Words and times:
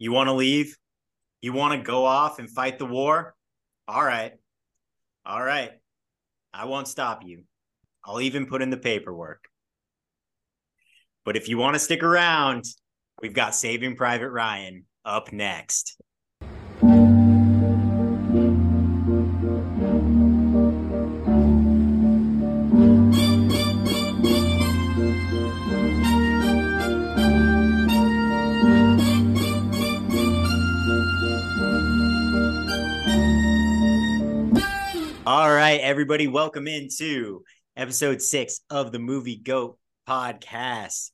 You 0.00 0.12
want 0.12 0.28
to 0.28 0.32
leave? 0.32 0.78
You 1.42 1.52
want 1.52 1.78
to 1.78 1.86
go 1.86 2.06
off 2.06 2.38
and 2.38 2.48
fight 2.48 2.78
the 2.78 2.86
war? 2.86 3.34
All 3.86 4.02
right. 4.02 4.32
All 5.26 5.42
right. 5.42 5.72
I 6.54 6.64
won't 6.64 6.88
stop 6.88 7.22
you. 7.22 7.44
I'll 8.02 8.22
even 8.22 8.46
put 8.46 8.62
in 8.62 8.70
the 8.70 8.78
paperwork. 8.78 9.44
But 11.26 11.36
if 11.36 11.50
you 11.50 11.58
want 11.58 11.74
to 11.74 11.78
stick 11.78 12.02
around, 12.02 12.64
we've 13.20 13.34
got 13.34 13.54
Saving 13.54 13.94
Private 13.94 14.30
Ryan 14.30 14.86
up 15.04 15.34
next. 15.34 16.00
All 35.32 35.48
right, 35.48 35.78
everybody, 35.80 36.26
welcome 36.26 36.66
into 36.66 37.44
episode 37.76 38.20
six 38.20 38.62
of 38.68 38.90
the 38.90 38.98
Movie 38.98 39.36
Goat 39.36 39.78
podcast. 40.08 41.12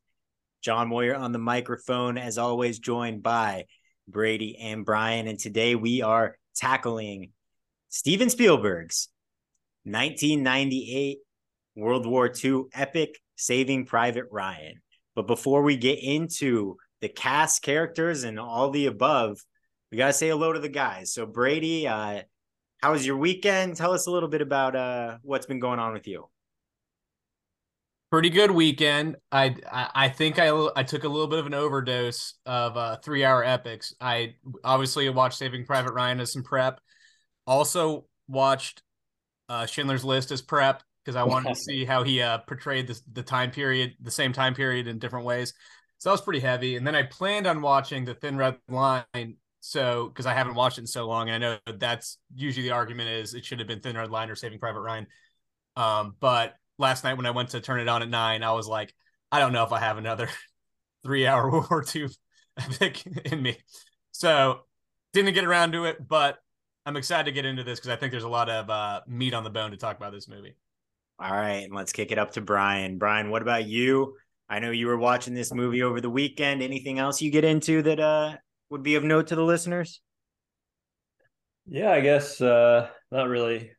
John 0.63 0.89
Moyer 0.89 1.15
on 1.15 1.33
the 1.33 1.39
microphone, 1.39 2.17
as 2.17 2.39
always, 2.39 2.79
joined 2.79 3.23
by 3.23 3.67
Brady 4.09 4.57
and 4.57 4.87
Brian. 4.87 5.29
And 5.29 5.39
today 5.39 5.75
we 5.75 6.01
are 6.01 6.39
tackling 6.55 7.33
Steven 7.91 8.31
Spielberg's 8.31 9.11
1998 9.85 11.19
World 11.75 12.07
War 12.07 12.33
II 12.43 12.63
epic 12.73 13.19
Saving 13.37 13.85
Private 13.85 14.29
Ryan. 14.31 14.81
But 15.15 15.27
before 15.27 15.61
we 15.61 15.77
get 15.77 16.03
into 16.03 16.79
the 17.03 17.11
cast, 17.11 17.61
characters, 17.61 18.25
and 18.25 18.41
all 18.41 18.71
the 18.71 18.87
above, 18.87 19.37
we 19.93 19.99
got 19.99 20.07
to 20.07 20.13
say 20.15 20.31
hello 20.31 20.55
to 20.55 20.59
the 20.59 20.71
guys. 20.71 21.13
So, 21.13 21.27
Brady, 21.27 21.87
uh, 21.87 22.23
how 22.83 22.93
was 22.93 23.07
your 23.07 23.17
weekend? 23.17 23.77
Tell 23.77 23.93
us 23.93 24.07
a 24.07 24.11
little 24.11 24.29
bit 24.29 24.43
about 24.43 24.77
uh, 24.77 25.19
what's 25.23 25.47
been 25.47 25.61
going 25.61 25.79
on 25.79 25.93
with 25.93 26.07
you. 26.07 26.29
Pretty 28.11 28.31
good 28.31 28.51
weekend. 28.51 29.17
I, 29.33 29.57
I 29.71 29.91
I 29.95 30.09
think 30.09 30.39
I 30.39 30.49
I 30.77 30.85
took 30.85 31.05
a 31.05 31.09
little 31.09 31.27
bit 31.27 31.41
of 31.41 31.47
an 31.47 31.55
overdose 31.55 32.35
of 32.47 32.77
uh, 32.77 32.97
three 32.99 33.25
hour 33.25 33.45
epics. 33.45 33.95
I 34.01 34.35
obviously 34.63 35.09
watched 35.11 35.39
Saving 35.39 35.67
Private 35.67 35.93
Ryan 35.93 36.21
as 36.21 36.33
some 36.33 36.45
prep. 36.45 36.81
Also 37.47 38.07
watched 38.29 38.83
uh, 39.49 39.67
Schindler's 39.67 40.05
List 40.05 40.31
as 40.31 40.41
prep 40.41 40.83
because 41.05 41.17
I 41.17 41.25
wanted 41.25 41.55
to 41.55 41.61
see 41.61 41.85
how 41.85 42.05
he 42.05 42.23
uh, 42.23 42.39
portrayed 42.39 42.87
this, 42.87 43.03
the 43.13 43.23
time 43.23 43.51
period, 43.51 43.95
the 44.01 44.11
same 44.11 44.33
time 44.33 44.55
period 44.55 44.87
in 44.87 44.99
different 44.99 45.27
ways. 45.27 45.53
So 45.99 46.11
that 46.11 46.15
was 46.15 46.21
pretty 46.21 46.41
heavy. 46.41 46.77
And 46.77 46.87
then 46.87 46.95
I 46.95 47.05
planned 47.05 47.47
on 47.47 47.63
watching 47.63 48.05
The 48.05 48.15
Thin 48.15 48.37
Red 48.37 48.59
Line 48.69 49.37
so 49.67 50.09
because 50.09 50.27
I 50.27 50.33
haven't 50.33 50.55
watched 50.55 50.79
it 50.79 50.83
in 50.83 50.87
so 50.87 51.09
long, 51.09 51.29
and 51.29 51.45
I 51.45 51.49
know 51.49 51.79
that's 51.79 52.19
usually 52.35 52.69
the 52.69 52.75
argument 52.75 53.09
is 53.11 53.35
it 53.35 53.45
should 53.45 53.59
have 53.59 53.67
been 53.67 53.81
Thin 53.81 53.97
Red 53.97 54.11
Line 54.11 54.31
or 54.31 54.37
Saving 54.37 54.61
Private 54.61 54.81
Ryan. 54.81 55.07
Um, 55.75 56.15
but 56.21 56.55
last 56.79 57.03
night 57.03 57.15
when 57.15 57.27
I 57.27 57.33
went 57.33 57.51
to 57.51 57.61
turn 57.61 57.81
it 57.81 57.89
on 57.89 58.03
at 58.03 58.09
nine, 58.09 58.45
I 58.45 58.53
was 58.53 58.69
like, 58.69 58.95
I 59.33 59.41
don't 59.41 59.53
know 59.53 59.65
if 59.65 59.73
I 59.73 59.81
have 59.81 59.99
another 59.99 60.29
three 61.05 61.27
hour 61.27 61.51
World 61.51 61.67
War 61.71 61.85
II 61.95 62.09
epic 62.57 63.05
in 63.27 63.43
me. 63.43 63.59
So 64.13 64.61
didn't 65.13 65.35
get 65.35 65.45
around 65.45 65.73
to 65.73 65.87
it, 65.87 66.07
but 66.07 66.39
I'm 66.87 66.97
excited 66.97 67.25
to 67.25 67.33
get 67.33 67.45
into 67.45 67.65
this 67.65 67.81
because 67.81 67.91
I 67.91 67.97
think 67.97 68.13
there's 68.13 68.23
a 68.23 68.29
lot 68.29 68.49
of 68.49 68.71
uh, 68.71 69.01
meat 69.09 69.35
on 69.35 69.43
the 69.43 69.51
bone 69.51 69.73
to 69.73 69.77
talk 69.77 69.97
about 69.97 70.13
this 70.13 70.29
movie. 70.29 70.57
All 71.19 71.33
right, 71.33 71.67
let's 71.73 71.93
kick 71.93 72.13
it 72.13 72.19
up 72.19 72.33
to 72.33 72.41
Brian. 72.41 72.99
Brian, 72.99 73.31
what 73.31 73.43
about 73.43 73.67
you? 73.67 74.15
I 74.49 74.61
know 74.61 74.71
you 74.71 74.87
were 74.87 74.99
watching 74.99 75.35
this 75.35 75.53
movie 75.53 75.83
over 75.83 76.01
the 76.01 76.11
weekend. 76.11 76.63
Anything 76.63 77.01
else 77.01 77.21
you 77.21 77.33
get 77.33 77.45
into 77.45 77.83
that 77.83 77.99
uh, 77.99 78.37
would 78.71 78.83
be 78.83 78.95
of 78.95 79.05
note 79.05 79.29
to 79.29 79.37
the 79.37 79.45
listeners? 79.45 80.01
Yeah, 81.67 81.91
I 81.91 82.01
guess 82.01 82.41
uh, 82.41 82.89
not 83.11 83.29
really 83.29 83.71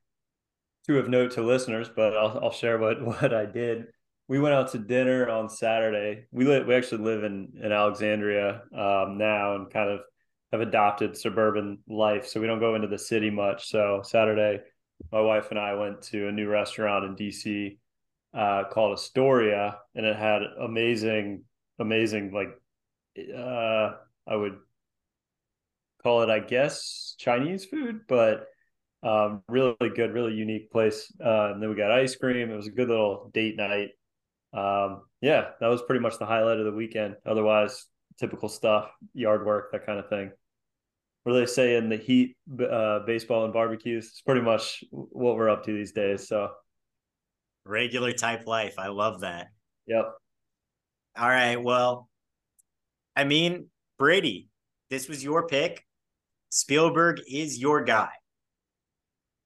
too 0.85 0.99
of 0.99 1.09
note 1.09 1.31
to 1.31 1.41
listeners, 1.41 1.89
but 1.93 2.15
I'll, 2.15 2.39
I'll 2.43 2.51
share 2.51 2.77
what 2.77 3.03
what 3.05 3.33
I 3.33 3.45
did. 3.45 3.85
We 4.27 4.39
went 4.39 4.55
out 4.55 4.71
to 4.71 4.77
dinner 4.77 5.29
on 5.29 5.49
Saturday. 5.49 6.25
We 6.31 6.45
live 6.45 6.67
we 6.67 6.75
actually 6.75 7.03
live 7.03 7.23
in 7.23 7.53
in 7.61 7.71
Alexandria 7.71 8.63
um, 8.73 9.17
now 9.17 9.55
and 9.55 9.71
kind 9.71 9.89
of 9.89 10.01
have 10.51 10.61
adopted 10.61 11.17
suburban 11.17 11.79
life, 11.87 12.27
so 12.27 12.39
we 12.39 12.47
don't 12.47 12.59
go 12.59 12.75
into 12.75 12.87
the 12.87 12.99
city 12.99 13.29
much. 13.29 13.69
So 13.69 14.01
Saturday, 14.03 14.61
my 15.11 15.21
wife 15.21 15.47
and 15.51 15.59
I 15.59 15.75
went 15.75 16.01
to 16.03 16.27
a 16.27 16.31
new 16.31 16.49
restaurant 16.49 17.05
in 17.05 17.15
DC 17.15 17.77
uh, 18.33 18.63
called 18.69 18.93
Astoria, 18.93 19.77
and 19.95 20.05
it 20.05 20.15
had 20.15 20.41
amazing, 20.61 21.43
amazing 21.79 22.31
like 22.33 22.49
uh, 23.35 23.91
I 24.27 24.35
would 24.35 24.57
call 26.03 26.21
it, 26.21 26.29
I 26.29 26.39
guess, 26.39 27.15
Chinese 27.17 27.65
food, 27.65 28.01
but 28.07 28.47
um, 29.03 29.43
really 29.47 29.75
good, 29.95 30.13
really 30.13 30.33
unique 30.33 30.71
place. 30.71 31.11
Uh, 31.23 31.51
and 31.53 31.61
then 31.61 31.69
we 31.69 31.75
got 31.75 31.91
ice 31.91 32.15
cream. 32.15 32.51
It 32.51 32.55
was 32.55 32.67
a 32.67 32.71
good 32.71 32.89
little 32.89 33.29
date 33.33 33.55
night. 33.55 33.89
Um, 34.53 35.03
yeah, 35.21 35.49
that 35.59 35.67
was 35.67 35.81
pretty 35.81 36.01
much 36.01 36.17
the 36.17 36.25
highlight 36.25 36.59
of 36.59 36.65
the 36.65 36.71
weekend. 36.71 37.15
Otherwise, 37.25 37.85
typical 38.19 38.49
stuff, 38.49 38.89
yard 39.13 39.45
work, 39.45 39.71
that 39.71 39.85
kind 39.85 39.99
of 39.99 40.09
thing. 40.09 40.31
What 41.23 41.33
do 41.33 41.39
they 41.39 41.45
say 41.45 41.75
in 41.75 41.89
the 41.89 41.97
heat, 41.97 42.37
uh, 42.59 42.99
baseball 42.99 43.43
and 43.43 43.53
barbecues? 43.53 44.07
It's 44.07 44.21
pretty 44.21 44.41
much 44.41 44.83
what 44.91 45.35
we're 45.35 45.49
up 45.49 45.65
to 45.65 45.73
these 45.73 45.91
days. 45.91 46.27
So, 46.27 46.51
regular 47.65 48.13
type 48.13 48.47
life. 48.47 48.75
I 48.77 48.87
love 48.87 49.21
that. 49.21 49.47
Yep. 49.87 50.05
All 51.17 51.27
right. 51.27 51.61
Well, 51.61 52.07
I 53.15 53.25
mean, 53.25 53.67
Brady, 53.97 54.47
this 54.89 55.09
was 55.09 55.23
your 55.23 55.47
pick. 55.47 55.83
Spielberg 56.49 57.21
is 57.29 57.59
your 57.59 57.83
guy. 57.83 58.09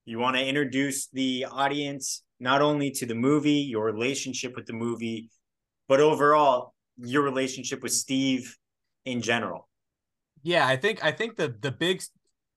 You 0.05 0.19
want 0.19 0.35
to 0.35 0.45
introduce 0.45 1.07
the 1.07 1.45
audience 1.49 2.23
not 2.39 2.61
only 2.61 2.91
to 2.91 3.05
the 3.05 3.15
movie, 3.15 3.61
your 3.61 3.85
relationship 3.85 4.55
with 4.55 4.65
the 4.65 4.73
movie, 4.73 5.29
but 5.87 5.99
overall 5.99 6.73
your 6.97 7.21
relationship 7.21 7.83
with 7.83 7.93
Steve 7.93 8.57
in 9.05 9.21
general. 9.21 9.69
Yeah, 10.43 10.67
I 10.67 10.75
think 10.75 11.03
I 11.03 11.11
think 11.11 11.35
the 11.35 11.55
the 11.61 11.71
big 11.71 12.01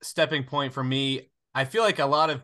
stepping 0.03 0.45
point 0.45 0.73
for 0.73 0.83
me, 0.83 1.31
I 1.55 1.65
feel 1.65 1.83
like 1.83 1.99
a 1.99 2.07
lot 2.07 2.31
of 2.31 2.43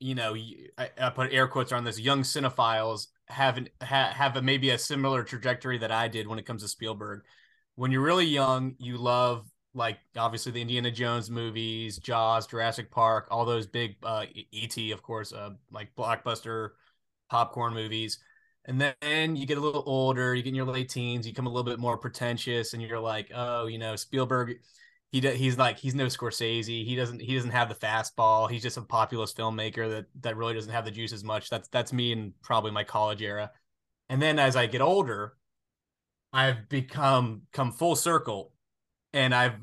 you 0.00 0.14
know, 0.14 0.34
I, 0.78 0.90
I 0.98 1.10
put 1.10 1.32
air 1.32 1.46
quotes 1.46 1.72
on 1.72 1.84
this 1.84 2.00
young 2.00 2.22
cinephiles 2.22 3.08
have 3.28 3.58
an, 3.58 3.68
ha, 3.82 4.10
have 4.14 4.36
a, 4.36 4.42
maybe 4.42 4.70
a 4.70 4.78
similar 4.78 5.22
trajectory 5.22 5.78
that 5.78 5.92
I 5.92 6.08
did 6.08 6.26
when 6.26 6.38
it 6.38 6.46
comes 6.46 6.62
to 6.62 6.68
Spielberg. 6.68 7.20
When 7.74 7.92
you're 7.92 8.02
really 8.02 8.24
young, 8.24 8.74
you 8.78 8.96
love 8.96 9.46
like 9.74 9.98
obviously 10.16 10.52
the 10.52 10.60
Indiana 10.60 10.90
Jones 10.90 11.30
movies, 11.30 11.98
Jaws, 11.98 12.46
Jurassic 12.46 12.90
Park, 12.90 13.28
all 13.30 13.44
those 13.44 13.66
big 13.66 13.96
uh, 14.02 14.26
ET, 14.52 14.76
of 14.92 15.02
course, 15.02 15.32
uh, 15.32 15.50
like 15.70 15.94
blockbuster 15.94 16.70
popcorn 17.30 17.74
movies. 17.74 18.18
And 18.66 18.80
then 18.80 19.36
you 19.36 19.46
get 19.46 19.58
a 19.58 19.60
little 19.60 19.82
older, 19.86 20.34
you 20.34 20.42
get 20.42 20.50
in 20.50 20.54
your 20.54 20.66
late 20.66 20.90
teens, 20.90 21.26
you 21.26 21.32
become 21.32 21.46
a 21.46 21.50
little 21.50 21.64
bit 21.64 21.78
more 21.78 21.96
pretentious, 21.96 22.74
and 22.74 22.82
you're 22.82 23.00
like, 23.00 23.30
oh, 23.34 23.66
you 23.66 23.78
know, 23.78 23.96
Spielberg, 23.96 24.58
he 25.12 25.20
he's 25.20 25.58
like 25.58 25.78
he's 25.78 25.94
no 25.94 26.06
Scorsese. 26.06 26.84
He 26.84 26.94
doesn't 26.94 27.20
he 27.20 27.34
doesn't 27.34 27.50
have 27.50 27.68
the 27.68 27.74
fastball. 27.74 28.50
He's 28.50 28.62
just 28.62 28.76
a 28.76 28.82
populist 28.82 29.36
filmmaker 29.36 29.88
that 29.90 30.06
that 30.20 30.36
really 30.36 30.54
doesn't 30.54 30.72
have 30.72 30.84
the 30.84 30.90
juice 30.90 31.12
as 31.12 31.24
much. 31.24 31.50
That's 31.50 31.68
that's 31.68 31.92
me 31.92 32.12
in 32.12 32.34
probably 32.42 32.70
my 32.70 32.84
college 32.84 33.22
era. 33.22 33.50
And 34.08 34.20
then 34.20 34.38
as 34.38 34.56
I 34.56 34.66
get 34.66 34.80
older, 34.80 35.34
I've 36.32 36.68
become 36.68 37.42
come 37.52 37.72
full 37.72 37.96
circle 37.96 38.52
and 39.12 39.34
I've 39.34 39.54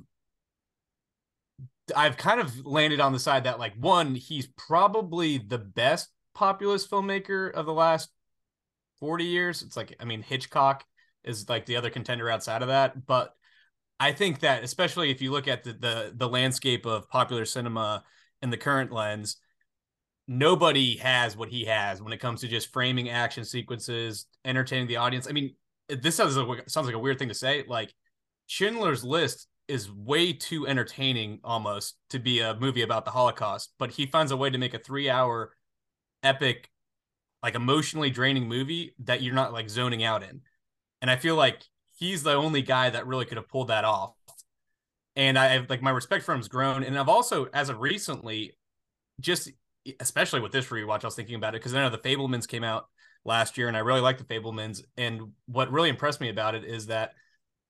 I've 1.96 2.18
kind 2.18 2.40
of 2.42 2.66
landed 2.66 3.00
on 3.00 3.14
the 3.14 3.20
side 3.20 3.46
that 3.46 3.60
like 3.60 3.74
one, 3.76 4.16
he's 4.16 4.48
probably 4.58 5.38
the 5.38 5.58
best 5.58 6.10
populist 6.34 6.90
filmmaker 6.90 7.52
of 7.52 7.66
the 7.66 7.74
last 7.74 8.10
40 9.00 9.26
years. 9.26 9.62
It's 9.62 9.78
like 9.78 9.96
I 10.00 10.06
mean 10.06 10.22
Hitchcock 10.22 10.84
is 11.24 11.50
like 11.50 11.66
the 11.66 11.78
other 11.78 11.90
contender 11.90 12.30
outside 12.30 12.62
of 12.62 12.68
that, 12.70 13.06
but 13.06 13.34
I 14.00 14.12
think 14.12 14.42
that 14.42 14.64
especially 14.64 15.12
if 15.12 15.22
you 15.22 15.32
look 15.32 15.48
at 15.48 15.64
the 15.64 15.74
the, 15.74 16.14
the 16.16 16.30
landscape 16.30 16.86
of 16.86 17.10
popular 17.10 17.46
cinema 17.46 18.04
in 18.42 18.50
the 18.50 18.58
current 18.58 18.92
lens, 18.92 19.38
nobody 20.28 20.98
has 20.98 21.38
what 21.38 21.50
he 21.50 21.66
has 21.66 22.02
when 22.02 22.14
it 22.14 22.20
comes 22.20 22.42
to 22.42 22.48
just 22.48 22.72
framing 22.74 23.10
action 23.10 23.46
sequences, 23.46 24.26
entertaining 24.46 24.88
the 24.88 24.98
audience. 24.98 25.28
I 25.28 25.32
mean, 25.32 25.56
this 25.88 26.16
sounds 26.16 26.36
like, 26.36 26.70
sounds 26.70 26.86
like 26.86 26.96
a 26.96 27.00
weird 27.00 27.18
thing 27.18 27.30
to 27.30 27.34
say, 27.34 27.64
like 27.68 27.94
Schindler's 28.48 29.04
List 29.04 29.48
is 29.68 29.92
way 29.92 30.32
too 30.34 30.66
entertaining 30.66 31.40
almost 31.44 31.98
to 32.10 32.20
be 32.20 32.40
a 32.40 32.56
movie 32.56 32.82
about 32.82 33.06
the 33.06 33.12
Holocaust, 33.12 33.74
but 33.78 33.92
he 33.92 34.06
finds 34.06 34.32
a 34.32 34.38
way 34.38 34.50
to 34.50 34.58
make 34.58 34.74
a 34.74 34.80
three 34.80 35.10
hour 35.10 35.54
epic, 36.24 36.70
like 37.44 37.56
emotionally 37.56 38.10
draining 38.10 38.48
movie 38.48 38.96
that 39.04 39.22
you're 39.22 39.36
not 39.36 39.54
like 39.54 39.70
zoning 39.70 40.04
out 40.04 40.24
in. 40.24 40.42
And 41.02 41.12
I 41.12 41.18
feel 41.18 41.36
like 41.36 41.62
he's 41.98 42.24
the 42.24 42.34
only 42.34 42.62
guy 42.62 42.90
that 42.90 43.06
really 43.06 43.26
could 43.26 43.38
have 43.38 43.50
pulled 43.50 43.68
that 43.68 43.84
off. 43.84 44.14
And 45.16 45.38
I 45.38 45.48
have 45.48 45.70
like 45.70 45.82
my 45.82 45.92
respect 45.92 46.24
for 46.24 46.34
him's 46.34 46.48
grown. 46.48 46.84
And 46.84 46.98
I've 46.98 47.10
also, 47.10 47.48
as 47.54 47.70
of 47.70 47.80
recently, 47.80 48.56
just 49.20 49.52
especially 50.00 50.40
with 50.40 50.52
this 50.52 50.68
rewatch, 50.68 51.04
I 51.04 51.08
was 51.08 51.16
thinking 51.16 51.36
about 51.36 51.56
it 51.56 51.60
because 51.60 51.74
I 51.74 51.82
know 51.82 51.90
the 51.90 51.98
Fabelmans 51.98 52.48
came 52.48 52.64
out 52.64 52.88
last 53.26 53.58
year 53.58 53.68
and 53.68 53.76
I 53.76 53.82
really 53.82 54.02
like 54.02 54.18
the 54.18 54.24
Fabelmans. 54.24 54.84
And 54.96 55.34
what 55.48 55.72
really 55.72 55.90
impressed 55.90 56.22
me 56.22 56.30
about 56.30 56.56
it 56.56 56.64
is 56.64 56.88
that 56.88 57.14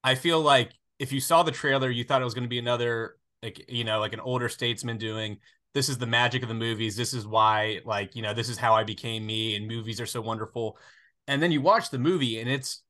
I 0.04 0.16
feel 0.16 0.42
like 0.42 0.72
if 1.00 1.12
you 1.12 1.20
saw 1.20 1.44
the 1.44 1.52
trailer, 1.52 1.90
you 1.90 2.04
thought 2.04 2.22
it 2.22 2.26
was 2.26 2.34
going 2.34 2.44
to 2.44 2.50
be 2.50 2.60
another 2.60 3.18
like 3.44 3.70
you 3.70 3.84
know 3.84 4.00
like 4.00 4.14
an 4.14 4.20
older 4.20 4.50
statesman 4.50 4.98
doing 4.98 5.38
this 5.74 5.90
is 5.90 6.00
the 6.00 6.08
magic 6.08 6.42
of 6.42 6.50
the 6.50 6.56
movies. 6.56 6.96
This 6.96 7.14
is 7.14 7.28
why 7.28 7.82
like 7.86 8.16
you 8.16 8.22
know 8.22 8.34
this 8.34 8.50
is 8.50 8.58
how 8.58 8.74
I 8.74 8.84
became 8.84 9.26
me, 9.26 9.56
and 9.56 9.68
movies 9.68 10.02
are 10.02 10.06
so 10.06 10.22
wonderful. 10.22 10.78
And 11.28 11.42
then 11.42 11.52
you 11.52 11.62
watch 11.62 11.90
the 11.90 12.00
movie, 12.00 12.40
and 12.40 12.50
it's 12.50 12.82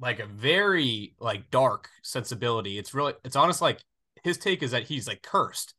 like 0.00 0.18
a 0.18 0.26
very 0.26 1.14
like 1.18 1.50
dark 1.50 1.88
sensibility. 2.02 2.78
It's 2.78 2.94
really 2.94 3.14
it's 3.24 3.36
honest 3.36 3.62
like 3.62 3.82
his 4.22 4.38
take 4.38 4.62
is 4.62 4.72
that 4.72 4.84
he's 4.84 5.08
like 5.08 5.22
cursed. 5.22 5.74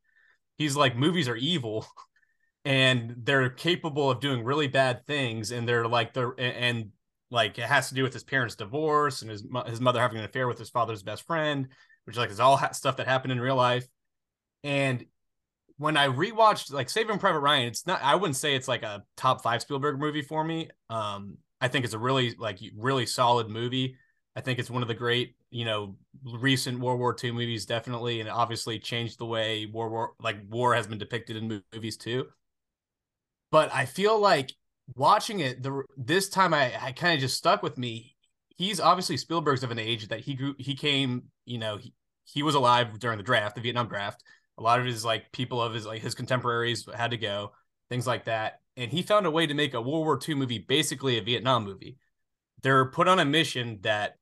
He's 0.57 0.75
like 0.75 0.95
movies 0.95 1.27
are 1.27 1.35
evil 1.35 1.85
and 2.65 3.15
they're 3.23 3.49
capable 3.49 4.11
of 4.11 4.19
doing 4.19 4.43
really 4.43 4.67
bad 4.67 5.05
things 5.07 5.51
and 5.51 5.67
they're 5.67 5.87
like 5.87 6.13
they're 6.13 6.33
and 6.39 6.91
like 7.31 7.57
it 7.57 7.65
has 7.65 7.89
to 7.89 7.95
do 7.95 8.03
with 8.03 8.13
his 8.13 8.23
parents 8.23 8.55
divorce 8.55 9.21
and 9.23 9.31
his 9.31 9.43
his 9.65 9.81
mother 9.81 9.99
having 9.99 10.19
an 10.19 10.25
affair 10.25 10.47
with 10.47 10.59
his 10.59 10.69
father's 10.69 11.01
best 11.01 11.25
friend 11.25 11.69
which 12.05 12.17
like 12.17 12.29
is 12.29 12.39
all 12.39 12.57
ha- 12.57 12.71
stuff 12.71 12.97
that 12.97 13.07
happened 13.07 13.31
in 13.31 13.39
real 13.39 13.55
life. 13.55 13.87
And 14.63 15.05
when 15.77 15.97
i 15.97 16.07
rewatched 16.07 16.71
like 16.71 16.89
saving 16.89 17.17
private 17.17 17.39
ryan 17.39 17.67
it's 17.67 17.87
not 17.87 18.03
i 18.03 18.13
wouldn't 18.13 18.35
say 18.35 18.53
it's 18.55 18.67
like 18.67 18.83
a 18.83 19.03
top 19.17 19.41
5 19.41 19.61
spielberg 19.63 19.97
movie 19.99 20.21
for 20.21 20.43
me. 20.43 20.69
Um 20.89 21.37
i 21.59 21.67
think 21.67 21.85
it's 21.85 21.95
a 21.95 21.99
really 21.99 22.35
like 22.37 22.59
really 22.77 23.05
solid 23.05 23.49
movie. 23.49 23.97
I 24.35 24.41
think 24.41 24.59
it's 24.59 24.69
one 24.69 24.81
of 24.81 24.87
the 24.87 24.93
great 24.93 25.35
you 25.49 25.65
know 25.65 25.95
recent 26.23 26.79
world 26.79 26.99
war 26.99 27.15
ii 27.23 27.31
movies 27.31 27.65
definitely 27.65 28.19
and 28.19 28.29
obviously 28.29 28.79
changed 28.79 29.17
the 29.17 29.25
way 29.25 29.65
war 29.65 29.89
war 29.89 30.13
like 30.21 30.37
war 30.49 30.75
has 30.75 30.87
been 30.87 30.99
depicted 30.99 31.37
in 31.37 31.61
movies 31.73 31.97
too. 31.97 32.27
But 33.51 33.73
I 33.73 33.85
feel 33.85 34.19
like 34.19 34.53
watching 34.95 35.39
it 35.39 35.63
the 35.63 35.83
this 35.97 36.29
time 36.29 36.53
I, 36.53 36.73
I 36.81 36.91
kind 36.91 37.13
of 37.13 37.19
just 37.19 37.37
stuck 37.37 37.63
with 37.63 37.77
me. 37.77 38.15
He's 38.49 38.79
obviously 38.79 39.17
Spielberg's 39.17 39.63
of 39.63 39.71
an 39.71 39.79
age 39.79 40.07
that 40.09 40.21
he 40.21 40.35
grew 40.35 40.55
he 40.57 40.75
came, 40.75 41.23
you 41.45 41.57
know, 41.57 41.77
he, 41.77 41.93
he 42.25 42.43
was 42.43 42.55
alive 42.55 42.99
during 42.99 43.17
the 43.17 43.23
draft, 43.23 43.55
the 43.55 43.61
Vietnam 43.61 43.87
draft. 43.87 44.23
A 44.57 44.61
lot 44.61 44.79
of 44.79 44.85
his 44.85 45.03
like 45.03 45.31
people 45.31 45.61
of 45.61 45.73
his 45.73 45.85
like 45.85 46.01
his 46.01 46.15
contemporaries 46.15 46.87
had 46.95 47.11
to 47.11 47.17
go, 47.17 47.51
things 47.89 48.07
like 48.07 48.25
that. 48.25 48.59
And 48.77 48.91
he 48.91 49.01
found 49.01 49.25
a 49.25 49.31
way 49.31 49.47
to 49.47 49.53
make 49.53 49.73
a 49.73 49.81
World 49.81 50.05
War 50.05 50.19
II 50.27 50.35
movie 50.35 50.59
basically 50.59 51.17
a 51.17 51.21
Vietnam 51.21 51.63
movie. 51.63 51.97
They're 52.61 52.85
put 52.85 53.07
on 53.07 53.19
a 53.19 53.25
mission 53.25 53.79
that 53.81 54.17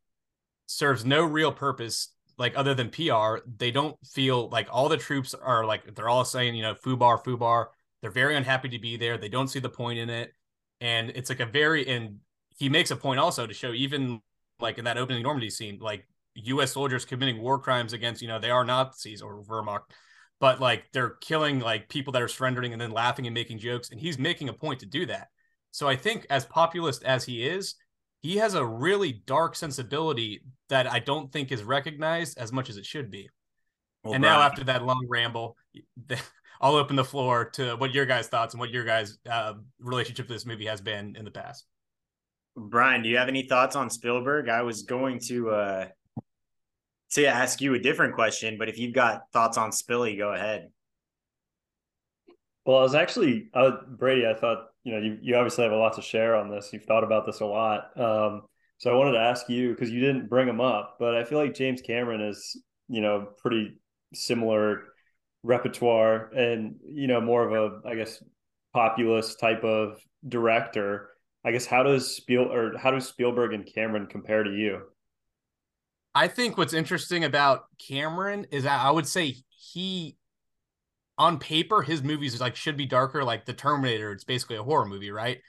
serves 0.68 1.06
no 1.06 1.24
real 1.24 1.52
purpose 1.52 2.10
like 2.38 2.54
other 2.56 2.74
than 2.74 2.90
PR. 2.90 3.40
They 3.58 3.72
don't 3.72 3.98
feel 4.08 4.50
like 4.50 4.68
all 4.72 4.88
the 4.88 4.98
troops 4.98 5.34
are 5.34 5.66
like 5.66 5.96
they're 5.96 6.10
all 6.10 6.26
saying, 6.26 6.56
you 6.56 6.64
know, 6.64 6.74
Fubar, 6.74 7.22
Fubar 7.24 7.68
they're 8.02 8.12
very 8.12 8.36
unhappy 8.36 8.70
to 8.70 8.80
be 8.80 8.98
there. 8.98 9.18
They 9.18 9.30
don't 9.30 9.48
see 9.48 9.60
the 9.60 9.70
point 9.70 10.00
in 10.00 10.10
it. 10.10 10.34
And 10.82 11.12
it's 11.16 11.30
like 11.30 11.40
a 11.40 11.46
very, 11.46 11.88
and 11.88 12.18
he 12.50 12.70
makes 12.70 12.92
a 12.92 12.96
point 12.96 13.20
also 13.20 13.46
to 13.48 13.54
show 13.54 13.72
even 13.74 14.22
like 14.60 14.78
in 14.78 14.86
that 14.86 14.98
opening 14.98 15.24
Normandy 15.24 15.50
scene, 15.50 15.80
like 15.80 16.08
US 16.36 16.74
soldiers 16.74 17.06
committing 17.06 17.42
war 17.42 17.60
crimes 17.60 17.94
against, 17.94 18.22
you 18.22 18.28
know, 18.28 18.40
they 18.40 18.52
are 18.52 18.66
Nazis 18.66 19.22
or 19.22 19.42
Wehrmacht, 19.44 19.82
but 20.40 20.60
like 20.60 20.86
they're 20.94 21.16
killing 21.22 21.60
like 21.60 21.90
people 21.90 22.14
that 22.14 22.22
are 22.22 22.28
surrendering 22.28 22.74
and 22.74 22.82
then 22.82 22.92
laughing 22.92 23.28
and 23.28 23.34
making 23.34 23.60
jokes. 23.60 23.90
And 23.90 24.00
he's 24.00 24.18
making 24.18 24.50
a 24.50 24.54
point 24.54 24.80
to 24.80 24.86
do 24.86 25.06
that. 25.08 25.28
So 25.72 25.88
I 25.88 25.96
think 25.96 26.26
as 26.30 26.46
populist 26.46 27.04
as 27.04 27.24
he 27.24 27.46
is, 27.46 27.76
he 28.22 28.38
has 28.38 28.54
a 28.54 28.66
really 28.66 29.22
dark 29.26 29.56
sensibility 29.56 30.42
that 30.68 30.92
I 30.92 31.00
don't 31.00 31.32
think 31.32 31.52
is 31.52 31.64
recognized 31.64 32.38
as 32.38 32.52
much 32.52 32.70
as 32.70 32.78
it 32.78 32.86
should 32.86 33.10
be. 33.10 33.30
Well, 34.04 34.14
and 34.14 34.22
Brian, 34.22 34.40
now 34.40 34.46
after 34.46 34.64
that 34.66 34.84
long 34.84 35.06
ramble, 35.10 35.56
I'll 36.62 36.76
open 36.76 36.96
the 36.96 37.06
floor 37.06 37.46
to 37.52 37.76
what 37.76 37.94
your 37.94 38.06
guys' 38.06 38.28
thoughts 38.28 38.54
and 38.54 38.60
what 38.60 38.70
your 38.72 38.84
guys' 38.84 39.18
uh, 39.30 39.54
relationship 39.80 40.28
to 40.28 40.34
this 40.34 40.46
movie 40.46 40.66
has 40.66 40.82
been 40.82 41.16
in 41.16 41.24
the 41.24 41.32
past. 41.32 41.66
Brian, 42.56 43.02
do 43.02 43.10
you 43.10 43.18
have 43.18 43.30
any 43.30 43.44
thoughts 43.44 43.76
on 43.76 43.90
Spielberg? 43.90 44.50
I 44.50 44.64
was 44.64 44.84
going 44.84 45.20
to 45.28 45.52
uh, 45.52 45.88
to 47.12 47.26
ask 47.26 47.62
you 47.62 47.74
a 47.74 47.80
different 47.80 48.14
question, 48.14 48.58
but 48.58 48.70
if 48.70 48.78
you've 48.78 48.94
got 48.94 49.24
thoughts 49.32 49.58
on 49.58 49.72
Spilly, 49.72 50.18
go 50.18 50.34
ahead. 50.34 50.70
Well, 52.66 52.78
I 52.78 52.82
was 52.82 52.96
actually 52.96 53.50
uh, 53.54 53.72
Brady. 53.88 54.28
I 54.28 54.34
thought 54.34 54.68
you 54.84 54.94
know 54.94 55.00
you 55.00 55.18
you 55.22 55.36
obviously 55.36 55.64
have 55.64 55.74
a 55.74 55.78
lot 55.78 55.96
to 55.96 56.02
share 56.02 56.36
on 56.36 56.50
this. 56.50 56.70
You've 56.74 56.84
thought 56.84 57.04
about 57.04 57.26
this 57.26 57.40
a 57.40 57.46
lot. 57.46 57.98
Um, 57.98 58.44
so 58.78 58.92
I 58.92 58.96
wanted 58.96 59.14
to 59.14 59.20
ask 59.20 59.50
you 59.50 59.72
because 59.72 59.90
you 59.92 60.02
didn't 60.02 60.30
bring 60.30 60.48
him 60.48 60.62
up, 60.62 60.98
but 61.00 61.16
I 61.16 61.24
feel 61.24 61.38
like 61.38 61.54
James 61.54 61.82
Cameron 61.82 62.22
is 62.22 62.62
you 62.90 63.02
know 63.02 63.30
pretty 63.38 63.80
similar 64.14 64.84
repertoire 65.44 66.30
and 66.34 66.76
you 66.84 67.08
know 67.08 67.22
more 67.22 67.48
of 67.48 67.54
a 67.54 67.88
i 67.88 67.96
guess 67.96 68.22
populist 68.74 69.40
type 69.40 69.64
of 69.64 69.98
director 70.28 71.10
i 71.46 71.52
guess 71.52 71.66
how 71.66 71.82
does 71.82 72.14
spiel 72.16 72.52
or 72.52 72.78
how 72.78 72.92
does 72.92 73.08
spielberg 73.08 73.54
and 73.54 73.66
cameron 73.66 74.06
compare 74.06 74.44
to 74.44 74.52
you? 74.52 74.82
I 76.14 76.28
think 76.28 76.58
what's 76.58 76.74
interesting 76.74 77.24
about 77.24 77.66
cameron 77.88 78.48
is 78.52 78.64
that 78.64 78.82
i 78.82 78.92
would 78.92 79.08
say 79.08 79.36
he 79.50 80.18
on 81.18 81.40
paper 81.40 81.82
his 81.82 82.04
movies 82.04 82.40
like 82.42 82.56
should 82.56 82.76
be 82.76 82.86
darker 82.86 83.24
like 83.24 83.46
the 83.46 83.54
terminator 83.54 84.12
it's 84.12 84.24
basically 84.24 84.58
a 84.58 84.64
horror 84.64 84.86
movie 84.86 85.12
right? 85.12 85.40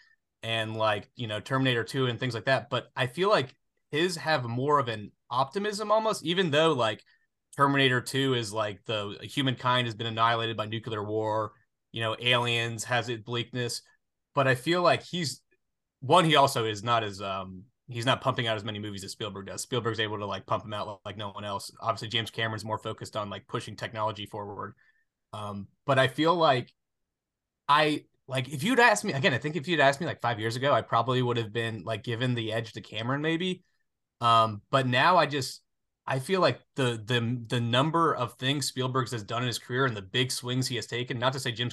And 0.42 0.76
like 0.76 1.10
you 1.16 1.26
know 1.26 1.40
terminator 1.40 1.84
2 1.84 2.06
and 2.06 2.18
things 2.18 2.32
like 2.32 2.46
that 2.46 2.70
but 2.70 2.90
i 2.96 3.06
feel 3.06 3.28
like 3.28 3.54
his 3.90 4.16
have 4.16 4.44
more 4.44 4.78
of 4.78 4.88
an 4.88 5.10
optimism 5.30 5.90
almost 5.90 6.24
even 6.24 6.50
though 6.50 6.72
like 6.72 7.02
Terminator 7.56 8.00
2 8.00 8.34
is 8.34 8.52
like 8.52 8.80
the 8.86 9.16
humankind 9.22 9.86
has 9.86 9.94
been 9.94 10.06
annihilated 10.06 10.56
by 10.56 10.66
nuclear 10.66 11.02
war. 11.02 11.52
You 11.92 12.02
know, 12.02 12.16
aliens 12.20 12.84
has 12.84 13.08
its 13.08 13.22
bleakness, 13.22 13.82
but 14.34 14.46
I 14.46 14.54
feel 14.54 14.82
like 14.82 15.02
he's 15.02 15.40
one. 16.00 16.24
He 16.24 16.36
also 16.36 16.64
is 16.64 16.84
not 16.84 17.02
as 17.02 17.20
um 17.20 17.64
he's 17.88 18.06
not 18.06 18.20
pumping 18.20 18.46
out 18.46 18.56
as 18.56 18.64
many 18.64 18.78
movies 18.78 19.02
as 19.04 19.12
Spielberg 19.12 19.46
does. 19.46 19.62
Spielberg's 19.62 20.00
able 20.00 20.18
to 20.18 20.26
like 20.26 20.46
pump 20.46 20.62
them 20.62 20.72
out 20.72 21.00
like 21.04 21.16
no 21.16 21.30
one 21.30 21.44
else. 21.44 21.70
Obviously, 21.80 22.08
James 22.08 22.30
Cameron's 22.30 22.64
more 22.64 22.78
focused 22.78 23.16
on 23.16 23.28
like 23.28 23.46
pushing 23.48 23.76
technology 23.76 24.26
forward. 24.26 24.74
Um, 25.32 25.66
but 25.86 25.98
I 25.98 26.08
feel 26.08 26.34
like 26.34 26.72
I 27.68 28.04
like 28.28 28.48
if 28.48 28.62
you'd 28.62 28.78
asked 28.80 29.04
me 29.04 29.12
again, 29.12 29.34
I 29.34 29.38
think 29.38 29.56
if 29.56 29.66
you'd 29.66 29.80
asked 29.80 30.00
me 30.00 30.06
like 30.06 30.20
five 30.20 30.38
years 30.38 30.56
ago, 30.56 30.72
I 30.72 30.82
probably 30.82 31.20
would 31.20 31.36
have 31.36 31.52
been 31.52 31.82
like 31.84 32.04
given 32.04 32.34
the 32.34 32.52
edge 32.52 32.72
to 32.74 32.80
Cameron 32.80 33.22
maybe. 33.22 33.64
Um, 34.20 34.62
but 34.70 34.86
now 34.86 35.16
I 35.16 35.26
just 35.26 35.62
I 36.10 36.18
feel 36.18 36.40
like 36.40 36.60
the 36.74 37.00
the 37.06 37.40
the 37.46 37.60
number 37.60 38.14
of 38.16 38.34
things 38.34 38.66
Spielberg 38.66 39.08
has 39.10 39.22
done 39.22 39.42
in 39.42 39.46
his 39.46 39.60
career 39.60 39.86
and 39.86 39.96
the 39.96 40.02
big 40.02 40.32
swings 40.32 40.66
he 40.66 40.74
has 40.74 40.86
taken. 40.86 41.20
Not 41.20 41.32
to 41.34 41.40
say 41.40 41.52
James 41.52 41.72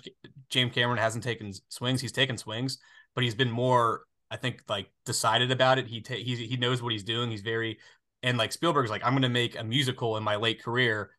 James 0.50 0.74
Cameron 0.74 1.00
hasn't 1.00 1.24
taken 1.24 1.52
swings; 1.70 2.02
he's 2.02 2.12
taken 2.12 2.38
swings, 2.38 2.78
but 3.16 3.24
he's 3.24 3.34
been 3.34 3.50
more, 3.50 4.04
I 4.30 4.38
think, 4.38 4.62
like 4.70 4.92
decided 5.06 5.50
about 5.52 5.80
it. 5.80 5.88
He 5.88 6.02
ta- 6.02 6.14
he 6.14 6.36
he 6.36 6.56
knows 6.56 6.84
what 6.84 6.92
he's 6.92 7.04
doing. 7.04 7.32
He's 7.32 7.42
very 7.42 7.80
and 8.22 8.38
like 8.38 8.52
Spielberg's 8.52 8.92
like, 8.92 9.04
I'm 9.04 9.14
going 9.14 9.24
to 9.24 9.30
make 9.30 9.58
a 9.60 9.64
musical 9.64 10.18
in 10.18 10.24
my 10.24 10.36
late 10.36 10.64
career. 10.64 11.12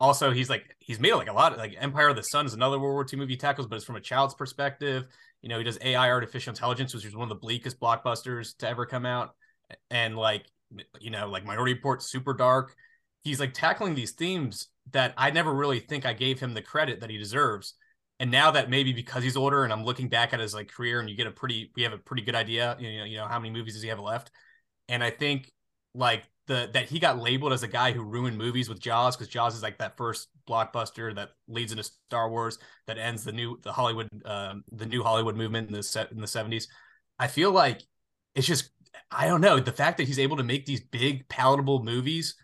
Also, 0.00 0.32
he's 0.32 0.50
like 0.50 0.76
he's 0.80 0.98
made 0.98 1.14
like 1.14 1.28
a 1.28 1.32
lot 1.32 1.52
of 1.52 1.58
like 1.58 1.76
Empire 1.78 2.08
of 2.08 2.16
the 2.16 2.24
Sun 2.24 2.46
is 2.46 2.54
another 2.54 2.80
World 2.80 2.94
War 2.94 3.06
II 3.10 3.20
movie 3.20 3.36
tackles, 3.36 3.68
but 3.68 3.76
it's 3.76 3.84
from 3.84 3.96
a 3.96 4.00
child's 4.00 4.34
perspective. 4.34 5.04
You 5.42 5.48
know, 5.48 5.58
he 5.58 5.64
does 5.64 5.78
AI 5.80 6.10
artificial 6.10 6.50
intelligence, 6.50 6.92
which 6.92 7.04
is 7.04 7.14
one 7.14 7.24
of 7.24 7.28
the 7.28 7.34
bleakest 7.36 7.78
blockbusters 7.78 8.56
to 8.58 8.68
ever 8.68 8.84
come 8.84 9.06
out, 9.06 9.36
and 9.90 10.16
like 10.16 10.46
you 11.00 11.10
know, 11.10 11.28
like 11.28 11.44
Minority 11.44 11.74
Report, 11.74 12.02
super 12.02 12.34
dark. 12.34 12.74
He's 13.22 13.40
like 13.40 13.54
tackling 13.54 13.94
these 13.94 14.12
themes 14.12 14.68
that 14.92 15.14
I 15.16 15.30
never 15.30 15.52
really 15.52 15.80
think 15.80 16.04
I 16.04 16.12
gave 16.12 16.40
him 16.40 16.54
the 16.54 16.62
credit 16.62 17.00
that 17.00 17.10
he 17.10 17.16
deserves. 17.18 17.74
And 18.20 18.30
now 18.30 18.50
that 18.52 18.70
maybe 18.70 18.92
because 18.92 19.22
he's 19.22 19.36
older 19.36 19.64
and 19.64 19.72
I'm 19.72 19.84
looking 19.84 20.08
back 20.08 20.32
at 20.32 20.40
his 20.40 20.54
like 20.54 20.70
career 20.70 21.00
and 21.00 21.08
you 21.08 21.16
get 21.16 21.26
a 21.26 21.32
pretty 21.32 21.72
we 21.74 21.82
have 21.82 21.92
a 21.92 21.98
pretty 21.98 22.22
good 22.22 22.34
idea, 22.34 22.76
you 22.78 22.98
know, 22.98 23.04
you 23.04 23.16
know, 23.16 23.26
how 23.26 23.38
many 23.38 23.52
movies 23.52 23.74
does 23.74 23.82
he 23.82 23.88
have 23.88 23.98
left? 23.98 24.30
And 24.88 25.02
I 25.02 25.10
think 25.10 25.50
like 25.94 26.24
the 26.46 26.70
that 26.74 26.88
he 26.88 26.98
got 26.98 27.18
labeled 27.18 27.52
as 27.52 27.62
a 27.62 27.68
guy 27.68 27.92
who 27.92 28.02
ruined 28.02 28.36
movies 28.36 28.68
with 28.68 28.78
Jaws 28.78 29.16
because 29.16 29.28
Jaws 29.28 29.56
is 29.56 29.62
like 29.62 29.78
that 29.78 29.96
first 29.96 30.28
blockbuster 30.48 31.14
that 31.14 31.30
leads 31.48 31.72
into 31.72 31.84
Star 31.84 32.28
Wars 32.28 32.58
that 32.86 32.98
ends 32.98 33.24
the 33.24 33.32
new 33.32 33.58
the 33.62 33.72
Hollywood 33.72 34.08
um, 34.24 34.64
the 34.70 34.86
new 34.86 35.02
Hollywood 35.02 35.36
movement 35.36 35.68
in 35.68 35.74
the 35.74 35.82
set 35.82 36.12
in 36.12 36.20
the 36.20 36.26
70s. 36.26 36.68
I 37.18 37.28
feel 37.28 37.50
like 37.50 37.80
it's 38.34 38.46
just 38.46 38.70
I 39.16 39.26
don't 39.26 39.40
know 39.40 39.60
the 39.60 39.72
fact 39.72 39.98
that 39.98 40.06
he's 40.06 40.18
able 40.18 40.36
to 40.38 40.42
make 40.42 40.66
these 40.66 40.80
big 40.80 41.28
palatable 41.28 41.82
movies 41.82 42.34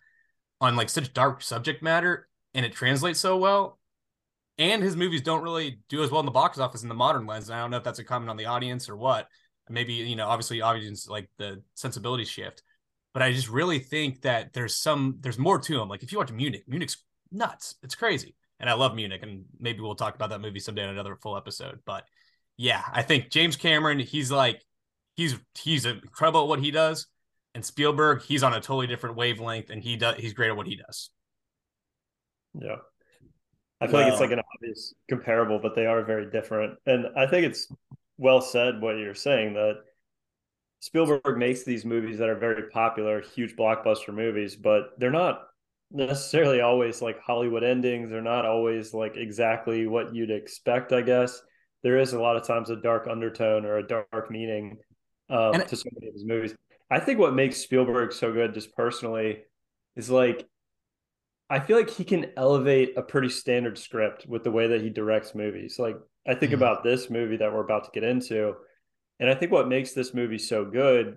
on 0.61 0.77
like 0.77 0.89
such 0.89 1.13
dark 1.13 1.43
subject 1.43 1.83
matter 1.83 2.29
and 2.55 2.65
it 2.65 2.73
translates 2.73 3.21
so 3.21 3.37
well. 3.37 3.79
And 4.59 4.83
his 4.83 4.97
movies 4.97 5.23
don't 5.23 5.43
really 5.43 5.81
do 5.89 6.03
as 6.03 6.11
well 6.11 6.21
in 6.21 6.27
the 6.27 6.33
box 6.33 6.59
office 6.59 6.83
in 6.83 6.89
the 6.89 6.95
modern 6.95 7.27
lens. 7.27 7.49
And 7.49 7.57
I 7.57 7.63
don't 7.63 7.71
know 7.71 7.79
if 7.79 7.85
that's 7.85 7.99
a 7.99 8.05
comment 8.05 8.31
on 8.31 8.37
the 8.37 8.47
audience 8.47 8.89
or 8.89 8.97
what. 8.97 9.27
Maybe 9.69 9.95
you 9.95 10.17
know, 10.17 10.27
obviously, 10.27 10.61
audience 10.61 11.09
like 11.09 11.31
the 11.39 11.63
sensibility 11.75 12.25
shift. 12.25 12.63
But 13.15 13.23
I 13.23 13.33
just 13.33 13.49
really 13.49 13.79
think 13.79 14.23
that 14.23 14.53
there's 14.53 14.77
some 14.77 15.19
there's 15.21 15.39
more 15.39 15.61
to 15.61 15.81
him. 15.81 15.89
Like 15.89 16.03
if 16.03 16.11
you 16.11 16.19
watch 16.19 16.33
Munich, 16.33 16.65
Munich's 16.67 16.97
nuts. 17.31 17.77
It's 17.83 17.95
crazy. 17.95 18.35
And 18.59 18.69
I 18.69 18.75
love 18.75 18.95
Munich, 18.95 19.23
and 19.23 19.45
maybe 19.59 19.81
we'll 19.81 19.95
talk 19.95 20.17
about 20.17 20.31
that 20.31 20.41
movie 20.41 20.61
someday 20.61 20.83
in 20.83 20.91
another 20.91 21.17
full 21.17 21.37
episode. 21.37 21.79
But 21.87 22.05
yeah, 22.57 22.83
I 22.93 23.03
think 23.03 23.31
James 23.31 23.57
Cameron, 23.57 24.01
he's 24.01 24.31
like 24.31 24.63
he's 25.17 25.37
he's 25.55 25.85
incredible 25.87 26.43
at 26.43 26.49
what 26.49 26.61
he 26.61 26.71
does. 26.71 27.07
And 27.55 27.65
Spielberg, 27.65 28.23
he's 28.23 28.43
on 28.43 28.55
a 28.55 28.61
totally 28.61 28.87
different 28.87 29.17
wavelength, 29.17 29.71
and 29.71 29.83
he 29.83 29.97
does 29.97 30.17
he's 30.17 30.33
great 30.33 30.51
at 30.51 30.57
what 30.57 30.67
he 30.67 30.77
does. 30.77 31.11
Yeah, 32.55 32.77
I 33.81 33.87
feel 33.87 34.01
like 34.01 34.13
it's 34.13 34.21
like 34.21 34.31
an 34.31 34.41
obvious 34.57 34.95
comparable, 35.09 35.59
but 35.61 35.75
they 35.75 35.87
are 35.87 36.05
very 36.05 36.31
different. 36.31 36.79
And 36.87 37.07
I 37.17 37.27
think 37.27 37.47
it's 37.47 37.67
well 38.19 38.41
said 38.41 38.81
what 38.81 38.99
you're 38.99 39.15
saying 39.15 39.55
that 39.55 39.77
Spielberg 40.81 41.37
makes 41.37 41.65
these 41.65 41.85
movies 41.85 42.19
that 42.19 42.29
are 42.29 42.39
very 42.39 42.69
popular, 42.71 43.21
huge 43.21 43.57
blockbuster 43.57 44.15
movies, 44.15 44.57
but 44.57 44.99
they're 44.99 45.11
not 45.11 45.43
necessarily 45.91 46.61
always 46.61 47.03
like 47.03 47.21
Hollywood 47.21 47.65
endings. 47.65 48.11
They're 48.11 48.23
not 48.23 48.47
always 48.47 48.95
like 48.95 49.17
exactly 49.17 49.87
what 49.87 50.15
you'd 50.15 50.31
expect, 50.31 50.93
I 50.93 51.03
guess. 51.03 51.41
There 51.83 51.99
is 51.99 52.13
a 52.13 52.21
lot 52.21 52.37
of 52.37 52.47
times 52.47 52.71
a 52.71 52.77
dark 52.77 53.09
undertone 53.09 53.65
or 53.65 53.79
a 53.79 53.87
dark 53.87 54.31
meaning 54.31 54.79
um, 55.31 55.53
to 55.53 55.77
so 55.77 55.89
many 55.95 56.09
of 56.09 56.15
his 56.15 56.25
movies. 56.25 56.55
I 56.91 57.01
think 57.01 57.19
what 57.19 57.35
makes 57.35 57.59
Spielberg 57.59 58.13
so 58.13 58.33
good, 58.33 58.55
just 58.55 58.75
personally, 58.75 59.43
is 59.97 60.11
like 60.11 60.47
I 61.49 61.59
feel 61.59 61.77
like 61.77 61.91
he 61.91 62.05
can 62.05 62.27
elevate 62.37 62.97
a 62.97 63.03
pretty 63.03 63.29
standard 63.29 63.77
script 63.77 64.27
with 64.27 64.45
the 64.45 64.51
way 64.51 64.69
that 64.69 64.83
he 64.83 64.91
directs 64.91 65.35
movies. 65.35 65.77
Like 65.79 65.97
I 66.27 66.35
think 66.35 66.53
mm-hmm. 66.53 66.63
about 66.63 66.85
this 66.85 67.11
movie 67.11 67.37
that 67.39 67.53
we're 67.53 67.65
about 67.65 67.85
to 67.85 67.91
get 67.93 68.05
into, 68.05 68.55
and 69.19 69.29
I 69.29 69.35
think 69.35 69.53
what 69.53 69.69
makes 69.69 69.93
this 69.93 70.15
movie 70.15 70.39
so 70.39 70.65
good 70.65 71.17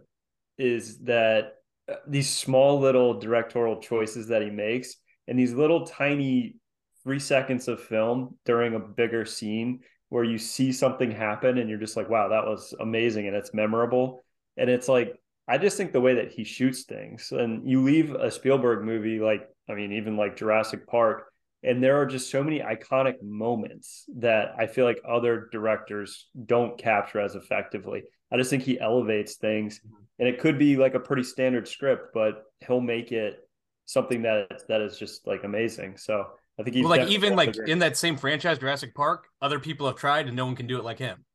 is 0.57 0.99
that 0.99 1.53
uh, 1.91 1.95
these 2.07 2.29
small 2.29 2.79
little 2.79 3.19
directorial 3.19 3.81
choices 3.81 4.27
that 4.27 4.41
he 4.41 4.49
makes 4.49 4.95
and 5.27 5.37
these 5.37 5.53
little 5.53 5.85
tiny 5.85 6.55
three 7.03 7.19
seconds 7.19 7.67
of 7.67 7.81
film 7.81 8.37
during 8.45 8.75
a 8.75 8.79
bigger 8.79 9.25
scene 9.25 9.81
where 10.13 10.23
you 10.23 10.37
see 10.37 10.71
something 10.71 11.09
happen 11.09 11.57
and 11.57 11.67
you're 11.67 11.79
just 11.79 11.97
like, 11.97 12.07
wow, 12.07 12.27
that 12.27 12.45
was 12.45 12.71
amazing 12.79 13.25
and 13.25 13.35
it's 13.35 13.51
memorable. 13.51 14.23
And 14.57 14.69
it's 14.69 14.87
like, 14.87 15.19
I 15.47 15.57
just 15.57 15.75
think 15.75 15.91
the 15.91 16.01
way 16.01 16.13
that 16.13 16.31
he 16.31 16.43
shoots 16.43 16.83
things 16.83 17.31
and 17.31 17.67
you 17.67 17.81
leave 17.81 18.13
a 18.13 18.29
Spielberg 18.29 18.85
movie 18.85 19.19
like, 19.19 19.49
I 19.67 19.73
mean, 19.73 19.91
even 19.93 20.15
like 20.15 20.37
Jurassic 20.37 20.85
Park, 20.85 21.33
and 21.63 21.83
there 21.83 21.99
are 21.99 22.05
just 22.05 22.29
so 22.29 22.43
many 22.43 22.59
iconic 22.59 23.23
moments 23.23 24.05
that 24.17 24.53
I 24.55 24.67
feel 24.67 24.85
like 24.85 25.01
other 25.09 25.49
directors 25.51 26.29
don't 26.45 26.77
capture 26.77 27.19
as 27.19 27.33
effectively. 27.33 28.03
I 28.31 28.37
just 28.37 28.51
think 28.51 28.61
he 28.61 28.79
elevates 28.79 29.37
things, 29.37 29.79
mm-hmm. 29.79 30.03
and 30.19 30.27
it 30.27 30.39
could 30.39 30.59
be 30.59 30.75
like 30.75 30.93
a 30.93 30.99
pretty 30.99 31.23
standard 31.23 31.67
script, 31.67 32.09
but 32.13 32.43
he'll 32.67 32.81
make 32.81 33.11
it 33.11 33.39
something 33.85 34.21
that 34.21 34.61
that 34.67 34.81
is 34.81 34.99
just 34.99 35.25
like 35.25 35.43
amazing. 35.43 35.97
So 35.97 36.25
I 36.59 36.63
think 36.63 36.75
he's 36.75 36.85
well, 36.85 36.97
like 36.97 37.09
even 37.09 37.35
like 37.35 37.55
in 37.67 37.79
that 37.79 37.97
same 37.97 38.17
franchise, 38.17 38.59
Jurassic 38.59 38.93
Park, 38.93 39.27
other 39.41 39.59
people 39.59 39.87
have 39.87 39.95
tried 39.95 40.27
and 40.27 40.35
no 40.35 40.45
one 40.45 40.55
can 40.55 40.67
do 40.67 40.77
it 40.77 40.83
like 40.83 40.99
him. 40.99 41.25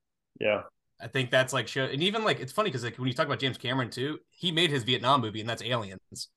Yeah. 0.40 0.62
I 1.00 1.08
think 1.08 1.30
that's 1.30 1.52
like 1.52 1.68
show, 1.68 1.84
and 1.84 2.02
even 2.02 2.24
like 2.24 2.40
it's 2.40 2.52
funny 2.52 2.70
because 2.70 2.84
like 2.84 2.98
when 2.98 3.08
you 3.08 3.14
talk 3.14 3.26
about 3.26 3.38
James 3.38 3.58
Cameron 3.58 3.90
too, 3.90 4.18
he 4.30 4.50
made 4.50 4.70
his 4.70 4.82
Vietnam 4.82 5.20
movie, 5.20 5.40
and 5.40 5.48
that's 5.48 5.62
Aliens. 5.62 6.28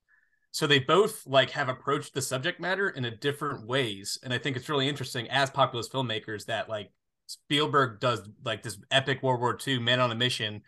So 0.51 0.67
they 0.67 0.79
both 0.79 1.25
like 1.25 1.49
have 1.51 1.69
approached 1.69 2.13
the 2.13 2.21
subject 2.21 2.59
matter 2.59 2.89
in 2.89 3.05
a 3.05 3.15
different 3.15 3.65
ways, 3.65 4.19
and 4.23 4.33
I 4.33 4.37
think 4.37 4.55
it's 4.55 4.69
really 4.69 4.87
interesting 4.87 5.29
as 5.29 5.49
populist 5.49 5.91
filmmakers 5.91 6.45
that 6.45 6.69
like 6.69 6.91
Spielberg 7.25 7.99
does 7.99 8.21
like 8.43 8.61
this 8.61 8.77
epic 8.91 9.23
World 9.23 9.39
War 9.39 9.57
II 9.65 9.79
man 9.79 9.99
on 9.99 10.11
a 10.11 10.15
mission, 10.15 10.61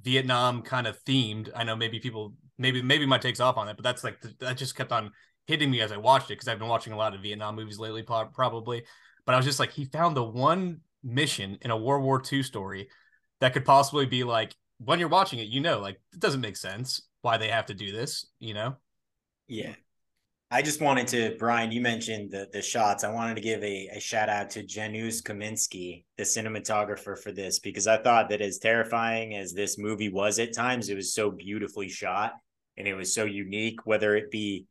Vietnam 0.00 0.62
kind 0.62 0.86
of 0.86 1.02
themed. 1.04 1.50
I 1.54 1.62
know 1.62 1.76
maybe 1.76 2.00
people 2.00 2.34
maybe 2.58 2.82
maybe 2.82 3.06
my 3.06 3.18
takes 3.18 3.38
off 3.38 3.56
on 3.58 3.68
it, 3.68 3.76
but 3.76 3.84
that's 3.84 4.02
like 4.02 4.20
that 4.40 4.56
just 4.56 4.74
kept 4.74 4.90
on 4.90 5.12
hitting 5.46 5.70
me 5.70 5.80
as 5.80 5.92
I 5.92 5.96
watched 5.96 6.26
it 6.26 6.34
because 6.34 6.48
I've 6.48 6.58
been 6.58 6.68
watching 6.68 6.92
a 6.92 6.96
lot 6.96 7.14
of 7.14 7.22
Vietnam 7.22 7.56
movies 7.56 7.78
lately, 7.78 8.02
probably. 8.02 8.84
But 9.24 9.34
I 9.34 9.36
was 9.36 9.46
just 9.46 9.60
like, 9.60 9.72
he 9.72 9.84
found 9.86 10.16
the 10.16 10.24
one 10.24 10.80
mission 11.02 11.58
in 11.62 11.70
a 11.70 11.76
World 11.76 12.04
War 12.04 12.22
II 12.30 12.42
story 12.42 12.88
that 13.40 13.52
could 13.52 13.64
possibly 13.64 14.06
be 14.06 14.24
like 14.24 14.54
when 14.78 14.98
you're 14.98 15.08
watching 15.08 15.38
it, 15.38 15.48
you 15.48 15.60
know, 15.60 15.80
like 15.80 16.00
it 16.12 16.20
doesn't 16.20 16.40
make 16.40 16.56
sense 16.56 17.02
why 17.22 17.36
they 17.36 17.48
have 17.48 17.66
to 17.66 17.74
do 17.74 17.92
this, 17.92 18.26
you 18.38 18.54
know? 18.54 18.76
Yeah. 19.48 19.74
I 20.48 20.62
just 20.62 20.80
wanted 20.80 21.08
to, 21.08 21.34
Brian, 21.40 21.72
you 21.72 21.80
mentioned 21.80 22.30
the 22.30 22.48
the 22.52 22.62
shots. 22.62 23.02
I 23.02 23.12
wanted 23.12 23.34
to 23.34 23.40
give 23.40 23.64
a, 23.64 23.88
a 23.96 24.00
shout 24.00 24.28
out 24.28 24.48
to 24.50 24.62
Janusz 24.62 25.20
Kaminski, 25.20 26.04
the 26.16 26.22
cinematographer 26.22 27.18
for 27.18 27.32
this, 27.32 27.58
because 27.58 27.88
I 27.88 28.00
thought 28.00 28.28
that 28.28 28.40
as 28.40 28.58
terrifying 28.58 29.34
as 29.34 29.52
this 29.52 29.76
movie 29.76 30.08
was 30.08 30.38
at 30.38 30.54
times, 30.54 30.88
it 30.88 30.94
was 30.94 31.12
so 31.12 31.32
beautifully 31.32 31.88
shot 31.88 32.34
and 32.76 32.86
it 32.86 32.94
was 32.94 33.12
so 33.12 33.24
unique, 33.24 33.86
whether 33.86 34.14
it 34.14 34.30
be 34.30 34.66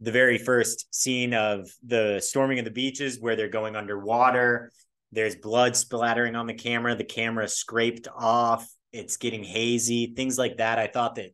the 0.00 0.12
very 0.12 0.38
first 0.38 0.94
scene 0.94 1.34
of 1.34 1.70
the 1.84 2.20
storming 2.20 2.58
of 2.58 2.64
the 2.64 2.70
beaches 2.70 3.20
where 3.20 3.36
they're 3.36 3.48
going 3.48 3.76
underwater. 3.76 4.72
There's 5.12 5.36
blood 5.36 5.76
splattering 5.76 6.36
on 6.36 6.46
the 6.46 6.54
camera, 6.54 6.94
the 6.94 7.04
camera 7.04 7.48
scraped 7.48 8.08
off, 8.14 8.68
it's 8.92 9.16
getting 9.16 9.44
hazy, 9.44 10.14
things 10.16 10.38
like 10.38 10.56
that. 10.56 10.78
I 10.78 10.86
thought 10.86 11.16
that 11.16 11.32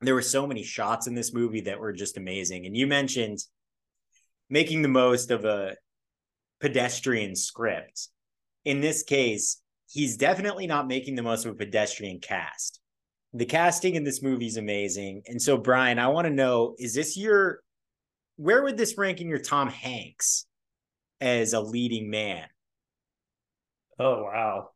there 0.00 0.14
were 0.14 0.22
so 0.22 0.46
many 0.46 0.62
shots 0.62 1.06
in 1.06 1.14
this 1.14 1.32
movie 1.32 1.62
that 1.62 1.80
were 1.80 1.92
just 1.92 2.16
amazing. 2.16 2.66
And 2.66 2.76
you 2.76 2.86
mentioned 2.86 3.38
making 4.50 4.82
the 4.82 4.88
most 4.88 5.30
of 5.30 5.44
a 5.44 5.76
pedestrian 6.60 7.34
script. 7.34 8.08
In 8.64 8.80
this 8.80 9.02
case, 9.02 9.60
he's 9.88 10.16
definitely 10.16 10.66
not 10.66 10.86
making 10.86 11.14
the 11.14 11.22
most 11.22 11.46
of 11.46 11.52
a 11.52 11.56
pedestrian 11.56 12.20
cast. 12.20 12.80
The 13.32 13.46
casting 13.46 13.94
in 13.94 14.04
this 14.04 14.22
movie 14.22 14.46
is 14.46 14.56
amazing. 14.56 15.22
And 15.26 15.40
so, 15.40 15.56
Brian, 15.56 15.98
I 15.98 16.08
want 16.08 16.26
to 16.26 16.32
know 16.32 16.74
is 16.78 16.94
this 16.94 17.16
your, 17.16 17.60
where 18.36 18.62
would 18.62 18.76
this 18.76 18.98
rank 18.98 19.20
in 19.20 19.28
your 19.28 19.38
Tom 19.38 19.68
Hanks 19.68 20.46
as 21.20 21.52
a 21.52 21.60
leading 21.60 22.10
man? 22.10 22.46
Oh, 23.98 24.24
wow. 24.24 24.70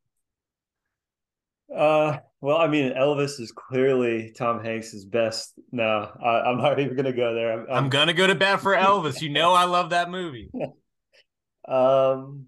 Uh, 1.74 2.18
well, 2.40 2.56
I 2.56 2.68
mean, 2.68 2.92
Elvis 2.94 3.40
is 3.40 3.52
clearly 3.52 4.32
Tom 4.36 4.64
Hanks's 4.64 5.04
best. 5.04 5.54
No, 5.72 6.10
I, 6.24 6.50
am 6.50 6.58
not 6.58 6.78
even 6.78 6.96
gonna 6.96 7.12
go 7.12 7.34
there. 7.34 7.52
I'm, 7.52 7.66
I'm, 7.68 7.84
I'm, 7.84 7.90
gonna 7.90 8.14
go 8.14 8.26
to 8.26 8.34
bat 8.34 8.60
for 8.60 8.74
Elvis. 8.74 9.20
you 9.20 9.28
know, 9.28 9.52
I 9.52 9.64
love 9.64 9.90
that 9.90 10.10
movie. 10.10 10.50
um, 11.68 12.46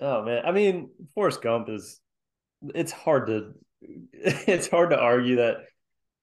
oh 0.00 0.22
man, 0.24 0.42
I 0.44 0.52
mean, 0.52 0.90
Forrest 1.14 1.42
Gump 1.42 1.68
is. 1.70 2.00
It's 2.74 2.92
hard 2.92 3.26
to, 3.28 3.52
it's 4.12 4.68
hard 4.68 4.90
to 4.90 4.98
argue 4.98 5.36
that 5.36 5.56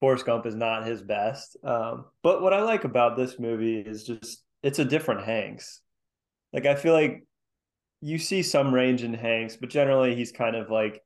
Forrest 0.02 0.26
Gump 0.26 0.46
is 0.46 0.56
not 0.56 0.86
his 0.86 1.02
best. 1.02 1.56
Um, 1.64 2.06
but 2.24 2.42
what 2.42 2.54
I 2.54 2.64
like 2.64 2.84
about 2.84 3.16
this 3.16 3.40
movie 3.40 3.80
is 3.80 4.04
just 4.04 4.44
it's 4.64 4.80
a 4.80 4.86
different 4.86 5.24
Hanks. 5.24 5.80
Like 6.52 6.66
I 6.66 6.76
feel 6.76 6.94
like 6.94 7.24
you 8.02 8.18
see 8.18 8.42
some 8.42 8.74
range 8.74 9.04
in 9.04 9.14
Hanks, 9.14 9.56
but 9.56 9.70
generally 9.70 10.16
he's 10.16 10.32
kind 10.32 10.56
of 10.56 10.70
like 10.72 11.02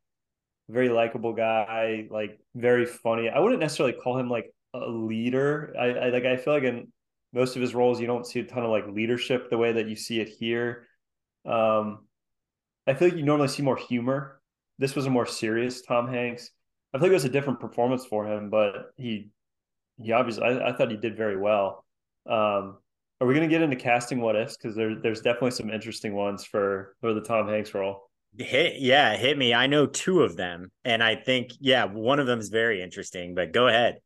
very 0.69 0.89
likable 0.89 1.33
guy, 1.33 2.07
like 2.09 2.39
very 2.55 2.85
funny. 2.85 3.29
I 3.29 3.39
wouldn't 3.39 3.59
necessarily 3.59 3.93
call 4.01 4.17
him 4.17 4.29
like 4.29 4.51
a 4.73 4.89
leader. 4.89 5.75
I, 5.77 5.85
I 5.85 6.09
like 6.09 6.25
I 6.25 6.37
feel 6.37 6.53
like 6.53 6.63
in 6.63 6.87
most 7.33 7.57
of 7.57 7.61
his 7.61 7.75
roles 7.75 7.99
you 7.99 8.07
don't 8.07 8.25
see 8.25 8.39
a 8.39 8.45
ton 8.45 8.63
of 8.63 8.71
like 8.71 8.87
leadership 8.87 9.49
the 9.49 9.57
way 9.57 9.73
that 9.73 9.89
you 9.89 9.97
see 9.97 10.21
it 10.21 10.29
here. 10.29 10.87
Um, 11.45 12.07
I 12.87 12.93
feel 12.93 13.09
like 13.09 13.17
you 13.17 13.23
normally 13.25 13.49
see 13.49 13.61
more 13.61 13.77
humor. 13.77 14.39
This 14.79 14.95
was 14.95 15.05
a 15.05 15.09
more 15.09 15.25
serious 15.25 15.81
Tom 15.81 16.07
Hanks. 16.07 16.49
I 16.95 16.97
think 16.97 17.09
it 17.09 17.15
was 17.15 17.25
a 17.25 17.29
different 17.29 17.59
performance 17.59 18.05
for 18.05 18.25
him, 18.25 18.49
but 18.49 18.93
he 18.95 19.29
he 20.01 20.13
obviously 20.13 20.43
I, 20.43 20.69
I 20.69 20.77
thought 20.77 20.89
he 20.89 20.95
did 20.95 21.17
very 21.17 21.35
well. 21.35 21.83
Um, 22.25 22.77
are 23.19 23.27
we 23.27 23.33
going 23.33 23.47
to 23.47 23.53
get 23.53 23.61
into 23.61 23.75
casting 23.75 24.21
what 24.21 24.37
ifs? 24.37 24.55
Because 24.55 24.77
there, 24.77 24.95
there's 24.95 25.19
definitely 25.19 25.51
some 25.51 25.69
interesting 25.69 26.15
ones 26.15 26.45
for 26.45 26.95
for 27.01 27.13
the 27.13 27.19
Tom 27.19 27.49
Hanks 27.49 27.73
role. 27.73 28.09
Hit, 28.37 28.79
yeah, 28.79 29.15
hit 29.17 29.37
me. 29.37 29.53
I 29.53 29.67
know 29.67 29.85
two 29.85 30.23
of 30.23 30.37
them, 30.37 30.71
and 30.85 31.03
I 31.03 31.15
think 31.15 31.51
yeah, 31.59 31.83
one 31.83 32.19
of 32.19 32.27
them 32.27 32.39
is 32.39 32.47
very 32.47 32.81
interesting. 32.81 33.35
But 33.35 33.51
go 33.51 33.67
ahead. 33.67 33.97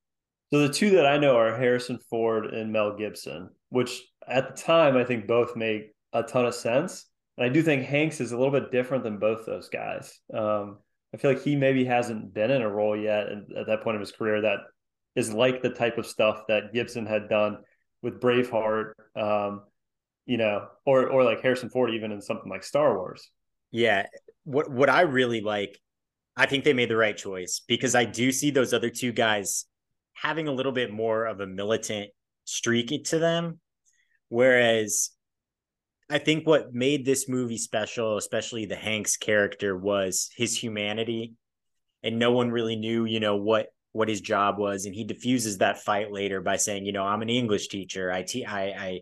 So 0.51 0.59
the 0.59 0.73
two 0.73 0.89
that 0.91 1.05
I 1.05 1.19
know 1.19 1.35
are 1.37 1.55
Harrison 1.55 1.99
Ford 2.09 2.47
and 2.47 2.71
Mel 2.71 2.97
Gibson, 2.97 3.49
which 3.69 4.01
at 4.27 4.55
the 4.55 4.61
time 4.61 4.97
I 4.97 5.03
think 5.03 5.27
both 5.27 5.55
make 5.55 5.93
a 6.11 6.23
ton 6.23 6.47
of 6.47 6.55
sense. 6.55 7.05
And 7.37 7.45
I 7.45 7.49
do 7.49 7.61
think 7.61 7.83
Hanks 7.83 8.19
is 8.19 8.31
a 8.31 8.37
little 8.37 8.51
bit 8.51 8.71
different 8.71 9.03
than 9.03 9.19
both 9.19 9.45
those 9.45 9.69
guys. 9.69 10.19
Um, 10.33 10.79
I 11.13 11.17
feel 11.17 11.33
like 11.33 11.43
he 11.43 11.55
maybe 11.55 11.85
hasn't 11.85 12.33
been 12.33 12.51
in 12.51 12.61
a 12.61 12.69
role 12.69 12.95
yet 12.95 13.27
at 13.57 13.67
that 13.67 13.81
point 13.83 13.95
of 13.95 14.01
his 14.01 14.11
career 14.11 14.41
that 14.41 14.59
is 15.15 15.33
like 15.33 15.61
the 15.61 15.69
type 15.69 15.97
of 15.97 16.05
stuff 16.05 16.43
that 16.47 16.73
Gibson 16.73 17.05
had 17.05 17.29
done 17.29 17.57
with 18.01 18.21
Braveheart, 18.21 18.93
um, 19.15 19.63
you 20.25 20.37
know, 20.37 20.67
or 20.85 21.07
or 21.09 21.23
like 21.23 21.41
Harrison 21.41 21.69
Ford 21.69 21.91
even 21.91 22.11
in 22.11 22.21
something 22.21 22.49
like 22.49 22.63
Star 22.63 22.95
Wars. 22.95 23.29
Yeah. 23.71 24.05
What 24.43 24.69
what 24.69 24.89
I 24.89 25.01
really 25.01 25.41
like, 25.41 25.79
I 26.37 26.45
think 26.45 26.63
they 26.63 26.73
made 26.73 26.89
the 26.89 26.97
right 26.97 27.17
choice 27.17 27.61
because 27.67 27.95
I 27.95 28.05
do 28.05 28.31
see 28.31 28.51
those 28.51 28.73
other 28.73 28.89
two 28.89 29.11
guys 29.11 29.65
having 30.13 30.47
a 30.47 30.51
little 30.51 30.71
bit 30.71 30.91
more 30.91 31.25
of 31.25 31.39
a 31.39 31.47
militant 31.47 32.11
streak 32.45 33.03
to 33.05 33.19
them. 33.19 33.59
Whereas 34.27 35.09
I 36.09 36.17
think 36.17 36.47
what 36.47 36.73
made 36.73 37.05
this 37.05 37.29
movie 37.29 37.57
special, 37.57 38.17
especially 38.17 38.65
the 38.65 38.75
Hanks 38.75 39.15
character, 39.17 39.77
was 39.77 40.29
his 40.35 40.57
humanity. 40.57 41.35
And 42.01 42.17
no 42.17 42.31
one 42.31 42.49
really 42.49 42.75
knew, 42.75 43.05
you 43.05 43.19
know, 43.19 43.35
what 43.35 43.67
what 43.91 44.09
his 44.09 44.21
job 44.21 44.57
was. 44.57 44.85
And 44.85 44.95
he 44.95 45.03
diffuses 45.03 45.57
that 45.57 45.81
fight 45.81 46.11
later 46.11 46.41
by 46.41 46.57
saying, 46.57 46.85
you 46.85 46.91
know, 46.91 47.03
I'm 47.03 47.21
an 47.21 47.29
English 47.29 47.67
teacher. 47.67 48.11
I 48.11 48.23
te- 48.23 48.45
I 48.45 48.65
I 48.69 49.01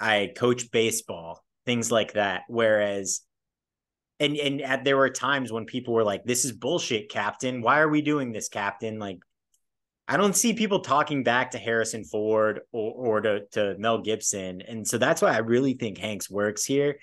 I 0.00 0.32
coach 0.36 0.70
baseball, 0.70 1.44
things 1.66 1.90
like 1.90 2.12
that. 2.12 2.42
Whereas 2.48 3.22
and 4.20 4.36
and 4.36 4.62
at, 4.62 4.84
there 4.84 4.96
were 4.96 5.10
times 5.10 5.52
when 5.52 5.64
people 5.64 5.94
were 5.94 6.04
like 6.04 6.24
this 6.24 6.44
is 6.44 6.52
bullshit 6.52 7.08
captain 7.08 7.62
why 7.62 7.78
are 7.78 7.88
we 7.88 8.02
doing 8.02 8.32
this 8.32 8.48
captain 8.48 8.98
like 8.98 9.18
i 10.08 10.16
don't 10.16 10.34
see 10.34 10.52
people 10.52 10.80
talking 10.80 11.22
back 11.22 11.52
to 11.52 11.58
harrison 11.58 12.02
ford 12.04 12.60
or, 12.72 12.92
or 12.92 13.20
to, 13.20 13.46
to 13.52 13.76
mel 13.78 14.00
gibson. 14.02 14.62
And 14.62 14.86
so 14.86 14.98
that's 14.98 15.22
why 15.22 15.32
i 15.34 15.38
really 15.38 15.74
think 15.74 15.98
hanks 15.98 16.30
works 16.30 16.64
here. 16.64 16.98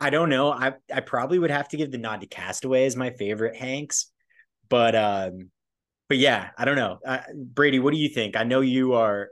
I 0.00 0.10
don't 0.10 0.28
know. 0.28 0.52
I 0.52 0.74
i 0.94 1.00
probably 1.00 1.38
would 1.38 1.50
have 1.50 1.68
to 1.70 1.76
give 1.76 1.90
the 1.90 1.98
nod 1.98 2.20
to 2.20 2.26
castaway 2.26 2.86
as 2.86 2.96
my 2.96 3.10
favorite 3.10 3.56
hanks 3.56 4.10
but 4.68 4.94
um 4.96 5.50
but 6.08 6.18
yeah 6.18 6.50
i 6.56 6.64
don't 6.64 6.76
know. 6.76 6.98
Uh, 7.04 7.20
brady 7.34 7.78
what 7.78 7.92
do 7.92 7.98
you 7.98 8.08
think? 8.08 8.36
I 8.36 8.44
know 8.44 8.60
you 8.60 8.94
are 8.94 9.28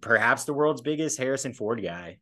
perhaps 0.00 0.44
the 0.44 0.52
world's 0.52 0.82
biggest 0.82 1.18
Harrison 1.18 1.52
Ford 1.52 1.82
guy. 1.82 2.18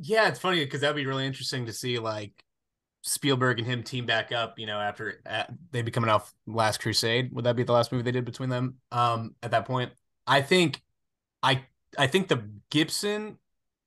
Yeah, 0.00 0.28
it's 0.28 0.38
funny 0.38 0.64
because 0.64 0.80
that'd 0.80 0.96
be 0.96 1.06
really 1.06 1.26
interesting 1.26 1.66
to 1.66 1.72
see 1.72 1.98
like 1.98 2.32
Spielberg 3.08 3.58
and 3.58 3.66
him 3.66 3.82
team 3.82 4.06
back 4.06 4.32
up. 4.32 4.58
You 4.58 4.66
know, 4.66 4.78
after 4.78 5.20
uh, 5.26 5.44
they 5.72 5.82
be 5.82 5.90
coming 5.90 6.10
off 6.10 6.32
Last 6.46 6.80
Crusade. 6.80 7.30
Would 7.32 7.44
that 7.44 7.56
be 7.56 7.62
the 7.62 7.72
last 7.72 7.92
movie 7.92 8.02
they 8.02 8.12
did 8.12 8.24
between 8.24 8.48
them? 8.48 8.76
Um, 8.92 9.34
at 9.42 9.50
that 9.52 9.64
point, 9.64 9.92
I 10.26 10.42
think, 10.42 10.82
I 11.42 11.64
I 11.96 12.06
think 12.06 12.28
the 12.28 12.48
Gibson 12.70 13.38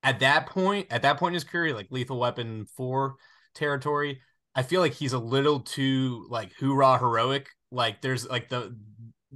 at 0.02 0.20
that 0.20 0.46
point, 0.46 0.88
at 0.90 1.02
that 1.02 1.18
point 1.18 1.32
in 1.32 1.34
his 1.34 1.44
career, 1.44 1.74
like 1.74 1.86
Lethal 1.90 2.18
Weapon 2.18 2.66
four 2.66 3.16
territory, 3.54 4.20
I 4.54 4.62
feel 4.62 4.80
like 4.80 4.94
he's 4.94 5.12
a 5.12 5.18
little 5.18 5.60
too 5.60 6.26
like 6.28 6.52
hoorah 6.58 6.98
heroic. 6.98 7.48
Like 7.70 8.02
there's 8.02 8.28
like 8.28 8.48
the 8.48 8.76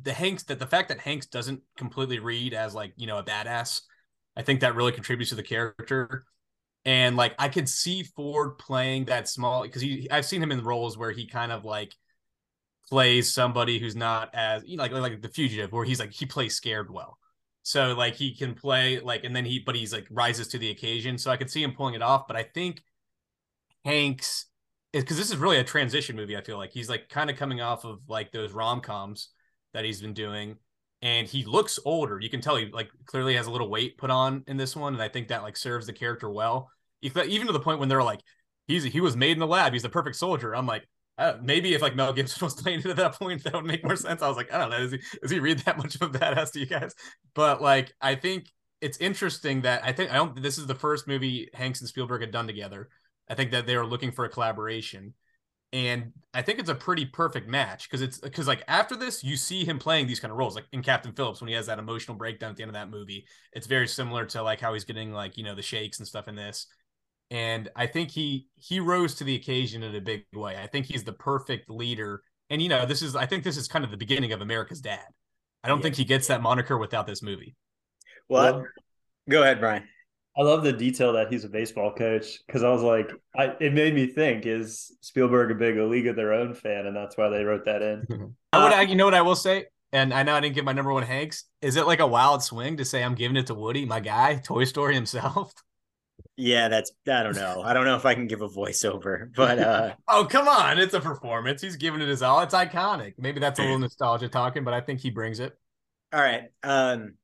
the 0.01 0.13
Hanks 0.13 0.43
that 0.45 0.59
the 0.59 0.67
fact 0.67 0.89
that 0.89 0.99
Hanks 0.99 1.27
doesn't 1.27 1.63
completely 1.77 2.19
read 2.19 2.53
as 2.53 2.75
like 2.75 2.93
you 2.97 3.07
know 3.07 3.19
a 3.19 3.25
badass. 3.25 3.83
I 4.37 4.43
think 4.43 4.61
that 4.61 4.75
really 4.75 4.93
contributes 4.93 5.31
to 5.31 5.37
the 5.37 5.43
character. 5.43 6.25
And 6.87 7.17
like 7.17 7.35
I 7.37 7.49
could 7.49 7.69
see 7.69 8.05
Ford 8.05 8.59
playing 8.59 9.07
that 9.07 9.29
small 9.29 9.63
because 9.65 9.83
he 9.83 10.09
I've 10.09 10.25
seen 10.25 10.41
him 10.41 10.53
in 10.53 10.63
roles 10.63 10.97
where 10.97 11.11
he 11.11 11.27
kind 11.27 11.51
of 11.51 11.65
like 11.65 11.93
plays 12.89 13.33
somebody 13.35 13.81
who's 13.81 13.97
not 13.97 14.31
as 14.33 14.63
you 14.65 14.77
know 14.77 14.85
like 14.85 14.93
like 14.93 15.21
the 15.21 15.29
fugitive 15.29 15.73
where 15.73 15.85
he's 15.85 15.99
like 15.99 16.13
he 16.13 16.27
plays 16.27 16.55
scared 16.55 16.89
well. 16.89 17.19
So 17.65 17.95
like 17.95 18.15
he 18.15 18.37
can 18.37 18.55
play 18.55 19.01
like 19.01 19.25
and 19.25 19.35
then 19.35 19.45
he 19.45 19.59
but 19.59 19.75
he's 19.75 19.93
like 19.93 20.07
rises 20.11 20.47
to 20.49 20.59
the 20.59 20.71
occasion. 20.71 21.19
So 21.19 21.29
I 21.33 21.37
could 21.37 21.51
see 21.51 21.61
him 21.61 21.73
pulling 21.73 21.95
it 21.95 22.03
off. 22.03 22.29
But 22.29 22.37
I 22.37 22.45
think 22.45 22.81
Hanks 23.85 24.47
is 24.93 25.03
because 25.03 25.19
this 25.19 25.31
is 25.31 25.39
really 25.39 25.59
a 25.59 25.65
transition 25.65 26.15
movie, 26.15 26.37
I 26.37 26.43
feel 26.43 26.57
like. 26.57 26.71
He's 26.71 26.89
like 26.89 27.09
kind 27.09 27.31
of 27.31 27.37
coming 27.37 27.61
off 27.61 27.85
of 27.85 27.99
like 28.09 28.31
those 28.31 28.53
rom 28.53 28.81
coms 28.81 29.31
that 29.75 29.85
he's 29.85 30.01
been 30.01 30.15
doing. 30.15 30.57
And 31.03 31.27
he 31.27 31.45
looks 31.45 31.81
older. 31.85 32.21
You 32.21 32.31
can 32.31 32.41
tell 32.41 32.55
he 32.55 32.67
like 32.67 32.91
clearly 33.07 33.35
has 33.35 33.49
a 33.49 33.51
little 33.51 33.69
weight 33.69 33.99
put 33.99 34.11
on 34.11 34.45
in 34.47 34.57
this 34.57 34.77
one. 34.77 34.95
And 34.95 35.03
I 35.03 35.09
think 35.09 35.29
that 35.29 35.43
like 35.43 35.57
serves 35.57 35.87
the 35.87 35.93
character 35.93 36.31
well. 36.31 36.71
Even 37.03 37.47
to 37.47 37.53
the 37.53 37.61
point 37.61 37.79
when 37.79 37.89
they're 37.89 38.03
like, 38.03 38.21
he's 38.67 38.85
he 38.85 39.01
was 39.01 39.17
made 39.17 39.33
in 39.33 39.39
the 39.39 39.47
lab. 39.47 39.73
He's 39.73 39.83
the 39.83 39.89
perfect 39.89 40.17
soldier. 40.17 40.55
I'm 40.55 40.67
like, 40.67 40.87
uh, 41.19 41.35
maybe 41.43 41.75
if 41.75 41.83
like 41.83 41.97
Mel 41.97 42.13
Gibson 42.13 42.39
was 42.45 42.55
playing 42.55 42.81
it 42.81 42.87
at 42.87 42.97
that 42.97 43.15
point, 43.15 43.45
that 43.45 43.55
would 43.55 43.65
make 43.65 43.85
more 43.85 43.97
sense. 43.97 44.23
I 44.23 44.29
was 44.29 44.37
like, 44.37 44.53
I 44.53 44.59
don't 44.59 44.71
know, 44.71 44.79
does 44.79 44.93
he 44.93 45.01
does 45.23 45.31
he 45.31 45.41
read 45.41 45.61
that 45.61 45.79
much 45.79 45.95
of 45.97 46.03
a 46.03 46.19
badass 46.19 46.53
to 46.53 46.61
you 46.61 46.67
guys? 46.67 46.95
But 47.35 47.63
like, 47.63 47.95
I 48.01 48.15
think 48.15 48.51
it's 48.81 48.99
interesting 48.99 49.63
that 49.63 49.85
I 49.85 49.93
think 49.93 50.11
I 50.11 50.15
don't. 50.15 50.41
This 50.41 50.59
is 50.59 50.67
the 50.67 50.75
first 50.75 51.09
movie 51.09 51.49
Hanks 51.55 51.81
and 51.81 51.89
Spielberg 51.89 52.21
had 52.21 52.33
done 52.33 52.47
together. 52.47 52.89
I 53.29 53.35
think 53.35 53.51
that 53.53 53.67
they 53.67 53.77
were 53.77 53.87
looking 53.87 54.13
for 54.13 54.25
a 54.25 54.29
collaboration, 54.29 55.15
and 55.73 56.13
I 56.35 56.43
think 56.43 56.59
it's 56.59 56.71
a 56.71 56.75
pretty 56.75 57.07
perfect 57.07 57.49
match 57.49 57.89
because 57.89 58.03
it's 58.03 58.19
because 58.19 58.47
like 58.47 58.63
after 58.69 58.95
this, 58.95 59.25
you 59.25 59.37
see 59.37 59.65
him 59.65 59.79
playing 59.79 60.07
these 60.07 60.21
kind 60.21 60.31
of 60.31 60.37
roles, 60.37 60.55
like 60.55 60.67
in 60.73 60.83
Captain 60.83 61.13
Phillips 61.13 61.41
when 61.41 61.49
he 61.49 61.55
has 61.55 61.67
that 61.67 61.79
emotional 61.79 62.17
breakdown 62.17 62.51
at 62.51 62.57
the 62.57 62.63
end 62.63 62.71
of 62.71 62.75
that 62.75 62.91
movie. 62.91 63.27
It's 63.53 63.67
very 63.67 63.89
similar 63.89 64.27
to 64.27 64.43
like 64.43 64.61
how 64.61 64.75
he's 64.75 64.85
getting 64.85 65.13
like 65.13 65.39
you 65.39 65.45
know 65.45 65.55
the 65.55 65.63
shakes 65.63 65.99
and 65.99 66.07
stuff 66.07 66.29
in 66.29 66.37
this 66.37 66.67
and 67.31 67.69
I 67.75 67.87
think 67.87 68.11
he 68.11 68.47
he 68.57 68.81
rose 68.81 69.15
to 69.17 69.25
the 69.25 69.35
occasion 69.35 69.83
in 69.83 69.95
a 69.95 70.01
big 70.01 70.25
way. 70.33 70.57
I 70.57 70.67
think 70.67 70.87
he's 70.87 71.05
the 71.05 71.13
perfect 71.13 71.69
leader. 71.69 72.23
And 72.51 72.63
you 72.63 72.69
know, 72.69 72.87
this 72.87 73.03
is 73.03 73.17
I 73.17 73.27
think 73.27 73.45
this 73.45 73.57
is 73.57 73.69
kind 73.69 73.85
of 73.85 73.91
the 73.91 73.97
beginning 73.97 74.33
of 74.33 74.41
America's 74.41 74.81
Dad. 74.81 75.01
I 75.65 75.69
don't 75.69 75.79
yeah. 75.79 75.85
think 75.85 75.97
he 75.97 76.05
gets 76.05 76.29
that 76.29 76.43
moniker 76.43 76.79
without 76.79 77.07
this 77.07 77.23
movie. 77.23 77.57
Well, 78.29 78.59
well, 78.59 78.67
go 79.29 79.43
ahead, 79.43 79.61
Brian. 79.61 79.85
I 80.39 80.43
love 80.43 80.63
the 80.63 80.73
detail 80.73 81.15
that 81.15 81.33
he's 81.33 81.45
a 81.45 81.49
baseball 81.49 81.93
coach 81.95 82.41
because 82.47 82.63
I 82.63 82.69
was 82.69 82.83
like, 82.83 83.11
I, 83.35 83.55
it 83.59 83.73
made 83.73 83.95
me 83.95 84.07
think: 84.07 84.45
is 84.45 84.95
Spielberg 85.01 85.51
a 85.51 85.55
big 85.55 85.79
A 85.79 85.85
League 85.85 86.07
of 86.07 86.15
Their 86.15 86.35
Own 86.35 86.55
fan, 86.55 86.87
and 86.87 86.95
that's 86.95 87.17
why 87.17 87.31
they 87.31 87.43
wrote 87.43 87.65
that 87.65 87.83
in? 87.83 88.35
I 88.53 88.63
would, 88.63 88.73
uh, 88.73 88.81
you 88.83 88.97
know 88.97 89.07
what 89.07 89.15
I 89.15 89.23
will 89.23 89.35
say, 89.35 89.67
and 89.93 90.13
I 90.13 90.23
know 90.23 90.35
I 90.35 90.41
didn't 90.41 90.55
get 90.55 90.65
my 90.65 90.73
number 90.73 90.93
one 90.93 91.05
Hanks. 91.05 91.45
Is 91.63 91.77
it 91.77 91.87
like 91.87 92.01
a 92.01 92.07
wild 92.07 92.43
swing 92.43 92.77
to 92.77 92.85
say 92.85 93.03
I'm 93.03 93.15
giving 93.15 93.37
it 93.37 93.47
to 93.47 93.55
Woody, 93.55 93.87
my 93.87 94.01
guy, 94.01 94.37
Toy 94.37 94.65
Story 94.65 94.95
himself? 94.95 95.53
Yeah, 96.37 96.69
that's 96.69 96.93
I 97.09 97.23
don't 97.23 97.35
know. 97.35 97.63
I 97.63 97.73
don't 97.73 97.87
know 97.87 97.97
if 97.97 98.05
I 98.05 98.15
can 98.15 98.27
give 98.27 98.43
a 98.43 98.49
voiceover, 98.49 99.35
but 99.35 99.59
uh 99.59 99.95
oh 100.09 100.27
come 100.27 100.49
on, 100.49 100.79
it's 100.79 100.95
a 100.95 101.01
performance. 101.01 101.63
He's 101.63 101.77
giving 101.77 102.01
it 102.01 102.09
his 102.09 102.23
all. 102.23 102.41
It's 102.41 102.55
iconic. 102.55 103.15
Maybe 103.19 103.41
that's 103.41 103.59
a 103.59 103.63
little 103.63 103.79
nostalgia 103.79 104.29
talking, 104.29 104.63
but 104.63 104.75
I 104.75 104.81
think 104.81 105.01
he 105.01 105.11
brings 105.11 105.41
it. 105.41 105.57
All 106.13 106.21
right. 106.21 106.45
Um 106.63 107.15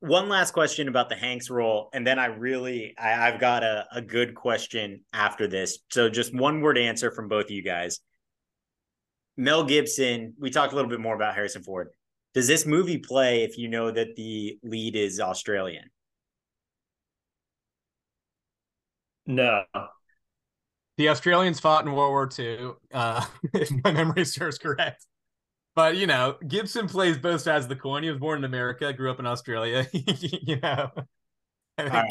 one 0.00 0.28
last 0.28 0.52
question 0.52 0.86
about 0.86 1.08
the 1.08 1.16
Hanks 1.16 1.50
role, 1.50 1.90
and 1.92 2.06
then 2.06 2.18
I 2.18 2.26
really 2.26 2.94
I, 2.98 3.08
have 3.08 3.40
got 3.40 3.64
a, 3.64 3.86
a 3.92 4.00
good 4.00 4.34
question 4.34 5.00
after 5.12 5.48
this. 5.48 5.78
So 5.90 6.08
just 6.08 6.34
one 6.34 6.60
word 6.60 6.78
answer 6.78 7.10
from 7.10 7.28
both 7.28 7.46
of 7.46 7.50
you 7.50 7.62
guys. 7.62 8.00
Mel 9.36 9.64
Gibson, 9.64 10.34
we 10.38 10.50
talked 10.50 10.72
a 10.72 10.76
little 10.76 10.90
bit 10.90 11.00
more 11.00 11.14
about 11.14 11.34
Harrison 11.34 11.62
Ford. 11.62 11.88
Does 12.34 12.46
this 12.46 12.66
movie 12.66 12.98
play 12.98 13.42
if 13.42 13.56
you 13.58 13.68
know 13.68 13.90
that 13.90 14.14
the 14.16 14.58
lead 14.62 14.94
is 14.94 15.18
Australian? 15.18 15.90
No. 19.28 19.62
The 20.96 21.10
Australians 21.10 21.60
fought 21.60 21.86
in 21.86 21.92
World 21.92 22.10
War 22.10 22.28
II, 22.36 22.72
uh, 22.92 23.24
if 23.54 23.70
my 23.84 23.92
memory 23.92 24.24
serves 24.24 24.58
correct. 24.58 25.06
But 25.76 25.96
you 25.96 26.08
know, 26.08 26.36
Gibson 26.48 26.88
plays 26.88 27.18
both 27.18 27.42
sides 27.42 27.66
of 27.66 27.68
the 27.68 27.76
coin. 27.76 28.02
He 28.02 28.10
was 28.10 28.18
born 28.18 28.38
in 28.38 28.44
America, 28.44 28.92
grew 28.92 29.10
up 29.10 29.20
in 29.20 29.26
Australia. 29.26 29.86
you 29.92 30.58
know. 30.60 30.90
All 31.78 31.86
right. 31.86 32.10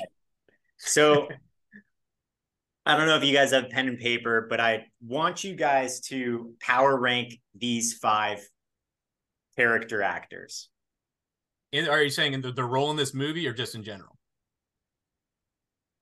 So 0.78 1.28
I 2.86 2.96
don't 2.96 3.08
know 3.08 3.18
if 3.18 3.26
you 3.26 3.34
guys 3.34 3.52
have 3.52 3.70
pen 3.70 3.90
and 3.90 4.00
paper, 4.00 4.48
but 4.50 4.62
I 4.62 4.86
want 5.02 5.44
you 5.44 5.56
guys 5.56 6.00
to 6.02 6.54
power 6.62 6.98
rank 6.98 7.34
these 7.56 7.94
five 7.94 8.48
character 9.58 10.02
actors. 10.02 10.70
are 11.74 12.02
you 12.02 12.10
saying 12.10 12.34
in 12.34 12.42
the, 12.42 12.54
the 12.54 12.64
role 12.64 12.92
in 12.92 12.96
this 12.96 13.14
movie 13.14 13.46
or 13.48 13.54
just 13.54 13.76
in 13.76 13.84
general? 13.84 14.18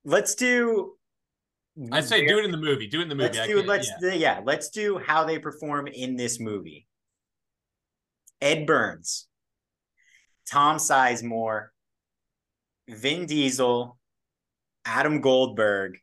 Let's 0.03 0.35
do 0.35 0.91
I 1.91 2.01
say 2.01 2.25
do 2.25 2.39
it 2.39 2.45
in 2.45 2.51
the 2.51 2.57
movie. 2.57 2.87
Do 2.87 2.99
it 2.99 3.03
in 3.03 3.09
the 3.09 3.15
movie. 3.15 3.37
Let's 3.37 3.47
do 3.47 3.61
let's 3.63 3.91
yeah. 4.01 4.13
yeah, 4.13 4.41
let's 4.43 4.69
do 4.69 4.97
how 4.97 5.25
they 5.25 5.39
perform 5.39 5.87
in 5.87 6.15
this 6.15 6.39
movie. 6.39 6.87
Ed 8.41 8.65
Burns, 8.65 9.27
Tom 10.49 10.77
Sizemore, 10.77 11.67
Vin 12.87 13.25
Diesel, 13.25 13.97
Adam 14.85 15.19
Goldberg, 15.19 15.97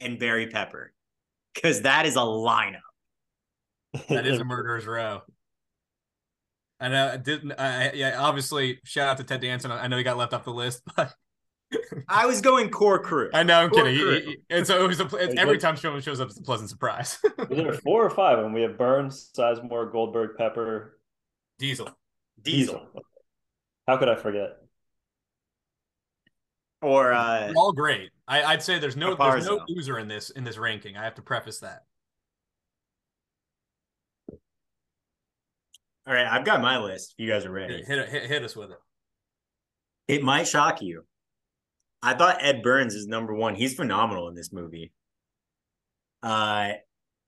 and 0.00 0.18
Barry 0.18 0.46
Pepper. 0.46 0.92
Because 1.54 1.82
that 1.82 2.06
is 2.06 2.16
a 2.16 2.20
lineup. 2.20 2.80
That 4.08 4.26
is 4.26 4.38
a 4.38 4.44
murderer's 4.44 4.86
row. 4.86 5.22
I 6.78 6.88
know. 6.88 7.16
Didn't. 7.18 7.52
Uh, 7.52 7.90
yeah. 7.92 8.18
Obviously, 8.18 8.80
shout 8.84 9.08
out 9.08 9.16
to 9.18 9.24
Ted 9.24 9.40
Danson. 9.40 9.70
I 9.70 9.88
know 9.88 9.98
he 9.98 10.04
got 10.04 10.16
left 10.16 10.32
off 10.32 10.44
the 10.44 10.52
list, 10.52 10.82
but 10.96 11.12
I 12.08 12.26
was 12.26 12.40
going 12.40 12.70
core 12.70 12.98
crew. 12.98 13.30
I 13.32 13.42
know, 13.42 13.60
I'm 13.60 13.70
core 13.70 13.84
kidding. 13.84 13.98
He, 13.98 14.20
he, 14.22 14.36
and 14.50 14.66
so 14.66 14.84
it 14.84 14.88
was 14.88 15.00
a, 15.00 15.04
it's, 15.16 15.34
every 15.38 15.58
time 15.58 15.76
Showman 15.76 16.00
shows 16.00 16.20
up, 16.20 16.28
it's 16.28 16.38
a 16.38 16.42
pleasant 16.42 16.70
surprise. 16.70 17.18
there 17.50 17.70
are 17.70 17.74
four 17.74 18.04
or 18.04 18.10
five, 18.10 18.38
and 18.38 18.52
we 18.52 18.62
have 18.62 18.76
Burns, 18.76 19.30
Sizemore, 19.36 19.90
Goldberg, 19.92 20.36
Pepper, 20.36 20.98
Diesel. 21.58 21.90
Diesel. 22.42 22.74
Diesel. 22.74 23.04
How 23.86 23.96
could 23.96 24.08
I 24.08 24.16
forget? 24.16 24.56
Or 26.82 27.12
uh, 27.12 27.52
all 27.56 27.72
great. 27.72 28.10
I, 28.26 28.54
would 28.54 28.62
say 28.62 28.78
there's 28.78 28.96
no 28.96 29.14
there's 29.14 29.46
no 29.46 29.60
loser 29.68 29.98
in 29.98 30.08
this 30.08 30.30
in 30.30 30.44
this 30.44 30.56
ranking. 30.56 30.96
I 30.96 31.04
have 31.04 31.16
to 31.16 31.22
preface 31.22 31.58
that. 31.60 31.84
All 36.06 36.14
right, 36.14 36.26
I've 36.26 36.44
got 36.44 36.62
my 36.62 36.78
list. 36.78 37.14
If 37.18 37.24
you 37.24 37.30
guys 37.30 37.44
are 37.44 37.50
ready, 37.50 37.82
hit, 37.86 38.08
hit, 38.08 38.22
hit 38.24 38.42
us 38.42 38.56
with 38.56 38.70
it. 38.70 38.78
It 40.08 40.22
might 40.22 40.48
shock 40.48 40.80
you. 40.80 41.04
I 42.02 42.14
thought 42.14 42.38
Ed 42.42 42.62
Burns 42.62 42.94
is 42.94 43.06
number 43.06 43.34
one. 43.34 43.54
He's 43.54 43.74
phenomenal 43.74 44.28
in 44.28 44.34
this 44.34 44.52
movie. 44.52 44.92
Uh, 46.22 46.72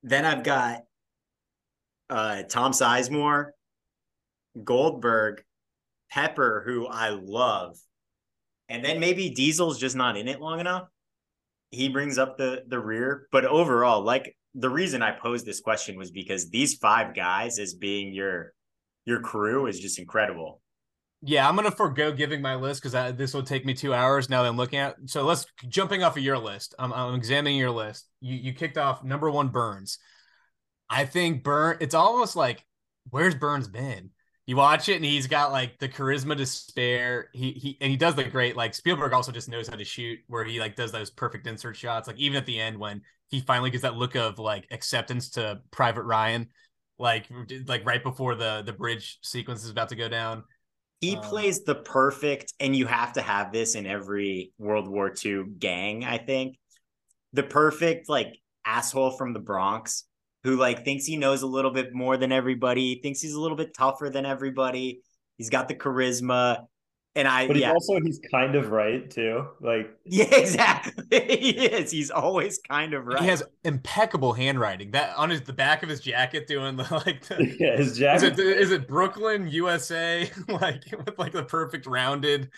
then 0.03 0.25
I've 0.25 0.43
got 0.43 0.83
uh, 2.11 2.43
Tom 2.45 2.73
Sizemore, 2.73 3.51
Goldberg, 4.63 5.43
Pepper, 6.11 6.63
who 6.67 6.87
I 6.87 7.11
love, 7.11 7.77
and 8.69 8.85
then 8.85 9.01
maybe 9.01 9.31
Diesel's 9.31 9.79
just 9.79 9.97
not 9.97 10.17
in 10.17 10.29
it 10.29 10.41
long 10.41 10.61
enough. 10.61 10.89
He 11.71 11.89
brings 11.89 12.19
up 12.19 12.37
the 12.37 12.65
the 12.67 12.79
rear, 12.79 13.29
but 13.33 13.45
overall, 13.45 14.03
like 14.03 14.37
the 14.55 14.71
reason 14.71 15.03
I 15.03 15.13
posed 15.13 15.47
this 15.47 15.61
question 15.61 15.97
was 15.97 16.11
because 16.11 16.51
these 16.51 16.75
five 16.75 17.15
guys 17.15 17.59
as 17.59 17.75
being 17.75 18.13
your 18.13 18.53
your 19.05 19.21
crew 19.21 19.67
is 19.67 19.81
just 19.81 19.99
incredible. 19.99 20.62
Yeah, 21.25 21.49
I'm 21.49 21.55
gonna 21.55 21.71
forego 21.71 22.13
giving 22.13 22.43
my 22.43 22.57
list 22.57 22.83
because 22.83 23.17
this 23.17 23.33
will 23.33 23.45
take 23.45 23.65
me 23.65 23.75
two 23.75 23.95
hours 23.95 24.29
now 24.29 24.43
that 24.43 24.49
I'm 24.49 24.57
looking 24.57 24.81
at. 24.81 24.97
So 25.07 25.23
let's 25.23 25.47
jumping 25.69 26.03
off 26.03 26.17
of 26.17 26.23
your 26.23 26.37
list. 26.37 26.75
I'm, 26.81 26.93
I'm 26.93 27.15
examining 27.15 27.57
your 27.57 27.71
list. 27.71 28.09
You 28.21 28.35
you 28.35 28.53
kicked 28.53 28.77
off 28.77 29.05
number 29.05 29.31
one 29.31 29.49
Burns. 29.49 29.99
I 30.91 31.05
think 31.05 31.45
Burn. 31.45 31.77
It's 31.81 31.95
almost 31.95 32.35
like 32.35 32.65
where's 33.11 33.37
Burns 33.37 33.69
been? 33.69 34.11
You 34.47 34.57
watch 34.57 34.89
it 34.89 34.97
and 34.97 35.05
he's 35.05 35.29
got 35.29 35.53
like 35.53 35.79
the 35.79 35.89
charisma 35.89 36.37
to 36.37 36.45
spare. 36.45 37.29
He 37.33 37.53
he 37.53 37.79
and 37.81 37.89
he 37.89 37.97
does 37.97 38.17
the 38.17 38.25
great 38.25 38.57
like 38.57 38.75
Spielberg 38.75 39.13
also 39.13 39.31
just 39.31 39.49
knows 39.49 39.69
how 39.69 39.77
to 39.77 39.85
shoot 39.85 40.19
where 40.27 40.45
he 40.45 40.59
like 40.59 40.75
does 40.75 40.91
those 40.91 41.11
perfect 41.11 41.47
insert 41.47 41.77
shots. 41.77 42.09
Like 42.09 42.19
even 42.19 42.37
at 42.37 42.47
the 42.47 42.59
end 42.59 42.79
when 42.79 43.01
he 43.29 43.41
finally 43.41 43.71
gets 43.71 43.83
that 43.83 43.97
look 43.97 44.17
of 44.17 44.41
like 44.41 44.67
acceptance 44.73 45.31
to 45.31 45.61
Private 45.71 46.03
Ryan, 46.03 46.49
like 46.99 47.29
like 47.69 47.87
right 47.87 48.03
before 48.03 48.35
the 48.35 48.63
the 48.67 48.73
bridge 48.73 49.19
sequence 49.23 49.63
is 49.63 49.71
about 49.71 49.91
to 49.91 49.97
go 49.97 50.09
down 50.09 50.43
He 51.03 51.17
Um, 51.17 51.23
plays 51.23 51.65
the 51.65 51.75
perfect, 51.75 52.55
and 52.61 52.75
you 52.75 52.87
have 52.87 53.13
to 53.15 53.23
have 53.23 53.53
this 53.53 53.75
in 53.75 53.87
every 53.87 54.53
World 54.57 54.89
War 54.89 55.13
II 55.25 55.45
gang, 55.59 56.05
I 56.05 56.17
think. 56.17 56.57
The 57.35 57.43
perfect, 57.43 58.09
like, 58.09 58.39
asshole 58.65 59.11
from 59.11 59.33
the 59.33 59.41
Bronx 59.41 60.05
who, 60.45 60.57
like, 60.57 60.85
thinks 60.85 61.05
he 61.05 61.17
knows 61.17 61.43
a 61.43 61.47
little 61.47 61.73
bit 61.73 61.93
more 61.93 62.17
than 62.17 62.33
everybody, 62.33 63.01
thinks 63.03 63.21
he's 63.21 63.35
a 63.35 63.41
little 63.41 63.57
bit 63.57 63.75
tougher 63.75 64.11
than 64.11 64.25
everybody. 64.25 65.03
He's 65.39 65.51
got 65.51 65.69
the 65.69 65.75
charisma. 65.75 66.67
And 67.15 67.29
I, 67.29 67.47
But 67.47 67.57
he's 67.57 67.67
yeah, 67.67 67.73
also 67.73 68.01
he's 68.01 68.21
kind 68.31 68.55
of 68.55 68.71
right 68.71 69.11
too. 69.11 69.47
Like 69.61 69.91
yeah, 70.05 70.35
exactly. 70.35 71.05
he 71.11 71.51
is. 71.67 71.91
He's 71.91 72.11
always 72.11 72.59
kind 72.59 72.95
of 72.95 73.05
right. 73.07 73.21
He 73.21 73.27
has 73.27 73.43
impeccable 73.65 74.33
handwriting. 74.33 74.93
That 74.93 75.15
on 75.17 75.29
his 75.29 75.43
the 75.43 75.53
back 75.53 75.83
of 75.83 75.91
his 75.91 76.01
jacket, 76.01 76.47
doing 76.47 76.77
the 76.77 76.85
like. 77.07 77.27
The, 77.27 77.55
yeah, 77.61 77.77
his 77.77 77.99
is 77.99 77.99
jacket. 77.99 78.39
it 78.39 78.39
is 78.39 78.71
it 78.71 78.89
Brooklyn, 78.89 79.47
USA? 79.49 80.31
Like 80.49 80.85
with 81.07 81.19
like 81.19 81.33
the 81.33 81.45
perfect 81.45 81.87
rounded, 81.87 82.51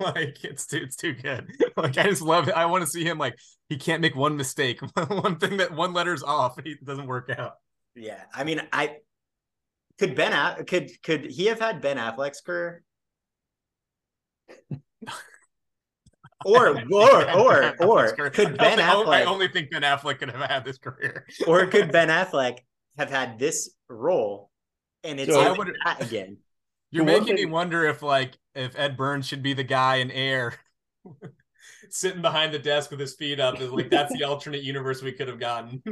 like 0.00 0.42
it's 0.44 0.66
too 0.66 0.78
it's 0.78 0.96
too 0.96 1.12
good. 1.12 1.50
Like 1.76 1.98
I 1.98 2.04
just 2.04 2.22
love 2.22 2.48
it. 2.48 2.54
I 2.54 2.66
want 2.66 2.82
to 2.84 2.90
see 2.90 3.04
him 3.04 3.18
like 3.18 3.36
he 3.68 3.76
can't 3.76 4.00
make 4.00 4.16
one 4.16 4.36
mistake. 4.36 4.80
one 5.08 5.38
thing 5.38 5.58
that 5.58 5.72
one 5.72 5.92
letter's 5.92 6.22
off, 6.22 6.56
he 6.64 6.76
doesn't 6.82 7.06
work 7.06 7.30
out. 7.36 7.54
Yeah, 7.94 8.22
I 8.34 8.44
mean, 8.44 8.60
I 8.72 8.96
could 9.98 10.14
Ben 10.14 10.32
Aff- 10.32 10.66
could 10.66 10.90
could 11.02 11.24
he 11.30 11.46
have 11.46 11.60
had 11.60 11.80
Ben 11.80 11.96
Affleck's 11.98 12.40
career? 12.40 12.82
or 16.44 16.76
or 16.92 17.82
or 17.82 18.14
or 18.18 18.30
could 18.30 18.58
Ben 18.58 18.80
I, 18.80 18.94
only- 18.94 19.16
I 19.16 19.24
only 19.24 19.48
think 19.48 19.70
Ben 19.70 19.82
Affleck 19.82 20.18
could 20.18 20.30
have 20.30 20.50
had 20.50 20.64
this 20.64 20.78
career. 20.78 21.26
or 21.46 21.66
could 21.66 21.90
Ben 21.92 22.08
Affleck 22.08 22.58
have 22.98 23.10
had 23.10 23.38
this 23.38 23.70
role 23.88 24.50
and 25.02 25.18
it's 25.20 25.32
So 25.32 25.40
I 25.40 25.46
only 25.48 25.58
would- 25.58 25.76
that 25.84 26.02
again? 26.02 26.38
You're 26.90 27.04
The 27.06 27.12
one 27.12 27.20
making 27.22 27.34
me 27.36 27.46
wonder 27.46 27.84
if 27.86 28.02
like 28.02 28.38
if 28.54 28.78
Ed 28.78 28.96
Burns 28.96 29.26
should 29.26 29.42
be 29.42 29.52
the 29.52 29.64
guy 29.64 29.96
in 29.96 30.12
Air, 30.12 30.54
sitting 31.90 32.22
behind 32.22 32.54
the 32.54 32.58
desk 32.60 32.92
with 32.92 33.00
his 33.00 33.14
feet 33.16 33.40
up. 33.40 33.60
Is 33.60 33.70
like 33.72 33.90
that's 33.90 34.12
the 34.16 34.22
alternate 34.22 34.62
universe 34.62 35.02
we 35.02 35.10
could 35.10 35.26
have 35.26 35.40
gotten. 35.40 35.82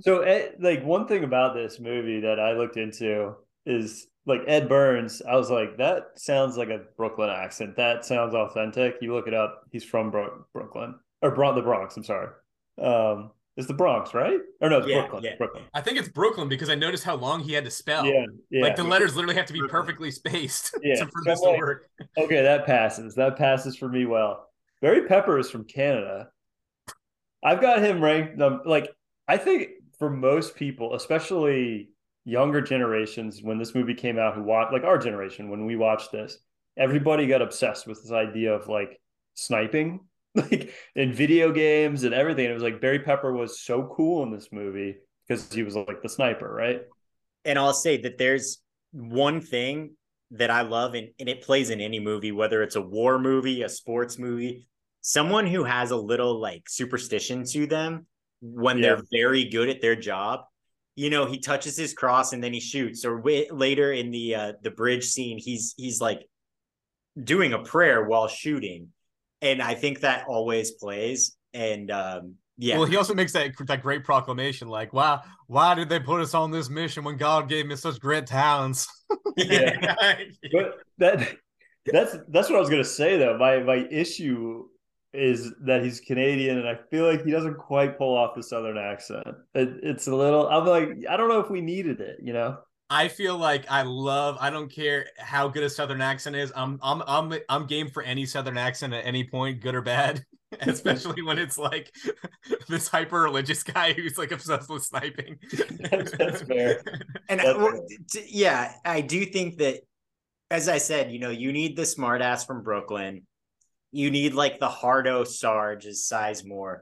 So, 0.00 0.24
like 0.58 0.82
one 0.82 1.06
thing 1.06 1.24
about 1.24 1.54
this 1.54 1.78
movie 1.78 2.20
that 2.20 2.40
I 2.40 2.52
looked 2.54 2.78
into 2.78 3.34
is 3.66 4.06
like 4.26 4.40
Ed 4.46 4.68
Burns. 4.68 5.20
I 5.22 5.36
was 5.36 5.50
like, 5.50 5.76
that 5.78 6.12
sounds 6.16 6.56
like 6.56 6.68
a 6.68 6.82
Brooklyn 6.96 7.30
accent. 7.30 7.76
That 7.76 8.04
sounds 8.04 8.34
authentic. 8.34 8.96
You 9.00 9.14
look 9.14 9.26
it 9.28 9.34
up. 9.34 9.64
He's 9.70 9.84
from 9.84 10.10
Bro- 10.10 10.46
Brooklyn 10.52 10.94
or 11.22 11.30
Bron- 11.32 11.54
the 11.54 11.62
Bronx. 11.62 11.96
I'm 11.96 12.04
sorry. 12.04 12.28
Um, 12.80 13.30
it's 13.56 13.68
the 13.68 13.74
Bronx, 13.74 14.14
right? 14.14 14.40
Or 14.60 14.68
no, 14.68 14.78
it's 14.78 14.88
Yeah, 14.88 15.00
Brooklyn. 15.02 15.22
yeah. 15.24 15.36
Brooklyn. 15.38 15.62
I 15.74 15.80
think 15.80 15.98
it's 15.98 16.08
Brooklyn 16.08 16.48
because 16.48 16.68
I 16.70 16.74
noticed 16.74 17.04
how 17.04 17.14
long 17.14 17.40
he 17.40 17.52
had 17.52 17.64
to 17.64 17.70
spell. 17.70 18.04
Yeah, 18.04 18.24
yeah. 18.50 18.62
Like 18.62 18.74
the 18.76 18.82
letters 18.82 19.14
literally 19.14 19.36
have 19.36 19.46
to 19.46 19.52
be 19.52 19.62
perfectly 19.68 20.10
spaced 20.10 20.76
Yeah, 20.82 20.96
to, 20.96 21.06
for 21.06 21.22
this 21.24 21.40
to 21.40 21.50
work. 21.50 21.88
Okay, 22.18 22.42
that 22.42 22.66
passes. 22.66 23.14
That 23.14 23.36
passes 23.36 23.76
for 23.76 23.88
me 23.88 24.06
well. 24.06 24.48
Barry 24.82 25.06
Pepper 25.06 25.38
is 25.38 25.50
from 25.50 25.64
Canada. 25.64 26.28
I've 27.44 27.60
got 27.60 27.80
him 27.82 28.02
ranked 28.02 28.38
like 28.66 28.90
I 29.28 29.36
think 29.36 29.68
for 29.98 30.10
most 30.10 30.56
people, 30.56 30.94
especially 30.94 31.90
younger 32.24 32.60
generations, 32.60 33.42
when 33.42 33.58
this 33.58 33.74
movie 33.74 33.94
came 33.94 34.18
out, 34.18 34.34
who 34.34 34.42
watched 34.42 34.72
like 34.72 34.84
our 34.84 34.98
generation 34.98 35.50
when 35.50 35.66
we 35.66 35.76
watched 35.76 36.12
this, 36.12 36.38
everybody 36.76 37.26
got 37.26 37.42
obsessed 37.42 37.86
with 37.86 38.02
this 38.02 38.12
idea 38.12 38.52
of 38.54 38.68
like 38.68 39.00
sniping, 39.34 40.00
like 40.34 40.72
in 40.96 41.12
video 41.12 41.52
games 41.52 42.04
and 42.04 42.14
everything. 42.14 42.46
It 42.50 42.54
was 42.54 42.62
like 42.62 42.80
Barry 42.80 43.00
Pepper 43.00 43.32
was 43.32 43.60
so 43.60 43.92
cool 43.94 44.22
in 44.22 44.30
this 44.32 44.48
movie 44.52 44.96
because 45.26 45.52
he 45.52 45.62
was 45.62 45.76
like 45.76 46.02
the 46.02 46.08
sniper, 46.08 46.52
right? 46.52 46.82
And 47.44 47.58
I'll 47.58 47.74
say 47.74 47.98
that 48.02 48.18
there's 48.18 48.60
one 48.92 49.40
thing 49.40 49.92
that 50.30 50.50
I 50.50 50.62
love, 50.62 50.94
and, 50.94 51.08
and 51.20 51.28
it 51.28 51.42
plays 51.42 51.70
in 51.70 51.80
any 51.80 52.00
movie, 52.00 52.32
whether 52.32 52.62
it's 52.62 52.76
a 52.76 52.80
war 52.80 53.18
movie, 53.18 53.62
a 53.62 53.68
sports 53.68 54.18
movie, 54.18 54.66
someone 55.02 55.46
who 55.46 55.62
has 55.64 55.90
a 55.90 55.96
little 55.96 56.40
like 56.40 56.64
superstition 56.68 57.44
to 57.44 57.66
them 57.66 58.06
when 58.40 58.78
Yeah. 58.78 58.82
they're 58.96 59.02
very 59.12 59.44
good 59.50 59.68
at 59.68 59.80
their 59.80 59.94
job. 59.96 60.40
You 60.96 61.10
know, 61.10 61.26
he 61.26 61.38
touches 61.38 61.76
his 61.76 61.92
cross 61.92 62.32
and 62.32 62.42
then 62.42 62.52
he 62.52 62.60
shoots. 62.60 63.04
Or 63.04 63.16
w- 63.16 63.52
later 63.52 63.92
in 63.92 64.10
the 64.10 64.34
uh, 64.34 64.52
the 64.62 64.70
bridge 64.70 65.04
scene, 65.04 65.38
he's 65.38 65.74
he's 65.76 66.00
like 66.00 66.28
doing 67.22 67.52
a 67.52 67.58
prayer 67.62 68.04
while 68.04 68.28
shooting, 68.28 68.88
and 69.42 69.60
I 69.60 69.74
think 69.74 70.00
that 70.00 70.26
always 70.28 70.72
plays. 70.72 71.36
And 71.52 71.90
um, 71.90 72.34
yeah, 72.58 72.78
Well, 72.78 72.86
he 72.86 72.96
also 72.96 73.14
makes 73.14 73.32
that 73.32 73.52
that 73.66 73.82
great 73.82 74.04
proclamation, 74.04 74.68
like, 74.68 74.92
"Wow, 74.92 75.22
why 75.48 75.74
did 75.74 75.88
they 75.88 75.98
put 75.98 76.20
us 76.20 76.34
on 76.34 76.50
this 76.50 76.70
mission 76.70 77.02
when 77.02 77.16
God 77.16 77.48
gave 77.48 77.66
me 77.66 77.76
such 77.76 77.98
great 78.00 78.26
talents?" 78.26 78.86
Yeah. 79.36 79.96
But 80.52 80.78
that 80.98 81.36
that's 81.86 82.16
that's 82.28 82.48
what 82.48 82.56
I 82.56 82.60
was 82.60 82.70
gonna 82.70 82.84
say 82.84 83.16
though. 83.18 83.36
My 83.36 83.58
my 83.58 83.86
issue 83.90 84.68
is 85.14 85.52
that 85.60 85.82
he's 85.82 86.00
Canadian, 86.00 86.58
and 86.58 86.68
I 86.68 86.78
feel 86.90 87.06
like 87.06 87.24
he 87.24 87.30
doesn't 87.30 87.56
quite 87.56 87.96
pull 87.98 88.16
off 88.16 88.34
the 88.34 88.42
Southern 88.42 88.78
accent. 88.78 89.26
It, 89.54 89.68
it's 89.82 90.06
a 90.08 90.14
little. 90.14 90.48
I'm 90.48 90.66
like, 90.66 91.04
I 91.08 91.16
don't 91.16 91.28
know 91.28 91.40
if 91.40 91.50
we 91.50 91.60
needed 91.60 92.00
it. 92.00 92.18
You 92.22 92.32
know? 92.32 92.58
I 92.90 93.08
feel 93.08 93.38
like 93.38 93.64
I 93.70 93.82
love. 93.82 94.36
I 94.40 94.50
don't 94.50 94.70
care 94.70 95.06
how 95.18 95.48
good 95.48 95.62
a 95.62 95.70
Southern 95.70 96.00
accent 96.00 96.36
is. 96.36 96.52
I'm 96.54 96.78
I'm 96.82 97.02
I'm 97.06 97.32
I'm 97.48 97.66
game 97.66 97.88
for 97.88 98.02
any 98.02 98.26
Southern 98.26 98.58
accent 98.58 98.92
at 98.92 99.06
any 99.06 99.24
point, 99.24 99.60
good 99.60 99.74
or 99.74 99.82
bad. 99.82 100.24
Especially 100.60 101.22
when 101.22 101.38
it's 101.38 101.58
like 101.58 101.92
this 102.68 102.86
hyper 102.86 103.22
religious 103.22 103.64
guy 103.64 103.92
who's 103.92 104.16
like 104.16 104.30
obsessed 104.30 104.70
with 104.70 104.84
sniping. 104.84 105.36
That's- 105.80 106.12
that's 106.16 106.42
fair. 106.42 106.82
And 107.28 107.40
That's 107.40 107.58
uh, 107.58 107.58
right. 107.58 107.80
t- 108.10 108.26
yeah, 108.28 108.74
I 108.84 109.00
do 109.00 109.24
think 109.24 109.58
that, 109.58 109.80
as 110.50 110.68
I 110.68 110.78
said, 110.78 111.10
you 111.10 111.18
know, 111.18 111.30
you 111.30 111.52
need 111.52 111.74
the 111.74 111.82
smartass 111.82 112.46
from 112.46 112.62
Brooklyn. 112.62 113.22
You 113.94 114.10
need 114.10 114.34
like 114.34 114.58
the 114.58 114.68
hardo 114.68 115.22
Sarge 115.24 115.86
as 115.86 116.08
Sizemore. 116.10 116.80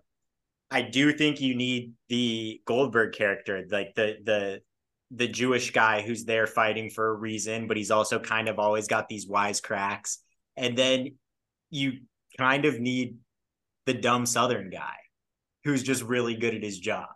I 0.71 0.81
do 0.81 1.13
think 1.13 1.43
you 1.43 1.55
need 1.55 1.93
the 2.09 2.63
Goldberg 2.65 3.13
character, 3.15 3.67
like 3.71 3.95
the 3.95 4.17
the 4.25 4.61
the 5.11 5.29
Jewish 5.29 5.73
guy 5.73 6.01
who's 6.01 6.25
there 6.25 6.47
fighting 6.47 6.89
for 6.89 7.09
a 7.09 7.15
reason, 7.15 7.69
but 7.69 7.77
he's 7.77 7.91
also 7.91 8.19
kind 8.19 8.49
of 8.49 8.59
always 8.59 8.89
got 8.89 9.11
these 9.11 9.29
wise 9.29 9.61
cracks. 9.61 10.21
And 10.57 10.77
then 10.77 11.17
you 11.69 11.99
kind 12.39 12.65
of 12.65 12.81
need 12.81 13.19
the 13.85 13.93
dumb 13.93 14.25
Southern 14.25 14.71
guy 14.71 14.95
who's 15.65 15.83
just 15.83 16.03
really 16.03 16.35
good 16.35 16.55
at 16.55 16.63
his 16.63 16.79
job. 16.79 17.09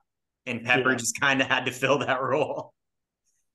And 0.44 0.62
Pepper 0.62 0.90
Yeah. 0.90 0.96
just 0.96 1.18
kind 1.18 1.40
of 1.40 1.48
had 1.48 1.64
to 1.64 1.72
fill 1.72 1.98
that 2.00 2.20
role. 2.20 2.74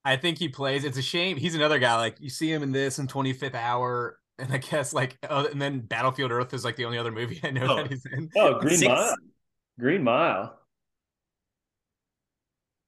I 0.04 0.16
think 0.18 0.40
he 0.40 0.50
plays. 0.50 0.84
It's 0.86 0.98
a 0.98 1.04
shame. 1.04 1.38
He's 1.38 1.54
another 1.54 1.78
guy. 1.78 1.96
Like 1.98 2.18
you 2.20 2.32
see 2.32 2.52
him 2.52 2.64
in 2.64 2.72
this 2.72 2.98
and 2.98 3.08
25th 3.08 3.54
Hour, 3.54 4.18
and 4.42 4.52
I 4.54 4.58
guess 4.58 4.94
like, 4.94 5.18
uh, 5.30 5.48
and 5.52 5.62
then 5.62 5.80
Battlefield 5.80 6.32
Earth 6.32 6.54
is 6.54 6.66
like 6.66 6.76
the 6.76 6.86
only 6.86 6.98
other 6.98 7.12
movie 7.12 7.40
I 7.44 7.52
know 7.52 7.68
Oh. 7.70 7.76
that 7.78 7.88
he's 7.92 8.06
in. 8.06 8.30
Oh, 8.36 8.60
Green 8.60 8.78
Six- 8.78 8.90
Mile. 8.90 9.16
Green 9.80 10.04
Mile. 10.04 10.58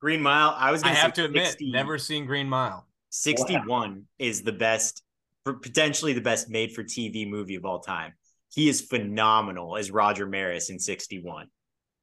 Green 0.01 0.21
Mile. 0.21 0.53
I 0.57 0.71
was 0.71 0.81
I 0.83 0.87
going 0.87 0.95
have 0.97 1.11
say 1.15 1.21
to 1.21 1.25
admit, 1.25 1.47
60 1.47 1.71
never 1.71 1.97
seen 1.97 2.25
Green 2.25 2.49
Mile. 2.49 2.85
61 3.09 4.03
is 4.19 4.41
the 4.41 4.51
best, 4.51 5.03
potentially 5.45 6.13
the 6.13 6.21
best 6.21 6.49
made 6.49 6.73
for 6.73 6.83
TV 6.83 7.29
movie 7.29 7.55
of 7.55 7.63
all 7.65 7.79
time. 7.79 8.13
He 8.53 8.67
is 8.69 8.81
phenomenal 8.81 9.77
as 9.77 9.91
Roger 9.91 10.25
Maris 10.25 10.69
in 10.69 10.79
61. 10.79 11.47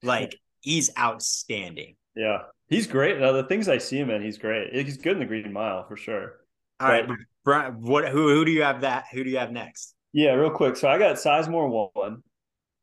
Like, 0.02 0.36
he's 0.60 0.90
outstanding. 0.98 1.96
Yeah, 2.16 2.38
he's 2.68 2.86
great. 2.86 3.18
Now 3.20 3.32
the 3.32 3.44
things 3.44 3.68
I 3.68 3.78
see 3.78 3.98
him 3.98 4.10
in, 4.10 4.22
he's 4.22 4.38
great. 4.38 4.72
He's 4.74 4.96
good 4.96 5.12
in 5.14 5.18
the 5.20 5.26
Green 5.26 5.52
Mile 5.52 5.84
for 5.86 5.96
sure. 5.96 6.39
All 6.80 6.88
right, 6.88 7.08
Brian, 7.44 7.74
what 7.82 8.08
who 8.08 8.30
who 8.30 8.44
do 8.44 8.50
you 8.50 8.62
have 8.62 8.80
that? 8.80 9.04
Who 9.12 9.22
do 9.22 9.30
you 9.30 9.38
have 9.38 9.52
next? 9.52 9.94
Yeah, 10.12 10.32
real 10.32 10.50
quick. 10.50 10.76
So 10.76 10.88
I 10.88 10.98
got 10.98 11.16
Sizemore 11.16 11.90
one. 11.94 12.22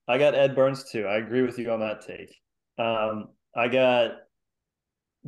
I 0.07 0.17
got 0.17 0.35
Ed 0.35 0.55
Burns 0.55 0.83
two. 0.89 1.05
I 1.05 1.17
agree 1.17 1.41
with 1.41 1.59
you 1.59 1.71
on 1.71 1.79
that 1.81 2.05
take. 2.05 2.33
Um, 2.77 3.29
I 3.55 3.67
got 3.67 4.11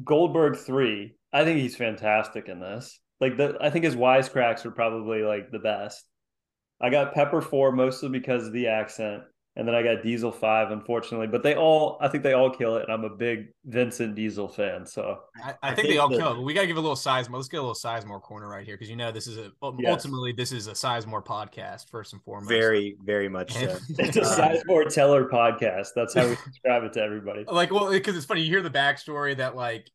Goldberg 0.04 0.58
three. 0.58 1.16
I 1.34 1.44
think 1.44 1.60
he's 1.60 1.76
fantastic 1.76 2.48
in 2.48 2.60
this. 2.60 3.00
Like 3.20 3.38
the, 3.38 3.58
I 3.60 3.70
think 3.70 3.86
his 3.86 3.96
wisecracks 3.96 4.66
are 4.66 4.72
probably 4.72 5.24
like 5.24 5.52
the 5.52 5.60
best. 5.60 6.06
I 6.82 6.90
got 6.90 7.14
Pepper 7.14 7.42
four 7.42 7.72
mostly 7.72 8.10
because 8.10 8.48
of 8.48 8.54
the 8.54 8.68
accent, 8.68 9.24
and 9.60 9.68
then 9.68 9.76
I 9.76 9.84
got 9.84 10.02
Diesel 10.02 10.32
five, 10.32 10.72
unfortunately. 10.72 11.28
But 11.28 11.44
they 11.44 11.54
all, 11.54 11.98
I 12.00 12.08
think 12.08 12.24
they 12.24 12.32
all 12.32 12.50
kill 12.50 12.78
it, 12.78 12.84
and 12.84 12.92
I'm 12.94 13.04
a 13.04 13.14
big 13.14 13.50
Vincent 13.66 14.16
Diesel 14.16 14.48
fan. 14.48 14.86
So 14.86 15.20
I, 15.44 15.50
I, 15.50 15.54
I 15.62 15.68
think, 15.76 15.76
think 15.76 15.88
they 15.90 15.98
all 15.98 16.08
the- 16.08 16.18
kill 16.18 16.40
it. 16.40 16.42
We 16.44 16.54
gotta 16.54 16.66
give 16.68 16.78
a 16.78 16.82
little 16.82 16.96
Sizemore. 16.96 17.34
Let's 17.34 17.50
get 17.50 17.58
a 17.58 17.62
little 17.62 17.76
Sizemore 17.76 18.22
corner 18.22 18.48
right 18.48 18.66
here 18.66 18.76
because 18.76 18.90
you 18.90 18.96
know 18.96 19.12
this 19.12 19.28
is 19.28 19.38
a 19.38 19.52
Yes. 19.78 19.92
ultimately 19.92 20.32
this 20.32 20.52
is 20.54 20.68
a 20.68 20.72
Sizemore 20.72 21.24
podcast 21.26 21.90
first 21.90 22.14
and 22.14 22.24
foremost. 22.24 22.50
Very, 22.50 22.96
very 23.04 23.28
much 23.28 23.52
so. 23.52 23.60
it's 24.00 24.16
a 24.18 24.22
Sizemore 24.22 24.92
Teller 24.94 25.26
podcast. 25.28 25.90
That's 25.96 26.14
how 26.14 26.26
we 26.28 26.38
describe 26.48 26.84
it 26.86 26.94
to 26.94 27.02
everybody. 27.02 27.44
like 27.46 27.72
well 27.72 27.92
because 27.92 28.16
it's 28.16 28.26
funny 28.26 28.42
you 28.42 28.50
hear 28.50 28.62
the 28.62 28.70
backstory 28.70 29.36
that 29.38 29.56
like 29.58 29.92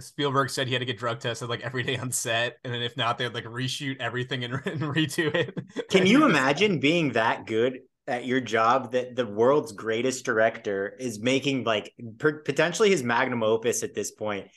Spielberg 0.00 0.48
said 0.48 0.66
he 0.68 0.72
had 0.72 0.78
to 0.80 0.86
get 0.86 0.96
drug 0.96 1.20
tested 1.20 1.50
like 1.50 1.60
every 1.60 1.82
day 1.82 1.98
on 1.98 2.10
set, 2.10 2.56
and 2.64 2.72
then 2.72 2.80
if 2.80 2.96
not, 2.96 3.18
they'd 3.18 3.34
like 3.34 3.44
reshoot 3.44 3.98
everything 4.00 4.42
and, 4.42 4.54
and 4.64 4.80
redo 4.80 5.34
it. 5.34 5.54
Can 5.90 6.06
you 6.06 6.24
imagine 6.24 6.80
being 6.80 7.12
that 7.12 7.44
good 7.46 7.80
at 8.06 8.26
your 8.26 8.40
job 8.40 8.92
that 8.92 9.14
the 9.14 9.26
world's 9.26 9.72
greatest 9.72 10.24
director 10.24 10.94
is 10.98 11.20
making 11.20 11.64
like 11.64 11.94
per- 12.18 12.42
potentially 12.42 12.90
his 12.90 13.02
magnum 13.02 13.42
opus 13.42 13.82
at 13.82 13.94
this 13.94 14.10
point 14.10 14.48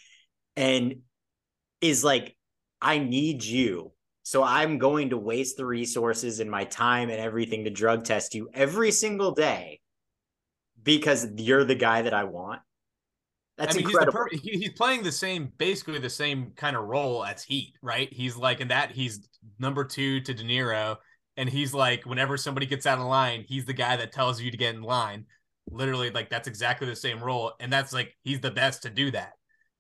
and 0.56 1.02
is 1.82 2.04
like, 2.04 2.36
I 2.82 2.98
need 3.00 3.44
you 3.44 3.94
So 4.26 4.44
I'm 4.44 4.80
going 4.80 5.12
to 5.12 5.18
waste 5.18 5.56
the 5.56 5.68
resources 5.68 6.40
and 6.40 6.50
my 6.50 6.64
time 6.64 7.12
and 7.12 7.20
everything 7.20 7.66
to 7.66 7.70
drug 7.70 8.06
test 8.06 8.34
you 8.34 8.50
every 8.56 8.90
single 8.90 9.32
day 9.32 9.80
because 10.82 11.28
you're 11.38 11.64
the 11.64 11.76
guy 11.76 12.02
that 12.02 12.14
I 12.14 12.24
want. 12.24 12.60
That's 13.60 13.76
I 13.76 13.78
mean, 13.78 13.86
incredible. 13.86 14.26
He's, 14.32 14.42
per- 14.42 14.48
he's 14.58 14.72
playing 14.72 15.04
the 15.04 15.12
same, 15.12 15.52
basically 15.60 16.00
the 16.00 16.10
same 16.10 16.54
kind 16.56 16.76
of 16.76 16.86
role 16.86 17.24
as 17.24 17.44
Heat, 17.44 17.76
right? 17.84 18.12
He's 18.12 18.36
like, 18.36 18.62
in 18.62 18.70
that, 18.70 18.92
he's 18.92 19.30
number 19.60 19.86
two 19.86 20.22
to 20.22 20.34
De 20.34 20.44
Niro. 20.44 20.98
And 21.38 21.50
he's 21.50 21.74
like, 21.74 22.06
whenever 22.06 22.38
somebody 22.38 22.66
gets 22.66 22.86
out 22.86 22.98
of 23.00 23.06
line, 23.06 23.44
he's 23.48 23.66
the 23.66 23.74
guy 23.74 23.98
that 23.98 24.12
tells 24.12 24.42
you 24.42 24.52
to 24.52 24.58
get 24.58 24.76
in 24.76 24.82
line. 24.82 25.26
Literally, 25.70 26.10
like, 26.12 26.30
that's 26.30 26.48
exactly 26.48 26.88
the 26.88 26.96
same 26.96 27.22
role. 27.22 27.54
And 27.60 27.72
that's 27.74 27.92
like, 27.92 28.16
he's 28.24 28.40
the 28.40 28.52
best 28.52 28.84
to 28.84 28.90
do 28.90 29.12
that. 29.12 29.34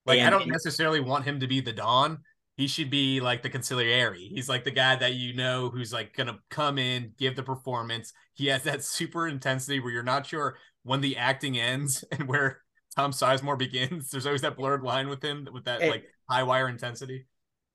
Like, 0.05 0.19
And- 0.19 0.27
I 0.27 0.37
don't 0.37 0.49
necessarily 0.49 0.99
want 0.99 1.25
him 1.25 1.39
to 1.39 1.47
be 1.47 1.61
the 1.61 1.71
Don. 1.73 2.19
He 2.57 2.67
should 2.67 2.89
be 2.89 3.19
like 3.19 3.43
the 3.43 3.49
consigliere. 3.49 4.15
He's 4.15 4.47
like 4.47 4.63
the 4.63 4.71
guy 4.71 4.95
that 4.95 5.13
you 5.15 5.33
know 5.33 5.69
who's 5.69 5.91
like 5.91 6.13
to 6.15 6.37
come 6.49 6.77
in, 6.77 7.11
give 7.17 7.35
the 7.35 7.43
performance. 7.43 8.13
He 8.33 8.47
has 8.47 8.63
that 8.63 8.81
super 8.83 9.27
intensity 9.27 9.79
where 9.79 9.91
you're 9.91 10.03
not 10.03 10.25
sure 10.25 10.57
when 10.83 11.01
the 11.01 11.17
acting 11.17 11.57
ends 11.59 12.03
and 12.11 12.27
where 12.27 12.61
Tom 12.95 13.11
Sizemore 13.11 13.57
begins. 13.57 14.09
There's 14.09 14.25
always 14.25 14.41
that 14.41 14.55
blurred 14.55 14.83
line 14.83 15.09
with 15.09 15.21
him 15.21 15.47
with 15.51 15.65
that 15.65 15.81
Hey. 15.81 15.89
like 15.89 16.05
high 16.29 16.43
wire 16.43 16.69
intensity. 16.69 17.25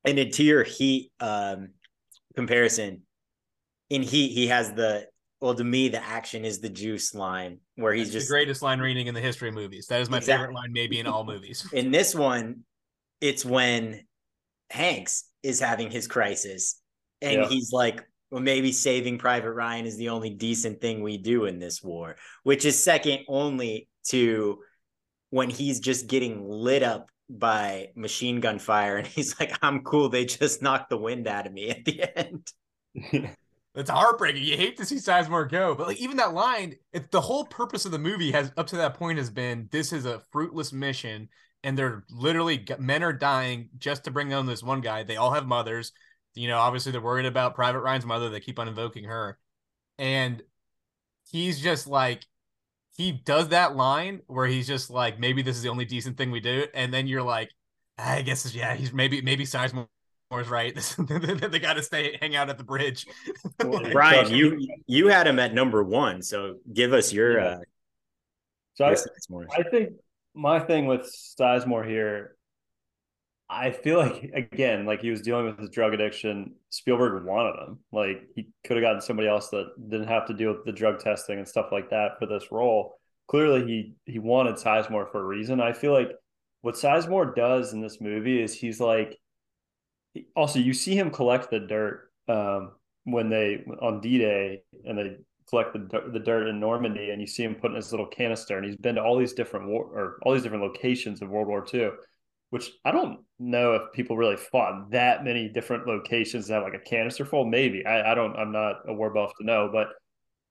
and 0.04 0.18
in 0.18 0.30
to 0.30 0.42
your 0.42 0.64
heat 0.64 1.12
um 1.20 1.68
comparison 2.34 3.02
in 3.90 4.02
heat 4.02 4.30
he 4.32 4.46
has 4.46 4.72
the 4.72 5.06
well 5.40 5.54
to 5.54 5.64
me 5.64 5.88
the 5.88 6.02
action 6.02 6.44
is 6.44 6.60
the 6.60 6.68
juice 6.68 7.14
line 7.14 7.58
where 7.76 7.92
he's 7.92 8.08
It's 8.08 8.12
just 8.14 8.28
the 8.28 8.32
greatest 8.32 8.62
line 8.62 8.80
reading 8.80 9.06
in 9.06 9.14
the 9.14 9.20
history 9.20 9.48
of 9.48 9.54
movies. 9.54 9.86
That 9.88 10.00
is 10.00 10.08
my 10.10 10.18
Exactly. 10.18 10.42
favorite 10.44 10.54
line, 10.54 10.72
maybe 10.72 10.98
in 11.00 11.06
all 11.06 11.24
movies. 11.24 11.66
in 11.72 11.90
this 11.90 12.14
one 12.14 12.60
it's 13.20 13.44
when 13.44 14.06
hanks 14.70 15.24
is 15.42 15.60
having 15.60 15.90
his 15.90 16.06
crisis 16.06 16.80
and 17.22 17.42
Yeah. 17.42 17.48
he's 17.48 17.72
like 17.72 18.04
well 18.30 18.40
maybe 18.40 18.70
saving 18.72 19.18
private 19.18 19.52
ryan 19.52 19.84
is 19.86 19.96
the 19.96 20.10
only 20.10 20.30
decent 20.30 20.80
thing 20.80 21.02
we 21.02 21.18
do 21.18 21.46
in 21.46 21.58
this 21.58 21.82
war 21.82 22.16
which 22.44 22.64
is 22.64 22.82
second 22.82 23.20
only 23.28 23.88
to 24.08 24.58
when 25.30 25.50
he's 25.50 25.80
just 25.80 26.06
getting 26.06 26.48
lit 26.48 26.82
up 26.82 27.10
by 27.28 27.88
machine 27.96 28.40
gun 28.40 28.58
fire 28.58 28.96
and 28.98 29.06
he's 29.16 29.38
like 29.40 29.58
i'm 29.62 29.82
cool 29.82 30.08
they 30.08 30.24
just 30.24 30.62
knocked 30.62 30.90
the 30.90 30.96
wind 30.96 31.26
out 31.26 31.46
of 31.46 31.52
me 31.52 31.70
at 31.70 31.84
the 31.84 32.18
end 32.18 32.46
It's 33.80 33.90
heartbreaking. 33.90 34.42
You 34.42 34.56
hate 34.56 34.76
to 34.76 34.84
see 34.84 34.96
Sizemore 34.96 35.50
go, 35.50 35.74
but 35.74 35.88
like 35.88 36.00
even 36.00 36.18
that 36.18 36.34
line, 36.34 36.76
it's 36.92 37.08
the 37.10 37.20
whole 37.20 37.44
purpose 37.44 37.84
of 37.84 37.92
the 37.92 37.98
movie 37.98 38.30
has 38.32 38.52
up 38.56 38.66
to 38.68 38.76
that 38.76 38.94
point 38.94 39.18
has 39.18 39.30
been 39.30 39.68
this 39.72 39.92
is 39.92 40.04
a 40.06 40.20
fruitless 40.32 40.72
mission, 40.72 41.28
and 41.64 41.76
they're 41.76 42.04
literally 42.10 42.64
men 42.78 43.02
are 43.02 43.12
dying 43.12 43.70
just 43.78 44.04
to 44.04 44.10
bring 44.10 44.32
on 44.32 44.46
this 44.46 44.62
one 44.62 44.80
guy. 44.80 45.02
They 45.02 45.16
all 45.16 45.32
have 45.32 45.46
mothers, 45.46 45.92
you 46.34 46.48
know. 46.48 46.58
Obviously, 46.58 46.92
they're 46.92 47.00
worried 47.00 47.26
about 47.26 47.54
Private 47.54 47.80
Ryan's 47.80 48.06
mother. 48.06 48.28
They 48.28 48.40
keep 48.40 48.58
on 48.58 48.68
invoking 48.68 49.04
her, 49.04 49.38
and 49.98 50.42
he's 51.30 51.60
just 51.60 51.86
like 51.86 52.26
he 52.96 53.12
does 53.12 53.48
that 53.48 53.76
line 53.76 54.20
where 54.26 54.46
he's 54.46 54.66
just 54.66 54.90
like 54.90 55.18
maybe 55.18 55.42
this 55.42 55.56
is 55.56 55.62
the 55.62 55.68
only 55.70 55.84
decent 55.84 56.16
thing 56.16 56.30
we 56.30 56.40
do, 56.40 56.66
and 56.74 56.92
then 56.92 57.06
you're 57.06 57.22
like, 57.22 57.50
I 57.98 58.22
guess 58.22 58.54
yeah, 58.54 58.74
he's 58.74 58.92
maybe 58.92 59.22
maybe 59.22 59.44
Sizemore. 59.44 59.88
Is 60.38 60.48
right. 60.48 60.74
they 61.08 61.58
got 61.58 61.74
to 61.74 61.82
stay 61.82 62.16
hang 62.20 62.36
out 62.36 62.48
at 62.50 62.58
the 62.58 62.64
bridge. 62.64 63.06
Brian, 63.58 64.30
you 64.32 64.68
you 64.86 65.08
had 65.08 65.26
him 65.26 65.38
at 65.40 65.52
number 65.52 65.82
one, 65.82 66.22
so 66.22 66.56
give 66.72 66.92
us 66.92 67.12
your 67.12 67.40
Yeah. 67.40 67.46
uh 67.46 67.58
So 68.74 68.84
your 68.84 68.92
I, 68.92 68.94
sense. 68.94 69.28
I 69.58 69.62
think 69.64 69.90
my 70.34 70.60
thing 70.60 70.86
with 70.86 71.02
Sizemore 71.02 71.86
here, 71.88 72.36
I 73.48 73.72
feel 73.72 73.98
like 73.98 74.30
again, 74.34 74.86
like 74.86 75.00
he 75.00 75.10
was 75.10 75.22
dealing 75.22 75.46
with 75.46 75.58
his 75.58 75.70
drug 75.70 75.94
addiction. 75.94 76.54
Spielberg 76.70 77.24
wanted 77.24 77.58
him. 77.66 77.78
Like 77.90 78.28
he 78.36 78.48
could 78.64 78.76
have 78.76 78.84
gotten 78.84 79.00
somebody 79.00 79.28
else 79.28 79.48
that 79.48 79.72
didn't 79.88 80.06
have 80.06 80.26
to 80.28 80.34
deal 80.34 80.52
with 80.52 80.64
the 80.64 80.72
drug 80.72 81.00
testing 81.00 81.38
and 81.38 81.48
stuff 81.48 81.70
like 81.72 81.90
that 81.90 82.20
for 82.20 82.26
this 82.26 82.52
role. 82.52 82.94
Clearly, 83.26 83.66
he 83.66 83.94
he 84.06 84.18
wanted 84.20 84.54
Sizemore 84.56 85.10
for 85.10 85.20
a 85.20 85.24
reason. 85.24 85.60
I 85.60 85.72
feel 85.72 85.92
like 85.92 86.10
what 86.60 86.76
Sizemore 86.76 87.34
does 87.34 87.72
in 87.72 87.80
this 87.80 88.00
movie 88.00 88.40
is 88.40 88.54
he's 88.54 88.78
like. 88.78 89.18
Also, 90.34 90.58
you 90.58 90.72
see 90.72 90.96
him 90.96 91.10
collect 91.10 91.50
the 91.50 91.60
dirt 91.60 92.10
um, 92.28 92.72
when 93.04 93.28
they 93.28 93.64
on 93.80 94.00
D 94.00 94.18
Day 94.18 94.62
and 94.84 94.98
they 94.98 95.16
collect 95.48 95.72
the, 95.72 96.10
the 96.12 96.20
dirt 96.20 96.46
in 96.46 96.60
Normandy, 96.60 97.10
and 97.10 97.20
you 97.20 97.26
see 97.26 97.42
him 97.42 97.56
put 97.56 97.70
in 97.70 97.76
his 97.76 97.90
little 97.90 98.06
canister, 98.06 98.56
and 98.56 98.64
he's 98.64 98.76
been 98.76 98.94
to 98.94 99.02
all 99.02 99.18
these 99.18 99.32
different 99.32 99.68
war 99.68 99.84
or 99.84 100.18
all 100.22 100.32
these 100.32 100.44
different 100.44 100.62
locations 100.62 101.20
of 101.20 101.28
World 101.28 101.48
War 101.48 101.66
II, 101.72 101.90
which 102.50 102.70
I 102.84 102.92
don't 102.92 103.20
know 103.38 103.74
if 103.74 103.92
people 103.92 104.16
really 104.16 104.36
fought 104.36 104.90
that 104.92 105.24
many 105.24 105.48
different 105.48 105.86
locations 105.86 106.46
that 106.46 106.54
have 106.54 106.62
like 106.62 106.74
a 106.74 106.88
canister 106.88 107.24
full. 107.24 107.44
Maybe 107.44 107.84
I, 107.84 108.12
I 108.12 108.14
don't. 108.14 108.36
I'm 108.36 108.52
not 108.52 108.76
a 108.86 108.94
war 108.94 109.10
buff 109.10 109.32
to 109.38 109.44
know, 109.46 109.68
but 109.72 109.88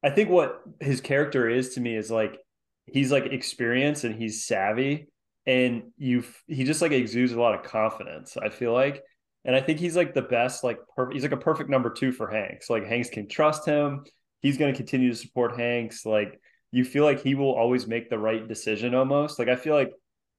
I 0.04 0.10
think 0.10 0.30
what 0.30 0.62
his 0.80 1.02
character 1.02 1.50
is 1.50 1.76
to 1.76 1.82
me 1.82 1.96
is 1.96 2.12
like 2.12 2.38
he's 2.86 3.12
like 3.12 3.26
experienced 3.26 4.04
and 4.04 4.16
he's 4.16 4.46
savvy, 4.46 5.08
and 5.46 5.84
you 5.98 6.24
he 6.48 6.66
just 6.66 6.82
like 6.82 6.92
exudes 6.92 7.32
a 7.32 7.40
lot 7.40 7.56
of 7.56 7.64
confidence. 7.64 8.38
I 8.38 8.50
feel 8.50 8.74
like. 8.74 9.02
And 9.46 9.56
I 9.56 9.62
think 9.62 9.80
he's 9.80 9.96
like 9.96 10.14
the 10.14 10.22
best, 10.22 10.64
like 10.64 10.80
perfect. 10.96 11.14
He's 11.14 11.24
like 11.24 11.32
a 11.32 11.38
perfect 11.38 11.70
number 11.70 11.90
two 11.90 12.12
for 12.12 12.30
Hanks. 12.30 12.70
Like 12.70 12.86
Hanks 12.86 13.10
can 13.10 13.28
trust 13.28 13.66
him. 13.66 14.04
He's 14.42 14.58
going 14.58 14.72
to 14.74 14.78
continue 14.78 15.10
to 15.10 15.16
support 15.16 15.58
Hanks. 15.58 16.06
Like 16.06 16.40
you 16.72 16.84
feel 16.84 17.04
like 17.04 17.22
he 17.22 17.36
will 17.36 17.54
always 17.54 17.88
make 17.88 18.10
the 18.10 18.20
right 18.20 18.48
decision 18.48 18.94
almost. 18.94 19.40
Like 19.40 19.48
I 19.48 19.56
feel 19.56 19.74
like 19.74 19.92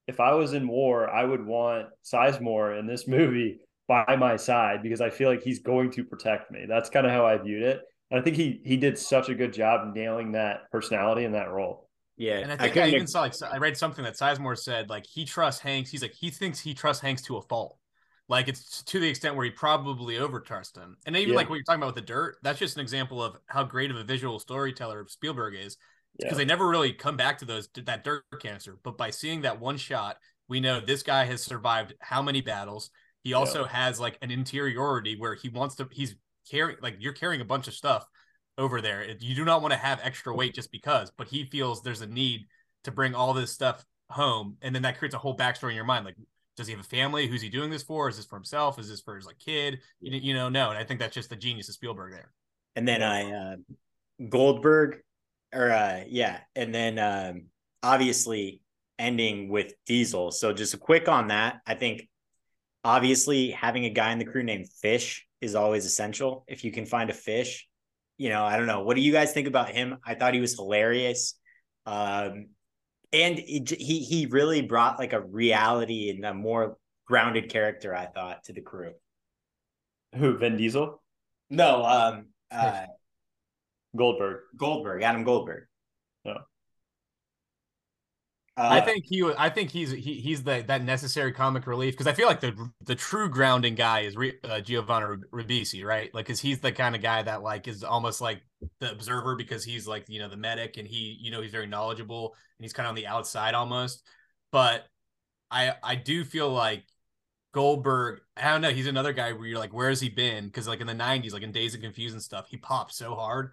if 0.07 0.19
I 0.19 0.33
was 0.33 0.53
in 0.53 0.67
war, 0.67 1.09
I 1.09 1.23
would 1.23 1.45
want 1.45 1.87
Sizemore 2.05 2.79
in 2.79 2.87
this 2.87 3.07
movie 3.07 3.59
by 3.87 4.15
my 4.15 4.37
side 4.37 4.83
because 4.83 5.01
I 5.01 5.09
feel 5.09 5.29
like 5.29 5.43
he's 5.43 5.59
going 5.59 5.91
to 5.91 6.03
protect 6.03 6.51
me. 6.51 6.65
That's 6.67 6.89
kind 6.89 7.05
of 7.05 7.11
how 7.11 7.25
I 7.25 7.37
viewed 7.37 7.63
it. 7.63 7.81
And 8.09 8.19
I 8.19 8.23
think 8.23 8.35
he 8.35 8.61
he 8.63 8.77
did 8.77 8.97
such 8.97 9.29
a 9.29 9.35
good 9.35 9.53
job 9.53 9.93
nailing 9.95 10.33
that 10.33 10.69
personality 10.71 11.23
in 11.23 11.31
that 11.31 11.49
role. 11.49 11.89
Yeah, 12.17 12.37
And 12.37 12.51
I 12.51 12.57
think 12.57 12.71
I, 12.71 12.73
couldn't 12.73 12.93
even 12.93 13.07
saw 13.07 13.21
like 13.21 13.33
I 13.51 13.57
read 13.57 13.75
something 13.75 14.03
that 14.03 14.13
Sizemore 14.13 14.57
said 14.57 14.89
like 14.89 15.05
he 15.07 15.25
trusts 15.25 15.61
Hanks. 15.61 15.89
He's 15.89 16.01
like 16.01 16.13
he 16.13 16.29
thinks 16.29 16.59
he 16.59 16.73
trusts 16.73 17.01
Hanks 17.01 17.21
to 17.23 17.37
a 17.37 17.41
fault. 17.41 17.77
Like 18.31 18.47
it's 18.47 18.81
to 18.83 18.99
the 18.99 19.09
extent 19.09 19.35
where 19.35 19.43
he 19.43 19.51
probably 19.51 20.15
overtrusts 20.15 20.77
him. 20.77 20.95
And 21.05 21.17
even 21.17 21.31
Yeah. 21.31 21.35
like 21.35 21.49
what 21.49 21.55
you're 21.55 21.65
talking 21.65 21.81
about 21.83 21.95
with 21.95 22.03
the 22.03 22.13
dirt, 22.13 22.37
that's 22.41 22.59
just 22.59 22.77
an 22.77 22.81
example 22.81 23.21
of 23.21 23.35
how 23.47 23.63
great 23.65 23.91
of 23.91 23.97
a 23.97 24.05
visual 24.05 24.39
storyteller 24.39 25.05
Spielberg 25.09 25.53
is. 25.55 25.77
Because 26.17 26.33
Yeah. 26.33 26.37
they 26.37 26.45
never 26.45 26.67
really 26.67 26.93
come 26.93 27.17
back 27.17 27.37
to 27.39 27.45
those 27.45 27.67
that 27.75 28.05
dirt 28.05 28.23
cancer. 28.39 28.77
But 28.83 28.97
by 28.97 29.11
seeing 29.11 29.41
that 29.41 29.59
one 29.59 29.75
shot, 29.77 30.17
we 30.47 30.61
know 30.61 30.79
this 30.79 31.03
guy 31.03 31.25
has 31.25 31.43
survived 31.43 31.93
how 31.99 32.21
many 32.21 32.39
battles. 32.41 32.89
He 33.23 33.33
also 33.33 33.65
has 33.65 33.99
like 33.99 34.17
an 34.21 34.31
interiority 34.31 35.17
where 35.17 35.35
he 35.35 35.49
wants 35.49 35.75
to 35.75 35.87
he's 35.91 36.15
carrying 36.49 36.77
like 36.81 36.95
you're 36.99 37.13
carrying 37.13 37.41
a 37.41 37.45
bunch 37.45 37.67
of 37.67 37.73
stuff 37.73 38.07
over 38.57 38.81
there. 38.81 39.03
You 39.19 39.35
do 39.35 39.43
not 39.43 39.61
want 39.61 39.73
to 39.73 39.77
have 39.77 39.99
extra 40.03 40.33
weight 40.33 40.55
just 40.55 40.71
because, 40.71 41.11
but 41.11 41.27
he 41.27 41.45
feels 41.49 41.81
there's 41.83 42.01
a 42.01 42.07
need 42.07 42.47
to 42.85 42.91
bring 42.91 43.13
all 43.13 43.33
this 43.33 43.51
stuff 43.51 43.85
home. 44.09 44.57
And 44.61 44.73
then 44.73 44.83
that 44.83 44.97
creates 44.97 45.15
a 45.15 45.19
whole 45.19 45.35
backstory 45.35 45.69
in 45.71 45.75
your 45.75 45.85
mind. 45.85 46.05
Like, 46.05 46.15
does 46.61 46.67
he 46.67 46.73
have 46.73 46.81
a 46.85 46.87
family? 46.87 47.27
Who's 47.27 47.41
he 47.41 47.49
doing 47.49 47.69
this 47.69 47.83
for? 47.83 48.09
Is 48.09 48.17
this 48.17 48.25
for 48.25 48.37
himself? 48.37 48.79
Is 48.79 48.89
this 48.89 49.01
for 49.01 49.15
his 49.17 49.25
like 49.25 49.39
kid? 49.39 49.79
You, 49.99 50.17
you 50.19 50.33
know, 50.33 50.49
no. 50.49 50.69
And 50.69 50.77
I 50.77 50.83
think 50.85 50.99
that's 50.99 51.15
just 51.15 51.29
the 51.29 51.35
genius 51.35 51.69
of 51.69 51.75
Spielberg 51.75 52.13
there. 52.13 52.31
and 52.75 52.87
then 52.87 53.03
I 53.03 53.31
uh 53.31 53.55
Goldberg 54.29 54.97
or 55.53 55.71
uh 55.71 56.03
yeah, 56.07 56.39
and 56.55 56.73
then 56.73 56.99
um 56.99 57.45
obviously 57.83 58.61
ending 58.99 59.49
with 59.49 59.73
Diesel. 59.85 60.31
So 60.31 60.53
just 60.53 60.73
a 60.73 60.77
quick 60.77 61.09
on 61.09 61.27
that. 61.29 61.61
I 61.65 61.75
think 61.75 62.07
obviously 62.83 63.51
having 63.51 63.85
a 63.85 63.89
guy 63.89 64.11
in 64.11 64.19
the 64.19 64.25
crew 64.25 64.43
named 64.43 64.67
Fish 64.81 65.27
is 65.41 65.55
always 65.55 65.85
essential. 65.85 66.45
If 66.47 66.63
you 66.63 66.71
can 66.71 66.85
find 66.85 67.09
a 67.09 67.13
fish, 67.13 67.67
you 68.17 68.29
know, 68.29 68.43
I 68.43 68.57
don't 68.57 68.67
know. 68.67 68.83
What 68.83 68.95
do 68.95 69.01
you 69.01 69.11
guys 69.11 69.33
think 69.33 69.47
about 69.47 69.69
him? 69.69 69.97
I 70.05 70.15
thought 70.15 70.33
he 70.35 70.41
was 70.41 70.55
hilarious. 70.55 71.35
Um 71.85 72.49
and 73.13 73.37
he 73.37 73.63
he 73.77 73.99
he 73.99 74.25
really 74.27 74.61
brought 74.61 74.99
like 74.99 75.13
a 75.13 75.21
reality 75.21 76.09
and 76.09 76.25
a 76.25 76.33
more 76.33 76.77
grounded 77.05 77.49
character, 77.49 77.95
I 77.95 78.05
thought, 78.05 78.45
to 78.45 78.53
the 78.53 78.61
crew. 78.61 78.93
Who? 80.15 80.37
Vin 80.37 80.57
Diesel, 80.57 81.01
No, 81.49 81.83
um 81.83 82.27
uh 82.51 82.85
Goldberg. 83.95 84.41
Goldberg, 84.55 85.03
Adam 85.03 85.23
Goldberg. 85.23 85.65
Yeah. 86.23 86.37
Uh, 88.57 88.67
I 88.69 88.81
think 88.81 89.05
he. 89.07 89.23
I 89.37 89.49
think 89.49 89.71
he's 89.71 89.91
he, 89.91 90.15
he's 90.15 90.43
the 90.43 90.63
that 90.67 90.83
necessary 90.83 91.31
comic 91.31 91.65
relief 91.67 91.93
because 91.93 92.07
I 92.07 92.13
feel 92.13 92.27
like 92.27 92.41
the 92.41 92.69
the 92.81 92.95
true 92.95 93.29
grounding 93.29 93.75
guy 93.75 94.01
is 94.01 94.17
Re, 94.17 94.33
uh, 94.43 94.59
Giovanni 94.59 95.21
Ribisi, 95.31 95.85
right? 95.85 96.13
Like, 96.13 96.25
because 96.25 96.41
he's 96.41 96.59
the 96.59 96.71
kind 96.73 96.93
of 96.93 97.01
guy 97.01 97.23
that 97.23 97.43
like 97.43 97.67
is 97.69 97.83
almost 97.83 98.19
like 98.19 98.41
the 98.79 98.91
observer 98.91 99.35
because 99.37 99.63
he's 99.63 99.87
like 99.87 100.05
you 100.09 100.19
know 100.19 100.27
the 100.27 100.35
medic 100.35 100.75
and 100.77 100.85
he 100.87 101.17
you 101.21 101.31
know 101.31 101.41
he's 101.41 101.51
very 101.51 101.65
knowledgeable 101.65 102.35
and 102.57 102.65
he's 102.65 102.73
kind 102.73 102.85
of 102.87 102.89
on 102.89 102.95
the 102.95 103.07
outside 103.07 103.53
almost. 103.53 104.03
But 104.51 104.85
I 105.51 105.73
I 105.83 105.95
do 105.95 106.23
feel 106.25 106.49
like 106.49 106.83
Goldberg. 107.53 108.21
I 108.37 108.51
don't 108.51 108.61
know. 108.61 108.71
He's 108.71 108.87
another 108.87 109.13
guy 109.13 109.33
where 109.33 109.45
you're 109.47 109.59
like, 109.59 109.73
where 109.73 109.89
has 109.89 110.01
he 110.01 110.09
been? 110.09 110.45
Because 110.45 110.67
like 110.67 110.81
in 110.81 110.87
the 110.87 110.93
'90s, 110.93 111.33
like 111.33 111.43
in 111.43 111.51
Dazed 111.51 111.75
and 111.75 111.83
Confused 111.83 112.13
and 112.15 112.23
stuff, 112.23 112.47
he 112.49 112.57
popped 112.57 112.93
so 112.93 113.15
hard. 113.15 113.51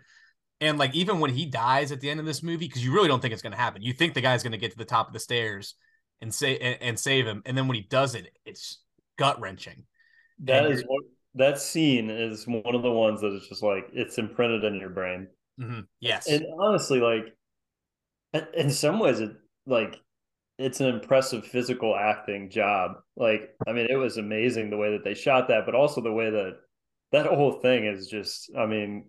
And 0.60 0.78
like 0.78 0.94
even 0.94 1.20
when 1.20 1.30
he 1.32 1.46
dies 1.46 1.92
at 1.92 2.00
the 2.00 2.10
end 2.10 2.20
of 2.20 2.26
this 2.26 2.42
movie, 2.42 2.66
because 2.66 2.84
you 2.84 2.92
really 2.92 3.08
don't 3.08 3.20
think 3.20 3.32
it's 3.32 3.42
going 3.42 3.52
to 3.52 3.58
happen, 3.58 3.82
you 3.82 3.92
think 3.92 4.14
the 4.14 4.20
guy's 4.20 4.42
going 4.42 4.52
to 4.52 4.58
get 4.58 4.72
to 4.72 4.78
the 4.78 4.84
top 4.84 5.06
of 5.06 5.12
the 5.12 5.20
stairs 5.20 5.74
and 6.20 6.34
say 6.34 6.58
and, 6.58 6.78
and 6.80 6.98
save 6.98 7.26
him, 7.26 7.42
and 7.46 7.56
then 7.56 7.68
when 7.68 7.76
he 7.76 7.82
does 7.82 8.14
it, 8.16 8.32
it's 8.44 8.82
gut 9.18 9.40
wrenching. 9.40 9.84
That 10.40 10.66
And 10.66 10.74
is 10.74 10.82
one, 10.84 11.02
that 11.34 11.60
scene 11.60 12.10
is 12.10 12.44
one 12.44 12.74
of 12.74 12.82
the 12.82 12.90
ones 12.90 13.20
that 13.20 13.32
is 13.32 13.46
just 13.48 13.62
like 13.62 13.88
it's 13.92 14.18
imprinted 14.18 14.64
in 14.64 14.74
your 14.80 14.90
brain. 14.90 15.28
Mm-hmm. 15.60 15.80
Yes, 16.00 16.26
and 16.26 16.44
honestly, 16.60 17.00
like 17.00 17.34
in 18.54 18.70
some 18.70 18.98
ways, 18.98 19.20
it 19.20 19.30
like 19.66 19.94
it's 20.58 20.80
an 20.80 20.88
impressive 20.88 21.46
physical 21.46 21.94
acting 21.94 22.50
job. 22.50 22.96
Like, 23.16 23.50
I 23.66 23.72
mean, 23.72 23.86
it 23.88 23.96
was 23.96 24.16
amazing 24.16 24.70
the 24.70 24.76
way 24.76 24.90
that 24.90 25.04
they 25.04 25.14
shot 25.14 25.46
that, 25.48 25.66
but 25.66 25.76
also 25.76 26.00
the 26.00 26.12
way 26.12 26.30
that 26.30 26.56
that 27.12 27.26
whole 27.26 27.60
thing 27.60 27.86
is 27.86 28.08
just. 28.08 28.50
I 28.58 28.66
mean, 28.66 29.06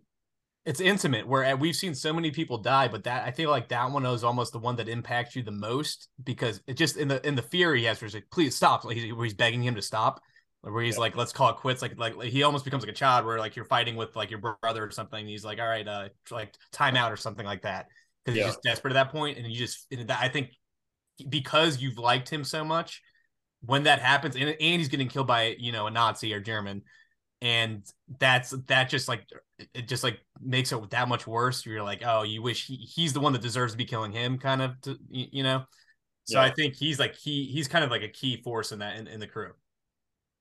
it's 0.65 0.79
intimate. 0.79 1.27
Where 1.27 1.45
uh, 1.45 1.55
we've 1.55 1.75
seen 1.75 1.95
so 1.95 2.13
many 2.13 2.31
people 2.31 2.57
die, 2.57 2.87
but 2.87 3.03
that 3.05 3.25
I 3.25 3.31
feel 3.31 3.49
like 3.49 3.69
that 3.69 3.91
one 3.91 4.05
is 4.05 4.23
almost 4.23 4.53
the 4.53 4.59
one 4.59 4.75
that 4.77 4.89
impacts 4.89 5.35
you 5.35 5.43
the 5.43 5.51
most 5.51 6.09
because 6.23 6.61
it 6.67 6.75
just 6.75 6.97
in 6.97 7.07
the 7.07 7.25
in 7.27 7.35
the 7.35 7.41
fear 7.41 7.75
he 7.75 7.85
has, 7.85 8.01
where 8.01 8.07
he's 8.07 8.15
like, 8.15 8.29
"Please 8.31 8.55
stop!" 8.55 8.83
Like 8.85 8.97
where 8.97 9.25
he's 9.25 9.33
begging 9.33 9.63
him 9.63 9.75
to 9.75 9.81
stop 9.81 10.21
where 10.61 10.83
he's 10.83 10.95
yeah. 10.95 11.01
like, 11.01 11.15
let's 11.15 11.31
call 11.31 11.49
it 11.49 11.55
quits. 11.57 11.81
Like, 11.81 11.97
like 11.97 12.21
he 12.23 12.43
almost 12.43 12.65
becomes 12.65 12.83
like 12.83 12.91
a 12.91 12.95
child 12.95 13.25
where 13.25 13.39
like 13.39 13.55
you're 13.55 13.65
fighting 13.65 13.95
with 13.95 14.15
like 14.15 14.29
your 14.29 14.39
brother 14.61 14.83
or 14.83 14.91
something. 14.91 15.25
he's 15.25 15.45
like, 15.45 15.59
all 15.59 15.67
right, 15.67 15.87
uh, 15.87 16.09
like 16.31 16.53
timeout 16.73 17.11
or 17.11 17.17
something 17.17 17.45
like 17.45 17.61
that. 17.61 17.87
Cause 18.25 18.35
yeah. 18.35 18.43
he's 18.43 18.53
just 18.53 18.63
desperate 18.63 18.91
at 18.91 19.05
that 19.05 19.11
point. 19.11 19.37
And 19.37 19.47
you 19.47 19.57
just, 19.57 19.87
and 19.91 20.11
I 20.11 20.27
think 20.27 20.49
because 21.27 21.81
you've 21.81 21.97
liked 21.97 22.29
him 22.29 22.43
so 22.43 22.63
much 22.63 23.01
when 23.61 23.83
that 23.83 23.99
happens 23.99 24.35
and, 24.35 24.49
and 24.49 24.57
he's 24.59 24.89
getting 24.89 25.07
killed 25.07 25.27
by, 25.27 25.55
you 25.57 25.71
know, 25.71 25.87
a 25.87 25.91
Nazi 25.91 26.33
or 26.33 26.39
German. 26.39 26.83
And 27.41 27.85
that's, 28.19 28.53
that 28.67 28.89
just 28.89 29.07
like, 29.07 29.23
it 29.73 29.87
just 29.87 30.03
like 30.03 30.19
makes 30.41 30.71
it 30.71 30.89
that 30.89 31.07
much 31.07 31.27
worse. 31.27 31.65
You're 31.65 31.83
like, 31.83 32.03
oh, 32.05 32.23
you 32.23 32.41
wish 32.41 32.65
he, 32.65 32.75
he's 32.75 33.13
the 33.13 33.19
one 33.19 33.33
that 33.33 33.41
deserves 33.41 33.73
to 33.73 33.77
be 33.77 33.85
killing 33.85 34.11
him 34.11 34.37
kind 34.37 34.61
of, 34.61 34.79
to, 34.81 34.97
you 35.09 35.43
know? 35.43 35.63
So 36.25 36.39
yeah. 36.39 36.45
I 36.45 36.51
think 36.51 36.75
he's 36.75 36.99
like, 36.99 37.15
he, 37.15 37.45
he's 37.45 37.67
kind 37.67 37.83
of 37.83 37.91
like 37.91 38.03
a 38.03 38.07
key 38.09 38.41
force 38.41 38.71
in 38.71 38.79
that, 38.79 38.97
in, 38.97 39.07
in 39.07 39.19
the 39.19 39.27
crew. 39.27 39.51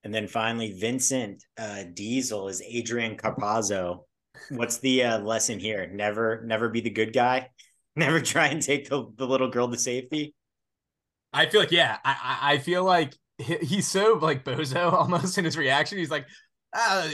And 0.04 0.14
then 0.14 0.28
finally, 0.28 0.78
Vincent 0.78 1.44
uh, 1.58 1.84
Diesel 1.94 2.48
is 2.48 2.62
Adrian 2.62 3.16
Caparzo. 3.16 4.04
What's 4.50 4.78
the 4.78 5.04
uh, 5.04 5.18
lesson 5.20 5.58
here? 5.58 5.90
Never, 5.92 6.42
never 6.44 6.68
be 6.68 6.80
the 6.80 6.90
good 6.90 7.12
guy. 7.12 7.50
Never 7.96 8.20
try 8.20 8.46
and 8.46 8.62
take 8.62 8.88
the, 8.88 9.10
the 9.16 9.26
little 9.26 9.50
girl 9.50 9.68
to 9.68 9.76
safety. 9.76 10.32
I 11.32 11.46
feel 11.46 11.60
like, 11.60 11.72
yeah, 11.72 11.98
I, 12.04 12.38
I 12.42 12.58
feel 12.58 12.84
like 12.84 13.12
he's 13.38 13.88
so 13.88 14.18
like 14.20 14.44
bozo 14.44 14.92
almost 14.92 15.38
in 15.38 15.44
his 15.44 15.56
reaction. 15.56 15.98
He's 15.98 16.10
like, 16.10 16.26
uh, 16.72 17.08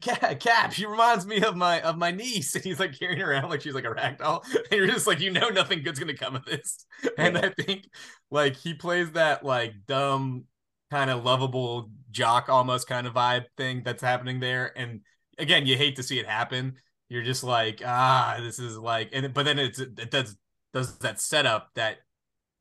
Cap, 0.00 0.72
she 0.72 0.86
reminds 0.86 1.26
me 1.26 1.40
of 1.42 1.56
my 1.56 1.80
of 1.80 1.96
my 1.96 2.10
niece, 2.10 2.54
and 2.54 2.64
he's 2.64 2.78
like 2.80 2.98
carrying 2.98 3.20
her 3.20 3.32
around 3.32 3.48
like 3.48 3.60
she's 3.62 3.74
like 3.74 3.84
a 3.84 3.90
rag 3.90 4.18
doll. 4.18 4.44
And 4.54 4.72
you're 4.72 4.86
just 4.86 5.06
like, 5.06 5.20
you 5.20 5.30
know, 5.30 5.48
nothing 5.48 5.82
good's 5.82 5.98
gonna 5.98 6.14
come 6.14 6.36
of 6.36 6.44
this. 6.44 6.86
And 7.18 7.38
I 7.38 7.50
think 7.50 7.88
like 8.30 8.56
he 8.56 8.74
plays 8.74 9.12
that 9.12 9.44
like 9.44 9.74
dumb 9.86 10.44
kind 10.90 11.10
of 11.10 11.24
lovable 11.24 11.90
jock 12.10 12.48
almost 12.48 12.86
kind 12.88 13.06
of 13.06 13.14
vibe 13.14 13.46
thing 13.56 13.82
that's 13.84 14.02
happening 14.02 14.40
there. 14.40 14.72
And 14.76 15.00
again, 15.38 15.66
you 15.66 15.76
hate 15.76 15.96
to 15.96 16.02
see 16.02 16.18
it 16.18 16.26
happen. 16.26 16.76
You're 17.08 17.22
just 17.22 17.44
like, 17.44 17.82
ah, 17.84 18.38
this 18.40 18.58
is 18.58 18.76
like, 18.76 19.10
and 19.12 19.32
but 19.32 19.44
then 19.44 19.58
it's 19.58 19.78
it 19.78 20.10
does 20.10 20.36
does 20.74 20.98
that 20.98 21.20
setup 21.20 21.70
that 21.74 21.98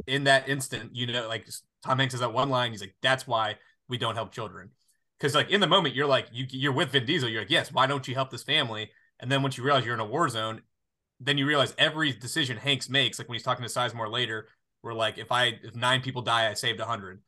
in 0.05 0.25
that 0.25 0.47
instant, 0.47 0.95
you 0.95 1.07
know, 1.07 1.27
like 1.27 1.47
Tom 1.86 1.99
Hanks 1.99 2.13
has 2.13 2.21
that 2.21 2.33
one 2.33 2.49
line. 2.49 2.71
He's 2.71 2.81
like, 2.81 2.95
that's 3.01 3.27
why 3.27 3.57
we 3.89 3.97
don't 3.97 4.15
help 4.15 4.31
children. 4.31 4.71
Because 5.19 5.36
like 5.36 5.49
in 5.49 5.62
the 5.62 5.67
moment, 5.67 5.95
you're 5.95 6.08
like, 6.08 6.27
you 6.32 6.45
you're 6.49 6.73
with 6.73 6.91
Vin 6.91 7.06
Diesel. 7.06 7.30
You're 7.30 7.41
like, 7.41 7.49
yes, 7.49 7.71
why 7.71 7.88
don't 7.88 8.08
you 8.08 8.13
help 8.13 8.30
this 8.30 8.43
family? 8.43 8.91
And 9.19 9.32
then 9.32 9.41
once 9.41 9.58
you 9.58 9.63
realize 9.63 9.86
you're 9.86 9.95
in 9.95 9.99
a 9.99 10.06
war 10.06 10.30
zone, 10.30 10.62
then 11.19 11.38
you 11.38 11.47
realize 11.47 11.73
every 11.77 12.12
decision 12.12 12.58
Hanks 12.58 12.89
makes, 12.89 13.17
like 13.17 13.27
when 13.27 13.36
he's 13.36 13.43
talking 13.43 13.65
to 13.65 13.71
Sizemore 13.71 14.12
later, 14.12 14.47
we're 14.84 14.93
like, 14.93 15.17
if 15.17 15.32
I 15.32 15.60
if 15.63 15.75
nine 15.75 16.01
people 16.01 16.21
die, 16.21 16.49
I 16.49 16.53
saved 16.53 16.80
a 16.80 16.86
hundred. 16.86 17.21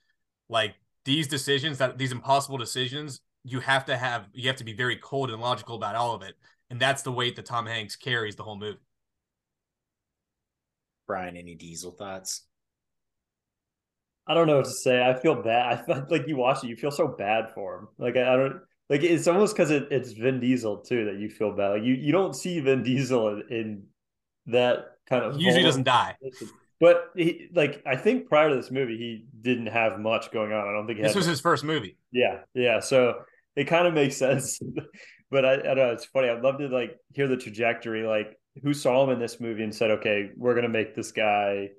Like 0.50 0.76
these 1.06 1.28
decisions 1.28 1.78
that 1.80 1.98
these 1.98 2.12
impossible 2.12 2.58
decisions 2.58 3.22
you 3.44 3.60
have 3.60 3.86
to 3.86 3.98
have 3.98 4.28
you 4.34 4.48
have 4.48 4.58
to 4.58 4.64
be 4.64 4.74
very 4.74 4.98
cold 4.98 5.32
and 5.32 5.42
logical 5.42 5.76
about 5.76 5.96
all 5.96 6.14
of 6.14 6.22
it 6.22 6.36
and 6.70 6.80
that's 6.80 7.02
the 7.02 7.12
weight 7.12 7.36
that 7.36 7.46
tom 7.46 7.66
hanks 7.66 7.96
carries 7.96 8.36
the 8.36 8.44
whole 8.44 8.58
movie 8.58 8.78
brian 11.08 11.38
any 11.38 11.56
diesel 11.56 11.92
thoughts 11.92 12.44
i 14.30 14.34
don't 14.34 14.48
know 14.48 14.58
what 14.58 14.66
to 14.66 14.72
say 14.72 15.04
i 15.04 15.14
feel 15.14 15.42
bad 15.42 15.74
i 15.74 15.76
feel 15.84 16.06
like 16.10 16.28
you 16.28 16.38
watch 16.38 16.64
it 16.64 16.68
you 16.68 16.76
feel 16.76 16.92
so 16.92 17.08
bad 17.08 17.52
for 17.54 17.80
him 17.80 17.88
like 17.98 18.16
i, 18.16 18.22
I 18.22 18.38
don't 18.38 18.62
like 18.90 19.04
it's 19.04 19.28
almost 19.28 19.56
because 19.56 19.72
it, 19.72 19.88
it's 19.92 20.14
vin 20.14 20.40
diesel 20.40 20.78
too 20.78 21.06
that 21.06 21.20
you 21.20 21.30
feel 21.30 21.52
bad 21.52 21.70
like 21.70 21.84
you 21.84 21.94
you 21.94 22.12
don't 22.12 22.36
see 22.36 22.60
vin 22.62 22.84
diesel 22.84 23.28
in, 23.30 23.44
in 23.50 23.84
that 24.48 24.86
kind 25.10 25.26
of 25.26 25.36
he 25.36 25.44
usually 25.44 25.64
doesn't 25.64 25.84
die 25.84 26.16
but 26.80 27.12
he 27.16 27.50
like 27.54 27.84
I 27.86 27.96
think 27.98 28.28
prior 28.28 28.50
to 28.50 28.56
this 28.56 28.72
movie 28.72 28.98
he 28.98 29.26
didn't 29.42 29.68
have 29.68 30.00
much 30.00 30.32
going 30.32 30.54
on. 30.54 30.68
I 30.68 30.72
don't 30.72 30.88
think 30.88 31.02
this 31.02 31.16
was 31.16 31.26
his 31.26 31.42
first 31.42 31.64
movie. 31.64 31.98
Yeah, 32.12 32.40
yeah. 32.54 32.80
So 32.80 33.16
it 33.56 33.66
kind 33.66 33.86
of 33.86 33.94
makes 33.94 34.16
sense. 34.26 34.60
but 35.30 35.46
I, 35.46 35.54
I 35.54 35.58
don't 35.58 35.78
know. 35.78 35.92
It's 35.92 36.06
funny. 36.06 36.30
I'd 36.30 36.42
love 36.42 36.58
to 36.60 36.68
like 36.68 36.98
hear 37.14 37.28
the 37.28 37.38
trajectory. 37.38 38.04
Like 38.04 38.40
who 38.64 38.74
saw 38.74 39.04
him 39.04 39.10
in 39.10 39.20
this 39.20 39.42
movie 39.42 39.64
and 39.64 39.76
said, 39.76 39.92
"Okay, 39.92 40.30
we're 40.38 40.56
gonna 40.56 40.70
make 40.70 40.96
this 40.96 41.12
guy 41.12 41.70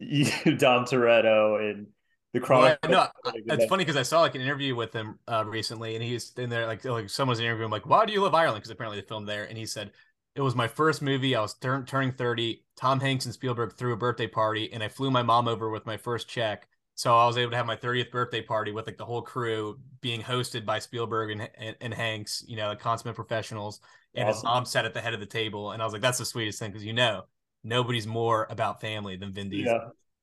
Dom 0.58 0.84
Toretto 0.84 1.70
and 1.70 1.88
the 2.32 2.40
Chronic." 2.40 2.78
Yeah, 2.84 2.90
no, 2.90 3.06
it's 3.46 3.66
funny 3.66 3.84
because 3.84 3.96
I 3.96 4.02
saw 4.02 4.20
like 4.20 4.34
an 4.34 4.40
interview 4.40 4.74
with 4.74 4.92
him 4.92 5.18
uh, 5.26 5.44
recently, 5.46 5.94
and 5.94 6.04
he's 6.04 6.32
in 6.36 6.50
there 6.50 6.66
like 6.66 6.84
like 6.84 7.10
someone's 7.10 7.40
interviewing 7.40 7.66
him 7.66 7.70
like, 7.70 7.86
"Why 7.86 8.06
do 8.06 8.12
you 8.12 8.22
love 8.22 8.34
Ireland?" 8.34 8.62
Because 8.62 8.70
apparently 8.70 9.00
they 9.00 9.06
filmed 9.06 9.28
there, 9.28 9.44
and 9.44 9.56
he 9.56 9.66
said 9.66 9.92
it 10.34 10.42
was 10.42 10.54
my 10.54 10.68
first 10.68 11.02
movie. 11.02 11.34
I 11.34 11.40
was 11.40 11.54
turn, 11.54 11.84
turning 11.84 12.12
30. 12.12 12.62
Tom 12.76 13.00
Hanks 13.00 13.24
and 13.24 13.34
Spielberg 13.34 13.72
threw 13.72 13.92
a 13.92 13.96
birthday 13.96 14.28
party, 14.28 14.72
and 14.72 14.84
I 14.84 14.88
flew 14.88 15.10
my 15.10 15.22
mom 15.22 15.48
over 15.48 15.68
with 15.68 15.84
my 15.84 15.96
first 15.96 16.28
check. 16.28 16.68
So 16.94 17.16
I 17.16 17.26
was 17.26 17.36
able 17.38 17.50
to 17.52 17.56
have 17.56 17.66
my 17.66 17.76
30th 17.76 18.10
birthday 18.10 18.42
party 18.42 18.72
with 18.72 18.86
like 18.86 18.98
the 18.98 19.04
whole 19.04 19.22
crew 19.22 19.78
being 20.00 20.20
hosted 20.20 20.64
by 20.64 20.78
Spielberg 20.78 21.30
and, 21.30 21.48
and, 21.56 21.76
and 21.80 21.94
Hanks, 21.94 22.44
you 22.46 22.56
know, 22.56 22.70
the 22.70 22.76
consummate 22.76 23.14
professionals. 23.14 23.80
And 24.14 24.28
awesome. 24.28 24.36
his 24.36 24.44
mom 24.44 24.64
sat 24.64 24.84
at 24.84 24.94
the 24.94 25.00
head 25.00 25.14
of 25.14 25.20
the 25.20 25.26
table. 25.26 25.72
And 25.72 25.82
I 25.82 25.84
was 25.84 25.92
like, 25.92 26.02
that's 26.02 26.18
the 26.18 26.24
sweetest 26.24 26.58
thing 26.58 26.70
because, 26.70 26.84
you 26.84 26.92
know, 26.92 27.24
nobody's 27.68 28.06
more 28.06 28.46
about 28.50 28.80
family 28.80 29.16
than 29.16 29.32
Vin 29.32 29.50
Diesel. 29.50 29.72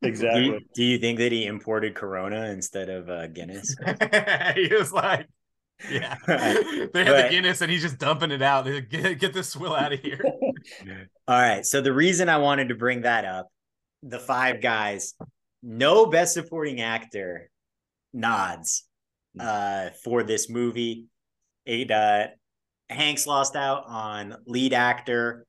Yeah, 0.01 0.07
exactly. 0.07 0.41
Do 0.41 0.47
you, 0.47 0.59
do 0.73 0.83
you 0.83 0.97
think 0.97 1.19
that 1.19 1.31
he 1.31 1.45
imported 1.45 1.95
Corona 1.95 2.45
instead 2.45 2.89
of 2.89 3.09
uh, 3.09 3.27
Guinness? 3.27 3.75
he 4.55 4.67
was 4.73 4.91
like, 4.91 5.27
yeah, 5.89 6.15
they 6.27 7.03
had 7.03 7.25
the 7.25 7.27
Guinness 7.29 7.61
and 7.61 7.71
he's 7.71 7.81
just 7.81 7.97
dumping 7.97 8.31
it 8.31 8.41
out. 8.41 8.65
Get, 8.89 9.19
get 9.19 9.33
this 9.33 9.49
swill 9.49 9.75
out 9.75 9.93
of 9.93 9.99
here. 9.99 10.21
All 11.27 11.39
right. 11.39 11.65
So 11.65 11.81
the 11.81 11.93
reason 11.93 12.29
I 12.29 12.37
wanted 12.37 12.69
to 12.69 12.75
bring 12.75 13.01
that 13.01 13.25
up, 13.25 13.47
the 14.03 14.19
five 14.19 14.61
guys, 14.61 15.15
no 15.61 16.05
best 16.05 16.33
supporting 16.33 16.81
actor 16.81 17.49
nods 18.13 18.85
uh, 19.39 19.89
for 20.03 20.23
this 20.23 20.49
movie. 20.49 21.05
It 21.65 21.91
uh, 21.91 22.27
Hanks 22.89 23.25
lost 23.25 23.55
out 23.55 23.85
on 23.87 24.37
lead 24.45 24.73
actor. 24.73 25.45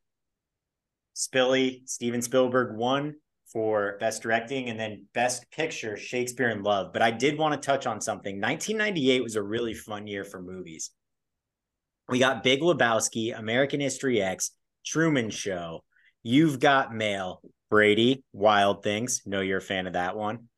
Spilly 1.17 1.81
Steven 1.89 2.21
Spielberg 2.21 2.77
won 2.77 3.15
for 3.51 3.97
best 3.99 4.23
directing 4.23 4.69
and 4.69 4.79
then 4.79 5.07
best 5.15 5.51
picture 5.51 5.97
shakespeare 5.97 6.51
in 6.51 6.63
love. 6.63 6.93
But 6.93 7.01
i 7.01 7.11
did 7.11 7.39
want 7.39 7.55
to 7.55 7.67
touch 7.67 7.87
on 7.87 8.03
something. 8.03 8.39
1998 8.39 9.23
was 9.23 9.35
a 9.35 9.43
really 9.43 9.73
fun 9.73 10.07
year 10.07 10.25
for 10.25 10.43
movies. 10.43 10.91
We 12.09 12.19
got 12.19 12.45
big 12.45 12.61
lebowski 12.61 13.37
american 13.37 13.81
history 13.81 14.21
x 14.21 14.51
truman 14.85 15.31
show 15.31 15.83
you've 16.23 16.61
got 16.61 16.95
mail 16.95 17.41
brady 17.71 18.23
wild 18.35 18.83
things. 18.83 19.23
Know 19.25 19.41
you're 19.41 19.59
a 19.59 19.63
fan 19.63 19.87
of 19.87 19.95
that 19.95 20.17
one. 20.17 20.49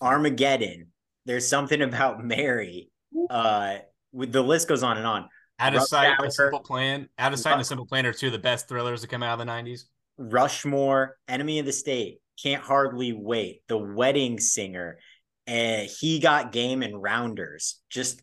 Armageddon. 0.00 0.92
There's 1.26 1.48
something 1.48 1.82
about 1.82 2.24
mary 2.24 2.88
uh 3.30 3.78
with 4.12 4.30
the 4.30 4.42
list 4.42 4.68
goes 4.68 4.84
on 4.84 4.96
and 4.96 5.06
on. 5.08 5.28
Out 5.58 5.74
of 5.74 5.82
sight 5.82 6.14
a 6.22 6.30
simple 6.30 6.60
plan. 6.60 7.08
Out 7.18 7.32
of 7.32 7.40
sight 7.40 7.54
and 7.54 7.62
a 7.62 7.64
simple 7.64 7.86
plan 7.86 8.06
are 8.06 8.12
two 8.12 8.26
of 8.26 8.32
the 8.32 8.38
best 8.38 8.68
thrillers 8.68 9.00
that 9.00 9.08
come 9.08 9.24
out 9.24 9.40
of 9.40 9.44
the 9.44 9.50
90s 9.50 9.86
rushmore 10.16 11.16
enemy 11.28 11.58
of 11.58 11.66
the 11.66 11.72
state 11.72 12.18
can't 12.42 12.62
hardly 12.62 13.12
wait. 13.12 13.62
The 13.68 13.78
wedding 13.78 14.38
singer, 14.38 14.98
and 15.46 15.88
he 15.88 16.18
got 16.18 16.52
game 16.52 16.82
and 16.82 17.00
rounders. 17.00 17.80
Just 17.90 18.22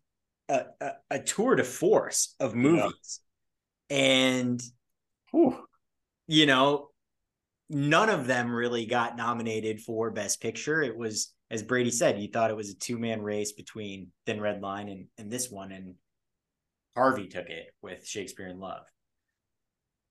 a, 0.50 0.66
a, 0.80 0.92
a 1.12 1.20
tour 1.20 1.56
de 1.56 1.64
force 1.64 2.36
of 2.40 2.56
movies, 2.56 3.22
yeah. 3.90 3.98
and 3.98 4.64
whew, 5.32 5.58
you 6.28 6.46
know, 6.46 6.90
none 7.70 8.10
of 8.10 8.28
them 8.28 8.54
really 8.54 8.86
got 8.86 9.16
nominated 9.16 9.82
for 9.82 10.12
Best 10.12 10.42
Picture. 10.42 10.82
It 10.82 10.98
was, 10.98 11.34
as 11.50 11.64
Brady 11.64 11.92
said, 11.92 12.22
you 12.22 12.28
thought 12.28 12.52
it 12.52 12.58
was 12.58 12.70
a 12.70 12.76
two 12.76 12.98
man 12.98 13.22
race 13.22 13.54
between 13.54 14.08
Thin 14.26 14.42
Red 14.42 14.62
Line 14.62 14.90
and 14.90 15.08
and 15.18 15.32
this 15.32 15.50
one, 15.50 15.72
and 15.72 15.96
Harvey 16.96 17.28
took 17.28 17.50
it 17.50 17.68
with 17.82 18.06
Shakespeare 18.06 18.48
in 18.48 18.60
Love. 18.60 18.84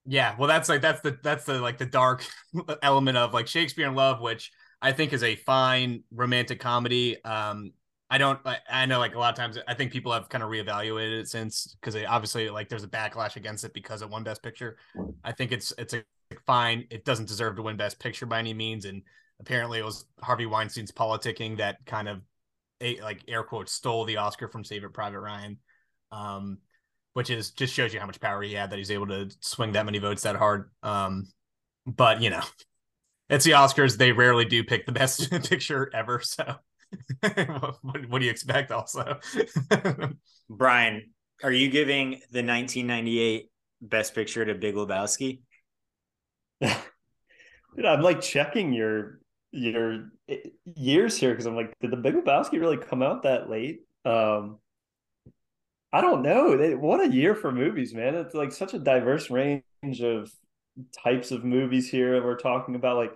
Yeah, 0.07 0.35
well, 0.39 0.49
that's 0.49 0.69
like 0.69 0.81
that's 0.81 1.01
the 1.03 1.19
that's 1.23 1.45
the 1.45 1.61
like 1.61 1.79
the 1.79 1.87
dark 1.87 2.27
element 2.83 3.17
of 3.19 3.35
like 3.35 3.47
Shakespeare 3.47 3.87
in 3.87 3.95
Love, 3.95 4.21
which 4.21 4.51
I 4.81 4.93
think 4.93 5.13
is 5.13 5.23
a 5.23 5.37
fine 5.37 6.03
romantic 6.11 6.59
comedy. 6.59 7.23
Um, 7.25 7.73
I 8.09 8.19
don't. 8.19 8.41
I, 8.45 8.59
I 8.69 8.87
know 8.87 8.99
like 8.99 9.15
a 9.15 9.19
lot 9.19 9.31
of 9.31 9.37
times 9.37 9.59
I 9.69 9.75
think 9.75 9.93
people 9.93 10.13
have 10.13 10.29
kind 10.29 10.43
of 10.43 10.51
reevaluated 10.51 11.21
it 11.21 11.29
since 11.29 11.77
because 11.81 11.95
obviously 12.09 12.49
like 12.51 12.69
there's 12.69 12.83
a 12.83 12.89
backlash 12.89 13.37
against 13.37 13.65
it 13.65 13.75
because 13.75 14.03
it 14.03 14.09
won 14.11 14.25
Best 14.25 14.43
Picture. 14.43 14.79
I 15.23 15.33
think 15.33 15.53
it's 15.53 15.73
it's 15.79 15.95
a 15.95 16.03
fine. 16.47 16.87
It 16.91 17.05
doesn't 17.05 17.29
deserve 17.29 17.57
to 17.57 17.63
win 17.63 17.77
Best 17.77 18.01
Picture 18.01 18.27
by 18.27 18.39
any 18.39 18.55
means, 18.55 18.87
and 18.87 19.03
apparently 19.39 19.79
it 19.79 19.85
was 19.85 20.07
Harvey 20.23 20.47
Weinstein's 20.47 20.91
politicking 20.93 21.59
that 21.59 21.77
kind 21.87 22.09
of 22.09 22.23
like 23.03 23.21
air 23.29 23.43
quotes 23.43 23.73
stole 23.73 24.05
the 24.07 24.17
Oscar 24.17 24.49
from 24.49 24.65
Saving 24.65 24.91
Private 24.91 25.21
Ryan. 25.21 25.59
Um, 26.11 26.59
which 27.15 27.31
is 27.31 27.51
just 27.51 27.75
shows 27.75 27.93
you 27.93 28.01
how 28.01 28.07
much 28.07 28.21
power 28.21 28.43
he 28.43 28.55
had 28.55 28.71
that 28.71 28.79
he's 28.79 28.91
able 28.91 29.07
to 29.09 29.31
swing 29.41 29.73
that 29.73 29.85
many 29.85 29.99
votes 29.99 30.23
that 30.23 30.37
hard. 30.37 30.71
Um, 30.83 31.29
but 31.87 32.23
you 32.23 32.31
know, 32.31 32.43
it's 33.29 33.45
the 33.45 33.53
Oscars. 33.53 33.97
They 33.97 34.13
rarely 34.13 34.45
do 34.45 34.65
pick 34.65 34.87
the 34.87 34.93
best 34.93 35.31
picture 35.49 35.91
ever. 35.95 36.21
So 36.21 36.57
what, 37.21 38.09
what, 38.09 38.19
do 38.19 38.25
you 38.25 38.31
expect 38.31 38.73
also? 38.73 39.19
Brian, 40.49 41.11
are 41.43 41.53
you 41.53 41.71
giving 41.71 42.11
the 42.31 42.45
1998 42.45 43.51
best 43.81 44.15
picture 44.15 44.45
to 44.45 44.55
Big 44.55 44.75
Lebowski? 44.75 45.41
Dude, 46.61 47.87
I'm 47.87 48.03
like 48.03 48.21
checking 48.21 48.73
your 48.73 49.21
your 49.53 50.11
years 50.65 51.17
here 51.17 51.31
because 51.31 51.47
I'm 51.47 51.57
like, 51.57 51.73
did 51.81 51.91
the 51.91 51.97
Big 51.97 52.15
Lebowski 52.15 52.61
really 52.61 52.77
come 52.77 53.03
out 53.03 53.23
that 53.23 53.49
late? 53.49 53.81
Um, 54.05 54.59
I 55.93 56.01
don't 56.01 56.23
know. 56.23 56.57
They, 56.57 56.75
what 56.75 57.01
a 57.01 57.09
year 57.09 57.35
for 57.35 57.51
movies, 57.51 57.93
man! 57.95 58.15
It's 58.15 58.35
like 58.35 58.53
such 58.53 58.75
a 58.75 58.79
diverse 58.79 59.31
range 59.31 59.65
of 60.03 60.31
types 61.03 61.31
of 61.31 61.45
movies 61.45 61.91
here 61.91 62.15
that 62.15 62.25
we're 62.25 62.37
talking 62.37 62.75
about. 62.75 62.97
Like, 62.97 63.13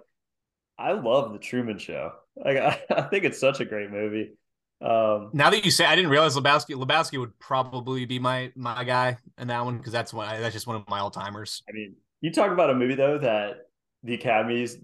I 0.78 0.92
love 0.92 1.32
the 1.32 1.38
Truman 1.38 1.78
Show. 1.78 2.12
Like, 2.36 2.56
I, 2.58 2.80
I 2.90 3.02
think 3.02 3.24
it's 3.24 3.38
such 3.38 3.60
a 3.60 3.64
great 3.64 3.90
movie. 3.90 4.32
Um, 4.80 5.30
now 5.32 5.50
that 5.50 5.64
you 5.64 5.70
say, 5.70 5.84
I 5.86 5.94
didn't 5.94 6.10
realize 6.10 6.36
Lebowski. 6.36 6.74
Lebowski 6.74 7.18
would 7.18 7.38
probably 7.38 8.04
be 8.06 8.18
my 8.18 8.52
my 8.56 8.84
guy 8.84 9.16
in 9.38 9.48
that 9.48 9.64
one 9.64 9.78
because 9.78 9.92
that's 9.92 10.12
one. 10.12 10.28
That's 10.40 10.54
just 10.54 10.66
one 10.66 10.76
of 10.76 10.88
my 10.88 10.98
all 10.98 11.10
timers. 11.10 11.62
I 11.68 11.72
mean, 11.72 11.94
you 12.20 12.32
talk 12.32 12.50
about 12.50 12.70
a 12.70 12.74
movie 12.74 12.94
though 12.94 13.18
that 13.18 13.68
the 14.02 14.14
Academy 14.14 14.62
is, 14.62 14.78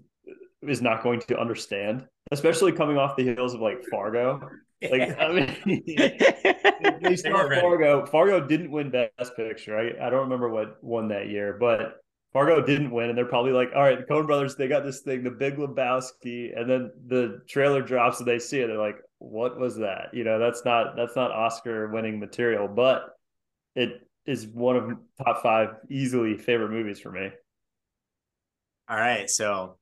is 0.61 0.81
not 0.81 1.03
going 1.03 1.19
to 1.19 1.39
understand, 1.39 2.07
especially 2.31 2.71
coming 2.71 2.97
off 2.97 3.15
the 3.15 3.23
heels 3.23 3.53
of 3.53 3.61
like 3.61 3.83
Fargo. 3.91 4.49
Like, 4.89 5.19
I 5.19 5.31
mean, 5.31 5.83
they 7.01 7.15
start 7.15 7.53
Fargo. 7.59 8.05
Fargo 8.05 8.47
didn't 8.47 8.71
win 8.71 8.89
Best 8.89 9.35
Picture. 9.35 9.77
I, 9.77 10.07
I 10.07 10.09
don't 10.09 10.21
remember 10.21 10.49
what 10.49 10.83
won 10.83 11.09
that 11.09 11.29
year, 11.29 11.57
but 11.59 12.01
Fargo 12.33 12.65
didn't 12.65 12.91
win, 12.91 13.09
and 13.09 13.17
they're 13.17 13.25
probably 13.25 13.51
like, 13.51 13.69
all 13.75 13.83
right, 13.83 13.97
the 13.99 14.11
Coen 14.11 14.25
brothers, 14.25 14.55
they 14.55 14.67
got 14.67 14.83
this 14.83 15.01
thing, 15.01 15.23
the 15.23 15.31
Big 15.31 15.57
Lebowski, 15.57 16.57
and 16.57 16.69
then 16.69 16.91
the 17.07 17.41
trailer 17.47 17.81
drops 17.81 18.19
and 18.19 18.27
they 18.27 18.39
see 18.39 18.59
it. 18.59 18.67
They're 18.67 18.77
like, 18.77 18.97
what 19.19 19.59
was 19.59 19.77
that? 19.77 20.09
You 20.13 20.23
know, 20.23 20.39
that's 20.39 20.63
not 20.65 20.95
that's 20.95 21.15
not 21.15 21.31
Oscar 21.31 21.89
winning 21.89 22.19
material, 22.19 22.67
but 22.67 23.09
it 23.75 24.01
is 24.25 24.47
one 24.47 24.75
of 24.75 24.97
top 25.23 25.43
five 25.43 25.69
easily 25.89 26.37
favorite 26.37 26.71
movies 26.71 26.99
for 26.99 27.11
me. 27.11 27.29
All 28.89 28.97
right. 28.97 29.29
So 29.29 29.77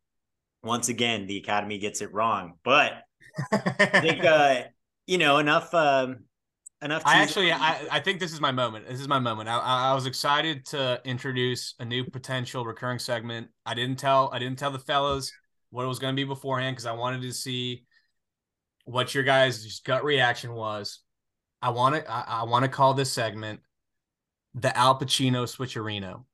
once 0.64 0.89
again, 0.89 1.28
the 1.28 1.38
Academy 1.38 1.78
gets 1.78 2.02
it 2.02 2.14
wrong, 2.14 2.54
but 2.64 2.93
I 3.52 4.02
think 4.02 4.26
uh 4.26 4.64
you 5.10 5.18
know 5.18 5.39
enough 5.39 5.74
um 5.74 6.20
enough 6.84 7.01
i 7.03 7.16
actually 7.16 7.51
I, 7.51 7.80
I 7.91 7.99
think 7.99 8.20
this 8.20 8.32
is 8.32 8.39
my 8.39 8.51
moment. 8.51 8.88
This 8.88 9.01
is 9.01 9.07
my 9.07 9.18
moment. 9.18 9.49
I, 9.49 9.57
I 9.57 9.93
was 9.93 10.05
excited 10.05 10.68
to 10.68 11.01
introduce 11.03 11.74
a 11.80 11.86
new 11.86 12.05
potential 12.05 12.64
recurring 12.64 12.99
segment. 12.99 13.47
I 13.66 13.74
didn't 13.74 13.97
tell 13.97 14.30
i 14.32 14.38
didn't 14.38 14.60
tell 14.60 14.70
the 14.70 14.80
fellows 14.80 15.34
what 15.72 15.84
it 15.84 15.88
was 15.88 15.97
going 15.97 16.16
to 16.16 16.16
be 16.16 16.26
beforehand 16.26 16.76
because 16.76 16.86
i 16.86 16.91
wanted 16.91 17.24
to 17.24 17.34
see 17.34 17.86
what 18.86 19.16
your 19.16 19.24
guys 19.24 19.80
gut 19.80 20.03
reaction 20.03 20.53
was. 20.53 20.99
I 21.62 21.72
want 21.72 21.95
to 21.95 22.10
i, 22.10 22.41
I 22.41 22.43
want 22.43 22.64
to 22.66 22.70
call 22.70 22.93
this 22.93 23.12
segment 23.12 23.62
the 24.53 24.76
al 24.78 24.99
pacino 24.99 25.43
switcherino. 25.43 26.26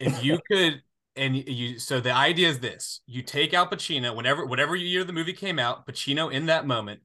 If 0.00 0.24
you 0.24 0.40
could 0.50 0.82
and 1.16 1.36
you 1.36 1.78
so 1.78 2.00
the 2.00 2.12
idea 2.12 2.48
is 2.48 2.60
this. 2.60 3.02
You 3.06 3.20
take 3.20 3.52
al 3.52 3.68
pacino 3.68 4.16
whenever 4.16 4.46
whatever 4.46 4.74
year 4.74 5.04
the 5.04 5.12
movie 5.12 5.34
came 5.34 5.58
out 5.58 5.86
pacino 5.86 6.32
in 6.32 6.46
that 6.46 6.66
moment 6.66 7.00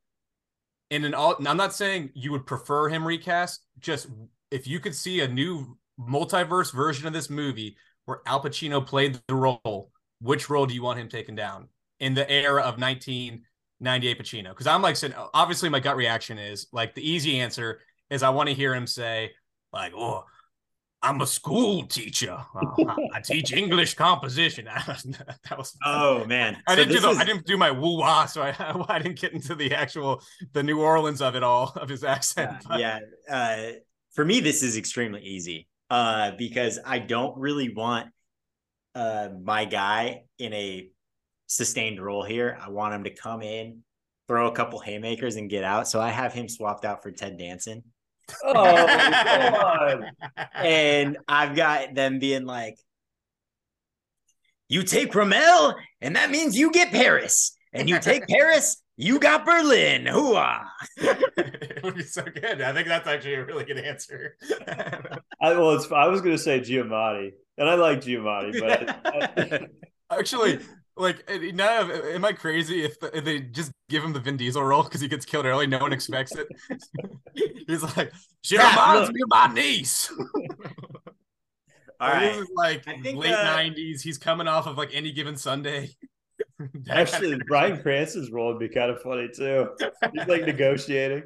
in 0.90 1.06
an 1.06 1.14
all 1.14 1.36
I'm 1.46 1.58
not 1.58 1.74
saying 1.74 2.12
you 2.14 2.32
would 2.32 2.46
prefer 2.46 2.90
him 2.90 3.06
recast, 3.06 3.66
just 3.80 4.08
if 4.52 4.68
you 4.68 4.80
could 4.80 4.96
see 4.96 5.22
a 5.22 5.28
new 5.28 5.78
multiverse 6.00 6.74
version 6.74 7.08
of 7.08 7.14
this 7.14 7.30
movie 7.30 7.78
where 8.06 8.22
Al 8.26 8.42
Pacino 8.44 8.86
played 8.86 9.20
the 9.28 9.36
role, 9.36 9.92
which 10.22 10.50
role 10.50 10.66
do 10.66 10.74
you 10.74 10.84
want 10.84 11.00
him 11.00 11.10
taken 11.10 11.36
down 11.36 11.68
in 12.00 12.14
the 12.14 12.30
era 12.30 12.62
of 12.62 12.80
1998 12.80 14.20
Pacino? 14.20 14.50
Because 14.50 14.68
I'm 14.68 14.82
like 14.82 14.96
saying, 14.96 15.14
obviously, 15.34 15.70
my 15.70 15.80
gut 15.80 15.96
reaction 15.96 16.38
is 16.38 16.68
like 16.72 16.96
the 16.96 17.08
easy 17.10 17.40
answer 17.40 17.80
is 18.10 18.24
I 18.24 18.30
want 18.30 18.50
to 18.50 18.56
hear 18.56 18.76
him 18.76 18.88
say, 18.88 19.32
like, 19.72 19.94
oh, 19.96 20.26
I'm 21.04 21.20
a 21.22 21.28
school 21.28 21.86
teacher. 21.86 22.38
Uh, 22.84 22.96
I 23.14 23.22
teach 23.22 23.54
English 23.54 23.94
composition. 23.94 24.66
that 24.76 25.58
was 25.58 25.78
oh 25.86 26.26
man. 26.26 26.58
I 26.68 26.72
so 26.72 26.76
didn't 26.78 26.94
do 26.94 27.00
the, 27.02 27.10
is... 27.10 27.18
I 27.18 27.24
didn't 27.24 27.46
do 27.46 27.58
my 27.58 27.72
woo 27.72 27.98
wah, 27.98 28.26
so 28.26 28.42
I, 28.42 28.56
I 28.90 29.00
didn't 29.00 29.20
get 29.20 29.34
into 29.34 29.54
the 29.56 29.74
actual 29.74 30.22
the 30.54 30.64
New 30.64 30.82
Orleans 30.82 31.22
of 31.22 31.36
it 31.36 31.44
all 31.44 31.72
of 31.76 31.90
his 31.90 32.04
accent. 32.04 32.64
Uh, 32.70 32.78
yeah, 32.78 33.00
uh, 33.30 33.74
for 34.14 34.26
me 34.26 34.40
this 34.40 34.64
is 34.64 34.76
extremely 34.78 35.22
easy 35.22 35.68
uh, 35.90 36.32
because 36.38 36.80
I 36.86 37.00
don't 37.00 37.38
really 37.38 37.74
want 37.74 38.08
uh, 38.96 39.30
my 39.42 39.66
guy 39.66 40.24
in 40.40 40.54
a 40.54 40.90
sustained 41.48 42.04
role 42.04 42.24
here. 42.24 42.58
I 42.62 42.70
want 42.70 42.94
him 42.94 43.04
to 43.04 43.14
come 43.14 43.42
in, 43.42 43.80
throw 44.28 44.48
a 44.48 44.56
couple 44.56 44.80
haymakers, 44.80 45.36
and 45.36 45.50
get 45.50 45.64
out. 45.64 45.88
So 45.88 46.02
I 46.02 46.10
have 46.10 46.34
him 46.34 46.50
swapped 46.50 46.86
out 46.86 47.04
for 47.04 47.12
Ted 47.12 47.38
Danson. 47.38 47.84
Oh, 48.44 48.54
God. 48.54 50.06
and 50.54 51.18
I've 51.28 51.56
got 51.56 51.94
them 51.94 52.20
being 52.20 52.46
like, 52.46 52.78
you 54.70 54.84
take 54.84 55.14
Rommel, 55.14 55.76
and 56.02 56.16
that 56.16 56.32
means 56.32 56.58
you 56.58 56.72
get 56.72 56.92
Paris. 56.92 57.56
And 57.74 57.90
you 57.90 58.00
take 58.00 58.28
Paris, 58.28 58.82
you 58.98 59.20
got 59.20 59.46
Berlin. 59.46 60.06
Hooah. 60.06 60.66
it 60.98 61.84
would 61.84 61.96
be 61.96 62.04
so 62.04 62.24
good. 62.24 62.62
I 62.62 62.72
think 62.72 62.88
that's 62.88 63.08
actually 63.08 63.36
a 63.36 63.46
really 63.46 63.66
good 63.66 63.80
answer. 63.80 64.38
I, 65.42 65.54
well, 65.54 65.72
it's, 65.72 65.92
I 65.92 66.08
was 66.08 66.22
going 66.22 66.36
to 66.36 66.42
say 66.42 66.60
Giamatti, 66.60 67.32
and 67.58 67.70
I 67.70 67.76
like 67.76 68.02
Giamatti, 68.02 68.60
but 68.60 69.00
I, 69.06 69.68
actually, 70.18 70.60
like 70.96 71.24
eh, 71.28 71.40
eh, 71.42 71.52
now 71.54 71.90
eh, 71.90 72.16
am 72.16 72.26
i 72.26 72.32
crazy 72.32 72.84
if, 72.84 73.00
the, 73.00 73.16
if, 73.18 73.26
they 73.26 73.40
just 73.40 73.72
give 73.90 74.04
him 74.04 74.14
the 74.14 74.20
vin 74.20 74.38
diesel 74.38 74.64
role 74.64 74.84
because 74.84 75.02
he 75.02 75.08
gets 75.08 75.26
killed 75.26 75.46
early? 75.46 75.68
No 75.68 75.80
one 75.80 75.94
expects 75.94 76.34
it. 76.36 76.48
He's 77.68 77.84
like 77.98 78.12
she 78.42 78.58
reminds 78.58 79.12
me 79.12 79.22
of 79.22 79.30
my 79.30 79.54
niece. 79.54 80.12
All 82.00 82.10
right. 82.10 82.22
this 82.22 82.38
is 82.38 82.50
like 82.56 82.84
think, 82.84 83.18
late 83.18 83.32
uh, 83.32 83.58
90s 83.58 84.02
he's 84.02 84.18
coming 84.18 84.48
off 84.48 84.68
of 84.68 84.78
like 84.78 84.92
any 84.94 85.12
given 85.12 85.36
sunday. 85.38 85.90
Actually 86.90 87.40
bryan 87.48 87.82
cranston's 87.82 88.32
role 88.32 88.54
would 88.54 88.60
be 88.60 88.70
kind 88.70 88.92
of 88.92 89.02
funny 89.02 89.30
too. 89.36 89.70
He's 90.14 90.28
like 90.28 90.46
negotiating 90.46 91.24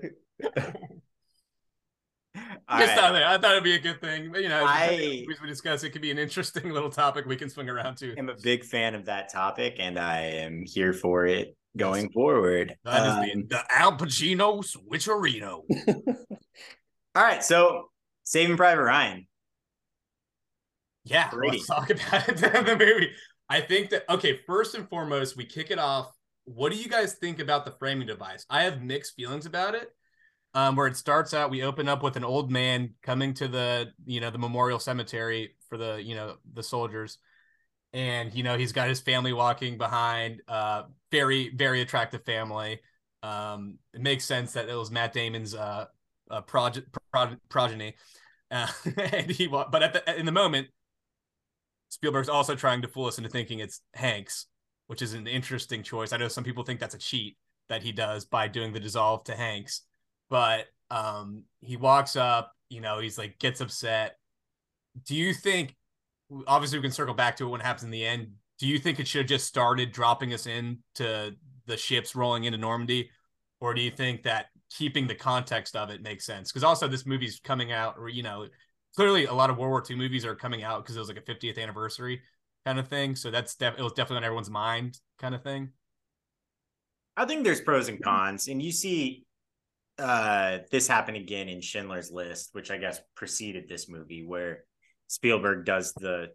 just 2.79 2.97
right. 2.97 3.11
there. 3.11 3.27
I 3.27 3.37
thought 3.37 3.51
it'd 3.51 3.63
be 3.63 3.75
a 3.75 3.79
good 3.79 4.01
thing. 4.01 4.31
But, 4.31 4.43
you 4.43 4.49
know, 4.49 4.63
I, 4.65 5.25
as 5.31 5.41
we 5.41 5.47
discuss, 5.47 5.83
it 5.83 5.91
could 5.91 6.01
be 6.01 6.11
an 6.11 6.17
interesting 6.17 6.69
little 6.73 6.89
topic 6.89 7.25
we 7.25 7.35
can 7.35 7.49
swing 7.49 7.69
around 7.69 7.97
to. 7.97 8.15
I'm 8.17 8.29
a 8.29 8.35
big 8.35 8.63
fan 8.63 8.95
of 8.95 9.05
that 9.05 9.31
topic, 9.31 9.77
and 9.79 9.97
I 9.97 10.21
am 10.21 10.63
here 10.65 10.93
for 10.93 11.25
it 11.25 11.55
going 11.77 12.05
yes. 12.05 12.13
forward. 12.13 12.75
That 12.83 13.07
um, 13.07 13.23
is 13.23 13.33
the, 13.33 13.43
the 13.47 13.63
Al 13.69 13.97
Pacino 13.97 14.63
switcherino. 14.63 15.63
All 17.15 17.23
right, 17.23 17.43
so 17.43 17.89
Saving 18.23 18.57
Private 18.57 18.83
Ryan. 18.83 19.27
Yeah, 21.05 21.29
Brady. 21.29 21.57
let's 21.57 21.67
talk 21.67 21.89
about 22.07 22.29
it. 22.29 22.37
the 22.37 22.75
movie. 22.77 23.11
I 23.49 23.61
think 23.61 23.91
that 23.91 24.03
okay. 24.09 24.39
First 24.45 24.75
and 24.75 24.89
foremost, 24.89 25.37
we 25.37 25.45
kick 25.45 25.71
it 25.71 25.79
off. 25.79 26.11
What 26.43 26.71
do 26.71 26.77
you 26.77 26.89
guys 26.89 27.13
think 27.13 27.39
about 27.39 27.65
the 27.65 27.71
framing 27.79 28.07
device? 28.07 28.45
I 28.49 28.63
have 28.63 28.81
mixed 28.81 29.15
feelings 29.15 29.45
about 29.45 29.75
it 29.75 29.89
um, 30.53 30.75
where 30.75 30.87
it 30.87 30.97
starts 30.97 31.33
out. 31.33 31.49
We 31.49 31.63
open 31.63 31.87
up 31.87 32.03
with 32.03 32.15
an 32.15 32.23
old 32.23 32.51
man 32.51 32.93
coming 33.01 33.33
to 33.35 33.47
the 33.47 33.91
you 34.05 34.19
know 34.19 34.29
the 34.29 34.37
memorial 34.37 34.79
cemetery 34.79 35.55
for 35.69 35.77
the 35.77 36.01
you 36.01 36.15
know 36.15 36.37
the 36.53 36.63
soldiers, 36.63 37.17
and 37.93 38.33
you 38.33 38.43
know 38.43 38.57
he's 38.57 38.71
got 38.71 38.89
his 38.89 38.99
family 38.99 39.33
walking 39.33 39.77
behind. 39.77 40.41
Uh, 40.47 40.83
very 41.11 41.49
very 41.55 41.81
attractive 41.81 42.23
family. 42.25 42.79
Um, 43.23 43.77
it 43.93 44.01
makes 44.01 44.25
sense 44.25 44.53
that 44.53 44.69
it 44.69 44.75
was 44.75 44.91
Matt 44.91 45.13
Damon's 45.13 45.53
uh, 45.53 45.85
uh 46.29 46.41
project 46.41 46.95
pro- 47.11 47.35
progeny, 47.49 47.95
uh, 48.51 48.67
and 48.97 49.29
he 49.29 49.47
but 49.47 49.83
at 49.83 49.93
the 49.93 50.19
in 50.19 50.25
the 50.25 50.31
moment, 50.31 50.67
Spielberg's 51.89 52.29
also 52.29 52.55
trying 52.55 52.81
to 52.81 52.87
fool 52.87 53.05
us 53.05 53.17
into 53.17 53.29
thinking 53.29 53.59
it's 53.59 53.81
Hanks, 53.93 54.47
which 54.87 55.01
is 55.01 55.13
an 55.13 55.27
interesting 55.27 55.83
choice. 55.83 56.13
I 56.13 56.17
know 56.17 56.27
some 56.27 56.43
people 56.43 56.63
think 56.63 56.79
that's 56.79 56.95
a 56.95 56.99
cheat 56.99 57.37
that 57.69 57.83
he 57.83 57.91
does 57.91 58.25
by 58.25 58.47
doing 58.47 58.71
the 58.71 58.79
dissolve 58.79 59.25
to 59.25 59.35
Hanks 59.35 59.81
but 60.29 60.65
um 60.89 61.43
he 61.59 61.77
walks 61.77 62.15
up 62.15 62.53
you 62.69 62.81
know 62.81 62.99
he's 62.99 63.17
like 63.17 63.39
gets 63.39 63.61
upset. 63.61 64.17
Do 65.05 65.15
you 65.15 65.33
think 65.33 65.75
obviously 66.45 66.79
we 66.79 66.83
can 66.83 66.91
circle 66.91 67.13
back 67.13 67.35
to 67.37 67.45
it 67.45 67.49
when 67.49 67.61
it 67.61 67.65
happens 67.65 67.83
in 67.83 67.91
the 67.91 68.05
end. 68.05 68.29
Do 68.59 68.67
you 68.67 68.79
think 68.79 68.99
it 68.99 69.07
should 69.07 69.19
have 69.19 69.29
just 69.29 69.45
started 69.47 69.91
dropping 69.91 70.33
us 70.33 70.47
into 70.47 71.35
the 71.65 71.77
ships 71.77 72.15
rolling 72.15 72.45
into 72.45 72.57
normandy? 72.57 73.09
Or 73.59 73.73
do 73.73 73.81
you 73.81 73.91
think 73.91 74.23
that 74.23 74.47
keeping 74.69 75.07
the 75.07 75.15
context 75.15 75.75
of 75.75 75.89
it 75.89 76.01
makes 76.01 76.25
sense? 76.25 76.51
Because 76.51 76.63
also 76.63 76.87
this 76.87 77.05
movie's 77.05 77.39
coming 77.39 77.71
out 77.71 77.95
or 77.97 78.09
you 78.09 78.23
know 78.23 78.47
clearly 78.95 79.25
a 79.25 79.33
lot 79.33 79.49
of 79.49 79.57
world 79.57 79.71
war 79.71 79.83
ii 79.89 79.95
movies 79.95 80.25
are 80.25 80.35
coming 80.35 80.63
out 80.63 80.83
because 80.83 80.95
it 80.95 80.99
was 80.99 81.07
like 81.07 81.17
a 81.17 81.21
50th 81.21 81.57
anniversary 81.57 82.21
kind 82.65 82.79
of 82.79 82.87
thing. 82.87 83.15
So 83.15 83.31
that's 83.31 83.55
def- 83.55 83.77
it 83.77 83.83
was 83.83 83.93
definitely 83.93 84.17
on 84.17 84.23
everyone's 84.25 84.49
mind 84.49 84.99
kind 85.19 85.35
of 85.35 85.43
thing. 85.43 85.69
I 87.15 87.25
think 87.25 87.43
there's 87.43 87.61
pros 87.61 87.89
and 87.89 88.01
cons 88.01 88.47
and 88.47 88.61
you 88.61 88.71
see 88.71 89.25
uh, 89.99 90.59
this 90.71 90.87
happened 90.87 91.17
again 91.17 91.49
in 91.49 91.61
Schindler's 91.61 92.11
List, 92.11 92.49
which 92.53 92.71
I 92.71 92.77
guess 92.77 93.01
preceded 93.15 93.67
this 93.67 93.89
movie, 93.89 94.23
where 94.25 94.63
Spielberg 95.07 95.65
does 95.65 95.93
the 95.93 96.31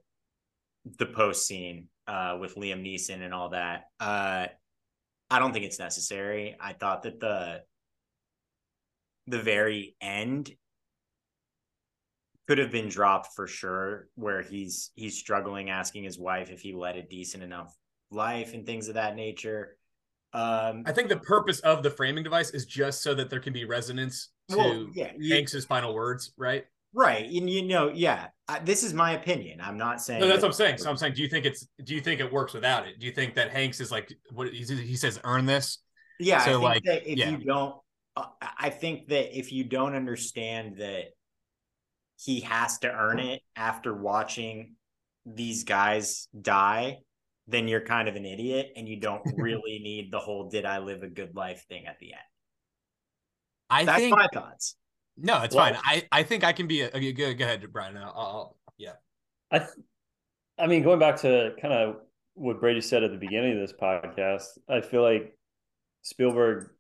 the 0.99 1.07
post 1.07 1.47
scene 1.47 1.89
uh, 2.09 2.37
with 2.41 2.57
Liam 2.57 2.83
Neeson 2.83 3.23
and 3.23 3.33
all 3.33 3.51
that. 3.51 3.85
Uh, 4.01 4.47
I 5.31 5.39
don't 5.39 5.53
think 5.53 5.65
it's 5.65 5.79
necessary. 5.79 6.57
I 6.61 6.73
thought 6.73 7.05
that 7.05 7.21
the 7.21 7.63
the 9.29 9.41
very 9.41 9.97
end 10.01 10.51
could 12.49 12.59
have 12.59 12.73
been 12.73 12.89
dropped 12.89 13.35
for 13.35 13.47
sure, 13.47 14.09
where 14.17 14.43
he's 14.43 14.91
he's 14.97 15.17
struggling 15.17 15.71
asking 15.71 16.05
his 16.05 16.19
wife 16.19 16.51
if 16.51 16.61
he 16.61 16.75
led 16.75 16.97
a 16.97 17.03
decent 17.03 17.43
enough 17.43 17.75
life 18.11 18.55
and 18.55 18.67
things 18.67 18.89
of 18.89 18.95
that 18.95 19.17
nature. 19.17 19.77
Um, 20.35 20.83
I 20.87 20.93
think 20.93 21.09
the 21.09 21.19
purpose 21.19 21.61
of 21.61 21.83
the 21.83 21.91
framing 21.91 22.25
device 22.25 22.51
is 22.51 22.65
just 22.67 23.03
so 23.03 23.15
that 23.15 23.29
there 23.29 23.41
can 23.41 23.53
be 23.53 23.65
resonance 23.65 24.31
to 24.49 24.57
Well, 24.57 24.89
yeah, 24.95 25.13
you- 25.19 25.35
Hanks's 25.35 25.65
final 25.65 25.95
words, 25.95 26.33
right? 26.37 26.65
right, 26.95 27.25
and 27.25 27.49
you 27.49 27.63
know, 27.63 27.89
yeah, 27.91 28.29
I, 28.49 28.59
this 28.61 28.83
is 28.83 28.93
my 28.95 29.13
opinion. 29.13 29.61
I'm 29.61 29.77
not 29.79 30.01
saying 30.03 30.21
No, 30.21 30.27
that's 30.27 30.41
that- 30.41 30.47
what 30.47 30.49
I'm 30.51 30.57
saying. 30.57 30.79
So 30.79 30.91
I'm 30.91 30.97
saying, 30.97 31.15
do 31.15 31.23
you 31.23 31.29
think 31.29 31.45
it's 31.47 31.67
do 31.85 31.95
you 31.95 32.01
think 32.01 32.21
it 32.21 32.33
works 32.33 32.53
without 32.55 32.87
it? 32.87 32.99
Do 32.99 33.07
you 33.07 33.13
think 33.13 33.35
that 33.35 33.51
Hanks 33.51 33.81
is 33.81 33.91
like 33.91 34.13
what 34.31 34.49
he 34.53 34.97
says 34.97 35.21
earn 35.25 35.47
this? 35.47 35.79
Yeah, 36.19 36.41
I 36.41 36.45
So, 36.45 36.51
think 36.53 36.63
like, 36.63 36.83
that 36.85 37.11
if 37.11 37.19
yeah. 37.19 37.31
you 37.31 37.39
don't, 37.39 37.77
uh, 38.17 38.27
I 38.59 38.71
think 38.71 39.09
that 39.09 39.37
if 39.37 39.53
you 39.53 39.65
don't 39.65 39.95
understand 39.95 40.77
that 40.79 41.07
he 42.21 42.41
has 42.41 42.79
to 42.81 42.93
earn 42.93 43.19
it 43.19 43.43
after 43.57 43.95
watching 43.95 44.77
these 45.27 45.65
guys 45.65 46.29
die, 46.39 46.99
then 47.53 47.69
you're 47.69 47.81
kind 47.83 48.09
of 48.09 48.17
an 48.17 48.25
idiot, 48.25 48.73
and 48.77 48.89
you 48.89 48.99
don't 48.99 49.23
really 49.37 49.79
need 49.79 50.11
the 50.11 50.19
whole 50.19 50.49
"Did 50.51 50.65
I 50.65 50.79
live 50.79 51.03
a 51.03 51.09
good 51.09 51.37
life?" 51.37 51.65
thing 51.69 51.87
at 51.87 51.99
the 52.01 52.13
end. 52.15 52.23
I 53.71 53.85
That's 53.85 53.99
think 54.01 54.17
my 54.17 54.27
thoughts. 54.33 54.77
no, 55.17 55.43
it's 55.43 55.55
Well- 55.55 55.73
fine. 55.75 55.81
I 55.85 56.07
I 56.11 56.23
think 56.25 56.45
I 56.45 56.53
can 56.53 56.67
be 56.67 56.81
a, 56.83 56.91
a 56.93 57.13
go, 57.13 57.33
go 57.35 57.45
ahead, 57.45 57.65
Brian. 57.73 57.97
I'll, 57.97 58.13
I'll 58.15 58.57
yeah. 58.79 58.95
I, 59.51 59.59
th- 59.59 59.71
I 60.59 60.67
mean, 60.67 60.83
going 60.83 60.99
back 60.99 61.17
to 61.23 61.55
kind 61.61 61.73
of 61.75 61.97
what 62.35 62.61
Brady 62.61 62.81
said 62.81 63.03
at 63.05 63.11
the 63.11 63.19
beginning 63.19 63.53
of 63.53 63.59
this 63.59 63.73
podcast, 63.79 64.45
I 64.69 64.81
feel 64.81 65.03
like 65.03 65.37
Spielberg, 66.03 66.71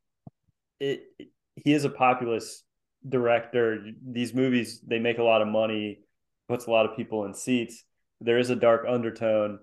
it, 0.81 1.05
it- 1.19 1.29
he 1.57 1.73
is 1.75 1.85
a 1.85 1.91
populist 1.91 2.65
director. 3.07 3.85
These 4.11 4.33
movies 4.35 4.81
they 4.87 4.99
make 4.99 5.19
a 5.19 5.23
lot 5.23 5.43
of 5.43 5.49
money, 5.49 6.01
puts 6.49 6.67
a 6.67 6.71
lot 6.71 6.87
of 6.87 6.97
people 6.97 7.25
in 7.27 7.35
seats. 7.35 7.85
There 8.21 8.39
is 8.39 8.51
a 8.51 8.57
dark 8.57 8.87
undertone. 8.89 9.59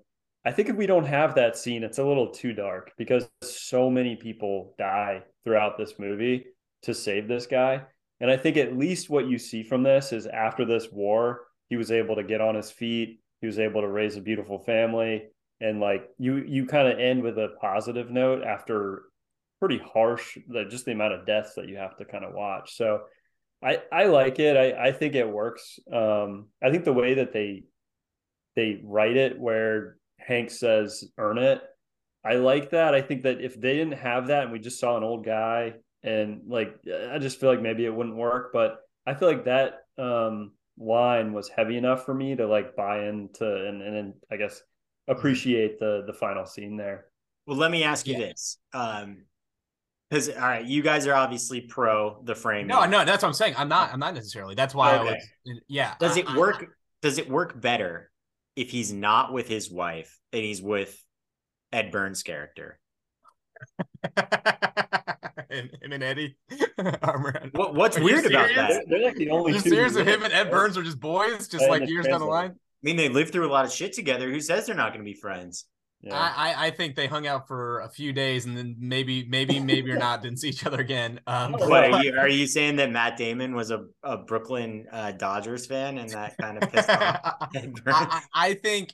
I 0.45 0.51
think 0.51 0.69
if 0.69 0.75
we 0.75 0.87
don't 0.87 1.05
have 1.05 1.35
that 1.35 1.57
scene, 1.57 1.83
it's 1.83 1.97
a 1.97 2.05
little 2.05 2.31
too 2.31 2.53
dark 2.53 2.93
because 2.97 3.29
so 3.41 3.89
many 3.89 4.15
people 4.15 4.73
die 4.77 5.23
throughout 5.43 5.77
this 5.77 5.99
movie 5.99 6.45
to 6.83 6.93
save 6.93 7.27
this 7.27 7.45
guy. 7.45 7.81
And 8.21 8.31
I 8.31 8.37
think 8.37 8.57
at 8.57 8.77
least 8.77 9.09
what 9.09 9.27
you 9.27 9.37
see 9.37 9.63
from 9.63 9.83
this 9.83 10.11
is 10.13 10.27
after 10.27 10.65
this 10.65 10.87
war, 10.91 11.41
he 11.69 11.75
was 11.75 11.91
able 11.91 12.15
to 12.15 12.23
get 12.23 12.41
on 12.41 12.55
his 12.55 12.71
feet. 12.71 13.19
He 13.41 13.47
was 13.47 13.59
able 13.59 13.81
to 13.81 13.87
raise 13.87 14.15
a 14.15 14.21
beautiful 14.21 14.59
family. 14.59 15.23
And 15.61 15.81
like 15.81 16.09
you, 16.17 16.37
you 16.37 16.65
kind 16.65 16.87
of 16.87 16.99
end 16.99 17.21
with 17.21 17.37
a 17.37 17.55
positive 17.59 18.09
note 18.09 18.43
after 18.43 19.03
pretty 19.59 19.77
harsh, 19.77 20.37
like 20.49 20.69
just 20.69 20.85
the 20.85 20.93
amount 20.93 21.13
of 21.13 21.25
deaths 21.25 21.53
that 21.55 21.67
you 21.67 21.75
have 21.77 21.97
to 21.97 22.05
kind 22.05 22.23
of 22.23 22.33
watch. 22.33 22.77
So 22.77 23.01
I, 23.61 23.81
I 23.91 24.05
like 24.05 24.39
it. 24.39 24.55
I, 24.55 24.87
I 24.87 24.91
think 24.93 25.15
it 25.15 25.29
works. 25.29 25.79
Um, 25.91 26.47
I 26.63 26.71
think 26.71 26.85
the 26.85 26.93
way 26.93 27.15
that 27.15 27.33
they, 27.33 27.63
they 28.55 28.81
write 28.83 29.17
it 29.17 29.37
where 29.37 29.97
Hank 30.29 30.49
says, 30.51 31.03
earn 31.17 31.37
it. 31.39 31.61
I 32.23 32.35
like 32.35 32.69
that. 32.69 32.93
I 32.95 33.01
think 33.01 33.23
that 33.23 33.41
if 33.41 33.59
they 33.59 33.73
didn't 33.75 33.97
have 33.97 34.27
that 34.27 34.43
and 34.43 34.51
we 34.51 34.59
just 34.59 34.79
saw 34.79 34.95
an 34.95 35.03
old 35.03 35.25
guy 35.25 35.73
and 36.03 36.41
like 36.47 36.75
I 37.11 37.17
just 37.17 37.39
feel 37.39 37.49
like 37.49 37.61
maybe 37.61 37.85
it 37.85 37.93
wouldn't 37.93 38.15
work, 38.15 38.51
but 38.53 38.79
I 39.05 39.13
feel 39.15 39.27
like 39.27 39.45
that 39.45 39.81
um 39.97 40.51
line 40.77 41.33
was 41.33 41.49
heavy 41.49 41.75
enough 41.77 42.05
for 42.05 42.13
me 42.13 42.35
to 42.35 42.47
like 42.47 42.75
buy 42.75 43.05
into 43.07 43.45
and 43.67 43.81
and, 43.81 43.95
and 43.95 44.13
I 44.31 44.37
guess 44.37 44.61
appreciate 45.07 45.79
the 45.79 46.03
the 46.05 46.13
final 46.13 46.45
scene 46.45 46.77
there. 46.77 47.05
Well, 47.47 47.57
let 47.57 47.71
me 47.71 47.83
ask 47.83 48.05
you 48.07 48.13
Yeah. 48.13 48.19
this. 48.27 48.59
Um, 48.73 49.23
because 50.09 50.29
all 50.29 50.39
right, 50.41 50.65
you 50.65 50.81
guys 50.81 51.05
are 51.07 51.13
obviously 51.15 51.61
pro 51.61 52.21
the 52.23 52.35
framing. 52.35 52.67
No, 52.67 52.85
no, 52.85 53.05
that's 53.05 53.23
what 53.23 53.29
I'm 53.29 53.33
saying. 53.33 53.55
I'm 53.57 53.69
not. 53.69 53.91
I'm 53.93 53.99
not 53.99 54.13
necessarily. 54.13 54.55
That's 54.55 54.73
why 54.75 54.91
I 54.93 54.99
Okay. 54.99 55.17
was. 55.45 55.61
Yeah. 55.67 55.95
Does 55.99 56.17
I- 56.17 56.21
it 56.21 56.29
I- 56.29 56.37
work? 56.37 56.65
Does 57.01 57.17
it 57.17 57.29
work 57.29 57.59
better 57.61 58.11
if 58.59 58.69
he's 58.71 58.91
not 58.91 59.31
with 59.31 59.47
his 59.47 59.71
wife 59.71 60.19
and 60.33 60.43
he's 60.43 60.61
with 60.61 61.01
Ed 61.71 61.91
Burns' 61.91 62.23
character? 62.23 62.77
him, 65.49 65.69
him 65.81 65.91
and 65.91 66.03
Eddie. 66.03 66.37
Armor. 67.01 67.49
What 67.53 67.75
What's 67.75 67.97
Are 67.97 68.03
weird 68.03 68.25
about 68.25 68.49
that? 68.55 68.69
They're, 68.69 68.83
they're 68.87 69.07
like 69.07 69.15
the 69.15 69.29
only 69.29 69.53
Just 69.53 69.65
two. 69.65 69.71
serious 69.71 69.93
who 69.93 70.03
that 70.03 70.07
him 70.07 70.23
and 70.23 70.33
Ed? 70.33 70.51
Burns 70.51 70.77
are 70.77 70.83
just 70.83 70.99
boys, 70.99 71.47
just 71.47 71.63
And 71.63 71.69
like 71.69 71.87
years 71.89 72.05
down 72.05 72.19
the 72.19 72.25
line. 72.25 72.51
I 72.51 72.55
mean, 72.83 72.97
they 72.97 73.09
lived 73.09 73.31
through 73.31 73.47
a 73.47 73.51
lot 73.51 73.65
of 73.65 73.71
shit 73.71 73.93
together. 73.93 74.29
Who 74.29 74.41
says 74.41 74.65
they're 74.65 74.75
not 74.75 74.93
going 74.93 75.05
to 75.05 75.09
be 75.09 75.13
friends? 75.17 75.65
Yeah. 76.01 76.15
I, 76.15 76.53
I 76.53 76.67
I 76.67 76.71
think 76.71 76.95
they 76.95 77.07
hung 77.07 77.27
out 77.27 77.47
for 77.47 77.81
a 77.81 77.89
few 77.89 78.13
days 78.13 78.45
and 78.45 78.55
then 78.55 78.75
maybe 78.79 79.25
maybe 79.27 79.59
maybe 79.59 79.91
or 79.91 79.97
not 79.99 80.21
didn't 80.21 80.39
see 80.39 80.49
each 80.49 80.65
other 80.65 80.79
again. 80.79 81.19
Um, 81.27 81.53
What, 81.53 81.83
are 81.83 82.03
you 82.03 82.13
are 82.17 82.29
you 82.29 82.47
saying 82.47 82.77
that 82.77 82.91
Matt 82.91 83.17
Damon 83.17 83.53
was 83.55 83.71
a, 83.71 83.85
a 84.03 84.17
Brooklyn 84.17 84.87
uh, 84.91 85.11
Dodgers 85.11 85.65
fan 85.65 85.97
and 85.97 86.13
that 86.13 86.37
kind 86.37 86.57
of 86.57 86.69
pissed 86.69 86.95
off 86.95 87.19
I, 87.91 88.07
I 88.09 88.21
I 88.33 88.53
think 88.53 88.93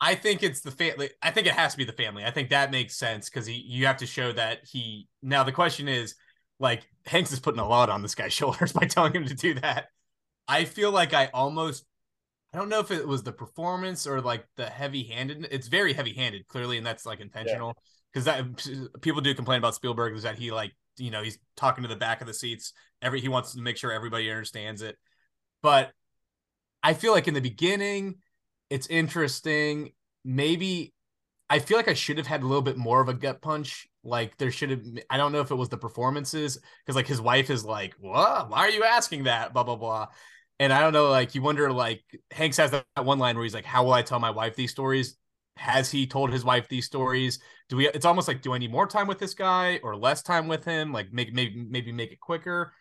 I 0.00 0.16
think 0.16 0.42
it's 0.42 0.60
the 0.62 0.72
family. 0.72 1.10
I 1.22 1.30
think 1.30 1.46
it 1.46 1.52
has 1.54 1.72
to 1.72 1.78
be 1.78 1.84
the 1.84 1.92
family. 1.92 2.24
I 2.24 2.32
think 2.32 2.50
that 2.50 2.72
makes 2.72 2.96
sense 2.96 3.30
because 3.30 3.46
he 3.46 3.54
you 3.54 3.86
have 3.86 3.98
to 3.98 4.06
show 4.06 4.32
that 4.32 4.58
he. 4.64 5.08
Now 5.22 5.44
the 5.44 5.52
question 5.52 5.88
is, 5.88 6.16
like 6.58 6.82
Hanks 7.06 7.32
is 7.32 7.40
putting 7.40 7.60
a 7.60 7.68
lot 7.68 7.88
on 7.88 8.02
this 8.02 8.14
guy's 8.16 8.32
shoulders 8.32 8.72
by 8.72 8.86
telling 8.86 9.14
him 9.14 9.26
to 9.26 9.34
do 9.34 9.54
that. 9.54 9.86
I 10.48 10.64
feel 10.64 10.90
like 10.90 11.14
I 11.14 11.30
almost. 11.32 11.84
I 12.52 12.58
don't 12.58 12.68
know 12.68 12.80
if 12.80 12.90
it 12.90 13.06
was 13.06 13.22
the 13.22 13.32
performance 13.32 14.06
or 14.06 14.20
like 14.20 14.44
the 14.56 14.66
heavy 14.66 15.04
handed. 15.04 15.48
It's 15.50 15.68
very 15.68 15.92
heavy 15.92 16.12
handed, 16.12 16.46
clearly, 16.48 16.76
and 16.76 16.86
that's 16.86 17.06
like 17.06 17.20
intentional 17.20 17.76
because 18.12 18.26
that 18.26 19.00
people 19.00 19.22
do 19.22 19.34
complain 19.34 19.58
about 19.58 19.74
Spielberg 19.74 20.14
is 20.14 20.24
that 20.24 20.38
he 20.38 20.50
like 20.50 20.72
you 20.98 21.10
know 21.10 21.22
he's 21.22 21.38
talking 21.56 21.82
to 21.82 21.88
the 21.88 21.96
back 21.96 22.20
of 22.20 22.26
the 22.26 22.34
seats. 22.34 22.72
Every 23.00 23.20
he 23.20 23.28
wants 23.28 23.54
to 23.54 23.60
make 23.60 23.76
sure 23.76 23.90
everybody 23.90 24.30
understands 24.30 24.82
it, 24.82 24.98
but 25.62 25.92
I 26.82 26.94
feel 26.94 27.12
like 27.12 27.28
in 27.28 27.34
the 27.34 27.40
beginning 27.40 28.16
it's 28.68 28.86
interesting. 28.86 29.92
Maybe 30.24 30.92
I 31.48 31.58
feel 31.58 31.76
like 31.76 31.88
I 31.88 31.94
should 31.94 32.16
have 32.18 32.26
had 32.26 32.42
a 32.42 32.46
little 32.46 32.62
bit 32.62 32.76
more 32.76 33.00
of 33.00 33.08
a 33.08 33.14
gut 33.14 33.42
punch. 33.42 33.86
Like 34.04 34.36
there 34.38 34.50
should 34.50 34.70
have. 34.70 34.82
I 35.10 35.16
don't 35.16 35.32
know 35.32 35.40
if 35.40 35.50
it 35.50 35.54
was 35.54 35.68
the 35.68 35.76
performances 35.78 36.58
because 36.84 36.96
like 36.96 37.06
his 37.06 37.20
wife 37.20 37.50
is 37.50 37.64
like, 37.64 37.94
"What? 38.00 38.50
Why 38.50 38.60
are 38.60 38.70
you 38.70 38.84
asking 38.84 39.24
that?" 39.24 39.52
Blah 39.52 39.64
blah 39.64 39.76
blah. 39.76 40.08
And 40.62 40.72
I 40.72 40.80
don't 40.80 40.92
know. 40.92 41.10
Like 41.10 41.34
you 41.34 41.42
wonder. 41.42 41.72
Like 41.72 42.04
Hanks 42.30 42.56
has 42.58 42.70
that 42.70 42.84
one 42.96 43.18
line 43.18 43.34
where 43.34 43.42
he's 43.42 43.54
like, 43.54 43.64
"How 43.64 43.82
will 43.84 43.92
I 43.94 44.02
tell 44.02 44.20
my 44.20 44.30
wife 44.30 44.54
these 44.54 44.70
stories?" 44.70 45.16
Has 45.56 45.90
he 45.90 46.06
told 46.06 46.32
his 46.32 46.44
wife 46.44 46.68
these 46.68 46.86
stories? 46.86 47.40
Do 47.68 47.76
we? 47.78 47.88
It's 47.88 48.06
almost 48.06 48.28
like, 48.28 48.42
do 48.42 48.52
I 48.54 48.58
need 48.58 48.70
more 48.70 48.86
time 48.86 49.08
with 49.08 49.18
this 49.18 49.34
guy 49.34 49.80
or 49.82 49.96
less 49.96 50.22
time 50.22 50.46
with 50.46 50.64
him? 50.64 50.92
Like 50.92 51.12
make 51.12 51.32
maybe 51.34 51.66
maybe 51.68 51.90
make 51.90 52.12
it 52.12 52.20
quicker. 52.20 52.72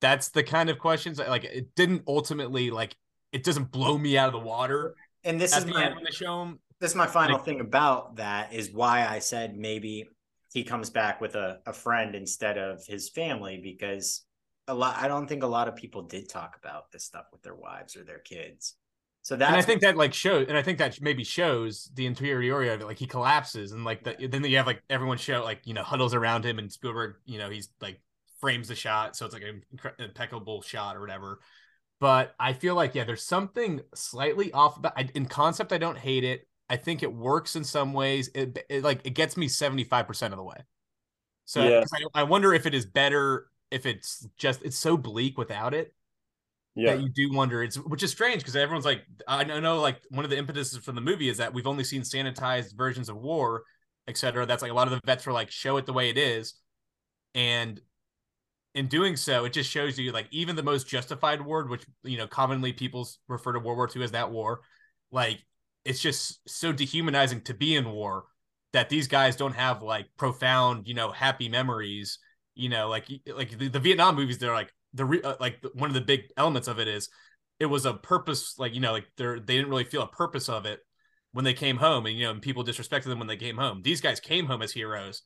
That's 0.00 0.30
the 0.30 0.42
kind 0.42 0.68
of 0.68 0.80
questions 0.80 1.18
that, 1.18 1.28
like 1.28 1.44
it 1.44 1.74
didn't 1.76 2.02
ultimately 2.08 2.72
like 2.72 2.96
it 3.32 3.44
doesn't 3.44 3.70
blow 3.70 3.96
me 3.96 4.18
out 4.18 4.26
of 4.26 4.32
the 4.32 4.46
water 4.46 4.96
And 5.24 5.40
this 5.40 5.56
is 5.56 5.64
my 5.64 5.94
show 6.10 6.54
this 6.80 6.90
is 6.90 6.96
my 6.96 7.06
final 7.06 7.36
Like- 7.36 7.44
thing 7.44 7.60
about 7.60 8.16
that 8.16 8.52
is 8.52 8.72
why 8.72 9.06
I 9.06 9.20
said 9.20 9.56
maybe 9.56 10.08
he 10.52 10.64
comes 10.64 10.90
back 10.90 11.20
with 11.20 11.36
a, 11.36 11.60
a 11.66 11.72
friend 11.72 12.14
instead 12.16 12.58
of 12.58 12.84
his 12.84 13.08
family 13.08 13.60
because 13.62 14.26
a 14.72 14.74
lot 14.74 14.96
I 14.98 15.08
don't 15.08 15.26
think 15.28 15.42
a 15.42 15.46
lot 15.46 15.68
of 15.68 15.76
people 15.76 16.02
did 16.02 16.28
talk 16.28 16.56
about 16.62 16.90
this 16.92 17.04
stuff 17.04 17.26
with 17.32 17.42
their 17.42 17.54
wives 17.54 17.96
or 17.96 18.04
their 18.04 18.18
kids. 18.18 18.74
So 19.24 19.36
that 19.36 19.48
and 19.50 19.56
I 19.56 19.62
think 19.62 19.82
that 19.82 19.96
like 19.96 20.12
shows, 20.14 20.46
and 20.48 20.56
I 20.58 20.62
think 20.62 20.78
that 20.78 21.00
maybe 21.00 21.22
shows 21.22 21.88
the 21.94 22.06
interiority 22.06 22.70
of 22.70 22.80
it. 22.80 22.86
Like 22.86 22.98
he 22.98 23.06
collapses, 23.06 23.70
and 23.70 23.84
like 23.84 24.02
the, 24.02 24.26
then 24.26 24.42
you 24.44 24.56
have 24.56 24.66
like 24.66 24.82
everyone 24.90 25.16
show 25.18 25.44
like 25.44 25.60
you 25.64 25.74
know 25.74 25.84
huddles 25.84 26.12
around 26.12 26.44
him, 26.44 26.58
and 26.58 26.72
Spielberg, 26.72 27.14
you 27.24 27.38
know, 27.38 27.48
he's 27.48 27.68
like 27.80 28.00
frames 28.40 28.66
the 28.66 28.74
shot, 28.74 29.14
so 29.14 29.24
it's 29.24 29.32
like 29.34 29.44
an 29.44 29.62
incre- 29.76 30.00
impeccable 30.00 30.60
shot 30.62 30.96
or 30.96 31.00
whatever. 31.00 31.38
But 32.00 32.34
I 32.40 32.52
feel 32.52 32.74
like 32.74 32.96
yeah, 32.96 33.04
there's 33.04 33.22
something 33.24 33.80
slightly 33.94 34.50
off. 34.52 34.82
But 34.82 34.94
I, 34.96 35.08
in 35.14 35.26
concept, 35.26 35.72
I 35.72 35.78
don't 35.78 35.98
hate 35.98 36.24
it. 36.24 36.48
I 36.68 36.76
think 36.76 37.04
it 37.04 37.12
works 37.14 37.54
in 37.54 37.62
some 37.64 37.92
ways. 37.92 38.28
It, 38.34 38.58
it 38.68 38.82
like 38.82 39.02
it 39.04 39.10
gets 39.10 39.36
me 39.36 39.46
75 39.46 40.08
percent 40.08 40.34
of 40.34 40.38
the 40.38 40.44
way. 40.44 40.64
So 41.44 41.62
Yeah. 41.62 41.80
'cause 41.80 41.90
I, 42.14 42.20
I 42.20 42.22
wonder 42.24 42.54
if 42.54 42.66
it 42.66 42.74
is 42.74 42.86
better 42.86 43.48
if 43.72 43.86
it's 43.86 44.26
just 44.36 44.62
it's 44.62 44.76
so 44.76 44.96
bleak 44.96 45.38
without 45.38 45.74
it 45.74 45.94
yeah. 46.74 46.94
that 46.94 47.02
you 47.02 47.08
do 47.08 47.32
wonder. 47.32 47.62
It's 47.62 47.76
which 47.76 48.02
is 48.02 48.10
strange 48.10 48.40
because 48.40 48.56
everyone's 48.56 48.84
like 48.84 49.02
i 49.28 49.44
know 49.44 49.80
like 49.80 50.00
one 50.10 50.24
of 50.24 50.30
the 50.30 50.36
impetuses 50.36 50.78
from 50.78 50.94
the 50.94 51.00
movie 51.00 51.28
is 51.28 51.38
that 51.38 51.52
we've 51.52 51.66
only 51.66 51.84
seen 51.84 52.02
sanitized 52.02 52.76
versions 52.76 53.08
of 53.08 53.16
war 53.16 53.62
etc 54.08 54.46
that's 54.46 54.62
like 54.62 54.70
a 54.70 54.74
lot 54.74 54.88
of 54.88 54.92
the 54.92 55.00
vets 55.04 55.26
are 55.26 55.32
like 55.32 55.50
show 55.50 55.76
it 55.76 55.86
the 55.86 55.92
way 55.92 56.10
it 56.10 56.18
is. 56.18 56.54
And 57.34 57.80
in 58.74 58.86
doing 58.86 59.16
so 59.16 59.44
it 59.44 59.52
just 59.52 59.70
shows 59.70 59.98
you 59.98 60.12
like 60.12 60.26
even 60.30 60.56
the 60.56 60.62
most 60.62 60.88
justified 60.88 61.42
war 61.42 61.66
which 61.66 61.84
you 62.04 62.16
know 62.16 62.26
commonly 62.26 62.72
people 62.72 63.06
refer 63.28 63.52
to 63.52 63.58
world 63.58 63.76
war 63.76 63.88
ii 63.94 64.02
as 64.02 64.12
that 64.12 64.30
war 64.30 64.60
like 65.10 65.44
it's 65.84 66.00
just 66.00 66.40
so 66.48 66.72
dehumanizing 66.72 67.42
to 67.42 67.52
be 67.52 67.76
in 67.76 67.90
war 67.90 68.24
that 68.72 68.88
these 68.88 69.08
guys 69.08 69.36
don't 69.36 69.54
have 69.54 69.82
like 69.82 70.06
profound 70.16 70.88
you 70.88 70.94
know 70.94 71.10
happy 71.12 71.50
memories 71.50 72.18
You 72.54 72.68
know, 72.68 72.88
like 72.88 73.08
like 73.26 73.56
the, 73.56 73.68
the 73.68 73.80
Vietnam 73.80 74.16
movies, 74.16 74.38
they're 74.38 74.52
like 74.52 74.72
the 74.94 75.04
re, 75.04 75.22
uh, 75.22 75.36
like 75.40 75.62
the, 75.62 75.70
one 75.74 75.90
of 75.90 75.94
the 75.94 76.00
big 76.00 76.24
elements 76.36 76.68
of 76.68 76.78
it 76.78 76.88
is 76.88 77.08
it 77.58 77.66
was 77.66 77.86
a 77.86 77.94
purpose, 77.94 78.58
like 78.58 78.74
you 78.74 78.80
know, 78.80 78.92
like 78.92 79.06
they're 79.16 79.40
they 79.40 79.56
didn't 79.56 79.70
really 79.70 79.84
feel 79.84 80.02
a 80.02 80.08
purpose 80.08 80.48
of 80.48 80.66
it 80.66 80.80
when 81.32 81.44
they 81.44 81.54
came 81.54 81.76
home, 81.76 82.06
and 82.06 82.16
you 82.16 82.24
know, 82.24 82.30
and 82.30 82.42
people 82.42 82.64
disrespected 82.64 83.04
them 83.04 83.18
when 83.18 83.28
they 83.28 83.36
came 83.36 83.56
home. 83.56 83.82
These 83.82 84.00
guys 84.00 84.20
came 84.20 84.46
home 84.46 84.62
as 84.62 84.72
heroes, 84.72 85.22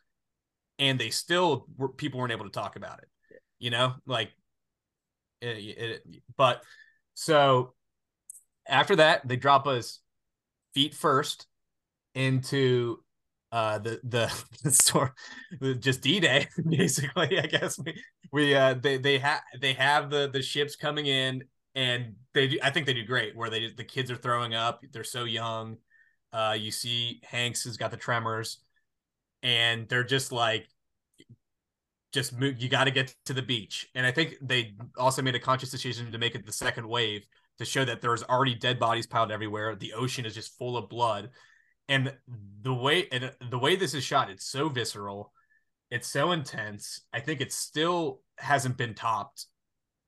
and 0.78 0.98
they 0.98 1.10
still 1.10 1.66
were 1.76 1.88
people 1.88 2.20
weren't 2.20 2.32
able 2.32 2.44
to 2.44 2.50
talk 2.50 2.76
about 2.76 2.98
it. 2.98 3.08
You 3.58 3.70
know, 3.70 3.94
like 4.06 4.30
it, 5.40 5.46
it, 5.78 6.02
but 6.36 6.62
so 7.14 7.74
after 8.68 8.96
that, 8.96 9.26
they 9.26 9.36
drop 9.36 9.66
us 9.66 10.00
feet 10.74 10.94
first 10.94 11.46
into 12.14 13.02
uh 13.52 13.78
the 13.78 14.00
the, 14.04 14.44
the 14.64 14.70
store 14.70 15.14
just 15.78 16.00
d-day 16.02 16.46
basically 16.68 17.38
i 17.38 17.46
guess. 17.46 17.78
We 17.78 18.02
we 18.32 18.54
uh 18.54 18.74
they 18.74 18.98
they 18.98 19.18
have 19.18 19.42
they 19.60 19.72
have 19.74 20.10
the 20.10 20.28
the 20.32 20.42
ships 20.42 20.76
coming 20.76 21.06
in 21.06 21.44
and 21.74 22.14
they 22.34 22.48
do 22.48 22.58
i 22.62 22.70
think 22.70 22.86
they 22.86 22.94
do 22.94 23.04
great 23.04 23.36
where 23.36 23.50
they 23.50 23.70
the 23.76 23.84
kids 23.84 24.10
are 24.10 24.16
throwing 24.16 24.54
up 24.54 24.82
they're 24.92 25.04
so 25.04 25.24
young. 25.24 25.76
Uh 26.32 26.56
you 26.58 26.70
see 26.70 27.20
hanks 27.24 27.64
has 27.64 27.76
got 27.76 27.90
the 27.90 27.96
tremors 27.96 28.58
and 29.42 29.88
they're 29.88 30.04
just 30.04 30.32
like 30.32 30.66
just 32.12 32.32
move 32.38 32.60
you 32.60 32.68
got 32.68 32.84
to 32.84 32.90
get 32.90 33.14
to 33.26 33.32
the 33.32 33.42
beach. 33.42 33.88
And 33.94 34.06
i 34.06 34.10
think 34.10 34.36
they 34.40 34.74
also 34.96 35.22
made 35.22 35.34
a 35.34 35.40
conscious 35.40 35.70
decision 35.70 36.10
to 36.12 36.18
make 36.18 36.34
it 36.34 36.46
the 36.46 36.52
second 36.52 36.88
wave 36.88 37.26
to 37.58 37.64
show 37.64 37.84
that 37.84 38.00
there's 38.02 38.22
already 38.24 38.54
dead 38.54 38.78
bodies 38.78 39.06
piled 39.06 39.30
everywhere. 39.32 39.74
The 39.74 39.94
ocean 39.94 40.26
is 40.26 40.34
just 40.34 40.56
full 40.58 40.76
of 40.76 40.88
blood, 40.88 41.30
and 41.88 42.12
the 42.62 42.74
way 42.74 43.08
and 43.12 43.32
the 43.50 43.58
way 43.58 43.76
this 43.76 43.94
is 43.94 44.04
shot, 44.04 44.30
it's 44.30 44.46
so 44.46 44.68
visceral, 44.68 45.32
it's 45.90 46.08
so 46.08 46.32
intense. 46.32 47.02
I 47.12 47.20
think 47.20 47.40
it 47.40 47.52
still 47.52 48.20
hasn't 48.38 48.76
been 48.76 48.94
topped, 48.94 49.46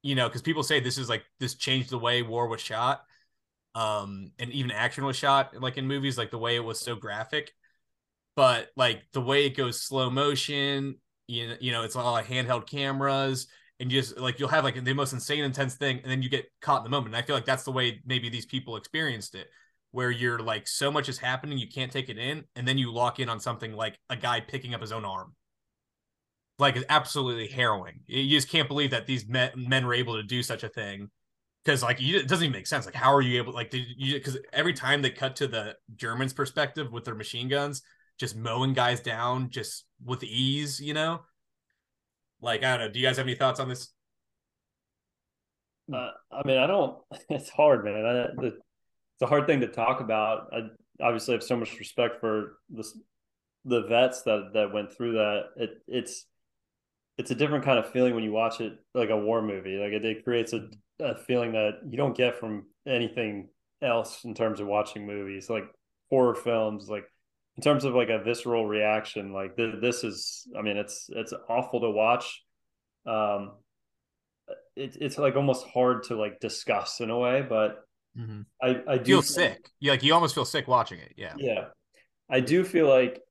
you 0.03 0.15
know, 0.15 0.29
because 0.29 0.43
people 0.43 0.63
say 0.63 0.81
this 0.81 0.99
is 0.99 1.09
like 1.09 1.25
this 1.41 1.55
changed 1.55 1.91
the 1.91 1.99
way 1.99 2.23
war 2.23 2.49
was 2.49 2.61
shot, 2.61 3.03
um, 3.75 4.33
and 4.39 4.51
even 4.51 4.71
action 4.71 5.05
was 5.05 5.17
shot, 5.17 5.61
like 5.61 5.79
in 5.79 5.87
movies, 5.87 6.19
like 6.19 6.31
the 6.31 6.39
way 6.39 6.57
it 6.57 6.65
was 6.65 6.81
so 6.81 6.97
graphic. 6.97 7.53
But 8.37 8.69
like 8.77 9.03
the 9.13 9.21
way 9.21 9.47
it 9.47 9.57
goes 9.57 9.81
slow 9.81 10.11
motion, 10.11 10.97
you 11.27 11.49
know, 11.49 11.57
you 11.61 11.73
know, 11.73 11.83
it's 11.83 11.97
all 11.97 12.13
like 12.13 12.27
handheld 12.27 12.67
cameras 12.67 13.49
and 13.81 13.91
just 13.91 14.19
like 14.19 14.39
you'll 14.39 14.49
have 14.49 14.65
like 14.65 14.83
the 14.83 14.93
most 14.93 15.13
insane 15.13 15.45
intense 15.45 15.75
thing 15.75 16.01
and 16.03 16.11
then 16.11 16.23
you 16.23 16.29
get 16.29 16.51
caught 16.61 16.79
in 16.79 16.85
the 16.85 16.91
moment 16.91 17.15
and 17.15 17.17
i 17.17 17.25
feel 17.25 17.37
like 17.37 17.45
that's 17.45 17.65
the 17.65 17.73
way 17.73 18.01
maybe 18.05 18.29
these 18.29 18.47
people 18.47 18.77
experienced 18.77 19.35
it 19.35 19.49
where 19.91 20.11
you're 20.11 20.39
like 20.39 20.69
so 20.69 20.91
much 20.91 21.09
is 21.09 21.19
happening 21.19 21.59
you 21.59 21.69
can't 21.69 21.93
take 21.93 22.09
it 22.09 22.19
in 22.19 22.45
and 22.57 22.67
then 22.67 22.79
you 22.79 22.93
lock 22.93 23.21
in 23.21 23.29
on 23.29 23.41
something 23.41 23.73
like 23.73 23.99
a 24.11 24.17
guy 24.17 24.41
picking 24.41 24.75
up 24.75 24.81
his 24.81 24.93
own 24.93 25.05
arm 25.05 25.35
like 26.59 26.77
it's 26.77 26.87
absolutely 26.89 27.49
harrowing 27.49 28.01
you 28.07 28.37
just 28.37 28.51
can't 28.51 28.69
believe 28.69 28.91
that 28.91 29.07
these 29.07 29.27
men, 29.29 29.51
men 29.57 29.87
were 29.87 29.95
able 29.95 30.17
to 30.17 30.23
do 30.23 30.43
such 30.43 30.63
a 30.63 30.69
thing 30.69 31.09
because 31.65 31.83
like 31.83 32.01
you, 32.01 32.19
it 32.19 32.29
doesn't 32.29 32.45
even 32.45 32.53
make 32.53 32.67
sense 32.67 32.87
like 32.87 32.95
how 32.95 33.15
are 33.15 33.23
you 33.23 33.39
able 33.39 33.53
like 33.53 33.71
did 33.71 33.87
you 33.97 34.15
because 34.15 34.39
every 34.53 34.73
time 34.73 35.03
they 35.03 35.11
cut 35.11 35.37
to 35.37 35.47
the 35.47 35.75
germans 35.97 36.33
perspective 36.33 36.93
with 36.93 37.05
their 37.05 37.15
machine 37.15 37.49
guns 37.49 37.83
just 38.19 38.37
mowing 38.37 38.73
guys 38.73 39.01
down 39.01 39.49
just 39.51 39.85
with 40.05 40.23
ease 40.25 40.81
you 40.81 40.95
know 40.95 41.21
like, 42.41 42.63
I 42.63 42.77
don't 42.77 42.87
know. 42.87 42.93
Do 42.93 43.01
you 43.01 43.07
guys 43.07 43.17
have 43.17 43.27
any 43.27 43.35
thoughts 43.35 43.61
on 43.61 43.69
this? 43.69 43.89
Uh, 45.93 46.11
I 46.31 46.47
mean, 46.47 46.59
I 46.59 46.67
don't. 46.67 46.99
It's 47.31 47.51
hard, 47.51 47.85
man. 47.85 48.05
I, 48.05 48.41
the, 48.41 48.59
it's 49.19 49.23
a 49.25 49.27
hard 49.27 49.49
thing 49.49 49.61
to 49.63 49.67
talk 49.67 50.01
about. 50.01 50.53
I 50.53 50.69
obviously 51.03 51.35
have 51.35 51.43
so 51.43 51.57
much 51.57 51.77
respect 51.81 52.21
for 52.21 52.59
the 52.71 52.89
the 53.65 53.83
vets 53.83 54.23
that 54.23 54.53
that 54.55 54.73
went 54.73 54.93
through 54.93 55.15
that. 55.15 55.47
It 55.57 55.83
it's 55.89 56.25
it's 57.19 57.33
a 57.33 57.35
different 57.35 57.65
kind 57.65 57.81
of 57.81 57.91
feeling 57.91 58.15
when 58.15 58.23
you 58.23 58.31
watch 58.31 58.61
it 58.61 58.79
like 58.95 59.11
a 59.11 59.17
war 59.17 59.43
movie. 59.43 59.77
Like 59.77 59.91
it, 59.91 60.05
it 60.05 60.25
creates 60.25 60.53
a, 60.53 60.69
a 61.01 61.17
feeling 61.17 61.51
that 61.53 61.81
you 61.91 61.97
don't 61.97 62.17
get 62.17 62.39
from 62.39 62.67
anything 62.87 63.49
else 63.83 64.23
in 64.25 64.35
terms 64.35 64.61
of 64.61 64.69
watching 64.69 65.05
movies, 65.05 65.51
like 65.51 65.65
horror 66.11 66.37
films, 66.37 66.89
like 66.89 67.05
in 67.57 67.63
terms 67.65 67.83
of 67.83 67.95
like 67.95 68.11
a 68.11 68.23
visceral 68.23 68.69
reaction, 68.69 69.33
like 69.33 69.57
th- 69.57 69.81
this 69.81 70.05
is, 70.05 70.47
I 70.57 70.63
mean, 70.63 70.77
it's 70.77 71.11
it's 71.13 71.35
awful 71.49 71.81
to 71.81 71.91
watch. 71.91 72.41
Um, 73.05 73.55
it, 74.77 74.97
it's 75.01 75.19
like 75.19 75.35
almost 75.35 75.67
hard 75.67 76.05
to 76.05 76.15
like 76.15 76.39
discuss 76.39 77.01
in 77.01 77.11
a 77.11 77.19
way, 77.19 77.43
but 77.43 77.85
mm-hmm. 78.19 78.41
I 78.63 78.95
I 78.95 78.99
do 78.99 79.13
feel 79.13 79.23
sick. 79.23 79.71
You 79.81 79.91
like 79.91 80.03
you 80.03 80.15
almost 80.15 80.35
feel 80.35 80.45
sick 80.45 80.69
watching 80.69 80.99
it. 80.99 81.15
Yeah, 81.17 81.35
yeah. 81.37 81.67
I 82.31 82.41
do 82.41 82.65
feel 82.65 82.89
like, 82.89 83.23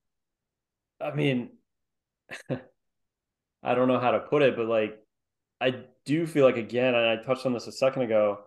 I 1.00 1.14
mean, 1.14 1.50
I 2.50 3.76
don't 3.76 3.88
know 3.88 4.00
how 4.00 4.12
to 4.12 4.20
put 4.20 4.42
it, 4.42 4.56
but 4.56 4.66
like, 4.66 4.98
I 5.62 5.84
do 6.06 6.26
feel 6.26 6.46
like 6.46 6.58
again, 6.58 6.96
and 6.96 7.08
I 7.08 7.22
touched 7.22 7.46
on 7.46 7.54
this 7.54 7.68
a 7.68 7.72
second 7.72 8.04
ago. 8.04 8.40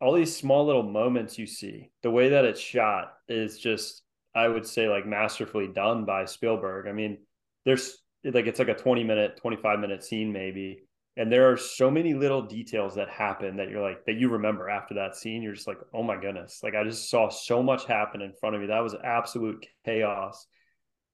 All 0.00 0.12
these 0.12 0.36
small 0.36 0.66
little 0.66 0.82
moments 0.82 1.38
you 1.38 1.46
see, 1.46 1.90
the 2.02 2.10
way 2.10 2.30
that 2.30 2.44
it's 2.44 2.60
shot 2.60 3.14
is 3.28 3.58
just 3.58 4.02
I 4.34 4.48
would 4.48 4.66
say 4.66 4.88
like 4.88 5.06
masterfully 5.06 5.68
done 5.68 6.04
by 6.04 6.24
Spielberg. 6.24 6.88
I 6.88 6.92
mean, 6.92 7.18
there's 7.64 7.98
like 8.24 8.46
it's 8.46 8.58
like 8.58 8.68
a 8.68 8.74
20 8.74 9.04
minute, 9.04 9.36
25 9.36 9.78
minute 9.78 10.02
scene 10.02 10.32
maybe. 10.32 10.84
And 11.16 11.30
there 11.30 11.52
are 11.52 11.58
so 11.58 11.90
many 11.90 12.14
little 12.14 12.42
details 12.42 12.94
that 12.94 13.10
happen 13.10 13.56
that 13.56 13.68
you're 13.68 13.82
like 13.82 14.04
that 14.06 14.16
you 14.16 14.30
remember 14.30 14.70
after 14.70 14.94
that 14.94 15.14
scene. 15.14 15.42
You're 15.42 15.52
just 15.52 15.66
like, 15.66 15.78
oh 15.92 16.02
my 16.02 16.18
goodness. 16.18 16.60
Like 16.62 16.74
I 16.74 16.84
just 16.84 17.10
saw 17.10 17.28
so 17.28 17.62
much 17.62 17.84
happen 17.84 18.22
in 18.22 18.32
front 18.40 18.54
of 18.54 18.62
me. 18.62 18.68
That 18.68 18.82
was 18.82 18.94
absolute 19.04 19.66
chaos. 19.84 20.46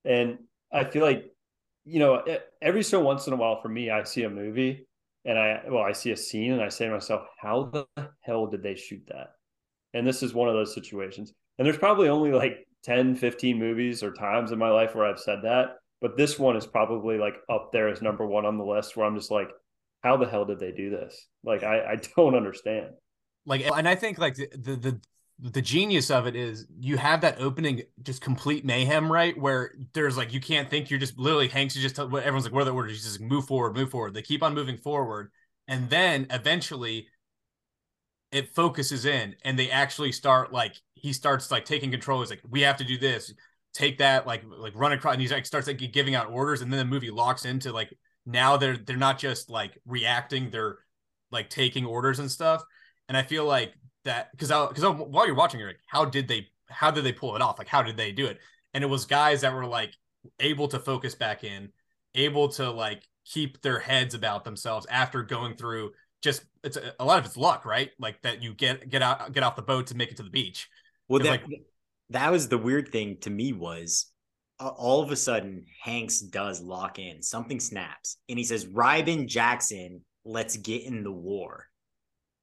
And 0.05 0.39
I 0.73 0.85
feel 0.85 1.03
like, 1.03 1.25
you 1.85 1.99
know, 1.99 2.23
every 2.63 2.85
so 2.85 3.01
once 3.01 3.27
in 3.27 3.33
a 3.33 3.37
while 3.37 3.61
for 3.61 3.69
me, 3.69 3.91
I 3.91 4.05
see 4.05 4.23
a 4.23 4.31
movie 4.31 4.87
and 5.25 5.37
I 5.37 5.63
well, 5.69 5.83
I 5.83 5.93
see 5.93 6.13
a 6.13 6.17
scene 6.17 6.53
and 6.53 6.63
I 6.63 6.69
say 6.69 6.87
to 6.87 6.93
myself, 6.93 7.23
how 7.41 7.65
the 7.65 8.09
hell 8.21 8.47
did 8.47 8.63
they 8.63 8.77
shoot 8.77 9.03
that? 9.09 9.31
And 9.95 10.07
this 10.07 10.23
is 10.23 10.33
one 10.33 10.49
of 10.49 10.55
those 10.55 10.75
situations. 10.75 11.33
And 11.59 11.67
there's 11.67 11.79
probably 11.79 12.09
only 12.09 12.31
like 12.31 12.69
10, 12.85 13.17
15 13.17 13.59
movies 13.59 14.05
or 14.05 14.13
times 14.13 14.53
in 14.53 14.59
my 14.61 14.71
life 14.71 14.95
where 14.95 15.07
I've 15.07 15.19
said 15.19 15.41
that. 15.43 15.77
But 16.01 16.17
this 16.17 16.39
one 16.39 16.57
is 16.57 16.67
probably 16.67 17.19
like 17.19 17.35
up 17.51 17.71
there 17.73 17.89
as 17.89 18.01
number 18.01 18.25
one 18.25 18.47
on 18.47 18.59
the 18.59 18.65
list 18.65 18.97
where 18.97 19.05
I'm 19.05 19.17
just 19.17 19.33
like, 19.33 19.49
how 20.03 20.17
the 20.17 20.27
hell 20.27 20.45
did 20.45 20.61
they 20.61 20.73
do 20.73 20.91
this? 20.91 21.27
Like, 21.45 21.63
I, 21.63 21.93
I 21.93 21.97
don't 22.17 22.35
understand. 22.35 22.91
Like, 23.47 23.67
and 23.71 23.89
I 23.89 23.95
think 23.95 24.19
like 24.19 24.35
the, 24.35 24.49
the, 24.53 24.77
the, 24.77 25.01
the 25.41 25.63
genius 25.63 26.11
of 26.11 26.27
it 26.27 26.35
is 26.35 26.67
you 26.81 26.97
have 26.97 27.21
that 27.21 27.41
opening 27.41 27.83
just 28.03 28.21
complete 28.21 28.65
mayhem, 28.65 29.11
right? 29.11 29.39
Where 29.39 29.73
there's 29.95 30.17
like 30.17 30.33
you 30.33 30.41
can't 30.41 30.69
think 30.69 30.91
you're 30.91 30.99
just 30.99 31.19
literally 31.19 31.49
Hanks 31.49 31.77
is 31.77 31.83
just 31.83 31.99
everyone's 31.99 32.45
like, 32.45 32.53
where 32.53 32.65
the 32.65 32.73
orders? 32.73 32.93
He's 32.93 33.05
just 33.05 33.21
move 33.21 33.47
forward, 33.47 33.77
move 33.77 33.91
forward. 33.91 34.15
They 34.15 34.23
keep 34.23 34.43
on 34.43 34.55
moving 34.55 34.77
forward. 34.77 35.31
And 35.69 35.89
then 35.89 36.27
eventually 36.31 37.07
it 38.33 38.55
focuses 38.55 39.05
in 39.05 39.37
and 39.45 39.59
they 39.59 39.71
actually 39.71 40.13
start 40.13 40.53
like 40.53 40.75
he 40.95 41.13
starts 41.13 41.51
like 41.51 41.65
taking 41.65 41.91
control. 41.91 42.21
He's 42.21 42.31
like, 42.31 42.43
we 42.49 42.63
have 42.63 42.77
to 42.79 42.85
do 42.85 42.99
this, 42.99 43.33
take 43.73 43.99
that, 43.99 44.27
like 44.27 44.43
like 44.47 44.73
run 44.75 44.93
across, 44.93 45.15
and 45.15 45.23
he's 45.23 45.33
like 45.33 45.47
starts 45.47 45.69
like 45.69 45.79
giving 45.93 46.15
out 46.15 46.31
orders, 46.31 46.63
and 46.63 46.73
then 46.73 46.79
the 46.79 46.85
movie 46.85 47.11
locks 47.11 47.45
into 47.45 47.73
like 47.73 47.97
now 48.29 48.59
they're 48.59 48.77
they're 48.77 48.97
not 48.97 49.19
just 49.19 49.49
like 49.49 49.79
reacting, 49.87 50.51
they're 50.51 50.79
like 51.31 51.49
taking 51.49 51.87
orders 51.87 52.19
and 52.19 52.31
stuff. 52.31 52.63
And 53.09 53.17
I 53.17 53.23
feel 53.23 53.45
like 53.45 53.73
that 54.05 54.31
because 54.33 54.49
because 54.69 54.85
while 54.85 55.27
you're 55.27 55.35
watching, 55.35 55.59
you're 55.61 55.71
like, 55.71 55.81
how 55.87 56.05
did 56.05 56.29
they 56.29 56.49
how 56.69 56.91
did 56.91 57.05
they 57.05 57.13
pull 57.13 57.35
it 57.37 57.43
off? 57.43 57.59
Like 57.59 57.69
how 57.69 57.83
did 57.83 57.97
they 57.97 58.13
do 58.13 58.27
it? 58.27 58.39
And 58.75 58.85
it 58.85 58.89
was 58.89 59.07
guys 59.07 59.41
that 59.41 59.55
were 59.55 59.67
like 59.67 59.95
able 60.41 60.69
to 60.69 60.79
focus 60.79 61.15
back 61.15 61.43
in, 61.43 61.71
able 62.15 62.49
to 62.51 62.71
like 62.71 63.03
keep 63.25 63.63
their 63.63 63.79
heads 63.79 64.15
about 64.15 64.45
themselves 64.45 64.87
after 64.91 65.23
going 65.23 65.55
through 65.55 65.93
just 66.23 66.45
it's 66.63 66.77
a, 66.77 66.93
a, 67.01 67.05
lot 67.05 67.19
of 67.19 67.25
it's 67.25 67.37
luck, 67.37 67.65
right? 67.65 67.91
Like 67.99 68.21
that 68.23 68.43
you 68.43 68.53
get 68.53 68.91
get 68.91 69.01
out 69.01 69.33
get 69.33 69.43
off 69.43 69.57
the 69.57 69.63
boat 69.63 69.87
to 69.89 69.97
make 69.97 70.11
it 70.11 70.19
to 70.19 70.23
the 70.23 70.31
beach. 70.31 70.69
Well, 71.09 71.21
that, 71.21 71.31
like, 71.31 71.45
that 72.11 72.31
was 72.31 72.49
the 72.49 72.59
weird 72.59 72.93
thing 72.93 73.17
to 73.23 73.31
me 73.31 73.55
was 73.55 74.13
uh, 74.61 74.69
all 74.69 75.03
of 75.03 75.11
a 75.11 75.17
sudden 75.17 75.65
Hanks 75.83 76.21
does 76.21 76.61
lock 76.61 76.99
in. 76.99 77.23
Something 77.23 77.61
snaps, 77.61 78.19
and 78.29 78.39
he 78.39 78.45
says, 78.45 78.67
"Reiben 78.67 79.27
Jackson, 79.27 80.05
let's 80.25 80.57
get 80.57 80.85
in 80.85 81.03
the 81.05 81.13
war." 81.13 81.67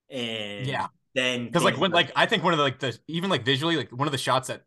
And 0.09 0.67
yeah, 0.67 0.87
then 1.13 1.45
because 1.45 1.63
like 1.63 1.77
when 1.77 1.91
like 1.91 2.11
I 2.15 2.25
think 2.25 2.43
one 2.43 2.53
of 2.53 2.57
the 2.57 2.63
like 2.63 2.79
the 2.79 2.97
even 3.07 3.29
like 3.29 3.43
visually 3.43 3.77
like 3.77 3.91
one 3.91 4.07
of 4.07 4.11
the 4.11 4.17
shots 4.17 4.49
that 4.49 4.63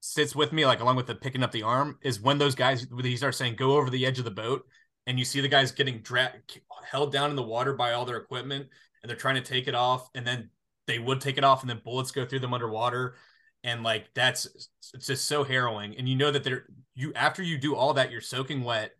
sits 0.00 0.34
with 0.34 0.52
me 0.52 0.66
like 0.66 0.80
along 0.80 0.96
with 0.96 1.06
the 1.06 1.14
picking 1.14 1.44
up 1.44 1.52
the 1.52 1.62
arm 1.62 1.96
is 2.02 2.20
when 2.20 2.36
those 2.36 2.56
guys 2.56 2.86
he 3.02 3.16
starts 3.16 3.38
saying 3.38 3.54
go 3.54 3.76
over 3.76 3.88
the 3.88 4.04
edge 4.04 4.18
of 4.18 4.24
the 4.24 4.30
boat 4.32 4.66
and 5.06 5.16
you 5.16 5.24
see 5.24 5.40
the 5.40 5.48
guys 5.48 5.70
getting 5.70 6.00
dragged 6.00 6.60
held 6.90 7.12
down 7.12 7.30
in 7.30 7.36
the 7.36 7.42
water 7.42 7.74
by 7.74 7.92
all 7.92 8.04
their 8.04 8.16
equipment 8.16 8.66
and 9.02 9.08
they're 9.08 9.16
trying 9.16 9.36
to 9.36 9.40
take 9.40 9.68
it 9.68 9.76
off 9.76 10.10
and 10.16 10.26
then 10.26 10.50
they 10.88 10.98
would 10.98 11.20
take 11.20 11.38
it 11.38 11.44
off 11.44 11.60
and 11.60 11.70
then 11.70 11.80
bullets 11.84 12.10
go 12.10 12.26
through 12.26 12.40
them 12.40 12.52
underwater 12.52 13.14
and 13.62 13.84
like 13.84 14.12
that's 14.12 14.68
it's 14.92 15.06
just 15.06 15.26
so 15.26 15.44
harrowing 15.44 15.94
and 15.96 16.08
you 16.08 16.16
know 16.16 16.32
that 16.32 16.42
they're 16.42 16.66
you 16.94 17.12
after 17.14 17.42
you 17.42 17.58
do 17.58 17.74
all 17.74 17.94
that 17.94 18.10
you're 18.10 18.20
soaking 18.20 18.64
wet 18.64 18.92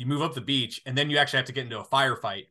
you 0.00 0.06
move 0.06 0.22
up 0.22 0.32
the 0.32 0.40
beach 0.40 0.80
and 0.86 0.96
then 0.96 1.10
you 1.10 1.18
actually 1.18 1.36
have 1.36 1.46
to 1.46 1.52
get 1.52 1.64
into 1.64 1.78
a 1.78 1.84
firefight. 1.84 2.46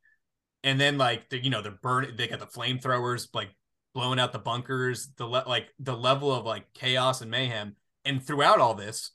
And 0.64 0.80
then 0.80 1.00
like 1.00 1.30
the, 1.30 1.43
you 1.43 1.50
know 1.50 1.64
they're 1.64 1.72
burning 1.72 2.16
they 2.16 2.28
got 2.28 2.39
the 2.39 2.45
flamethrowers 2.45 3.28
like 3.34 3.50
blowing 3.95 4.20
out 4.20 4.34
the 4.34 4.39
bunkers 4.39 5.10
the 5.18 5.26
le- 5.26 5.45
like 5.47 5.70
the 5.80 5.97
level 5.97 6.32
of 6.32 6.45
like 6.45 6.72
chaos 6.74 7.22
and 7.22 7.32
mayhem. 7.32 7.76
And 8.06 8.24
throughout 8.24 8.60
all 8.60 8.76
this 8.76 9.12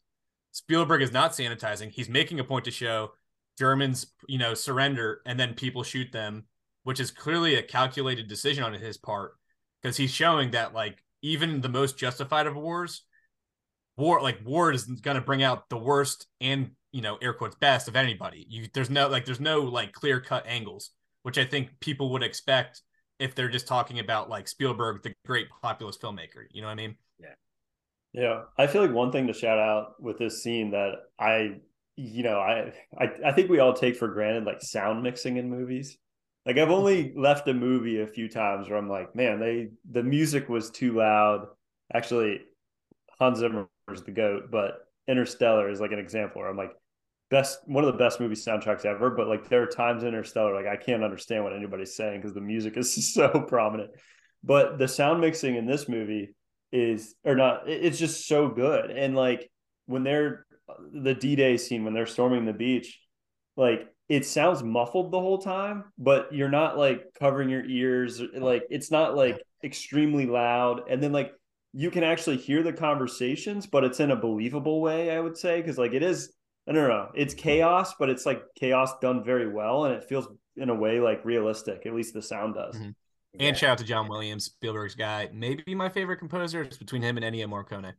spielberg 0.51 1.01
is 1.01 1.12
not 1.12 1.30
sanitizing. 1.30 1.91
He's 1.91 2.09
making 2.09 2.41
a 2.41 2.45
point 2.45 2.64
to 2.64 2.72
show 2.72 3.12
Germans, 3.57 4.09
you 4.26 4.39
know, 4.39 4.55
surrender 4.55 5.20
and 5.26 5.39
then 5.39 5.55
people 5.55 5.85
shoot 5.85 6.11
them, 6.11 6.47
which 6.82 6.99
is 6.99 7.12
clearly 7.12 7.55
a 7.55 7.62
calculated 7.62 8.26
decision 8.26 8.64
on 8.64 8.72
his 8.72 8.97
part 8.97 9.35
because 9.80 9.97
he's 9.97 10.11
showing 10.11 10.51
that 10.51 10.74
like 10.74 11.05
even 11.22 11.61
the 11.61 11.68
most 11.68 11.97
justified 11.97 12.49
of 12.49 12.57
wars, 12.57 13.03
war 13.97 14.20
like 14.20 14.40
Ward 14.45 14.74
is 14.74 14.84
going 14.84 15.16
to 15.16 15.20
bring 15.20 15.42
out 15.42 15.68
the 15.68 15.78
worst 15.78 16.26
and 16.40 16.70
you 16.92 17.03
know 17.03 17.16
air 17.22 17.32
quotes 17.32 17.57
best 17.57 17.88
of 17.88 17.97
anybody. 17.97 18.47
You 18.49 18.68
there's 18.72 18.90
no 18.90 19.09
like 19.09 19.24
there's 19.24 19.40
no 19.40 19.61
like 19.61 19.92
clear 19.92 20.20
cut 20.20 20.47
angles, 20.47 20.90
which 21.22 21.38
I 21.38 21.45
think 21.45 21.80
people 21.80 22.11
would 22.12 22.22
expect 22.22 22.82
if 23.18 23.34
they're 23.34 23.49
just 23.49 23.68
talking 23.68 23.99
about 23.99 24.28
like 24.28 24.49
Spielberg, 24.49 25.03
the 25.03 25.14
great 25.24 25.49
populist 25.62 26.01
filmmaker. 26.01 26.47
You 26.51 26.62
know 26.62 26.68
what 26.68 26.72
I 26.72 26.76
mean? 26.76 26.97
Yeah. 27.18 27.34
Yeah. 28.12 28.42
I 28.59 28.66
feel 28.66 28.82
like 28.82 28.92
one 28.92 29.12
thing 29.12 29.26
to 29.28 29.32
shout 29.32 29.59
out 29.59 30.01
with 30.01 30.18
this 30.18 30.42
scene 30.42 30.70
that 30.72 30.92
I 31.18 31.61
you 31.97 32.24
know, 32.24 32.38
I, 32.40 32.72
I 32.99 33.11
I 33.26 33.32
think 33.32 33.49
we 33.49 33.61
all 33.61 33.72
take 33.72 33.97
for 33.97 34.09
granted 34.09 34.45
like 34.45 34.61
sound 34.62 35.03
mixing 35.03 35.36
in 35.36 35.49
movies. 35.49 35.97
Like 36.45 36.59
I've 36.59 36.70
only 36.70 37.05
mm-hmm. 37.05 37.20
left 37.20 37.49
a 37.49 37.55
movie 37.55 38.01
a 38.01 38.07
few 38.07 38.28
times 38.28 38.68
where 38.68 38.78
I'm 38.78 38.88
like, 38.88 39.14
man, 39.14 39.40
they 39.40 39.68
the 39.90 40.03
music 40.03 40.49
was 40.49 40.70
too 40.70 40.97
loud. 40.97 41.47
Actually, 41.92 42.40
Hans 43.18 43.38
Zimmer 43.38 43.68
is 43.93 44.03
the 44.03 44.12
goat, 44.12 44.51
but 44.51 44.87
Interstellar 45.09 45.68
is 45.68 45.80
like 45.80 45.93
an 45.93 45.99
example 45.99 46.41
where 46.41 46.51
I'm 46.51 46.57
like, 46.57 46.72
best 47.30 47.59
one 47.66 47.85
of 47.85 47.93
the 47.93 47.99
best 47.99 48.20
movie 48.20 48.35
soundtracks 48.35 48.85
ever. 48.85 49.11
But 49.11 49.28
like 49.28 49.49
there 49.49 49.62
are 49.62 49.66
times 49.66 50.03
in 50.03 50.09
Interstellar, 50.09 50.55
like 50.55 50.66
I 50.66 50.76
can't 50.76 51.05
understand 51.05 51.45
what 51.45 51.55
anybody's 51.55 51.97
saying 51.97 52.20
because 52.20 52.35
the 52.35 52.41
music 52.41 52.76
is 52.76 53.12
so 53.14 53.28
prominent. 53.28 53.91
But 54.43 54.78
the 54.78 54.89
sound 54.89 55.20
mixing 55.20 55.57
in 55.57 55.66
this 55.66 55.89
movie 55.89 56.35
is 56.72 57.14
or 57.24 57.35
not, 57.35 57.68
it's 57.68 57.99
just 57.99 58.26
so 58.26 58.49
good. 58.49 58.91
And 58.91 59.14
like 59.14 59.51
when 59.87 60.03
they're 60.03 60.47
the 60.93 61.14
D-Day 61.14 61.57
scene 61.57 61.85
when 61.85 61.95
they're 61.95 62.07
storming 62.07 62.47
the 62.47 62.53
beach, 62.53 63.01
like 63.57 63.89
it 64.09 64.26
sounds 64.26 64.62
muffled 64.62 65.11
the 65.11 65.20
whole 65.20 65.39
time, 65.39 65.85
but 65.99 66.32
you're 66.32 66.51
not 66.51 66.76
like 66.76 67.07
covering 67.18 67.49
your 67.49 67.64
ears. 67.64 68.20
Like 68.20 68.64
it's 68.70 68.91
not 68.91 69.16
like 69.16 69.43
extremely 69.62 70.26
loud. 70.26 70.82
And 70.91 71.03
then 71.03 71.12
like 71.12 71.32
you 71.74 71.90
can 71.90 72.04
actually 72.04 72.36
hear 72.36 72.62
the 72.62 72.72
conversations, 72.72 73.66
but 73.66 73.84
it's 73.84 74.00
in 74.00 74.12
a 74.12 74.16
believable 74.16 74.80
way, 74.80 75.10
I 75.10 75.20
would 75.20 75.36
say. 75.36 75.60
Cause 75.62 75.76
like 75.76 75.92
it 75.92 76.02
is, 76.02 76.32
I 76.68 76.72
don't 76.72 76.88
know, 76.88 77.10
it's 77.14 77.34
chaos, 77.34 77.94
but 77.98 78.08
it's 78.08 78.24
like 78.24 78.42
chaos 78.54 78.92
done 79.00 79.24
very 79.24 79.52
well. 79.52 79.84
And 79.84 79.94
it 79.94 80.04
feels 80.04 80.28
in 80.56 80.70
a 80.70 80.74
way 80.74 81.00
like 81.00 81.24
realistic, 81.24 81.84
at 81.84 81.94
least 81.94 82.14
the 82.14 82.22
sound 82.22 82.54
does. 82.54 82.76
Mm-hmm. 82.76 82.90
And 83.40 83.56
shout 83.56 83.70
out 83.70 83.78
to 83.78 83.84
John 83.84 84.08
Williams, 84.08 84.44
Spielberg's 84.44 84.94
guy. 84.94 85.28
Maybe 85.32 85.74
my 85.74 85.88
favorite 85.88 86.18
composer. 86.18 86.62
It's 86.62 86.76
between 86.76 87.02
him 87.02 87.18
and 87.18 87.26
Ennio 87.26 87.46
Morricone. 87.46 87.94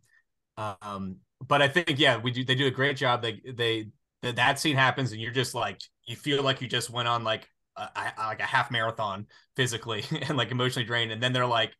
Um, 0.81 1.17
but 1.45 1.61
I 1.61 1.67
think 1.67 1.99
yeah, 1.99 2.17
we 2.17 2.31
do. 2.31 2.45
They 2.45 2.55
do 2.55 2.67
a 2.67 2.71
great 2.71 2.95
job. 2.95 3.21
They 3.21 3.41
they 3.53 3.89
that 4.21 4.37
that 4.37 4.59
scene 4.59 4.77
happens, 4.77 5.11
and 5.11 5.19
you're 5.19 5.33
just 5.33 5.53
like 5.53 5.81
you 6.07 6.15
feel 6.15 6.41
like 6.41 6.61
you 6.61 6.69
just 6.69 6.89
went 6.89 7.09
on 7.09 7.25
like 7.25 7.49
a, 7.75 7.81
a, 7.81 8.13
like 8.27 8.39
a 8.39 8.43
half 8.43 8.71
marathon 8.71 9.27
physically 9.57 10.05
and 10.29 10.37
like 10.37 10.51
emotionally 10.51 10.85
drained. 10.85 11.11
And 11.11 11.21
then 11.21 11.33
they're 11.33 11.45
like, 11.45 11.73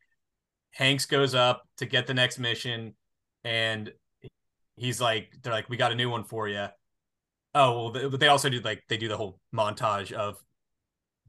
Hanks 0.76 1.06
goes 1.06 1.34
up 1.34 1.62
to 1.78 1.86
get 1.86 2.06
the 2.06 2.14
next 2.14 2.38
mission, 2.38 2.94
and 3.44 3.90
he's 4.76 5.00
like, 5.00 5.32
they're 5.42 5.52
like, 5.52 5.68
we 5.70 5.76
got 5.76 5.92
a 5.92 5.94
new 5.94 6.10
one 6.10 6.24
for 6.24 6.48
you. 6.48 6.66
Oh 7.54 7.90
well, 7.90 8.10
but 8.10 8.20
they 8.20 8.28
also 8.28 8.50
do 8.50 8.60
like 8.60 8.82
they 8.88 8.98
do 8.98 9.08
the 9.08 9.16
whole 9.16 9.40
montage 9.54 10.12
of 10.12 10.36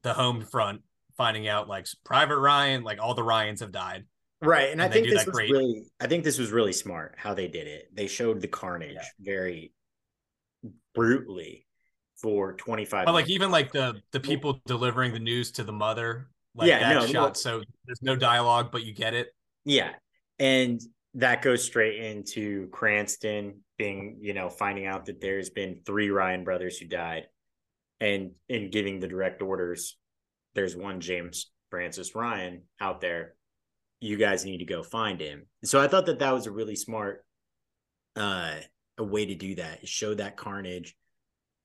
the 0.04 0.14
home 0.14 0.41
front 0.41 0.82
finding 1.16 1.48
out 1.48 1.70
like 1.70 1.88
Private 2.04 2.38
Ryan, 2.38 2.84
like 2.84 3.00
all 3.02 3.14
the 3.14 3.24
Ryans 3.24 3.62
have 3.62 3.72
died. 3.72 4.06
Right. 4.41 4.72
And, 4.72 4.74
and 4.74 4.82
I 4.82 4.89
think 4.89 5.08
this 5.08 5.26
was 5.26 5.34
great. 5.34 5.52
really 5.52 5.84
I 6.00 6.08
think 6.08 6.24
this 6.24 6.38
was 6.38 6.52
really 6.52 6.74
smart 6.74 7.16
how 7.18 7.34
they 7.34 7.48
did 7.48 7.68
it. 7.68 7.89
They 7.93 8.08
showed 8.08 8.41
the 8.41 8.48
carnage 8.48 8.95
yeah. 8.95 9.02
very 9.20 9.74
brutally 10.93 11.66
for 12.18 12.54
25 12.54 13.06
But 13.06 13.14
like 13.14 13.30
even 13.30 13.50
like 13.50 13.72
the 13.72 14.02
the 14.12 14.20
people 14.20 14.60
delivering 14.66 15.14
the 15.14 15.20
news 15.20 15.52
to 15.54 15.64
the 15.64 15.72
mother, 15.72 16.28
like 16.56 16.68
yeah, 16.68 16.80
that 16.80 16.93
no, 17.02 17.08
shot 17.08 17.30
no. 17.30 17.34
so 17.34 17.64
there's 17.86 18.02
no 18.02 18.16
dialogue 18.16 18.70
but 18.72 18.84
you 18.84 18.93
get 18.93 19.14
it. 19.14 19.30
Yeah. 19.68 19.91
And 20.39 20.82
that 21.15 21.41
goes 21.41 21.63
straight 21.63 22.03
into 22.03 22.70
Cranston 22.70 23.61
being, 23.78 24.18
you 24.22 24.34
know, 24.34 24.49
finding 24.49 24.86
out 24.86 25.05
that 25.05 25.20
there's 25.22 25.49
been 25.49 25.82
three 25.86 26.09
Ryan 26.09 26.43
brothers 26.43 26.78
who 26.78 26.88
died 26.88 27.28
and 27.99 28.32
in 28.47 28.70
giving 28.70 28.99
the 28.99 29.07
direct 29.07 29.41
orders 29.41 29.97
there's 30.53 30.76
one 30.76 30.99
James 31.01 31.51
Francis 31.70 32.15
Ryan 32.15 32.63
out 32.80 33.01
there 33.01 33.36
you 33.99 34.18
guys 34.18 34.45
need 34.45 34.59
to 34.59 34.65
go 34.65 34.84
find 34.84 35.20
him. 35.20 35.47
So 35.63 35.82
I 35.82 35.88
thought 35.88 36.05
that 36.05 36.20
that 36.20 36.34
was 36.34 36.45
a 36.45 36.51
really 36.51 36.76
smart 36.76 37.26
uh 38.15 38.55
a 38.97 39.03
way 39.03 39.26
to 39.26 39.36
do 39.36 39.55
that. 39.55 39.88
Show 39.88 40.13
that 40.15 40.38
carnage 40.38 40.95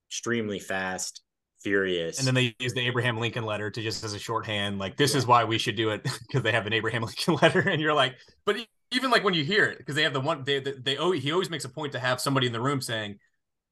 extremely 0.08 0.58
fast, 0.58 1.22
furious. 1.62 2.18
And 2.18 2.26
then 2.26 2.34
they 2.34 2.54
use 2.58 2.74
the 2.74 2.86
Abraham 2.86 3.18
Lincoln 3.18 3.44
letter 3.44 3.70
to 3.70 3.82
just 3.82 4.04
as 4.04 4.14
a 4.14 4.18
shorthand 4.18 4.78
like 4.78 4.96
this 4.96 5.12
yeah. 5.12 5.18
is 5.18 5.26
why 5.26 5.44
we 5.44 5.58
should 5.58 5.76
do 5.76 5.90
it 5.90 6.02
because 6.26 6.42
they 6.42 6.52
have 6.52 6.66
an 6.66 6.72
Abraham 6.72 7.02
Lincoln 7.06 7.34
letter 7.34 7.60
and 7.60 7.80
you're 7.80 7.94
like 7.94 8.16
but 8.44 8.56
even 8.90 9.10
like 9.10 9.24
when 9.24 9.34
you 9.34 9.44
hear 9.44 9.64
it 9.66 9.78
because 9.78 9.94
they 9.94 10.02
have 10.02 10.12
the 10.12 10.20
one 10.20 10.44
they 10.44 10.60
they, 10.60 10.72
they 10.72 10.96
oh 10.96 11.12
he 11.12 11.32
always 11.32 11.50
makes 11.50 11.64
a 11.64 11.68
point 11.68 11.92
to 11.92 11.98
have 11.98 12.20
somebody 12.20 12.46
in 12.46 12.52
the 12.52 12.60
room 12.60 12.80
saying 12.80 13.18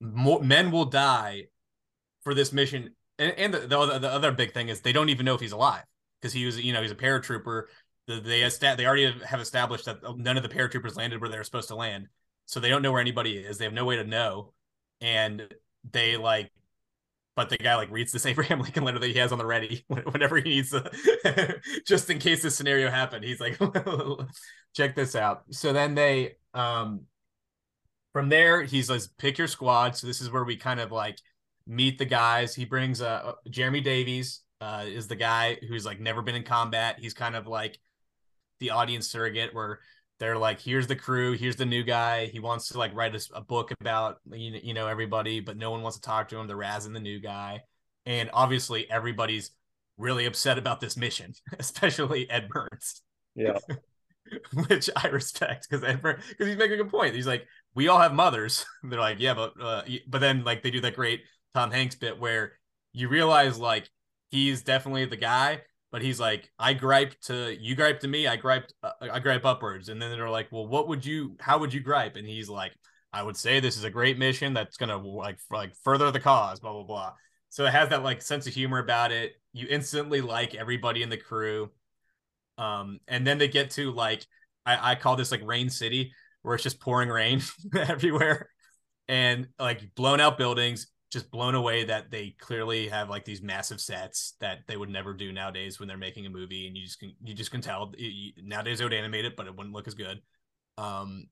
men 0.00 0.70
will 0.70 0.86
die 0.86 1.44
for 2.22 2.34
this 2.34 2.52
mission 2.52 2.94
and, 3.18 3.32
and 3.36 3.54
the, 3.54 3.58
the, 3.60 3.78
other, 3.78 3.98
the 3.98 4.10
other 4.10 4.32
big 4.32 4.54
thing 4.54 4.68
is 4.68 4.80
they 4.80 4.92
don't 4.92 5.10
even 5.10 5.26
know 5.26 5.34
if 5.34 5.40
he's 5.40 5.52
alive 5.52 5.84
because 6.20 6.32
he 6.32 6.46
was 6.46 6.58
you 6.60 6.72
know 6.72 6.82
he's 6.82 6.90
a 6.90 6.96
paratrooper 6.96 7.64
they 8.18 8.48
they 8.48 8.86
already 8.86 9.12
have 9.24 9.40
established 9.40 9.84
that 9.84 10.02
uh, 10.04 10.14
none 10.16 10.36
of 10.36 10.42
the 10.42 10.48
paratroopers 10.48 10.96
landed 10.96 11.20
where 11.20 11.30
they 11.30 11.38
were 11.38 11.44
supposed 11.44 11.68
to 11.68 11.76
land, 11.76 12.08
so 12.46 12.58
they 12.58 12.68
don't 12.68 12.82
know 12.82 12.92
where 12.92 13.00
anybody 13.00 13.36
is. 13.36 13.58
They 13.58 13.64
have 13.64 13.72
no 13.72 13.84
way 13.84 13.96
to 13.96 14.04
know, 14.04 14.52
and 15.00 15.46
they 15.92 16.16
like, 16.16 16.50
but 17.40 17.48
the 17.48 17.56
guy 17.56 17.74
like 17.74 17.90
reads 17.90 18.12
this 18.12 18.26
Abraham 18.26 18.60
Lincoln 18.60 18.84
letter 18.84 18.98
that 18.98 19.06
he 19.06 19.18
has 19.18 19.32
on 19.32 19.38
the 19.38 19.46
ready 19.46 19.84
whenever 19.88 20.36
he 20.36 20.42
needs 20.42 20.70
to, 20.70 21.60
just 21.86 22.10
in 22.10 22.18
case 22.18 22.42
this 22.42 22.54
scenario 22.54 22.90
happened. 22.90 23.24
He's 23.24 23.40
like, 23.40 23.58
check 24.76 24.94
this 24.94 25.16
out. 25.16 25.44
So 25.50 25.72
then 25.72 25.94
they, 25.94 26.36
um, 26.52 27.02
from 28.12 28.28
there, 28.28 28.62
he's 28.62 28.90
like, 28.90 29.02
pick 29.18 29.38
your 29.38 29.46
squad. 29.46 29.96
So 29.96 30.06
this 30.06 30.20
is 30.20 30.30
where 30.30 30.44
we 30.44 30.56
kind 30.56 30.80
of 30.80 30.92
like 30.92 31.16
meet 31.66 31.98
the 31.98 32.04
guys. 32.04 32.54
He 32.54 32.66
brings 32.66 33.00
uh 33.00 33.32
Jeremy 33.48 33.80
Davies, 33.80 34.42
uh, 34.60 34.84
is 34.86 35.08
the 35.08 35.16
guy 35.16 35.56
who's 35.66 35.86
like 35.86 35.98
never 36.00 36.20
been 36.20 36.34
in 36.34 36.42
combat. 36.42 36.96
He's 36.98 37.14
kind 37.14 37.36
of 37.36 37.46
like 37.46 37.78
the 38.58 38.70
audience 38.70 39.08
surrogate 39.08 39.54
where 39.54 39.80
they're 40.20 40.38
like 40.38 40.60
here's 40.60 40.86
the 40.86 40.94
crew 40.94 41.32
here's 41.32 41.56
the 41.56 41.66
new 41.66 41.82
guy 41.82 42.26
he 42.26 42.38
wants 42.38 42.68
to 42.68 42.78
like 42.78 42.94
write 42.94 43.14
a, 43.14 43.20
a 43.34 43.40
book 43.40 43.72
about 43.80 44.18
you 44.30 44.74
know 44.74 44.86
everybody 44.86 45.40
but 45.40 45.56
no 45.56 45.70
one 45.70 45.82
wants 45.82 45.96
to 45.96 46.02
talk 46.02 46.28
to 46.28 46.38
him 46.38 46.46
they're 46.46 46.56
razzing 46.56 46.92
the 46.92 47.00
new 47.00 47.18
guy. 47.18 47.62
And 48.06 48.30
obviously 48.32 48.90
everybody's 48.90 49.50
really 49.98 50.26
upset 50.26 50.58
about 50.58 50.80
this 50.80 50.96
mission 50.96 51.32
especially 51.58 52.30
ed 52.30 52.48
burns. 52.48 53.02
Yeah. 53.34 53.58
Which 54.68 54.88
i 54.94 55.08
respect 55.08 55.66
because 55.68 55.82
ed 55.82 56.02
burns 56.02 56.22
because 56.28 56.46
he's 56.46 56.56
making 56.56 56.74
a 56.74 56.82
good 56.84 56.90
point. 56.90 57.14
He's 57.14 57.26
like 57.26 57.46
we 57.74 57.88
all 57.88 57.98
have 57.98 58.14
mothers. 58.14 58.64
They're 58.84 59.00
like 59.00 59.18
yeah 59.18 59.34
but 59.34 59.54
uh, 59.60 59.82
but 60.06 60.20
then 60.20 60.44
like 60.44 60.62
they 60.62 60.70
do 60.70 60.82
that 60.82 60.94
great 60.94 61.22
tom 61.54 61.70
hanks 61.70 61.96
bit 61.96 62.20
where 62.20 62.52
you 62.92 63.08
realize 63.08 63.58
like 63.58 63.88
he's 64.30 64.62
definitely 64.62 65.06
the 65.06 65.16
guy 65.16 65.62
but 65.90 66.02
he's 66.02 66.20
like, 66.20 66.50
I 66.58 66.72
gripe 66.74 67.18
to 67.22 67.56
you 67.58 67.74
gripe 67.74 68.00
to 68.00 68.08
me, 68.08 68.26
I 68.26 68.36
gripe 68.36 68.70
uh, 68.82 68.92
I 69.00 69.18
gripe 69.18 69.44
upwards, 69.44 69.88
and 69.88 70.00
then 70.00 70.10
they're 70.10 70.30
like, 70.30 70.48
well, 70.50 70.66
what 70.66 70.88
would 70.88 71.04
you, 71.04 71.36
how 71.40 71.58
would 71.58 71.74
you 71.74 71.80
gripe? 71.80 72.16
And 72.16 72.26
he's 72.26 72.48
like, 72.48 72.72
I 73.12 73.22
would 73.22 73.36
say 73.36 73.58
this 73.60 73.76
is 73.76 73.84
a 73.84 73.90
great 73.90 74.18
mission 74.18 74.54
that's 74.54 74.76
gonna 74.76 74.96
like 74.96 75.38
like 75.50 75.74
further 75.82 76.10
the 76.10 76.20
cause, 76.20 76.60
blah 76.60 76.72
blah 76.72 76.84
blah. 76.84 77.12
So 77.48 77.66
it 77.66 77.72
has 77.72 77.88
that 77.88 78.04
like 78.04 78.22
sense 78.22 78.46
of 78.46 78.54
humor 78.54 78.78
about 78.78 79.10
it. 79.10 79.32
You 79.52 79.66
instantly 79.68 80.20
like 80.20 80.54
everybody 80.54 81.02
in 81.02 81.08
the 81.08 81.16
crew, 81.16 81.70
um, 82.58 83.00
and 83.08 83.26
then 83.26 83.38
they 83.38 83.48
get 83.48 83.70
to 83.72 83.90
like 83.90 84.24
I, 84.64 84.92
I 84.92 84.94
call 84.94 85.16
this 85.16 85.32
like 85.32 85.42
Rain 85.44 85.70
City, 85.70 86.12
where 86.42 86.54
it's 86.54 86.64
just 86.64 86.80
pouring 86.80 87.08
rain 87.08 87.42
everywhere, 87.76 88.48
and 89.08 89.48
like 89.58 89.94
blown 89.96 90.20
out 90.20 90.38
buildings, 90.38 90.86
just 91.10 91.30
blown 91.30 91.56
away 91.56 91.84
that 91.84 92.10
they 92.10 92.34
clearly 92.38 92.88
have 92.88 93.10
like 93.10 93.24
these 93.24 93.42
massive 93.42 93.80
sets 93.80 94.34
that 94.40 94.60
they 94.68 94.76
would 94.76 94.88
never 94.88 95.12
do 95.12 95.32
nowadays 95.32 95.78
when 95.78 95.88
they're 95.88 95.98
making 95.98 96.24
a 96.24 96.30
movie 96.30 96.66
and 96.68 96.76
you 96.76 96.84
just 96.84 97.00
can 97.00 97.12
you 97.24 97.34
just 97.34 97.50
can 97.50 97.60
tell 97.60 97.92
you, 97.98 98.32
nowadays 98.42 98.78
they 98.78 98.84
would 98.84 98.92
animate 98.92 99.24
it 99.24 99.36
but 99.36 99.46
it 99.46 99.56
wouldn't 99.56 99.74
look 99.74 99.88
as 99.88 99.94
good. 99.94 100.20
Um 100.78 101.26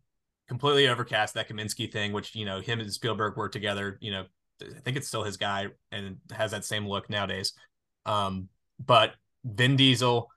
completely 0.48 0.88
overcast 0.88 1.34
that 1.34 1.48
Kaminski 1.48 1.90
thing 1.90 2.12
which 2.12 2.34
you 2.34 2.44
know 2.44 2.60
him 2.60 2.80
and 2.80 2.92
Spielberg 2.92 3.36
work 3.36 3.52
together 3.52 3.98
you 4.00 4.10
know 4.10 4.24
I 4.60 4.80
think 4.80 4.96
it's 4.96 5.06
still 5.06 5.22
his 5.22 5.36
guy 5.36 5.68
and 5.92 6.16
has 6.32 6.50
that 6.50 6.64
same 6.64 6.86
look 6.86 7.08
nowadays. 7.08 7.52
Um 8.04 8.48
but 8.84 9.14
Vin 9.44 9.76
Diesel 9.76 10.28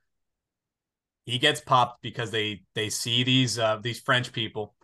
he 1.25 1.39
gets 1.39 1.61
popped 1.61 2.03
because 2.03 2.29
they 2.29 2.61
they 2.75 2.89
see 2.89 3.23
these 3.23 3.57
uh 3.57 3.79
these 3.81 3.99
French 3.99 4.31
people 4.31 4.75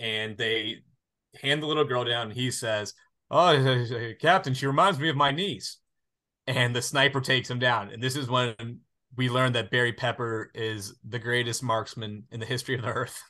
and 0.00 0.36
they 0.36 0.82
hand 1.40 1.62
the 1.62 1.66
little 1.66 1.84
girl 1.84 2.04
down 2.04 2.28
and 2.28 2.32
he 2.32 2.50
says 2.50 2.94
oh, 3.30 3.84
Captain, 4.20 4.54
she 4.54 4.66
reminds 4.66 4.98
me 4.98 5.08
of 5.08 5.16
my 5.16 5.30
niece. 5.30 5.78
And 6.46 6.74
the 6.74 6.82
sniper 6.82 7.20
takes 7.20 7.48
him 7.48 7.58
down. 7.58 7.90
And 7.90 8.02
this 8.02 8.16
is 8.16 8.28
when 8.28 8.80
we 9.16 9.28
learned 9.28 9.54
that 9.54 9.70
Barry 9.70 9.92
Pepper 9.92 10.50
is 10.54 10.94
the 11.08 11.18
greatest 11.18 11.62
marksman 11.62 12.24
in 12.30 12.40
the 12.40 12.46
history 12.46 12.74
of 12.74 12.82
the 12.82 12.88
earth. 12.88 13.22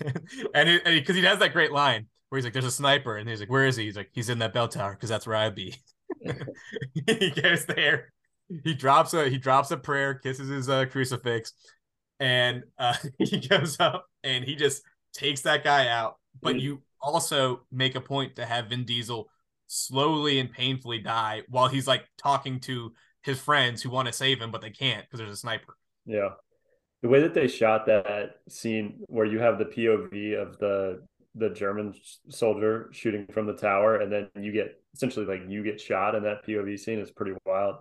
and 0.54 0.80
because 0.84 1.16
he 1.16 1.22
has 1.22 1.38
that 1.38 1.52
great 1.52 1.72
line 1.72 2.06
where 2.28 2.36
he's 2.38 2.44
like, 2.44 2.52
"There's 2.52 2.64
a 2.64 2.70
sniper," 2.70 3.16
and 3.16 3.28
he's 3.28 3.40
like, 3.40 3.50
"Where 3.50 3.66
is 3.66 3.76
he?" 3.76 3.84
He's 3.84 3.96
like, 3.96 4.10
"He's 4.12 4.28
in 4.28 4.38
that 4.40 4.52
bell 4.52 4.68
tower 4.68 4.92
because 4.92 5.08
that's 5.08 5.26
where 5.26 5.36
I'd 5.36 5.54
be." 5.54 5.74
he 7.06 7.30
goes 7.30 7.64
there. 7.66 8.12
He 8.64 8.74
drops 8.74 9.14
a 9.14 9.28
he 9.28 9.38
drops 9.38 9.70
a 9.70 9.76
prayer, 9.76 10.14
kisses 10.14 10.48
his 10.48 10.68
uh, 10.68 10.86
crucifix, 10.86 11.52
and 12.20 12.64
uh, 12.78 12.94
he 13.18 13.40
goes 13.40 13.78
up 13.80 14.06
and 14.22 14.44
he 14.44 14.56
just 14.56 14.82
takes 15.12 15.42
that 15.42 15.64
guy 15.64 15.88
out. 15.88 16.16
But 16.40 16.56
mm-hmm. 16.56 16.64
you 16.64 16.82
also 17.02 17.62
make 17.70 17.94
a 17.94 18.00
point 18.00 18.36
to 18.36 18.46
have 18.46 18.66
Vin 18.66 18.84
Diesel 18.84 19.28
slowly 19.66 20.38
and 20.38 20.50
painfully 20.50 20.98
die 20.98 21.42
while 21.48 21.68
he's 21.68 21.86
like 21.86 22.04
talking 22.16 22.58
to 22.60 22.92
his 23.22 23.38
friends 23.38 23.82
who 23.82 23.90
want 23.90 24.06
to 24.06 24.12
save 24.12 24.40
him, 24.40 24.50
but 24.50 24.60
they 24.60 24.70
can't 24.70 25.04
because 25.04 25.18
there's 25.18 25.32
a 25.32 25.36
sniper. 25.36 25.76
Yeah. 26.06 26.30
The 27.02 27.08
way 27.08 27.20
that 27.20 27.34
they 27.34 27.46
shot 27.46 27.86
that 27.86 28.36
scene 28.48 29.00
where 29.06 29.26
you 29.26 29.38
have 29.38 29.58
the 29.58 29.66
POV 29.66 30.40
of 30.40 30.58
the 30.58 31.02
the 31.34 31.50
German 31.50 31.94
soldier 32.30 32.88
shooting 32.90 33.26
from 33.32 33.46
the 33.46 33.52
tower, 33.52 34.00
and 34.00 34.10
then 34.10 34.28
you 34.40 34.50
get 34.50 34.82
essentially 34.94 35.24
like 35.24 35.42
you 35.48 35.62
get 35.62 35.80
shot 35.80 36.16
in 36.16 36.24
that 36.24 36.44
POV 36.44 36.78
scene 36.78 36.98
is 36.98 37.12
pretty 37.12 37.34
wild. 37.46 37.76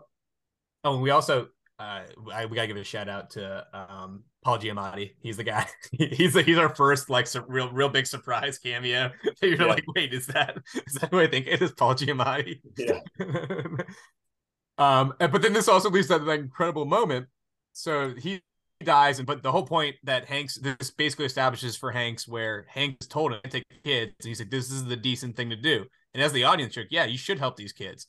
Oh, 0.84 0.93
and 0.93 1.01
we 1.01 1.09
also 1.09 1.47
uh, 1.80 2.03
I, 2.34 2.45
we 2.45 2.55
gotta 2.55 2.68
give 2.68 2.78
a 2.78 2.84
shout 2.84 3.09
out 3.09 3.32
to 3.32 3.65
um, 3.74 4.24
Paul 4.47 4.59
Giamatti. 4.59 5.11
He's 5.19 5.35
the 5.35 5.43
guy. 5.43 5.67
he's 5.91 6.33
he's 6.33 6.57
our 6.57 6.73
first 6.73 7.09
like 7.09 7.27
su- 7.27 7.43
real 7.49 7.69
real 7.69 7.89
big 7.89 8.07
surprise 8.07 8.57
cameo. 8.57 9.11
You're 9.41 9.61
yeah. 9.61 9.65
like, 9.65 9.83
wait, 9.93 10.13
is 10.13 10.27
that 10.27 10.57
is 10.73 10.93
that 10.93 11.11
who 11.11 11.19
I 11.19 11.27
think 11.27 11.47
it 11.47 11.61
is? 11.61 11.73
Paul 11.73 11.95
Giamatti. 11.95 12.61
Yeah. 12.77 13.01
um, 14.77 15.13
but 15.19 15.41
then 15.41 15.51
this 15.51 15.67
also 15.67 15.89
leads 15.89 16.07
to 16.07 16.19
that 16.19 16.39
incredible 16.39 16.85
moment. 16.85 17.27
So 17.73 18.13
he 18.17 18.41
dies, 18.81 19.19
and 19.19 19.27
but 19.27 19.43
the 19.43 19.51
whole 19.51 19.65
point 19.65 19.97
that 20.05 20.29
Hanks 20.29 20.55
this 20.55 20.91
basically 20.91 21.25
establishes 21.25 21.75
for 21.75 21.91
Hanks 21.91 22.25
where 22.25 22.67
Hanks 22.69 23.05
told 23.05 23.33
him 23.33 23.41
to 23.43 23.49
take 23.49 23.65
kids, 23.83 24.13
and 24.21 24.29
he's 24.29 24.39
like, 24.39 24.49
"This 24.49 24.71
is 24.71 24.85
the 24.85 24.95
decent 24.95 25.35
thing 25.35 25.49
to 25.49 25.57
do." 25.57 25.83
And 26.13 26.23
as 26.23 26.31
the 26.31 26.45
audience, 26.45 26.73
you're 26.73 26.85
like, 26.85 26.93
"Yeah, 26.93 27.03
you 27.03 27.17
should 27.17 27.39
help 27.39 27.57
these 27.57 27.73
kids." 27.73 28.07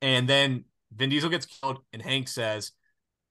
And 0.00 0.28
then 0.28 0.66
Vin 0.94 1.10
Diesel 1.10 1.30
gets 1.30 1.46
killed, 1.46 1.78
and 1.92 2.00
Hank 2.00 2.28
says, 2.28 2.70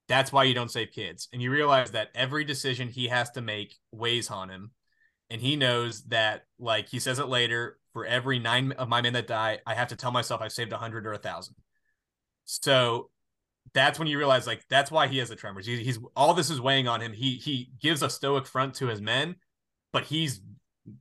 "That's 0.07 0.31
why 0.31 0.43
you 0.43 0.53
don't 0.53 0.71
save 0.71 0.91
kids." 0.91 1.29
And 1.33 1.41
you 1.41 1.51
realize 1.51 1.91
that 1.91 2.09
every 2.15 2.43
decision 2.43 2.89
he 2.89 3.07
has 3.07 3.31
to 3.31 3.41
make 3.41 3.77
weighs 3.91 4.29
on 4.29 4.49
him, 4.49 4.71
and 5.29 5.41
he 5.41 5.55
knows 5.55 6.03
that, 6.05 6.45
like 6.59 6.89
he 6.89 6.99
says 6.99 7.19
it 7.19 7.27
later, 7.27 7.79
for 7.93 8.05
every 8.05 8.39
nine 8.39 8.71
of 8.73 8.89
my 8.89 9.01
men 9.01 9.13
that 9.13 9.27
die, 9.27 9.59
I 9.65 9.75
have 9.75 9.89
to 9.89 9.95
tell 9.95 10.11
myself 10.11 10.41
I've 10.41 10.51
saved 10.51 10.73
a 10.73 10.77
hundred 10.77 11.05
or 11.05 11.13
a 11.13 11.17
thousand. 11.17 11.55
So 12.45 13.09
that's 13.73 13.97
when 13.97 14.07
you 14.07 14.17
realize, 14.17 14.45
like, 14.45 14.65
that's 14.69 14.91
why 14.91 15.07
he 15.07 15.19
has 15.19 15.29
the 15.29 15.35
tremors. 15.35 15.65
He, 15.65 15.83
he's 15.83 15.99
all 16.15 16.33
this 16.33 16.49
is 16.49 16.59
weighing 16.59 16.87
on 16.87 17.01
him. 17.01 17.13
He 17.13 17.35
he 17.35 17.71
gives 17.81 18.01
a 18.01 18.09
stoic 18.09 18.45
front 18.45 18.75
to 18.75 18.87
his 18.87 19.01
men, 19.01 19.35
but 19.91 20.03
he's 20.03 20.41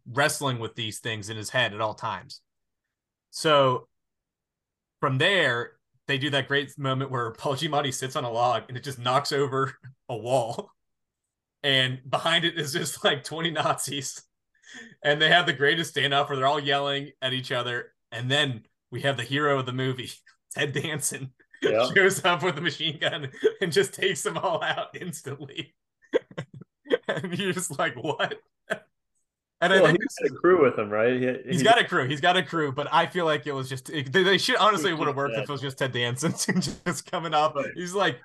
wrestling 0.06 0.60
with 0.60 0.76
these 0.76 1.00
things 1.00 1.28
in 1.28 1.36
his 1.36 1.50
head 1.50 1.74
at 1.74 1.80
all 1.80 1.94
times. 1.94 2.40
So 3.30 3.88
from 5.00 5.18
there, 5.18 5.72
they 6.12 6.18
do 6.18 6.28
that 6.28 6.46
great 6.46 6.78
moment 6.78 7.10
where 7.10 7.30
Paul 7.30 7.54
Giamatti 7.54 7.92
sits 7.92 8.16
on 8.16 8.24
a 8.24 8.30
log 8.30 8.64
and 8.68 8.76
it 8.76 8.84
just 8.84 8.98
knocks 8.98 9.32
over 9.32 9.74
a 10.10 10.16
wall. 10.16 10.70
And 11.62 12.00
behind 12.08 12.44
it 12.44 12.58
is 12.58 12.74
just 12.74 13.02
like 13.02 13.24
20 13.24 13.50
Nazis. 13.52 14.20
And 15.02 15.22
they 15.22 15.30
have 15.30 15.46
the 15.46 15.54
greatest 15.54 15.94
standoff 15.94 16.28
where 16.28 16.36
they're 16.36 16.46
all 16.46 16.60
yelling 16.60 17.12
at 17.22 17.32
each 17.32 17.50
other. 17.50 17.92
And 18.10 18.30
then 18.30 18.66
we 18.90 19.00
have 19.00 19.16
the 19.16 19.22
hero 19.22 19.58
of 19.58 19.64
the 19.64 19.72
movie, 19.72 20.10
Ted 20.54 20.74
Danson, 20.74 21.32
yeah. 21.62 21.88
shows 21.94 22.22
up 22.26 22.42
with 22.42 22.58
a 22.58 22.60
machine 22.60 22.98
gun 22.98 23.30
and 23.62 23.72
just 23.72 23.94
takes 23.94 24.20
them 24.20 24.36
all 24.36 24.62
out 24.62 24.88
instantly. 25.00 25.74
and 27.08 27.38
you're 27.38 27.54
just 27.54 27.78
like, 27.78 27.94
what? 27.94 28.38
And 29.62 29.72
well, 29.72 29.84
I 29.84 29.92
think 29.92 30.02
he's 30.02 30.28
got 30.28 30.36
a 30.36 30.40
crew 30.40 30.60
with 30.60 30.76
him, 30.76 30.90
right? 30.90 31.20
He, 31.20 31.50
he's 31.52 31.60
he, 31.60 31.64
got 31.64 31.80
a 31.80 31.84
crew. 31.84 32.08
He's 32.08 32.20
got 32.20 32.36
a 32.36 32.42
crew, 32.42 32.72
but 32.72 32.88
I 32.90 33.06
feel 33.06 33.24
like 33.24 33.46
it 33.46 33.52
was 33.52 33.68
just 33.68 33.86
they, 33.86 34.02
they 34.02 34.36
should 34.36 34.56
honestly 34.56 34.92
would 34.92 35.06
have 35.06 35.16
worked 35.16 35.36
if 35.36 35.44
it 35.44 35.48
was 35.48 35.60
just 35.60 35.78
Ted 35.78 35.92
Danson 35.92 36.32
just 36.84 37.08
coming 37.08 37.32
up. 37.32 37.56
He's 37.76 37.94
like, 37.94 38.18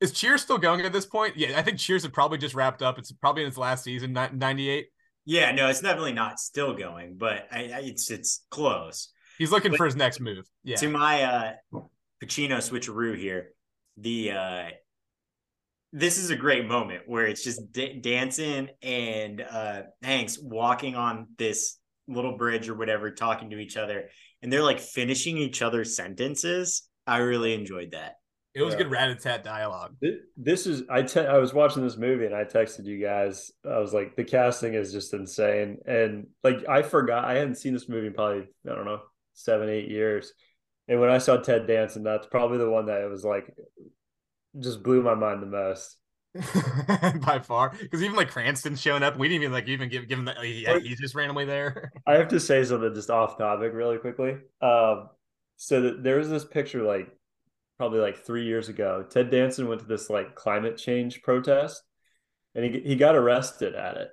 is 0.00 0.12
Cheers 0.12 0.42
still 0.42 0.58
going 0.58 0.82
at 0.82 0.92
this 0.92 1.04
point? 1.04 1.36
Yeah, 1.36 1.58
I 1.58 1.62
think 1.62 1.78
Cheers 1.78 2.04
had 2.04 2.12
probably 2.12 2.38
just 2.38 2.54
wrapped 2.54 2.80
up. 2.80 2.96
It's 2.96 3.10
probably 3.10 3.42
in 3.42 3.48
its 3.48 3.58
last 3.58 3.82
season, 3.82 4.12
ninety 4.12 4.68
eight. 4.68 4.86
Yeah, 5.24 5.50
no, 5.50 5.68
it's 5.68 5.80
definitely 5.80 6.12
not 6.12 6.38
still 6.38 6.76
going, 6.76 7.16
but 7.16 7.48
I, 7.50 7.58
I, 7.74 7.80
it's 7.80 8.08
it's 8.12 8.46
close. 8.48 9.08
He's 9.38 9.50
looking 9.50 9.72
but 9.72 9.78
for 9.78 9.86
his 9.86 9.96
next 9.96 10.20
move. 10.20 10.44
Yeah. 10.62 10.76
To 10.76 10.88
my 10.88 11.22
uh 11.24 11.52
Pacino 12.22 12.58
switcheroo 12.58 13.18
here, 13.18 13.50
the 13.96 14.30
uh 14.30 14.68
this 15.92 16.18
is 16.18 16.30
a 16.30 16.36
great 16.36 16.66
moment 16.66 17.02
where 17.06 17.26
it's 17.26 17.42
just 17.42 17.72
D- 17.72 18.00
Danson 18.00 18.70
and 18.82 19.40
uh, 19.40 19.82
Hanks 20.02 20.38
walking 20.40 20.94
on 20.94 21.28
this 21.38 21.78
little 22.08 22.36
bridge 22.36 22.68
or 22.68 22.74
whatever, 22.74 23.10
talking 23.10 23.50
to 23.50 23.58
each 23.58 23.76
other, 23.76 24.08
and 24.42 24.52
they're 24.52 24.62
like 24.62 24.80
finishing 24.80 25.36
each 25.36 25.62
other's 25.62 25.96
sentences. 25.96 26.88
I 27.06 27.18
really 27.18 27.54
enjoyed 27.54 27.92
that. 27.92 28.16
It 28.54 28.62
was 28.62 28.72
yeah. 28.72 28.78
good 28.78 28.90
rat 28.90 29.10
a 29.10 29.14
tat 29.14 29.44
dialogue. 29.44 29.96
This 30.36 30.66
is 30.66 30.82
I 30.88 31.02
te- 31.02 31.20
I 31.20 31.36
was 31.36 31.52
watching 31.52 31.82
this 31.82 31.98
movie 31.98 32.24
and 32.24 32.34
I 32.34 32.44
texted 32.44 32.86
you 32.86 32.98
guys. 32.98 33.52
I 33.70 33.78
was 33.78 33.92
like, 33.92 34.16
the 34.16 34.24
casting 34.24 34.72
is 34.72 34.92
just 34.92 35.12
insane, 35.12 35.78
and 35.86 36.26
like 36.42 36.66
I 36.66 36.80
forgot 36.80 37.26
I 37.26 37.34
hadn't 37.34 37.56
seen 37.56 37.74
this 37.74 37.88
movie 37.88 38.06
in 38.06 38.14
probably 38.14 38.48
I 38.68 38.74
don't 38.74 38.86
know 38.86 39.02
seven 39.34 39.68
eight 39.68 39.88
years. 39.88 40.32
And 40.88 41.00
when 41.00 41.10
I 41.10 41.18
saw 41.18 41.36
Ted 41.36 41.66
Danson, 41.66 42.02
that's 42.02 42.28
probably 42.28 42.58
the 42.58 42.70
one 42.70 42.86
that 42.86 43.02
it 43.02 43.10
was 43.10 43.24
like 43.24 43.52
just 44.60 44.82
blew 44.82 45.02
my 45.02 45.14
mind 45.14 45.42
the 45.42 45.46
most. 45.46 45.96
by 47.26 47.38
far 47.38 47.74
because 47.80 48.02
even 48.02 48.16
like 48.16 48.30
Cranston 48.30 48.76
showing 48.76 49.02
up, 49.02 49.16
we 49.16 49.28
didn't 49.28 49.42
even 49.42 49.52
like 49.52 49.68
even 49.68 49.88
give 49.88 50.08
give 50.08 50.18
him 50.18 50.26
that. 50.26 50.36
Yeah, 50.46 50.78
he's 50.78 51.00
just 51.00 51.14
randomly 51.14 51.44
there. 51.44 51.90
I 52.06 52.14
have 52.14 52.28
to 52.28 52.40
say 52.40 52.64
something 52.64 52.94
just 52.94 53.10
off 53.10 53.38
topic, 53.38 53.72
really 53.72 53.98
quickly. 53.98 54.36
Um, 54.60 55.08
so 55.56 55.80
that 55.80 56.02
there 56.02 56.18
was 56.18 56.28
this 56.28 56.44
picture 56.44 56.82
like 56.82 57.08
probably 57.78 58.00
like 58.00 58.18
three 58.18 58.44
years 58.44 58.68
ago. 58.68 59.04
Ted 59.08 59.30
Danson 59.30 59.68
went 59.68 59.80
to 59.80 59.86
this 59.86 60.10
like 60.10 60.34
climate 60.34 60.76
change 60.76 61.22
protest, 61.22 61.82
and 62.54 62.64
he 62.64 62.80
he 62.80 62.96
got 62.96 63.16
arrested 63.16 63.74
at 63.74 63.96
it. 63.96 64.08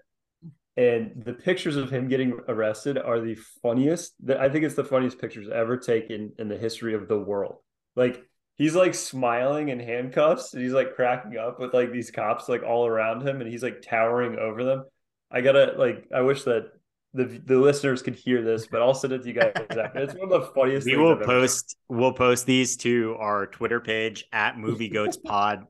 And 0.75 1.23
the 1.23 1.33
pictures 1.33 1.75
of 1.75 1.91
him 1.91 2.07
getting 2.07 2.39
arrested 2.47 2.97
are 2.97 3.19
the 3.19 3.37
funniest. 3.61 4.13
That 4.25 4.39
I 4.39 4.49
think 4.49 4.63
it's 4.63 4.75
the 4.75 4.83
funniest 4.83 5.19
pictures 5.19 5.49
ever 5.49 5.77
taken 5.77 6.33
in 6.39 6.47
the 6.47 6.57
history 6.57 6.93
of 6.93 7.07
the 7.07 7.19
world. 7.19 7.57
Like 7.95 8.23
he's 8.57 8.75
like 8.75 8.93
smiling 8.93 9.69
in 9.69 9.79
handcuffs 9.79 10.53
and 10.53 10.63
he's 10.63 10.73
like 10.73 10.95
cracking 10.95 11.37
up 11.37 11.59
with 11.59 11.73
like 11.73 11.91
these 11.91 12.11
cops 12.11 12.47
like 12.47 12.63
all 12.63 12.85
around 12.85 13.27
him 13.27 13.41
and 13.41 13.49
he's 13.49 13.63
like 13.63 13.81
towering 13.81 14.37
over 14.37 14.63
them. 14.63 14.85
I 15.31 15.41
gotta 15.41 15.73
like 15.77 16.07
I 16.13 16.21
wish 16.21 16.43
that 16.43 16.71
the 17.13 17.25
the 17.25 17.57
listeners 17.57 18.01
could 18.01 18.15
hear 18.15 18.41
this, 18.41 18.67
but 18.67 18.81
I'll 18.81 18.93
send 18.93 19.13
it 19.13 19.23
to 19.23 19.27
you 19.27 19.33
guys 19.33 19.53
after. 19.55 19.99
It's 19.99 20.13
one 20.13 20.31
of 20.31 20.41
the 20.41 20.51
funniest. 20.53 20.85
We 20.85 20.97
will 20.97 21.17
post 21.17 21.75
we'll 21.87 22.13
post 22.13 22.45
these 22.45 22.77
to 22.77 23.15
our 23.19 23.47
Twitter 23.47 23.79
page 23.79 24.25
at 24.31 24.57
Movie 24.57 24.89
Goats 24.89 25.17
Pod 25.17 25.67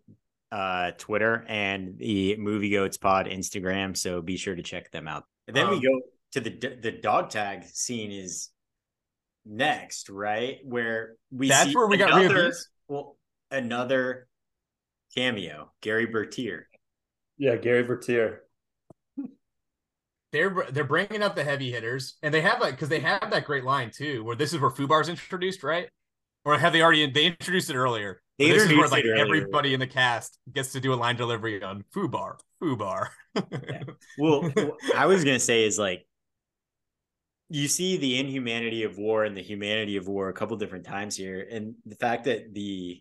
uh, 0.52 0.92
Twitter 0.98 1.46
and 1.48 1.98
the 1.98 2.38
Movie 2.38 2.70
Goats 2.70 2.98
Pod 2.98 3.28
Instagram. 3.28 3.98
So 3.98 4.22
be 4.22 4.38
sure 4.38 4.56
to 4.56 4.62
check 4.62 4.92
them 4.92 5.08
out. 5.08 5.26
And 5.48 5.56
then 5.56 5.66
um, 5.66 5.72
we 5.72 5.82
go 5.82 6.00
to 6.34 6.40
the 6.40 6.80
the 6.82 6.92
dog 6.92 7.30
tag 7.30 7.64
scene 7.66 8.12
is 8.12 8.50
next, 9.46 10.10
right? 10.10 10.60
Where 10.64 11.16
we 11.32 11.50
that's 11.50 11.74
where 11.74 11.88
we 11.88 12.02
another, 12.02 12.52
got 12.52 12.54
well, 12.94 13.18
another 13.50 14.28
cameo, 15.16 15.72
Gary 15.82 16.06
Bertier. 16.06 16.68
Yeah, 17.38 17.56
Gary 17.56 17.84
Bertier. 17.84 18.44
They're 20.32 20.68
they're 20.72 20.84
bringing 20.84 21.22
up 21.22 21.36
the 21.36 21.44
heavy 21.44 21.72
hitters, 21.72 22.18
and 22.22 22.34
they 22.34 22.42
have 22.42 22.62
like 22.62 22.76
because 22.76 22.90
they 22.90 23.00
have 23.00 23.30
that 23.32 23.46
great 23.46 23.64
line 23.64 23.92
too, 23.92 24.24
where 24.24 24.36
this 24.36 24.54
is 24.54 24.60
where 24.60 24.72
Fubar's 24.72 25.10
introduced, 25.10 25.64
right? 25.64 25.90
Or 26.46 26.58
have 26.58 26.74
they 26.74 26.82
already? 26.82 27.10
They 27.12 27.26
introduced 27.26 27.70
it 27.70 27.76
earlier. 27.76 28.22
They 28.40 28.50
this 28.50 28.64
is 28.64 28.78
where 28.78 28.88
like 28.88 29.06
everybody 29.06 29.74
in 29.74 29.80
the 29.80 29.88
cast 29.88 30.40
gets 30.52 30.72
to 30.74 30.80
do 30.80 30.94
a 30.94 30.96
line 30.96 31.16
delivery 31.16 31.62
on 31.64 31.84
Fubar, 31.96 32.38
Fubar. 32.62 33.10
yeah. 33.36 33.84
Well, 34.18 34.52
I 34.96 35.06
was 35.06 35.24
gonna 35.24 35.40
say 35.40 35.66
is 35.66 35.78
like 35.78 36.06
you 37.54 37.68
see 37.68 37.98
the 37.98 38.18
inhumanity 38.18 38.84
of 38.84 38.98
war 38.98 39.26
and 39.26 39.38
the 39.38 39.42
humanity 39.42 39.96
of 39.96 40.08
war 40.08 40.28
a 40.28 40.34
couple 40.34 40.58
different 40.58 40.86
times 40.86 41.16
here 41.16 41.48
and 41.52 41.76
the 41.86 41.96
fact 41.96 42.24
that 42.24 42.52
the 42.54 43.00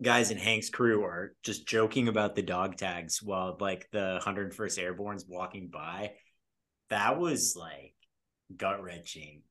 guys 0.00 0.30
in 0.30 0.38
hank's 0.38 0.70
crew 0.70 1.02
are 1.02 1.34
just 1.42 1.66
joking 1.66 2.06
about 2.06 2.36
the 2.36 2.42
dog 2.42 2.76
tags 2.76 3.20
while 3.20 3.56
like 3.58 3.88
the 3.90 4.20
101st 4.24 4.78
airborne's 4.78 5.26
walking 5.26 5.66
by 5.66 6.12
that 6.88 7.18
was 7.18 7.56
like 7.58 7.94
gut 8.56 8.80
wrenching 8.80 9.42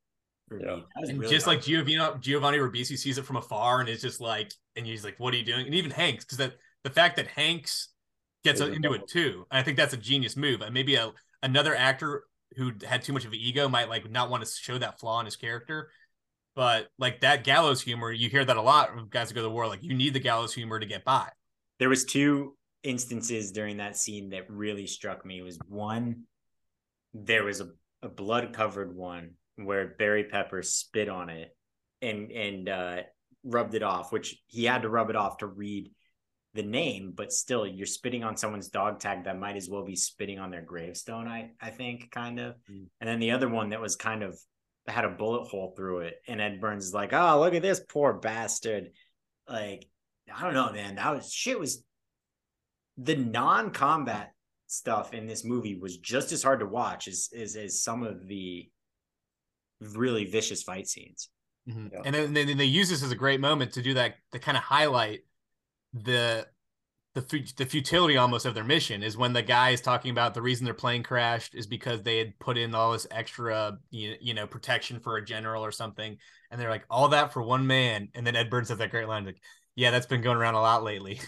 yeah. 0.57 0.79
and 0.95 1.19
really 1.19 1.31
just 1.31 1.45
hard. 1.45 1.57
like 1.57 1.65
Giovanni, 1.65 2.19
Giovanni 2.19 2.57
Ribisi 2.59 2.97
sees 2.97 3.17
it 3.17 3.25
from 3.25 3.37
afar 3.37 3.79
and 3.79 3.89
is 3.89 4.01
just 4.01 4.19
like, 4.19 4.53
and 4.75 4.85
he's 4.85 5.05
like, 5.05 5.17
"What 5.17 5.33
are 5.33 5.37
you 5.37 5.45
doing?" 5.45 5.65
And 5.65 5.73
even 5.73 5.91
Hanks, 5.91 6.25
because 6.25 6.39
that 6.39 6.55
the 6.83 6.89
fact 6.89 7.15
that 7.15 7.27
Hanks 7.27 7.87
gets 8.43 8.59
into 8.59 8.91
it 8.91 9.07
too, 9.07 9.45
I 9.49 9.63
think 9.63 9.77
that's 9.77 9.93
a 9.93 9.97
genius 9.97 10.35
move. 10.35 10.59
And 10.59 10.73
maybe 10.73 10.95
a 10.95 11.13
another 11.41 11.73
actor 11.73 12.25
who 12.57 12.71
had 12.87 13.03
too 13.03 13.13
much 13.13 13.25
of 13.25 13.31
an 13.31 13.39
ego 13.39 13.67
might 13.69 13.89
like 13.89 14.09
not 14.09 14.29
want 14.29 14.45
to 14.45 14.51
show 14.51 14.77
that 14.77 14.99
flaw 14.99 15.19
in 15.19 15.25
his 15.25 15.35
character. 15.35 15.89
But 16.55 16.89
like 16.99 17.21
that 17.21 17.43
gallows 17.43 17.81
humor, 17.81 18.11
you 18.11 18.29
hear 18.29 18.43
that 18.43 18.57
a 18.57 18.61
lot 18.61 18.97
of 18.97 19.09
guys 19.09 19.29
who 19.29 19.35
go 19.35 19.43
to 19.43 19.49
war. 19.49 19.67
Like 19.67 19.83
you 19.83 19.93
need 19.93 20.13
the 20.13 20.19
gallows 20.19 20.53
humor 20.53 20.79
to 20.79 20.85
get 20.85 21.05
by. 21.05 21.29
There 21.79 21.89
was 21.89 22.03
two 22.05 22.57
instances 22.83 23.51
during 23.51 23.77
that 23.77 23.95
scene 23.95 24.31
that 24.31 24.49
really 24.49 24.87
struck 24.87 25.25
me. 25.25 25.39
It 25.39 25.43
was 25.43 25.59
one, 25.67 26.23
there 27.13 27.43
was 27.43 27.61
a, 27.61 27.69
a 28.01 28.09
blood 28.09 28.53
covered 28.53 28.95
one 28.95 29.31
where 29.55 29.95
Barry 29.97 30.25
Pepper 30.25 30.61
spit 30.61 31.09
on 31.09 31.29
it 31.29 31.55
and 32.01 32.31
and 32.31 32.69
uh, 32.69 32.97
rubbed 33.43 33.75
it 33.75 33.83
off, 33.83 34.11
which 34.11 34.41
he 34.47 34.65
had 34.65 34.81
to 34.81 34.89
rub 34.89 35.09
it 35.09 35.15
off 35.15 35.37
to 35.37 35.47
read 35.47 35.91
the 36.53 36.63
name, 36.63 37.13
but 37.15 37.31
still 37.31 37.65
you're 37.65 37.85
spitting 37.85 38.23
on 38.23 38.35
someone's 38.35 38.69
dog 38.69 38.99
tag 38.99 39.23
that 39.23 39.39
might 39.39 39.55
as 39.55 39.69
well 39.69 39.85
be 39.85 39.95
spitting 39.95 40.39
on 40.39 40.51
their 40.51 40.61
gravestone, 40.61 41.27
I 41.27 41.51
I 41.61 41.69
think, 41.69 42.11
kind 42.11 42.39
of. 42.39 42.55
Mm. 42.69 42.87
And 42.99 43.09
then 43.09 43.19
the 43.19 43.31
other 43.31 43.47
one 43.47 43.69
that 43.69 43.81
was 43.81 43.95
kind 43.95 44.23
of 44.23 44.37
had 44.87 45.05
a 45.05 45.09
bullet 45.09 45.47
hole 45.47 45.73
through 45.77 45.99
it. 45.99 46.15
And 46.27 46.41
Ed 46.41 46.59
Burns 46.59 46.85
is 46.85 46.93
like, 46.93 47.13
oh, 47.13 47.39
look 47.39 47.53
at 47.53 47.61
this 47.61 47.79
poor 47.79 48.13
bastard. 48.13 48.91
Like, 49.47 49.87
I 50.33 50.41
don't 50.41 50.53
know, 50.53 50.71
man. 50.71 50.95
That 50.95 51.15
was 51.15 51.31
shit 51.31 51.59
was 51.59 51.83
the 52.97 53.15
non-combat 53.15 54.33
stuff 54.67 55.13
in 55.13 55.27
this 55.27 55.43
movie 55.43 55.75
was 55.75 55.97
just 55.97 56.31
as 56.31 56.43
hard 56.43 56.59
to 56.59 56.65
watch 56.65 57.07
as 57.07 57.29
as, 57.37 57.55
as 57.55 57.81
some 57.81 58.03
of 58.03 58.27
the 58.27 58.69
really 59.79 60.25
vicious 60.25 60.63
fight 60.63 60.87
scenes. 60.87 61.29
Mm-hmm. 61.69 61.87
Yeah. 61.93 62.01
And 62.05 62.15
then, 62.15 62.33
then 62.33 62.57
they 62.57 62.65
use 62.65 62.89
this 62.89 63.03
as 63.03 63.11
a 63.11 63.15
great 63.15 63.39
moment 63.39 63.73
to 63.73 63.81
do 63.81 63.93
that 63.93 64.15
to 64.31 64.39
kind 64.39 64.57
of 64.57 64.63
highlight 64.63 65.21
the 65.93 66.47
the 67.13 67.51
the 67.57 67.65
futility 67.65 68.15
almost 68.15 68.45
of 68.45 68.53
their 68.53 68.63
mission 68.63 69.03
is 69.03 69.17
when 69.17 69.33
the 69.33 69.41
guy 69.41 69.71
is 69.71 69.81
talking 69.81 70.11
about 70.11 70.33
the 70.33 70.41
reason 70.41 70.63
their 70.63 70.73
plane 70.73 71.03
crashed 71.03 71.53
is 71.55 71.67
because 71.67 72.01
they 72.03 72.17
had 72.17 72.37
put 72.39 72.57
in 72.57 72.73
all 72.73 72.93
this 72.93 73.05
extra 73.11 73.77
you, 73.89 74.15
you 74.21 74.33
know 74.33 74.47
protection 74.47 74.99
for 74.99 75.17
a 75.17 75.25
general 75.25 75.63
or 75.63 75.71
something. 75.71 76.17
And 76.49 76.59
they're 76.59 76.69
like 76.69 76.85
all 76.89 77.09
that 77.09 77.33
for 77.33 77.41
one 77.41 77.67
man. 77.67 78.09
And 78.15 78.25
then 78.25 78.37
ed 78.37 78.49
burns 78.49 78.69
has 78.69 78.77
that 78.77 78.91
great 78.91 79.09
line 79.09 79.25
like 79.25 79.41
yeah 79.75 79.91
that's 79.91 80.05
been 80.05 80.21
going 80.21 80.37
around 80.37 80.55
a 80.55 80.61
lot 80.61 80.83
lately. 80.83 81.19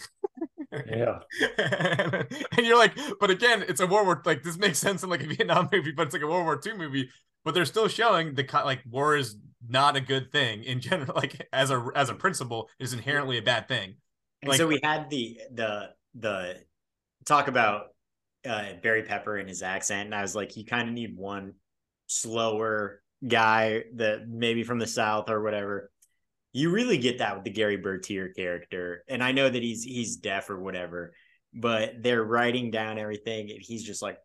Yeah. 0.87 1.19
And 2.57 2.65
you're 2.65 2.77
like 2.77 2.97
but 3.19 3.29
again 3.29 3.63
it's 3.67 3.81
a 3.81 3.87
world 3.87 4.07
war 4.07 4.21
like 4.25 4.41
this 4.41 4.57
makes 4.57 4.79
sense 4.79 5.03
in 5.03 5.09
like 5.09 5.23
a 5.23 5.27
vietnam 5.27 5.69
movie 5.73 5.91
but 5.91 6.07
it's 6.07 6.13
like 6.13 6.23
a 6.23 6.27
world 6.27 6.45
war 6.45 6.61
ii 6.65 6.73
movie. 6.73 7.09
But 7.43 7.53
they're 7.53 7.65
still 7.65 7.89
showing 7.89 8.35
the 8.35 8.47
like 8.63 8.81
war 8.89 9.17
is 9.17 9.35
not 9.67 9.97
a 9.97 10.01
good 10.01 10.31
thing 10.31 10.63
in 10.63 10.79
general 10.79 11.13
like 11.17 11.45
as 11.51 11.71
a 11.71 11.89
as 11.93 12.09
a 12.09 12.13
principle 12.15 12.69
is 12.79 12.93
inherently 12.93 13.37
a 13.37 13.41
bad 13.41 13.67
thing 13.67 13.95
and 14.43 14.49
like, 14.49 14.57
so 14.57 14.67
we 14.67 14.79
had 14.83 15.09
the 15.09 15.39
the 15.53 15.89
the 16.15 16.55
talk 17.25 17.47
about 17.47 17.87
uh, 18.47 18.73
Barry 18.81 19.03
Pepper 19.03 19.37
and 19.37 19.47
his 19.47 19.61
accent, 19.61 20.07
and 20.07 20.15
I 20.15 20.21
was 20.21 20.35
like, 20.35 20.57
you 20.57 20.65
kind 20.65 20.87
of 20.87 20.93
need 20.93 21.15
one 21.17 21.53
slower 22.07 23.01
guy 23.25 23.83
that 23.95 24.27
maybe 24.27 24.63
from 24.63 24.79
the 24.79 24.87
south 24.87 25.29
or 25.29 25.41
whatever. 25.41 25.89
You 26.51 26.69
really 26.69 26.97
get 26.97 27.19
that 27.19 27.35
with 27.35 27.45
the 27.45 27.51
Gary 27.51 27.77
Bertier 27.77 28.33
character, 28.33 29.03
and 29.07 29.23
I 29.23 29.31
know 29.31 29.49
that 29.49 29.63
he's 29.63 29.83
he's 29.83 30.17
deaf 30.17 30.49
or 30.49 30.59
whatever, 30.59 31.13
but 31.53 32.03
they're 32.03 32.23
writing 32.23 32.69
down 32.69 32.99
everything, 32.99 33.49
and 33.49 33.59
he's 33.61 33.83
just 33.83 34.01
like, 34.01 34.17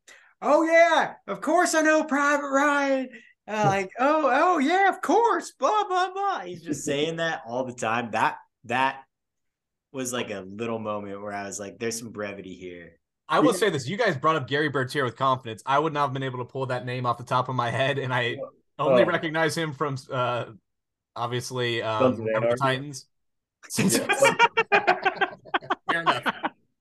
"Oh 0.43 0.65
yeah, 0.65 1.15
of 1.27 1.41
course 1.41 1.75
I 1.75 1.83
know 1.83 2.05
Private 2.05 2.51
Ryan." 2.51 3.09
Uh, 3.47 3.63
like, 3.65 3.91
oh, 3.99 4.31
oh 4.31 4.59
yeah, 4.59 4.91
of 4.91 5.01
course, 5.01 5.53
blah 5.59 5.85
blah 5.89 6.13
blah. 6.13 6.41
He's 6.41 6.63
just 6.63 6.85
saying 6.85 7.17
that 7.17 7.43
all 7.47 7.65
the 7.65 7.73
time. 7.73 8.11
That 8.11 8.37
that 8.65 9.05
was 9.93 10.13
like 10.13 10.31
a 10.31 10.41
little 10.41 10.79
moment 10.79 11.21
where 11.21 11.33
I 11.33 11.45
was 11.45 11.59
like, 11.59 11.79
there's 11.79 11.99
some 11.99 12.11
brevity 12.11 12.55
here. 12.55 12.99
I 13.29 13.41
will 13.41 13.53
say 13.53 13.69
this: 13.69 13.87
you 13.87 13.99
guys 13.99 14.17
brought 14.17 14.37
up 14.37 14.49
Gary 14.49 14.71
Bertier 14.71 15.05
with 15.05 15.17
confidence. 15.17 15.63
I 15.67 15.79
would 15.79 15.93
not 15.93 16.07
have 16.07 16.13
been 16.15 16.23
able 16.23 16.39
to 16.39 16.47
pull 16.47 16.67
that 16.67 16.87
name 16.87 17.05
off 17.05 17.19
the 17.19 17.25
top 17.25 17.51
of 17.51 17.55
my 17.55 17.71
head, 17.71 17.99
and 17.99 18.13
I 18.13 18.39
only 18.79 19.05
recognize 19.05 19.57
him 19.57 19.75
from 19.75 19.99
uh, 20.11 20.47
obviously 21.15 21.83
um, 21.83 22.17
the 22.17 22.57
Titans. 22.59 23.07
Fair 25.91 26.01
enough. 26.01 26.23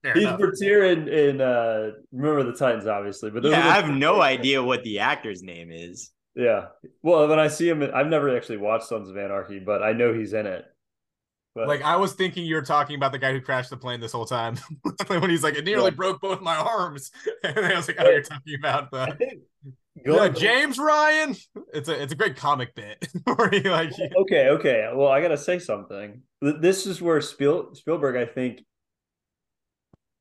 Fair 0.02 0.14
He's 0.14 0.22
enough. 0.22 0.38
Bertier 0.38 0.84
in, 0.84 1.08
in 1.08 1.40
uh, 1.40 1.90
remember 2.12 2.44
the 2.44 2.56
Titans, 2.56 2.86
obviously, 2.86 3.30
but 3.30 3.44
yeah, 3.44 3.68
I 3.68 3.74
have 3.74 3.90
no 3.90 4.22
idea 4.22 4.62
what 4.62 4.84
the 4.84 5.00
actor's 5.00 5.42
name 5.42 5.70
is. 5.70 6.12
Yeah, 6.34 6.66
well, 7.02 7.26
when 7.28 7.40
I 7.40 7.48
see 7.48 7.68
him, 7.68 7.82
I've 7.92 8.06
never 8.06 8.34
actually 8.34 8.58
watched 8.58 8.86
Sons 8.86 9.10
of 9.10 9.16
Anarchy, 9.18 9.58
but 9.58 9.82
I 9.82 9.92
know 9.92 10.14
he's 10.14 10.32
in 10.32 10.46
it. 10.46 10.64
But, 11.58 11.68
like 11.68 11.82
I 11.82 11.96
was 11.96 12.12
thinking 12.12 12.44
you 12.44 12.54
were 12.54 12.62
talking 12.62 12.94
about 12.94 13.10
the 13.10 13.18
guy 13.18 13.32
who 13.32 13.40
crashed 13.40 13.70
the 13.70 13.76
plane 13.76 14.00
this 14.00 14.12
whole 14.12 14.26
time 14.26 14.56
when 15.08 15.28
he's 15.28 15.42
like, 15.42 15.56
it 15.56 15.64
nearly 15.64 15.86
yeah. 15.86 15.90
broke 15.90 16.20
both 16.20 16.40
my 16.40 16.56
arms, 16.56 17.10
and 17.42 17.58
I 17.58 17.74
was 17.74 17.88
like, 17.88 17.96
oh, 17.98 18.08
you're 18.08 18.22
talking 18.22 18.54
about 18.58 18.90
the 18.90 19.40
yeah, 20.06 20.28
James 20.28 20.78
Ryan. 20.78 21.34
It's 21.74 21.88
a 21.88 22.00
it's 22.00 22.12
a 22.12 22.16
great 22.16 22.36
comic 22.36 22.74
bit 22.74 23.08
like 23.26 23.92
okay 24.16 24.48
okay. 24.48 24.88
Well, 24.94 25.08
I 25.08 25.20
gotta 25.20 25.36
say 25.36 25.58
something. 25.58 26.22
This 26.40 26.86
is 26.86 27.02
where 27.02 27.20
Spiel, 27.20 27.74
Spielberg, 27.74 28.16
I 28.16 28.24
think, 28.24 28.64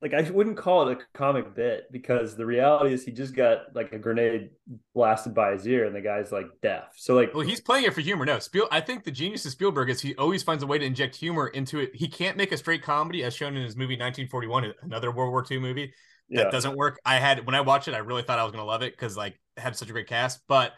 like 0.01 0.13
I 0.13 0.21
wouldn't 0.29 0.57
call 0.57 0.87
it 0.87 0.97
a 0.97 1.17
comic 1.17 1.55
bit 1.55 1.91
because 1.91 2.35
the 2.35 2.45
reality 2.45 2.93
is 2.93 3.03
he 3.03 3.11
just 3.11 3.35
got 3.35 3.73
like 3.73 3.93
a 3.93 3.97
grenade 3.97 4.51
blasted 4.93 5.33
by 5.33 5.53
his 5.53 5.65
ear 5.67 5.85
and 5.85 5.95
the 5.95 6.01
guy's 6.01 6.31
like 6.31 6.45
deaf. 6.61 6.93
So 6.95 7.15
like 7.15 7.33
Well, 7.33 7.45
he's 7.45 7.61
playing 7.61 7.85
it 7.85 7.93
for 7.93 8.01
humor. 8.01 8.25
No, 8.25 8.37
Spiel 8.37 8.67
I 8.71 8.79
think 8.79 9.03
the 9.03 9.11
genius 9.11 9.45
of 9.45 9.53
Spielberg 9.53 9.89
is 9.89 9.99
he 9.99 10.15
always 10.15 10.43
finds 10.43 10.61
a 10.61 10.67
way 10.67 10.77
to 10.77 10.85
inject 10.85 11.15
humor 11.15 11.47
into 11.47 11.79
it. 11.79 11.95
He 11.95 12.07
can't 12.07 12.37
make 12.37 12.51
a 12.51 12.57
straight 12.57 12.83
comedy 12.83 13.23
as 13.23 13.33
shown 13.33 13.55
in 13.57 13.63
his 13.63 13.75
movie 13.75 13.95
1941, 13.95 14.73
another 14.83 15.11
World 15.11 15.31
War 15.31 15.45
II 15.49 15.59
movie. 15.59 15.93
That 16.29 16.45
yeah. 16.45 16.49
doesn't 16.51 16.75
work. 16.75 16.99
I 17.05 17.15
had 17.15 17.45
when 17.45 17.55
I 17.55 17.61
watched 17.61 17.87
it, 17.87 17.93
I 17.93 17.99
really 17.99 18.21
thought 18.21 18.37
I 18.37 18.43
was 18.43 18.51
gonna 18.51 18.65
love 18.65 18.83
it 18.83 18.93
because 18.93 19.17
like 19.17 19.39
it 19.55 19.61
had 19.61 19.75
such 19.75 19.89
a 19.89 19.93
great 19.93 20.07
cast. 20.07 20.41
But 20.47 20.73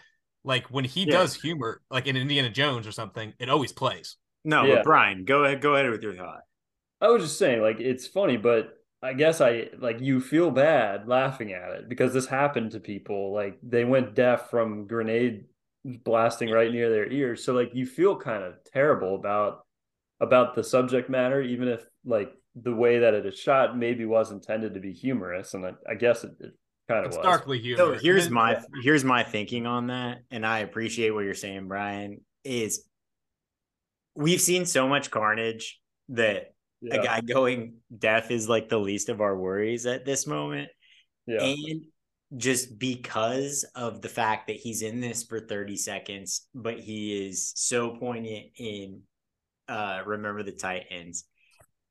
like 0.46 0.68
when 0.68 0.86
he 0.86 1.04
yeah. 1.04 1.12
does 1.12 1.36
humor, 1.36 1.82
like 1.92 2.08
in 2.08 2.16
Indiana 2.16 2.50
Jones 2.50 2.88
or 2.88 2.92
something, 2.92 3.34
it 3.40 3.50
always 3.50 3.74
plays. 3.74 4.16
No, 4.46 4.64
yeah. 4.64 4.76
but 4.76 4.84
Brian, 4.86 5.26
go 5.26 5.44
ahead, 5.44 5.62
go 5.62 5.76
ahead 5.76 5.90
with 5.90 6.04
your 6.04 6.16
thought. 6.16 6.42
I 7.02 7.08
was 7.10 7.24
just 7.24 7.38
saying, 7.38 7.62
like, 7.62 7.80
it's 7.80 8.08
funny, 8.08 8.38
but 8.38 8.74
I 9.02 9.14
guess 9.14 9.40
I 9.40 9.70
like 9.80 10.02
you 10.02 10.20
feel 10.20 10.52
bad 10.52 11.08
laughing 11.08 11.54
at 11.54 11.72
it 11.72 11.90
because 11.90 12.14
this 12.14 12.28
happened 12.28 12.72
to 12.72 12.80
people. 12.80 13.34
Like 13.34 13.58
they 13.64 13.86
went 13.86 14.14
deaf 14.14 14.50
from 14.50 14.88
grenade 14.88 15.46
blasting 15.86 16.50
right 16.50 16.72
near 16.72 16.90
their 16.90 17.10
ears. 17.10 17.44
So 17.44 17.54
like 17.54 17.72
you 17.74 17.86
feel 17.86 18.16
kind 18.16 18.44
of 18.44 18.56
terrible 18.74 19.16
about 19.16 19.66
about 20.20 20.54
the 20.54 20.64
subject 20.64 21.10
matter, 21.10 21.42
even 21.42 21.70
if 21.70 21.86
like 22.04 22.34
the 22.56 22.74
way 22.74 23.00
that 23.00 23.14
it 23.14 23.26
is 23.26 23.40
shot 23.40 23.78
maybe 23.78 24.06
was 24.06 24.32
intended 24.32 24.74
to 24.74 24.82
be 24.82 24.92
humorous. 24.92 25.54
And 25.54 25.66
I, 25.66 25.72
I 25.90 25.96
guess 25.96 26.26
it, 26.26 26.32
it 26.40 26.54
kind 26.90 27.00
of 27.00 27.06
it's 27.06 27.18
was. 27.18 27.26
darkly 27.26 27.60
humorous. 27.60 28.00
So 28.00 28.04
here's 28.04 28.30
my 28.30 28.60
here's 28.84 29.06
my 29.06 29.24
thinking 29.24 29.66
on 29.66 29.88
that, 29.88 30.20
and 30.30 30.46
I 30.46 30.60
appreciate 30.60 31.12
what 31.12 31.24
you're 31.24 31.34
saying, 31.34 31.70
Brian. 31.70 32.22
Is 32.44 32.86
we've 34.16 34.42
seen 34.42 34.66
so 34.66 34.88
much 34.88 35.12
carnage 35.12 35.80
that 36.10 36.54
yeah. 36.82 36.96
a 36.96 37.04
guy 37.04 37.22
going 37.22 37.76
deaf 37.96 38.32
is 38.32 38.50
like 38.50 38.70
the 38.70 38.80
least 38.80 39.10
of 39.10 39.22
our 39.22 39.38
worries 39.38 39.86
at 39.86 40.06
this 40.06 40.26
moment. 40.28 40.70
Yeah. 41.28 41.44
And 41.44 41.84
just 42.38 42.78
because 42.78 43.66
of 43.76 44.02
the 44.02 44.10
fact 44.10 44.48
that 44.48 44.56
he's 44.56 44.82
in 44.82 45.02
this 45.02 45.24
for 45.24 45.40
30 45.40 45.76
seconds, 45.78 46.48
but 46.54 46.80
he 46.80 47.28
is 47.28 47.52
so 47.56 47.96
poignant 47.98 48.48
in 48.58 49.02
uh 49.68 50.02
Remember 50.06 50.44
the 50.44 50.52
Titans. 50.52 51.26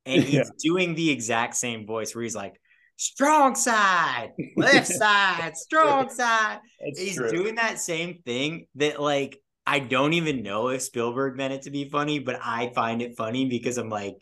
And 0.05 0.23
he's 0.23 0.33
yeah. 0.33 0.43
doing 0.63 0.95
the 0.95 1.11
exact 1.11 1.55
same 1.55 1.85
voice 1.85 2.15
where 2.15 2.23
he's 2.23 2.35
like, 2.35 2.59
strong 2.99 3.55
side, 3.55 4.31
left 4.55 4.87
side, 4.87 5.55
strong 5.55 6.09
side. 6.09 6.59
That's 6.83 6.99
he's 6.99 7.15
true. 7.15 7.31
doing 7.31 7.55
that 7.55 7.79
same 7.79 8.21
thing 8.25 8.65
that 8.75 9.01
like 9.01 9.39
I 9.65 9.79
don't 9.79 10.13
even 10.13 10.41
know 10.41 10.69
if 10.69 10.81
Spielberg 10.81 11.37
meant 11.37 11.53
it 11.53 11.61
to 11.63 11.69
be 11.69 11.89
funny, 11.89 12.19
but 12.19 12.39
I 12.43 12.71
find 12.73 13.01
it 13.01 13.15
funny 13.15 13.45
because 13.45 13.77
I'm 13.77 13.89
like, 13.89 14.15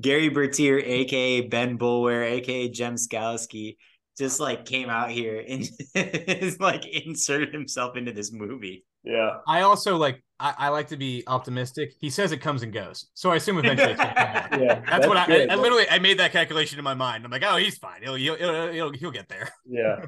Gary 0.00 0.28
Bertier, 0.28 0.78
aka 0.78 1.42
Ben 1.42 1.78
Boulware, 1.78 2.24
aka 2.24 2.68
Jem 2.68 2.96
Skalski, 2.96 3.76
just 4.18 4.40
like 4.40 4.64
came 4.64 4.88
out 4.88 5.10
here 5.10 5.44
and 5.46 5.68
like 6.60 6.86
inserted 6.86 7.52
himself 7.52 7.96
into 7.96 8.12
this 8.12 8.32
movie. 8.32 8.84
Yeah. 9.04 9.38
I 9.46 9.62
also 9.62 9.96
like 9.96 10.24
I, 10.40 10.54
I, 10.58 10.68
like 10.70 10.88
to 10.88 10.96
be 10.96 11.22
optimistic. 11.26 11.94
He 12.00 12.10
says 12.10 12.32
it 12.32 12.38
comes 12.38 12.62
and 12.62 12.72
goes. 12.72 13.06
So 13.14 13.30
I 13.30 13.36
assume 13.36 13.58
eventually 13.58 13.92
it's 13.92 14.00
gonna 14.00 14.14
come 14.14 14.24
back. 14.24 14.50
yeah. 14.60 14.74
That's, 14.74 14.90
that's 14.90 15.06
what 15.06 15.16
I, 15.16 15.44
I, 15.44 15.46
I, 15.50 15.54
literally 15.54 15.88
I 15.90 15.98
made 15.98 16.18
that 16.18 16.32
calculation 16.32 16.78
in 16.78 16.84
my 16.84 16.94
mind. 16.94 17.24
I'm 17.24 17.30
like, 17.30 17.44
oh, 17.44 17.56
he's 17.56 17.78
fine. 17.78 18.02
He'll 18.02 18.14
he'll 18.14 18.36
he'll, 18.36 18.72
he'll, 18.72 18.92
he'll 18.92 19.10
get 19.10 19.28
there. 19.28 19.50
Yeah. 19.66 20.06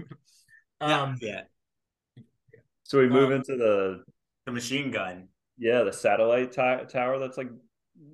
um 0.80 1.18
yeah. 1.20 1.42
So 2.84 2.98
we 2.98 3.08
move 3.08 3.26
um, 3.26 3.32
into 3.32 3.56
the 3.56 4.04
the 4.46 4.52
machine 4.52 4.90
gun. 4.90 5.28
Yeah, 5.58 5.82
the 5.82 5.92
satellite 5.92 6.52
t- 6.52 6.86
tower 6.92 7.18
that's 7.18 7.38
like 7.38 7.48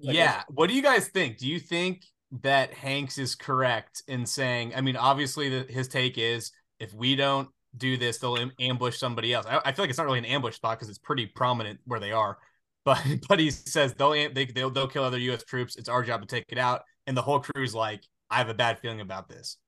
yeah. 0.00 0.42
What 0.48 0.68
do 0.68 0.74
you 0.74 0.82
guys 0.82 1.08
think? 1.08 1.38
Do 1.38 1.48
you 1.48 1.58
think 1.58 2.04
that 2.42 2.72
Hanks 2.72 3.18
is 3.18 3.34
correct 3.34 4.02
in 4.06 4.24
saying, 4.24 4.72
I 4.74 4.80
mean, 4.80 4.96
obviously 4.96 5.48
the, 5.48 5.72
his 5.72 5.88
take 5.88 6.16
is 6.18 6.52
if 6.78 6.92
we 6.94 7.16
don't 7.16 7.48
do 7.76 7.96
this, 7.96 8.18
they'll 8.18 8.50
ambush 8.60 8.98
somebody 8.98 9.32
else. 9.32 9.46
I, 9.46 9.60
I, 9.64 9.72
feel 9.72 9.82
like 9.84 9.90
it's 9.90 9.98
not 9.98 10.06
really 10.06 10.18
an 10.18 10.24
ambush 10.24 10.56
spot 10.56 10.78
because 10.78 10.88
it's 10.88 10.98
pretty 10.98 11.26
prominent 11.26 11.80
where 11.84 12.00
they 12.00 12.12
are. 12.12 12.38
But 12.82 13.04
but 13.28 13.38
he 13.38 13.50
says 13.50 13.92
they'll 13.92 14.12
they, 14.12 14.46
they'll 14.46 14.70
they'll 14.70 14.88
kill 14.88 15.04
other 15.04 15.18
U.S. 15.18 15.44
troops. 15.44 15.76
It's 15.76 15.90
our 15.90 16.02
job 16.02 16.22
to 16.22 16.26
take 16.26 16.46
it 16.48 16.56
out. 16.56 16.80
And 17.06 17.14
the 17.14 17.20
whole 17.20 17.38
crew's 17.38 17.74
like, 17.74 18.02
I 18.30 18.38
have 18.38 18.48
a 18.48 18.54
bad 18.54 18.78
feeling 18.78 19.02
about 19.02 19.28
this. 19.28 19.58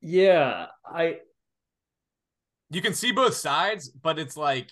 Yeah, 0.00 0.68
I. 0.86 1.18
You 2.70 2.80
can 2.80 2.94
see 2.94 3.12
both 3.12 3.34
sides, 3.34 3.90
but 3.90 4.18
it's 4.18 4.38
like 4.38 4.70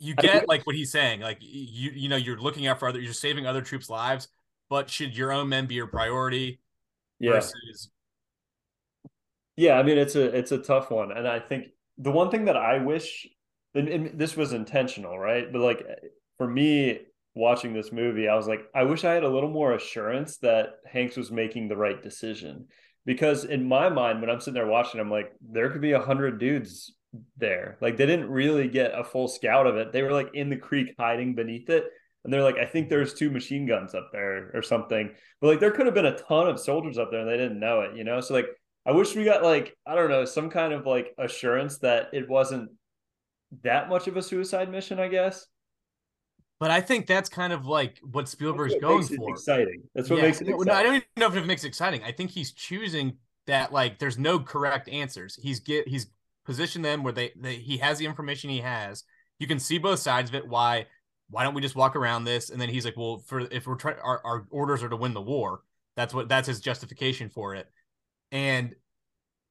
you 0.00 0.14
get 0.14 0.48
like 0.48 0.66
what 0.66 0.74
he's 0.74 0.90
saying 0.90 1.20
like 1.20 1.38
you 1.40 1.90
you 1.92 2.08
know 2.08 2.16
you're 2.16 2.38
looking 2.38 2.66
out 2.66 2.78
for 2.78 2.88
other 2.88 3.00
you're 3.00 3.12
saving 3.12 3.46
other 3.46 3.62
troops 3.62 3.88
lives 3.88 4.28
but 4.68 4.90
should 4.90 5.16
your 5.16 5.30
own 5.30 5.48
men 5.48 5.66
be 5.66 5.74
your 5.74 5.86
priority 5.86 6.58
yeah. 7.18 7.32
versus 7.32 7.90
yeah 9.56 9.74
i 9.74 9.82
mean 9.82 9.98
it's 9.98 10.16
a 10.16 10.36
it's 10.36 10.52
a 10.52 10.58
tough 10.58 10.90
one 10.90 11.12
and 11.12 11.28
i 11.28 11.38
think 11.38 11.66
the 11.98 12.10
one 12.10 12.30
thing 12.30 12.46
that 12.46 12.56
i 12.56 12.78
wish 12.78 13.28
and, 13.74 13.88
and 13.88 14.18
this 14.18 14.36
was 14.36 14.52
intentional 14.52 15.18
right 15.18 15.52
but 15.52 15.60
like 15.60 15.86
for 16.40 16.48
me, 16.48 16.98
watching 17.34 17.74
this 17.74 17.92
movie, 17.92 18.26
I 18.26 18.34
was 18.34 18.48
like, 18.48 18.62
I 18.74 18.84
wish 18.84 19.04
I 19.04 19.12
had 19.12 19.24
a 19.24 19.28
little 19.28 19.50
more 19.50 19.74
assurance 19.74 20.38
that 20.38 20.76
Hanks 20.90 21.18
was 21.18 21.30
making 21.30 21.68
the 21.68 21.76
right 21.76 22.02
decision. 22.02 22.68
Because 23.04 23.44
in 23.44 23.68
my 23.68 23.90
mind, 23.90 24.22
when 24.22 24.30
I'm 24.30 24.40
sitting 24.40 24.54
there 24.54 24.66
watching, 24.66 25.02
I'm 25.02 25.10
like, 25.10 25.34
there 25.46 25.68
could 25.68 25.82
be 25.82 25.92
a 25.92 26.00
hundred 26.00 26.40
dudes 26.40 26.94
there. 27.36 27.76
Like 27.80 27.96
they 27.96 28.06
didn't 28.06 28.30
really 28.30 28.68
get 28.68 28.98
a 28.98 29.04
full 29.04 29.28
scout 29.28 29.66
of 29.66 29.76
it. 29.76 29.92
They 29.92 30.02
were 30.02 30.12
like 30.12 30.30
in 30.34 30.50
the 30.50 30.56
creek 30.56 30.94
hiding 30.98 31.34
beneath 31.34 31.68
it. 31.70 31.84
And 32.22 32.32
they're 32.32 32.42
like, 32.42 32.58
I 32.58 32.66
think 32.66 32.88
there's 32.88 33.14
two 33.14 33.30
machine 33.30 33.66
guns 33.66 33.94
up 33.94 34.10
there 34.12 34.50
or 34.52 34.62
something. 34.62 35.10
But 35.40 35.46
like 35.48 35.60
there 35.60 35.70
could 35.70 35.86
have 35.86 35.94
been 35.94 36.06
a 36.06 36.18
ton 36.18 36.48
of 36.48 36.60
soldiers 36.60 36.98
up 36.98 37.10
there 37.10 37.20
and 37.20 37.28
they 37.28 37.36
didn't 37.36 37.58
know 37.58 37.80
it, 37.80 37.96
you 37.96 38.04
know? 38.04 38.20
So 38.20 38.34
like 38.34 38.46
I 38.86 38.92
wish 38.92 39.14
we 39.14 39.24
got 39.24 39.42
like, 39.42 39.76
I 39.86 39.94
don't 39.94 40.10
know, 40.10 40.24
some 40.24 40.50
kind 40.50 40.72
of 40.72 40.86
like 40.86 41.14
assurance 41.18 41.78
that 41.78 42.08
it 42.12 42.28
wasn't 42.28 42.70
that 43.62 43.88
much 43.88 44.06
of 44.06 44.16
a 44.16 44.22
suicide 44.22 44.70
mission, 44.70 45.00
I 45.00 45.08
guess. 45.08 45.46
But 46.58 46.70
I 46.70 46.82
think 46.82 47.06
that's 47.06 47.30
kind 47.30 47.54
of 47.54 47.66
like 47.66 47.98
what 48.02 48.28
Spielberg's 48.28 48.74
what 48.74 48.82
going 48.82 49.02
for. 49.02 49.30
Exciting. 49.30 49.82
That's 49.94 50.10
what 50.10 50.18
yeah. 50.18 50.26
makes 50.26 50.42
it 50.42 50.48
exciting. 50.48 50.66
No, 50.66 50.74
I 50.74 50.82
don't 50.82 50.96
even 50.96 51.06
know 51.16 51.26
if 51.26 51.36
it 51.36 51.46
makes 51.46 51.64
it 51.64 51.68
exciting. 51.68 52.04
I 52.04 52.12
think 52.12 52.30
he's 52.30 52.52
choosing 52.52 53.16
that 53.46 53.72
like 53.72 53.98
there's 53.98 54.18
no 54.18 54.38
correct 54.38 54.88
answers. 54.90 55.38
He's 55.42 55.60
get 55.60 55.88
he's 55.88 56.08
positioned 56.50 56.84
them 56.84 57.04
where 57.04 57.12
they, 57.12 57.30
they 57.36 57.54
he 57.54 57.78
has 57.78 57.98
the 57.98 58.06
information 58.06 58.50
he 58.50 58.58
has. 58.58 59.04
You 59.38 59.46
can 59.46 59.60
see 59.60 59.78
both 59.78 60.00
sides 60.00 60.30
of 60.30 60.34
it. 60.34 60.48
Why 60.48 60.86
why 61.28 61.44
don't 61.44 61.54
we 61.54 61.62
just 61.62 61.76
walk 61.76 61.94
around 61.94 62.24
this? 62.24 62.50
And 62.50 62.60
then 62.60 62.68
he's 62.68 62.84
like, 62.84 62.96
well, 62.96 63.22
for 63.24 63.40
if 63.52 63.68
we're 63.68 63.76
trying, 63.76 63.98
our, 64.02 64.20
our 64.24 64.46
orders 64.50 64.82
are 64.82 64.88
to 64.88 64.96
win 64.96 65.14
the 65.14 65.20
war. 65.20 65.60
That's 65.94 66.12
what 66.12 66.28
that's 66.28 66.48
his 66.48 66.58
justification 66.58 67.28
for 67.28 67.54
it. 67.54 67.68
And 68.32 68.74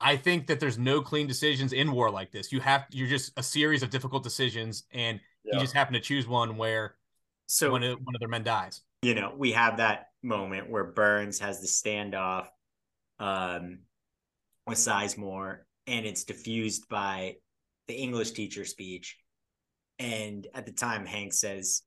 I 0.01 0.17
think 0.17 0.47
that 0.47 0.59
there's 0.59 0.77
no 0.77 1.01
clean 1.01 1.25
decisions 1.25 1.71
in 1.71 1.93
war 1.93 2.11
like 2.11 2.33
this. 2.33 2.51
You 2.51 2.59
have 2.59 2.85
you're 2.91 3.07
just 3.07 3.31
a 3.37 3.43
series 3.43 3.81
of 3.81 3.89
difficult 3.89 4.23
decisions, 4.23 4.83
and 4.91 5.21
yeah. 5.45 5.55
you 5.55 5.61
just 5.61 5.73
happen 5.73 5.93
to 5.93 6.01
choose 6.01 6.27
one 6.27 6.57
where 6.57 6.95
so 7.47 7.71
one 7.71 7.83
of, 7.83 7.97
one 8.03 8.13
of 8.15 8.19
their 8.19 8.27
men 8.27 8.43
dies. 8.43 8.81
You 9.01 9.15
know, 9.15 9.33
we 9.37 9.53
have 9.53 9.77
that 9.77 10.07
moment 10.21 10.69
where 10.69 10.83
Burns 10.83 11.39
has 11.39 11.61
the 11.61 11.67
standoff 11.67 12.47
um, 13.19 13.79
with 14.67 14.77
Sizemore, 14.77 15.59
and 15.89 16.05
it's 16.05 16.23
diffused 16.23 16.87
by 16.87 17.35
the 17.87 17.95
English 17.95 18.31
teacher 18.31 18.63
speech. 18.63 19.17
And 19.97 20.47
at 20.53 20.65
the 20.65 20.71
time, 20.71 21.05
Hank 21.05 21.33
says, 21.33 21.81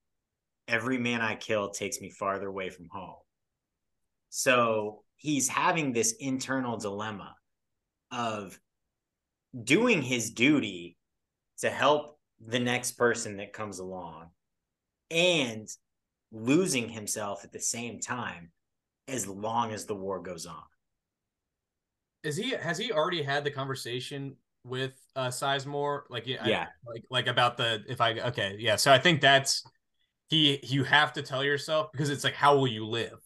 Every 0.69 0.99
man 0.99 1.21
I 1.21 1.37
kill 1.37 1.71
takes 1.71 2.01
me 2.01 2.11
farther 2.11 2.49
away 2.49 2.71
from 2.71 2.89
home. 2.91 3.17
So 4.31 5.03
he's 5.17 5.49
having 5.49 5.93
this 5.93 6.15
internal 6.19 6.77
dilemma 6.77 7.35
of 8.11 8.59
doing 9.65 10.03
his 10.03 10.31
duty 10.31 10.97
to 11.59 11.71
help 11.71 12.19
the 12.41 12.59
next 12.59 12.93
person 12.93 13.37
that 13.37 13.53
comes 13.53 13.79
along 13.79 14.31
and 15.11 15.69
losing 16.33 16.89
himself 16.89 17.45
at 17.45 17.53
the 17.53 17.61
same 17.61 18.01
time 18.01 18.51
as 19.07 19.27
long 19.29 19.73
as 19.73 19.85
the 19.85 19.95
war 19.95 20.21
goes 20.21 20.47
on. 20.47 20.63
Is 22.25 22.37
he 22.37 22.51
has 22.51 22.79
he 22.79 22.93
already 22.93 23.23
had 23.23 23.45
the 23.45 23.51
conversation 23.51 24.37
with 24.65 24.93
uh 25.17 25.29
Sizemore? 25.29 26.03
Like 26.09 26.27
yeah, 26.27 26.47
yeah. 26.47 26.67
I, 26.87 26.91
like 26.91 27.05
like 27.11 27.27
about 27.27 27.57
the 27.57 27.83
if 27.89 28.01
I 28.01 28.13
okay 28.13 28.57
yeah 28.59 28.77
so 28.77 28.93
I 28.93 28.99
think 28.99 29.21
that's 29.21 29.65
he 30.29 30.61
you 30.63 30.85
have 30.85 31.13
to 31.15 31.23
tell 31.23 31.45
yourself 31.45 31.91
because 31.93 32.11
it's 32.11 32.25
like 32.25 32.35
how 32.35 32.57
will 32.57 32.69
you 32.69 32.87
live? 32.87 33.19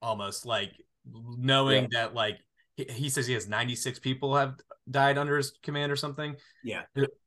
Almost 0.00 0.46
like 0.46 0.72
knowing 1.04 1.88
yeah. 1.90 2.02
that 2.02 2.14
like 2.14 2.38
he, 2.76 2.84
he 2.84 3.08
says 3.08 3.26
he 3.26 3.34
has 3.34 3.48
96 3.48 3.98
people 3.98 4.36
have 4.36 4.54
died 4.90 5.18
under 5.18 5.36
his 5.36 5.52
command 5.62 5.90
or 5.90 5.96
something. 5.96 6.36
Yeah. 6.62 6.82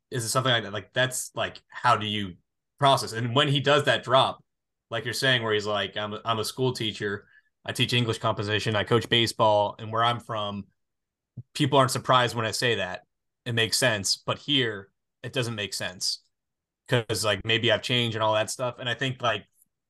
Is 0.09 0.25
it 0.25 0.29
something 0.29 0.51
like 0.51 0.63
that? 0.63 0.73
Like 0.73 0.93
that's 0.93 1.31
like 1.35 1.61
how 1.69 1.97
do 1.97 2.05
you 2.05 2.35
process? 2.79 3.11
And 3.13 3.35
when 3.35 3.47
he 3.47 3.59
does 3.59 3.83
that 3.85 4.03
drop 4.03 4.41
like 4.91 5.05
you're 5.05 5.13
saying 5.13 5.41
where 5.41 5.53
he's 5.53 5.65
like 5.65 5.97
I'm 5.97 6.13
a, 6.13 6.21
I'm 6.23 6.39
a 6.39 6.45
school 6.45 6.73
teacher. 6.73 7.25
I 7.65 7.71
teach 7.71 7.93
English 7.93 8.19
composition. 8.19 8.75
I 8.75 8.83
coach 8.83 9.07
baseball. 9.09 9.75
And 9.79 9.91
where 9.91 10.03
I'm 10.03 10.19
from 10.19 10.65
people 11.53 11.77
aren't 11.77 11.91
surprised 11.91 12.35
when 12.35 12.45
I 12.45 12.51
say 12.51 12.75
that. 12.75 13.05
It 13.45 13.53
makes 13.53 13.77
sense 13.77 14.17
but 14.17 14.39
here 14.39 14.89
it 15.23 15.33
doesn't 15.33 15.55
make 15.55 15.73
sense. 15.73 16.19
Because 16.87 17.23
like 17.23 17.45
maybe 17.45 17.71
I've 17.71 17.81
changed 17.81 18.15
and 18.15 18.23
all 18.23 18.33
that 18.33 18.49
stuff 18.49 18.75
and 18.79 18.89
I 18.89 18.93
think 18.93 19.21
like 19.21 19.45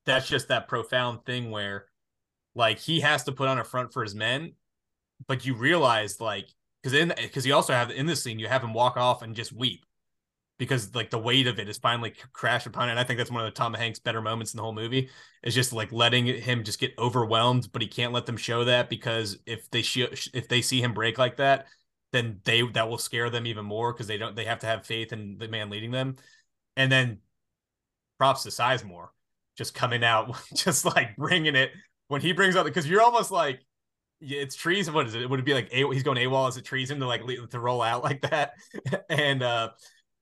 that's 0.05 0.27
just 0.27 0.47
that 0.49 0.67
profound 0.67 1.25
thing 1.25 1.51
where 1.51 1.85
like 2.55 2.79
he 2.79 3.01
has 3.01 3.23
to 3.23 3.31
put 3.31 3.47
on 3.47 3.59
a 3.59 3.63
front 3.63 3.93
for 3.93 4.03
his 4.03 4.15
men 4.15 4.53
but 5.27 5.45
you 5.45 5.55
realize 5.55 6.19
like 6.19 6.47
because 6.81 6.97
in 6.97 7.13
because 7.17 7.45
you 7.45 7.53
also 7.53 7.73
have 7.73 7.91
in 7.91 8.05
this 8.05 8.23
scene 8.23 8.39
you 8.39 8.47
have 8.47 8.63
him 8.63 8.73
walk 8.73 8.97
off 8.97 9.21
and 9.21 9.35
just 9.35 9.53
weep 9.53 9.85
because 10.61 10.93
like 10.93 11.09
the 11.09 11.17
weight 11.17 11.47
of 11.47 11.57
it 11.57 11.67
is 11.67 11.79
finally 11.79 12.13
crashed 12.33 12.67
upon 12.67 12.87
it. 12.87 12.91
And 12.91 12.99
I 12.99 13.03
think 13.03 13.17
that's 13.17 13.31
one 13.31 13.43
of 13.43 13.51
the 13.51 13.57
Tom 13.57 13.73
Hanks 13.73 13.97
better 13.97 14.21
moments 14.21 14.53
in 14.53 14.57
the 14.57 14.61
whole 14.61 14.75
movie 14.75 15.09
is 15.41 15.55
just 15.55 15.73
like 15.73 15.91
letting 15.91 16.27
him 16.27 16.63
just 16.63 16.79
get 16.79 16.93
overwhelmed, 16.99 17.69
but 17.71 17.81
he 17.81 17.87
can't 17.87 18.13
let 18.13 18.27
them 18.27 18.37
show 18.37 18.63
that 18.65 18.87
because 18.87 19.39
if 19.47 19.71
they 19.71 19.81
sh- 19.81 20.29
if 20.35 20.47
they 20.47 20.61
see 20.61 20.79
him 20.79 20.93
break 20.93 21.17
like 21.17 21.37
that, 21.37 21.65
then 22.11 22.41
they 22.43 22.61
that 22.73 22.87
will 22.87 22.99
scare 22.99 23.31
them 23.31 23.47
even 23.47 23.65
more 23.65 23.91
because 23.91 24.05
they 24.05 24.19
don't 24.19 24.35
they 24.35 24.45
have 24.45 24.59
to 24.59 24.67
have 24.67 24.85
faith 24.85 25.11
in 25.11 25.39
the 25.39 25.47
man 25.47 25.71
leading 25.71 25.89
them. 25.89 26.17
And 26.77 26.91
then 26.91 27.21
props 28.19 28.43
to 28.43 28.49
Sizemore 28.49 29.07
just 29.57 29.73
coming 29.73 30.03
out, 30.03 30.39
just 30.53 30.85
like 30.85 31.17
bringing 31.17 31.55
it 31.55 31.71
when 32.07 32.21
he 32.21 32.33
brings 32.33 32.55
out 32.55 32.65
because 32.65 32.87
you're 32.87 33.01
almost 33.01 33.31
like 33.31 33.61
it's 34.19 34.55
treason. 34.55 34.93
What 34.93 35.07
is 35.07 35.15
it? 35.15 35.27
Would 35.27 35.39
it 35.39 35.43
be 35.45 35.55
like 35.55 35.69
a, 35.71 35.91
he's 35.91 36.03
going 36.03 36.19
AWOL 36.19 36.49
as 36.49 36.57
a 36.57 36.61
treason 36.61 36.99
to 36.99 37.07
like 37.07 37.23
to 37.49 37.59
roll 37.59 37.81
out 37.81 38.03
like 38.03 38.21
that? 38.29 38.53
and 39.09 39.41
uh 39.41 39.69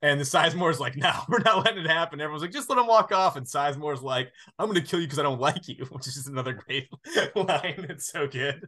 and 0.02 0.20
the 0.20 0.26
Sizemore's 0.26 0.80
like, 0.80 0.96
no, 0.96 1.12
we're 1.30 1.40
not 1.40 1.66
letting 1.66 1.84
it 1.84 1.90
happen. 1.90 2.22
Everyone's 2.22 2.42
like, 2.42 2.52
just 2.52 2.70
let 2.70 2.80
him 2.80 2.88
walk 2.88 3.12
off. 3.12 3.36
And 3.36 3.46
Sizemore's 3.46 4.02
like, 4.02 4.32
I'm 4.58 4.68
gonna 4.68 4.82
kill 4.82 5.00
you 5.00 5.08
because 5.08 5.20
I 5.20 5.24
don't 5.24 5.40
like 5.40 5.68
you, 5.68 5.86
which 5.92 6.08
is 6.08 6.16
just 6.16 6.28
another 6.28 6.54
great 6.54 6.88
line. 7.36 7.86
It's 7.90 8.12
so 8.12 8.28
good. 8.28 8.68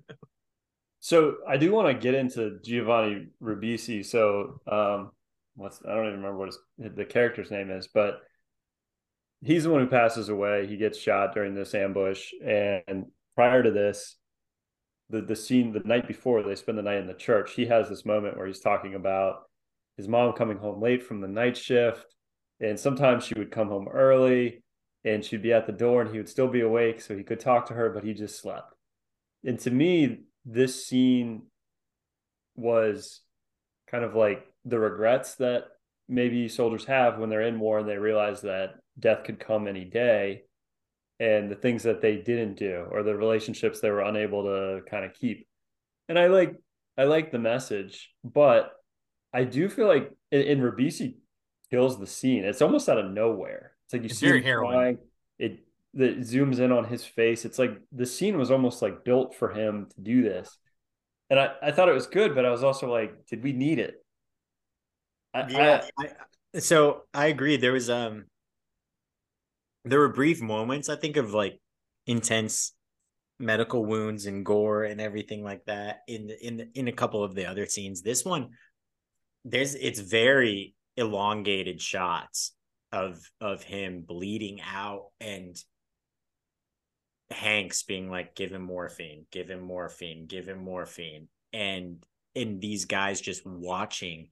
So 1.00 1.38
I 1.48 1.58
do 1.58 1.72
want 1.72 1.88
to 1.88 1.94
get 1.94 2.14
into 2.14 2.60
Giovanni 2.64 3.28
Ribisi. 3.42 4.06
So 4.06 4.60
um 4.72 5.12
what's 5.56 5.82
I 5.86 5.96
don't 5.96 6.08
even 6.08 6.22
remember 6.22 6.38
what 6.38 6.48
his, 6.48 6.96
the 6.96 7.06
character's 7.06 7.52
name 7.52 7.72
is, 7.72 7.88
but 7.94 8.20
he's 9.42 9.64
the 9.64 9.70
one 9.72 9.82
who 9.82 9.88
passes 9.88 10.30
away. 10.30 10.68
He 10.68 10.78
gets 10.78 11.00
shot 11.00 11.34
during 11.34 11.56
this 11.56 11.74
ambush. 11.74 12.32
And 12.46 13.06
prior 13.36 13.64
to 13.64 13.72
this, 13.72 14.18
the 15.10 15.22
the 15.22 15.36
scene 15.36 15.72
the 15.72 15.80
night 15.80 16.08
before 16.08 16.44
they 16.44 16.56
spend 16.56 16.78
the 16.78 16.84
night 16.84 17.00
in 17.00 17.08
the 17.08 17.14
church, 17.14 17.54
he 17.54 17.66
has 17.68 17.90
this 17.90 18.06
moment 18.06 18.38
where 18.38 18.48
he's 18.48 18.60
talking 18.60 18.96
about 18.96 19.44
his 20.02 20.08
mom 20.08 20.34
coming 20.34 20.58
home 20.58 20.82
late 20.82 21.04
from 21.04 21.22
the 21.22 21.28
night 21.28 21.56
shift. 21.56 22.16
And 22.60 22.80
sometimes 22.80 23.24
she 23.24 23.36
would 23.38 23.52
come 23.52 23.68
home 23.68 23.88
early 23.88 24.64
and 25.06 25.24
she'd 25.24 25.44
be 25.44 25.54
at 25.54 25.68
the 25.68 25.72
door 25.72 26.02
and 26.02 26.12
he 26.12 26.18
would 26.18 26.30
still 26.30 26.48
be 26.48 26.62
awake. 26.62 27.02
So 27.02 27.16
he 27.16 27.24
could 27.24 27.40
talk 27.40 27.68
to 27.68 27.76
her, 27.76 27.92
but 27.92 28.04
he 28.04 28.14
just 28.14 28.40
slept. 28.40 28.74
And 29.44 29.60
to 29.60 29.70
me, 29.70 30.22
this 30.44 30.86
scene 30.86 31.44
was 32.56 33.22
kind 33.90 34.04
of 34.04 34.16
like 34.16 34.44
the 34.66 34.80
regrets 34.80 35.36
that 35.36 35.66
maybe 36.10 36.48
soldiers 36.48 36.86
have 36.86 37.20
when 37.20 37.30
they're 37.30 37.42
in 37.42 37.60
war 37.60 37.80
and 37.80 37.88
they 37.88 37.98
realize 37.98 38.42
that 38.42 38.72
death 39.00 39.24
could 39.24 39.40
come 39.40 39.68
any 39.68 39.86
day 39.86 40.44
and 41.20 41.50
the 41.50 41.56
things 41.56 41.84
that 41.84 42.02
they 42.02 42.18
didn't 42.18 42.58
do 42.58 42.88
or 42.90 43.04
the 43.04 43.16
relationships 43.16 43.80
they 43.80 43.92
were 43.92 44.02
unable 44.02 44.44
to 44.44 44.82
kind 44.90 45.06
of 45.06 45.14
keep. 45.14 45.48
And 46.10 46.18
I 46.18 46.28
like 46.28 46.56
I 46.98 47.04
like 47.04 47.32
the 47.32 47.40
message, 47.40 48.12
but 48.24 48.72
I 49.34 49.44
do 49.44 49.70
feel 49.70 49.88
like 49.88 50.12
in, 50.32 50.42
in 50.42 50.60
Ribisi 50.60 51.16
kills 51.70 52.00
the 52.00 52.08
scene. 52.08 52.44
It's 52.44 52.62
almost 52.62 52.90
out 52.90 52.98
of 52.98 53.12
nowhere. 53.12 53.74
It's 53.86 53.94
like 53.94 54.04
you 54.04 54.08
it's 54.08 54.20
see 54.20 54.40
him 54.40 54.58
crying. 54.58 54.98
It 55.40 55.60
that 55.94 56.20
zooms 56.20 56.60
in 56.60 56.72
on 56.72 56.86
his 56.86 57.04
face. 57.04 57.44
It's 57.46 57.60
like 57.60 57.78
the 57.92 58.06
scene 58.06 58.38
was 58.38 58.52
almost 58.52 58.82
like 58.82 59.04
built 59.04 59.36
for 59.36 59.52
him 59.52 59.88
to 59.96 60.02
do 60.02 60.22
this. 60.24 60.58
And 61.30 61.40
I, 61.40 61.52
I 61.62 61.72
thought 61.72 61.90
it 61.90 61.94
was 61.94 62.08
good, 62.08 62.36
but 62.36 62.46
I 62.46 62.50
was 62.50 62.64
also 62.64 62.92
like, 62.92 63.26
did 63.26 63.44
we 63.44 63.54
need 63.54 63.80
it? 63.80 64.04
I, 65.34 65.48
yeah. 65.50 65.86
I, 65.98 66.10
I, 66.54 66.60
so 66.60 67.04
I 67.14 67.28
agree. 67.28 67.58
There 67.58 67.74
was 67.74 67.90
um 67.90 68.26
there 69.86 70.00
were 70.00 70.10
brief 70.10 70.42
moments, 70.42 70.90
I 70.90 70.96
think, 70.96 71.18
of 71.18 71.34
like 71.34 71.60
intense 72.06 72.74
medical 73.40 73.84
wounds 73.84 74.28
and 74.28 74.46
gore 74.46 74.84
and 74.84 75.02
everything 75.02 75.44
like 75.44 75.66
that 75.66 76.02
in 76.08 76.30
in 76.42 76.70
in 76.76 76.88
a 76.88 76.92
couple 76.92 77.24
of 77.24 77.34
the 77.34 77.46
other 77.46 77.66
scenes. 77.66 78.02
This 78.02 78.24
one 78.24 78.50
there's 79.44 79.76
it's 79.76 80.00
very 80.00 80.76
elongated 80.98 81.82
shots 81.82 82.54
of 82.92 83.20
of 83.40 83.64
him 83.64 84.02
bleeding 84.02 84.60
out 84.62 85.08
and 85.20 85.56
Hanks 87.32 87.84
being 87.84 88.10
like, 88.10 88.36
give 88.36 88.52
him 88.52 88.64
morphine, 88.64 89.26
give 89.32 89.50
him 89.50 89.62
morphine, 89.62 90.26
give 90.26 90.48
him 90.48 90.64
morphine. 90.64 91.28
And 91.54 92.04
and 92.36 92.62
these 92.62 92.86
guys 92.86 93.22
just 93.22 93.46
watching 93.46 94.28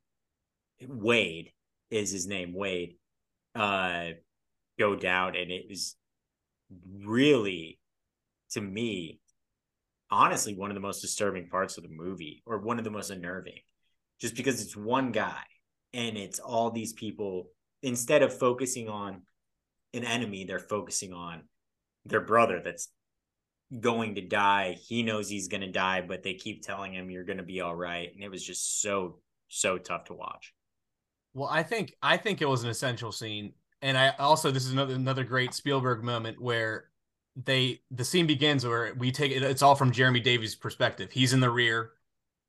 Wade 0.87 1.51
is 1.89 2.11
his 2.11 2.27
name, 2.27 2.53
Wade, 2.53 2.95
uh, 3.55 4.11
go 4.77 4.95
down. 4.95 5.35
And 5.35 5.51
it 5.51 5.65
was 5.69 5.95
really, 7.01 7.79
to 8.51 8.61
me, 8.61 9.19
honestly, 10.09 10.55
one 10.55 10.69
of 10.69 10.75
the 10.75 10.81
most 10.81 11.01
disturbing 11.01 11.47
parts 11.47 11.77
of 11.77 11.83
the 11.83 11.89
movie, 11.89 12.41
or 12.45 12.59
one 12.59 12.77
of 12.77 12.85
the 12.85 12.91
most 12.91 13.09
unnerving 13.09 13.59
just 14.19 14.35
because 14.35 14.61
it's 14.61 14.75
one 14.75 15.11
guy 15.11 15.41
and 15.93 16.17
it's 16.17 16.39
all 16.39 16.71
these 16.71 16.93
people 16.93 17.49
instead 17.81 18.21
of 18.21 18.37
focusing 18.37 18.89
on 18.89 19.21
an 19.93 20.03
enemy, 20.03 20.43
they're 20.43 20.59
focusing 20.59 21.13
on 21.13 21.43
their 22.05 22.21
brother 22.21 22.61
that's 22.63 22.89
going 23.79 24.15
to 24.15 24.21
die. 24.21 24.77
He 24.87 25.03
knows 25.03 25.29
he's 25.29 25.47
going 25.47 25.61
to 25.61 25.71
die, 25.71 26.01
but 26.01 26.23
they 26.23 26.33
keep 26.33 26.61
telling 26.61 26.93
him 26.93 27.09
you're 27.09 27.23
going 27.23 27.37
to 27.37 27.43
be 27.43 27.61
all 27.61 27.75
right. 27.75 28.09
And 28.13 28.23
it 28.23 28.29
was 28.29 28.43
just 28.43 28.81
so 28.81 29.19
so 29.47 29.77
tough 29.77 30.05
to 30.05 30.13
watch. 30.13 30.53
Well, 31.33 31.49
I 31.49 31.63
think 31.63 31.95
I 32.01 32.17
think 32.17 32.41
it 32.41 32.49
was 32.49 32.63
an 32.63 32.69
essential 32.69 33.11
scene, 33.11 33.53
and 33.81 33.97
I 33.97 34.13
also 34.19 34.51
this 34.51 34.65
is 34.65 34.73
another 34.73 34.95
another 34.95 35.23
great 35.23 35.53
Spielberg 35.53 36.03
moment 36.03 36.41
where 36.41 36.85
they 37.35 37.81
the 37.91 38.03
scene 38.03 38.27
begins 38.27 38.65
where 38.65 38.93
we 38.95 39.11
take 39.11 39.31
it. 39.31 39.43
It's 39.43 39.61
all 39.61 39.75
from 39.75 39.91
Jeremy 39.91 40.19
Davies' 40.19 40.55
perspective. 40.55 41.11
He's 41.11 41.33
in 41.33 41.39
the 41.39 41.49
rear 41.49 41.91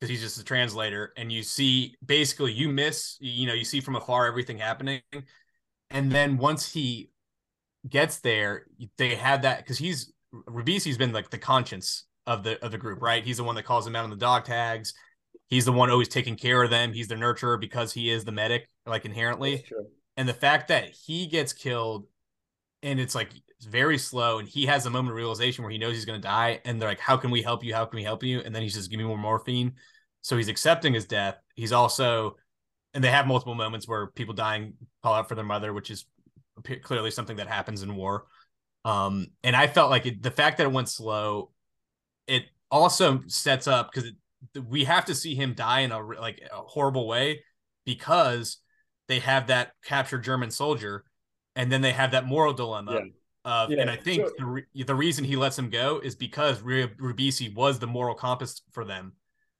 because 0.00 0.10
he's 0.10 0.22
just 0.22 0.40
a 0.40 0.44
translator, 0.44 1.12
and 1.16 1.30
you 1.30 1.42
see 1.42 1.96
basically 2.04 2.52
you 2.52 2.68
miss 2.68 3.16
you 3.20 3.46
know 3.46 3.54
you 3.54 3.64
see 3.64 3.80
from 3.80 3.96
afar 3.96 4.26
everything 4.26 4.58
happening, 4.58 5.02
and 5.90 6.10
then 6.10 6.38
once 6.38 6.72
he 6.72 7.10
gets 7.88 8.18
there, 8.20 8.66
they 8.98 9.14
had 9.14 9.42
that 9.42 9.58
because 9.58 9.78
he's 9.78 10.12
Ribisi's 10.32 10.98
been 10.98 11.12
like 11.12 11.30
the 11.30 11.38
conscience 11.38 12.04
of 12.26 12.42
the 12.42 12.62
of 12.64 12.70
the 12.72 12.78
group, 12.78 13.02
right? 13.02 13.24
He's 13.24 13.38
the 13.38 13.44
one 13.44 13.54
that 13.56 13.64
calls 13.64 13.84
them 13.84 13.96
out 13.96 14.04
on 14.04 14.10
the 14.10 14.16
dog 14.16 14.44
tags. 14.44 14.94
He's 15.48 15.64
the 15.64 15.72
one 15.72 15.90
always 15.90 16.08
taking 16.08 16.36
care 16.36 16.62
of 16.62 16.70
them. 16.70 16.92
He's 16.92 17.08
the 17.08 17.16
nurturer 17.16 17.60
because 17.60 17.92
he 17.92 18.10
is 18.10 18.24
the 18.24 18.32
medic, 18.32 18.68
like 18.86 19.04
inherently. 19.04 19.64
And 20.16 20.28
the 20.28 20.34
fact 20.34 20.68
that 20.68 20.90
he 20.90 21.26
gets 21.26 21.52
killed 21.52 22.06
and 22.82 23.00
it's 23.00 23.14
like 23.14 23.30
it's 23.60 23.66
very 23.66 23.98
slow 23.98 24.38
and 24.38 24.48
he 24.48 24.64
has 24.64 24.86
a 24.86 24.90
moment 24.90 25.10
of 25.10 25.16
realization 25.16 25.62
where 25.62 25.70
he 25.70 25.76
knows 25.76 25.94
he's 25.94 26.06
going 26.06 26.18
to 26.18 26.26
die 26.26 26.62
and 26.64 26.80
they're 26.80 26.88
like 26.88 26.98
how 26.98 27.18
can 27.18 27.30
we 27.30 27.42
help 27.42 27.62
you? 27.62 27.74
How 27.74 27.84
can 27.84 27.98
we 27.98 28.02
help 28.02 28.22
you? 28.22 28.40
And 28.40 28.54
then 28.54 28.62
he's 28.62 28.72
just 28.72 28.88
"Give 28.90 28.96
me 28.96 29.04
more 29.04 29.18
morphine. 29.18 29.74
So 30.22 30.38
he's 30.38 30.48
accepting 30.48 30.94
his 30.94 31.04
death. 31.04 31.36
He's 31.54 31.70
also 31.70 32.36
and 32.94 33.04
they 33.04 33.10
have 33.10 33.26
multiple 33.26 33.54
moments 33.54 33.86
where 33.86 34.06
people 34.06 34.32
dying 34.32 34.72
call 35.02 35.12
out 35.12 35.28
for 35.28 35.34
their 35.34 35.44
mother 35.44 35.74
which 35.74 35.90
is 35.90 36.06
clearly 36.82 37.10
something 37.10 37.36
that 37.36 37.48
happens 37.48 37.82
in 37.82 37.94
war. 37.96 38.24
Um 38.86 39.26
and 39.44 39.54
i 39.54 39.66
felt 39.66 39.90
like 39.90 40.06
it, 40.06 40.22
the 40.22 40.30
fact 40.30 40.56
that 40.56 40.64
it 40.64 40.72
went 40.72 40.88
slow 40.88 41.50
it 42.26 42.44
also 42.70 43.20
sets 43.26 43.66
up 43.66 43.92
because 43.92 44.10
we 44.70 44.84
have 44.84 45.04
to 45.04 45.14
see 45.14 45.34
him 45.34 45.52
die 45.52 45.80
in 45.80 45.92
a 45.92 46.00
like 46.02 46.40
a 46.50 46.62
horrible 46.62 47.06
way 47.06 47.44
because 47.84 48.56
they 49.06 49.18
have 49.18 49.48
that 49.48 49.72
captured 49.84 50.24
german 50.24 50.50
soldier 50.50 51.04
and 51.56 51.70
then 51.70 51.82
they 51.82 51.92
have 51.92 52.12
that 52.12 52.24
moral 52.24 52.54
dilemma 52.54 52.94
yeah. 52.94 53.10
Of, 53.44 53.70
yeah. 53.70 53.80
and 53.80 53.90
I 53.90 53.96
think 53.96 54.28
the, 54.36 54.44
re- 54.44 54.66
the 54.74 54.94
reason 54.94 55.24
he 55.24 55.36
lets 55.36 55.58
him 55.58 55.70
go 55.70 55.98
is 55.98 56.14
because 56.14 56.60
Ribisi 56.60 57.54
was 57.54 57.78
the 57.78 57.86
moral 57.86 58.14
compass 58.14 58.60
for 58.72 58.84
them. 58.84 59.12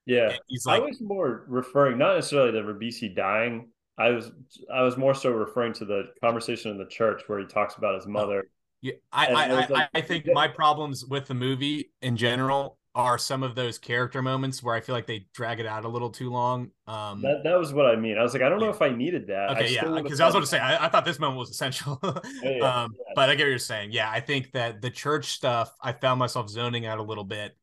Yeah, 0.05 0.37
he's 0.49 0.67
like, 0.67 0.83
I 0.83 0.85
was 0.85 1.01
more 1.01 1.45
referring 1.47 1.99
not 1.99 2.17
necessarily 2.17 2.53
to 2.53 2.63
Ribisi 2.63 3.15
dying. 3.15 3.69
I 3.97 4.11
was 4.11 4.33
I 4.73 4.83
was 4.83 4.97
more 4.97 5.15
so 5.15 5.31
referring 5.31 5.73
to 5.75 5.85
the 5.85 6.05
conversation 6.23 6.71
in 6.71 6.79
the 6.79 6.87
church 6.87 7.23
where 7.27 7.39
he 7.39 7.47
talks 7.47 7.77
about 7.77 7.95
his 7.95 8.07
oh, 8.07 8.11
mother. 8.11 8.45
Yeah, 8.83 8.95
I 9.13 9.27
I, 9.27 9.45
I, 9.45 9.67
like, 9.67 9.91
I, 9.95 10.01
think 10.01 10.27
my 10.33 10.49
problems 10.49 11.05
with 11.05 11.27
the 11.27 11.35
movie 11.35 11.91
in 12.01 12.17
general 12.17 12.79
are 12.95 13.19
some 13.19 13.43
of 13.43 13.55
those 13.55 13.79
character 13.79 14.21
moments 14.21 14.63
where 14.63 14.75
I 14.75 14.81
feel 14.81 14.95
like 14.95 15.07
they 15.07 15.27
drag 15.33 15.61
it 15.61 15.67
out 15.67 15.85
a 15.85 15.89
little 15.89 16.11
too 16.11 16.31
long. 16.31 16.71
Um, 16.87 17.23
that 17.23 17.43
that 17.45 17.59
was 17.59 17.73
what 17.73 17.87
I 17.87 17.95
mean. 17.95 18.19
I 18.19 18.23
was 18.23 18.33
like, 18.33 18.43
I 18.43 18.49
don't 18.49 18.61
know 18.61 18.71
if 18.71 18.83
I 18.83 18.91
needed 18.91 19.29
that. 19.29 19.51
Okay, 19.51 19.75
yeah, 19.75 20.01
because 20.03 20.21
I 20.21 20.27
was 20.27 20.35
going 20.35 20.45
to 20.45 20.51
say 20.51 20.59
I, 20.59 20.87
I, 20.87 20.89
thought 20.89 21.05
this 21.05 21.19
moment 21.19 21.39
was 21.39 21.51
essential, 21.51 21.99
oh, 22.03 22.21
yeah, 22.43 22.83
um, 22.83 22.95
yeah. 22.97 23.13
but 23.15 23.31
I 23.31 23.35
get 23.37 23.45
what 23.45 23.51
you're 23.51 23.59
saying. 23.59 23.93
Yeah, 23.93 24.11
I 24.11 24.21
think 24.21 24.53
that 24.53 24.83
the 24.83 24.91
church 24.91 25.27
stuff, 25.27 25.73
I 25.81 25.93
found 25.93 26.19
myself 26.19 26.49
zoning 26.49 26.85
out 26.85 26.99
a 26.99 27.03
little 27.03 27.25
bit, 27.25 27.57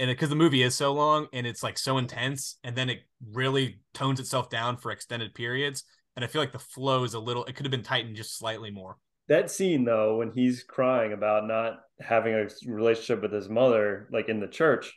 and 0.00 0.10
because 0.10 0.28
the 0.28 0.36
movie 0.36 0.62
is 0.62 0.74
so 0.74 0.92
long 0.92 1.28
and 1.32 1.46
it's 1.46 1.62
like 1.62 1.78
so 1.78 1.98
intense, 1.98 2.58
and 2.64 2.74
then 2.74 2.90
it 2.90 3.02
really 3.32 3.80
tones 3.92 4.18
itself 4.18 4.50
down 4.50 4.76
for 4.76 4.90
extended 4.90 5.34
periods, 5.34 5.84
and 6.16 6.24
I 6.24 6.28
feel 6.28 6.42
like 6.42 6.52
the 6.52 6.58
flow 6.58 7.04
is 7.04 7.14
a 7.14 7.20
little. 7.20 7.44
It 7.44 7.54
could 7.54 7.64
have 7.64 7.70
been 7.70 7.84
tightened 7.84 8.16
just 8.16 8.36
slightly 8.36 8.72
more 8.72 8.96
that 9.28 9.50
scene 9.50 9.84
though 9.84 10.18
when 10.18 10.32
he's 10.32 10.62
crying 10.62 11.12
about 11.12 11.46
not 11.46 11.78
having 12.00 12.34
a 12.34 12.48
relationship 12.66 13.22
with 13.22 13.32
his 13.32 13.48
mother 13.48 14.08
like 14.12 14.28
in 14.28 14.40
the 14.40 14.48
church 14.48 14.94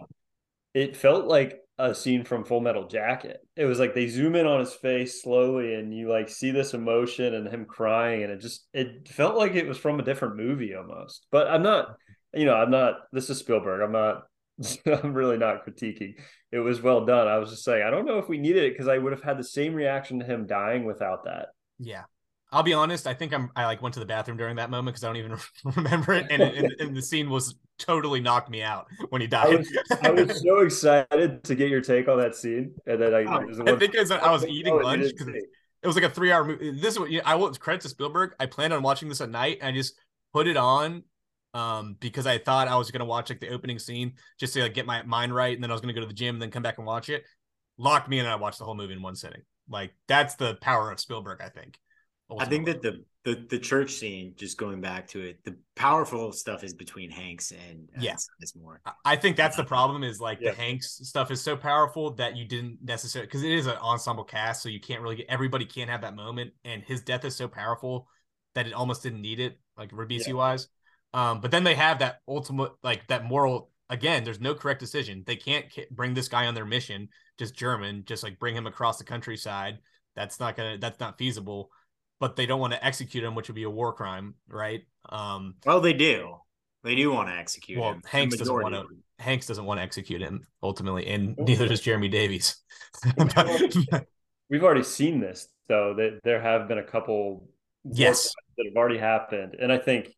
it 0.74 0.98
felt 0.98 1.26
like 1.26 1.62
a 1.80 1.94
scene 1.94 2.24
from 2.24 2.44
full 2.44 2.60
metal 2.60 2.88
jacket. 2.88 3.40
It 3.56 3.66
was 3.66 3.80
like 3.80 3.94
they 3.94 4.08
zoom 4.08 4.36
in 4.36 4.48
on 4.48 4.60
his 4.60 4.74
face 4.74 5.22
slowly 5.22 5.76
and 5.76 5.96
you 5.96 6.10
like 6.10 6.28
see 6.28 6.52
this 6.52 6.74
emotion 6.74 7.36
and 7.36 7.48
him 7.48 7.66
crying 7.66 8.24
and 8.24 8.32
it 8.32 8.42
just 8.42 8.68
it 8.74 9.08
felt 9.08 9.36
like 9.36 9.54
it 9.54 9.68
was 9.68 9.78
from 9.78 10.00
a 10.00 10.04
different 10.04 10.38
movie 10.38 10.74
almost. 10.74 11.28
But 11.32 11.48
i'm 11.48 11.64
not 11.64 11.96
you 12.34 12.46
know 12.46 12.56
i'm 12.56 12.72
not 12.72 12.96
this 13.12 13.30
is 13.30 13.38
spielberg. 13.38 13.82
I'm 13.82 13.92
not 13.92 14.24
i'm 15.04 15.14
really 15.14 15.38
not 15.38 15.66
critiquing. 15.66 16.16
It 16.52 16.60
was 16.60 16.82
well 16.82 17.06
done. 17.06 17.28
I 17.28 17.38
was 17.38 17.52
just 17.52 17.64
saying 17.64 17.84
i 17.86 17.92
don't 17.92 18.06
know 18.06 18.18
if 18.18 18.28
we 18.28 18.40
needed 18.40 18.64
it 18.64 18.74
because 18.74 18.88
i 18.88 18.98
would 18.98 19.14
have 19.14 19.24
had 19.24 19.38
the 19.38 19.44
same 19.44 19.76
reaction 19.76 20.20
to 20.20 20.26
him 20.26 20.48
dying 20.48 20.84
without 20.84 21.26
that. 21.26 21.50
Yeah 21.80 22.04
I'll 22.52 22.64
be 22.64 22.74
honest. 22.74 23.08
I 23.08 23.14
think 23.14 23.34
I'm. 23.34 23.52
I 23.56 23.66
like 23.66 23.82
went 23.82 23.94
to 23.96 24.00
the 24.00 24.06
bathroom 24.06 24.38
during 24.38 24.56
that 24.56 24.70
moment 24.70 24.96
because 24.96 25.04
I 25.04 25.08
don't 25.08 25.18
even 25.18 25.38
remember 25.76 26.14
it, 26.14 26.28
and, 26.30 26.42
and, 26.42 26.74
and, 26.80 26.96
the 26.96 27.02
scene 27.02 27.30
was 27.30 27.56
totally 27.78 28.22
knocked 28.22 28.50
me 28.50 28.62
out 28.62 28.88
when 29.10 29.20
he 29.20 29.28
died. 29.28 29.48
I 29.48 29.56
was, 29.58 29.74
I 30.04 30.12
was 30.12 30.42
so 30.42 30.60
excited 30.60 31.44
to 31.44 31.56
get 31.56 31.70
your 31.70 31.82
take 31.82 32.08
on 32.08 32.18
that 32.20 32.36
scene, 32.36 32.74
and 32.86 33.02
then 33.02 33.14
I. 33.14 33.24
Oh, 33.24 33.74
I 33.74 33.76
think 33.78 33.98
I 33.98 34.32
was 34.32 34.46
eating 34.46 34.74
oh, 34.74 34.78
lunch 34.78 35.12
because 35.12 35.28
it 35.28 35.88
was 35.88 35.96
like 35.96 36.06
a 36.06 36.10
three-hour 36.10 36.46
movie. 36.46 36.72
This 36.72 36.94
is 36.94 37.00
what 37.00 37.12
you 37.12 37.18
know, 37.18 37.24
I 37.26 37.36
will 37.36 37.54
credit 37.54 37.82
to 37.82 37.90
Spielberg. 37.90 38.34
I 38.40 38.46
planned 38.46 38.72
on 38.72 38.82
watching 38.82 39.10
this 39.10 39.20
at 39.20 39.30
night, 39.30 39.58
and 39.60 39.68
I 39.70 39.78
just 39.78 39.96
put 40.34 40.48
it 40.48 40.56
on 40.56 41.04
um, 41.54 41.98
because 42.00 42.26
I 42.26 42.38
thought 42.38 42.70
I 42.70 42.78
was 42.78 42.92
gonna 42.92 43.06
watch 43.06 43.30
like 43.30 43.42
the 43.42 43.50
opening 43.50 43.78
scene 43.78 44.14
just 44.40 44.54
to 44.54 44.62
like, 44.62 44.74
get 44.74 44.86
my 44.86 45.04
mind 45.04 45.36
right, 45.36 45.54
and 45.54 45.62
then 45.62 45.70
I 45.70 45.74
was 45.74 45.82
gonna 45.82 45.94
go 45.94 46.02
to 46.02 46.08
the 46.08 46.14
gym 46.14 46.36
and 46.36 46.42
then 46.42 46.52
come 46.52 46.64
back 46.64 46.78
and 46.78 46.88
watch 46.88 47.10
it. 47.10 47.26
Locked 47.78 48.08
me 48.08 48.20
in, 48.20 48.26
and 48.26 48.32
I 48.32 48.38
watched 48.38 48.60
the 48.60 48.66
whole 48.66 48.76
movie 48.76 48.94
in 48.94 49.02
one 49.02 49.16
sitting. 49.16 49.42
Like 49.70 49.94
that's 50.08 50.36
the 50.36 50.56
power 50.62 50.92
of 50.92 51.00
Spielberg, 51.02 51.42
I 51.42 51.50
think. 51.50 51.78
Ultimately. 52.30 52.46
I 52.46 52.50
think 52.50 52.66
that 52.68 52.82
the, 52.82 53.04
the 53.24 53.46
the 53.50 53.60
church 53.60 53.94
scene, 53.94 54.34
just 54.36 54.58
going 54.58 54.82
back 54.82 55.08
to 55.10 55.22
it, 55.22 55.44
the 55.46 55.56
powerful 55.76 56.32
stuff 56.32 56.64
is 56.64 56.74
between 56.74 57.10
Hanks 57.10 57.52
and 57.52 57.88
uh, 57.98 58.02
yeah, 58.02 58.16
more. 58.60 58.82
I 59.06 59.16
think 59.16 59.38
that's 59.38 59.56
the 59.56 59.64
problem. 59.64 60.04
Is 60.04 60.20
like 60.20 60.40
yeah. 60.42 60.52
the 60.52 60.58
Hanks 60.58 61.00
stuff 61.04 61.32
is 61.32 61.42
so 61.42 61.56
powerful 61.56 62.12
that 62.16 62.36
you 62.36 62.46
didn't 62.46 62.80
necessarily 62.84 63.28
because 63.28 63.44
it 63.44 63.52
is 63.52 63.66
an 63.66 63.78
ensemble 63.78 64.26
cast, 64.26 64.62
so 64.62 64.70
you 64.70 64.80
can't 64.80 65.02
really 65.02 65.18
get 65.18 65.28
everybody 65.30 65.66
can't 65.66 65.90
have 65.90 66.02
that 66.02 66.16
moment. 66.16 66.52
And 66.66 66.84
his 66.84 67.02
death 67.02 67.24
is 67.24 67.36
so 67.36 67.48
powerful 67.48 68.08
that 68.56 68.68
it 68.68 68.74
almost 68.74 69.04
didn't 69.04 69.22
need 69.22 69.40
it, 69.40 69.60
like 69.78 69.92
Ribisi 69.92 70.28
yeah. 70.30 70.34
wise. 70.34 70.68
Um, 71.14 71.40
but 71.40 71.52
then 71.52 71.64
they 71.64 71.76
have 71.76 72.00
that 72.00 72.22
ultimate, 72.28 72.72
like 72.84 73.08
that 73.08 73.24
moral. 73.26 73.72
Again, 73.90 74.26
there's 74.26 74.42
no 74.42 74.54
correct 74.54 74.82
decision. 74.82 75.24
They 75.26 75.38
can't 75.38 75.66
bring 75.92 76.14
this 76.14 76.28
guy 76.28 76.48
on 76.48 76.56
their 76.56 76.66
mission, 76.66 77.08
just 77.40 77.56
German, 77.56 78.04
just 78.06 78.22
like 78.22 78.38
bring 78.38 78.56
him 78.56 78.68
across 78.68 78.98
the 78.98 79.06
countryside. 79.06 79.80
That's 80.16 80.40
not 80.40 80.58
gonna. 80.58 80.78
That's 80.78 81.00
not 81.00 81.18
feasible 81.18 81.72
but 82.20 82.36
they 82.36 82.46
don't 82.46 82.60
want 82.60 82.74
to 82.74 82.86
execute 82.86 83.24
him, 83.24 83.36
which 83.36 83.48
would 83.48 83.56
be 83.56 83.64
a 83.64 83.70
war 83.70 83.94
crime, 83.94 84.36
right? 84.48 84.82
Um, 85.10 85.56
well, 85.66 85.82
they 85.82 85.94
do. 85.94 86.36
They 86.84 86.96
do 86.96 87.12
want 87.12 87.30
to 87.30 87.36
execute 87.36 87.80
well, 87.80 87.94
him. 87.94 88.02
Hanks 88.06 88.38
doesn't 88.38 88.54
want 88.54 88.74
to. 88.74 88.86
Hanks 89.20 89.48
doesn't 89.48 89.66
want 89.66 89.80
to 89.80 89.84
execute 89.84 90.22
him 90.22 90.46
ultimately, 90.62 91.08
and 91.08 91.36
neither 91.38 91.68
does 91.68 91.82
Jeremy 91.82 92.08
Davies. 92.08 92.56
We've 94.50 94.64
already 94.64 94.84
seen 94.84 95.20
this, 95.20 95.48
though. 95.68 95.96
That 95.96 96.20
there 96.24 96.42
have 96.42 96.68
been 96.68 96.78
a 96.78 96.84
couple 96.84 97.50
yes 97.84 98.34
that 98.58 98.66
have 98.68 98.76
already 98.76 99.00
happened, 99.00 99.56
and 99.60 99.72
I 99.72 99.80
think 99.80 100.14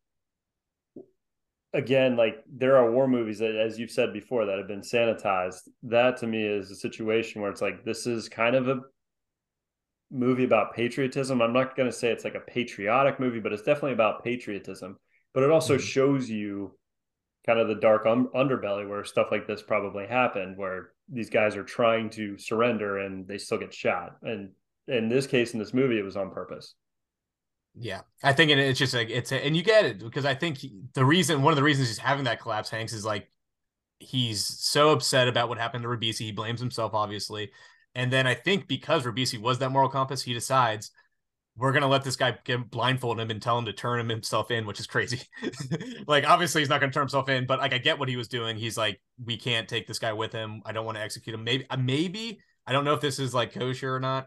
again, 1.72 2.16
like 2.16 2.42
there 2.46 2.76
are 2.76 2.90
war 2.90 3.08
movies 3.08 3.38
that, 3.38 3.56
as 3.56 3.78
you've 3.78 3.90
said 3.90 4.12
before, 4.12 4.46
that 4.46 4.58
have 4.58 4.68
been 4.68 4.82
sanitized. 4.82 5.68
That 5.84 6.18
to 6.18 6.26
me 6.26 6.44
is 6.44 6.70
a 6.70 6.76
situation 6.76 7.40
where 7.40 7.50
it's 7.50 7.62
like 7.62 7.84
this 7.84 8.06
is 8.06 8.28
kind 8.28 8.54
of 8.54 8.68
a 8.68 8.80
movie 10.10 10.44
about 10.44 10.74
patriotism. 10.74 11.40
I'm 11.40 11.52
not 11.52 11.76
going 11.76 11.88
to 11.88 11.96
say 11.96 12.10
it's 12.10 12.24
like 12.24 12.34
a 12.34 12.40
patriotic 12.40 13.20
movie, 13.20 13.40
but 13.40 13.52
it's 13.52 13.62
definitely 13.62 13.92
about 13.92 14.24
patriotism. 14.24 14.98
But 15.32 15.44
it 15.44 15.50
also 15.50 15.76
mm-hmm. 15.76 15.84
shows 15.84 16.28
you 16.28 16.76
kind 17.46 17.58
of 17.58 17.68
the 17.68 17.76
dark 17.76 18.06
un- 18.06 18.28
underbelly 18.34 18.88
where 18.88 19.04
stuff 19.04 19.28
like 19.30 19.46
this 19.46 19.62
probably 19.62 20.06
happened, 20.06 20.56
where 20.56 20.90
these 21.08 21.30
guys 21.30 21.56
are 21.56 21.64
trying 21.64 22.10
to 22.10 22.36
surrender 22.38 22.98
and 22.98 23.26
they 23.26 23.38
still 23.38 23.58
get 23.58 23.72
shot. 23.72 24.16
And 24.22 24.50
in 24.88 25.08
this 25.08 25.26
case, 25.26 25.52
in 25.52 25.58
this 25.58 25.74
movie, 25.74 25.98
it 25.98 26.04
was 26.04 26.16
on 26.16 26.30
purpose. 26.30 26.74
Yeah, 27.78 28.00
I 28.22 28.32
think 28.32 28.50
it's 28.50 28.78
just 28.78 28.94
like 28.94 29.10
it's 29.10 29.30
a, 29.30 29.36
and 29.36 29.56
you 29.56 29.62
get 29.62 29.84
it 29.84 30.00
because 30.00 30.24
I 30.24 30.34
think 30.34 30.58
the 30.94 31.04
reason 31.04 31.42
one 31.42 31.52
of 31.52 31.56
the 31.56 31.62
reasons 31.62 31.86
he's 31.86 31.98
having 31.98 32.24
that 32.24 32.40
collapse, 32.40 32.68
Hanks, 32.68 32.92
is 32.92 33.04
like 33.04 33.28
he's 34.00 34.44
so 34.44 34.90
upset 34.90 35.28
about 35.28 35.48
what 35.48 35.58
happened 35.58 35.82
to 35.84 35.88
Ribisi. 35.88 36.20
He 36.20 36.32
blames 36.32 36.58
himself, 36.58 36.94
obviously, 36.94 37.52
and 37.94 38.12
then 38.12 38.26
I 38.26 38.34
think 38.34 38.68
because 38.68 39.04
Ribisi 39.04 39.40
was 39.40 39.58
that 39.58 39.70
moral 39.70 39.88
compass, 39.88 40.22
he 40.22 40.34
decides 40.34 40.90
we're 41.56 41.72
gonna 41.72 41.88
let 41.88 42.04
this 42.04 42.16
guy 42.16 42.36
get 42.44 42.70
blindfold 42.70 43.20
him 43.20 43.30
and 43.30 43.42
tell 43.42 43.58
him 43.58 43.66
to 43.66 43.72
turn 43.72 44.00
him 44.00 44.08
himself 44.08 44.50
in, 44.50 44.66
which 44.66 44.80
is 44.80 44.86
crazy. 44.86 45.20
like 46.06 46.24
obviously 46.24 46.62
he's 46.62 46.68
not 46.68 46.80
gonna 46.80 46.92
turn 46.92 47.02
himself 47.02 47.28
in, 47.28 47.46
but 47.46 47.58
like 47.58 47.72
I 47.72 47.78
get 47.78 47.98
what 47.98 48.08
he 48.08 48.16
was 48.16 48.28
doing. 48.28 48.56
He's 48.56 48.78
like, 48.78 49.00
we 49.24 49.36
can't 49.36 49.68
take 49.68 49.86
this 49.86 49.98
guy 49.98 50.12
with 50.12 50.32
him. 50.32 50.62
I 50.64 50.72
don't 50.72 50.86
want 50.86 50.96
to 50.96 51.02
execute 51.02 51.34
him. 51.34 51.44
Maybe 51.44 51.66
maybe 51.78 52.40
I 52.66 52.72
don't 52.72 52.84
know 52.84 52.94
if 52.94 53.00
this 53.00 53.18
is 53.18 53.34
like 53.34 53.52
kosher 53.52 53.94
or 53.94 54.00
not. 54.00 54.26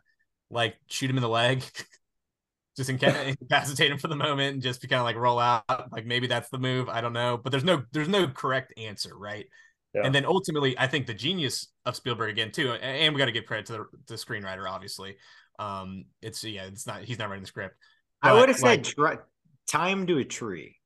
Like 0.50 0.76
shoot 0.88 1.10
him 1.10 1.18
in 1.18 1.24
the 1.24 1.30
leg. 1.30 1.64
just 2.76 2.90
incapacitate 2.90 3.92
him 3.92 3.98
for 3.98 4.08
the 4.08 4.16
moment 4.16 4.54
and 4.54 4.62
just 4.62 4.82
kind 4.82 5.00
of 5.00 5.06
like 5.06 5.16
roll 5.16 5.40
out. 5.40 5.92
Like 5.92 6.06
maybe 6.06 6.28
that's 6.28 6.50
the 6.50 6.60
move. 6.60 6.90
I 6.90 7.02
don't 7.02 7.14
know, 7.14 7.38
but 7.38 7.52
there's 7.52 7.64
no 7.64 7.84
there's 7.92 8.10
no 8.10 8.28
correct 8.28 8.74
answer, 8.78 9.18
right? 9.18 9.46
Yeah. 9.94 10.02
And 10.06 10.16
then 10.16 10.26
ultimately, 10.26 10.78
I 10.78 10.88
think 10.88 11.06
the 11.06 11.14
genius 11.14 11.68
of 11.86 11.96
Spielberg 11.96 12.32
again 12.32 12.52
too, 12.52 12.72
and 12.72 13.14
we 13.14 13.20
got 13.20 13.26
to 13.26 13.32
give 13.32 13.46
credit 13.46 13.68
to 13.68 13.74
the, 13.74 13.86
the 14.08 14.16
screenwriter. 14.16 14.68
Obviously, 14.68 15.18
um, 15.60 16.06
it's 16.22 16.44
yeah, 16.44 16.66
it's 16.66 16.88
not 16.88 17.04
he's 17.04 17.20
not 17.20 17.30
writing 17.30 17.44
the 17.44 17.48
script. 17.48 17.76
I 18.22 18.34
would 18.34 18.50
have 18.50 18.62
like, 18.62 18.86
said 18.86 19.20
tie 19.68 19.90
him 19.90 20.08
to 20.08 20.18
a 20.18 20.24
tree. 20.24 20.78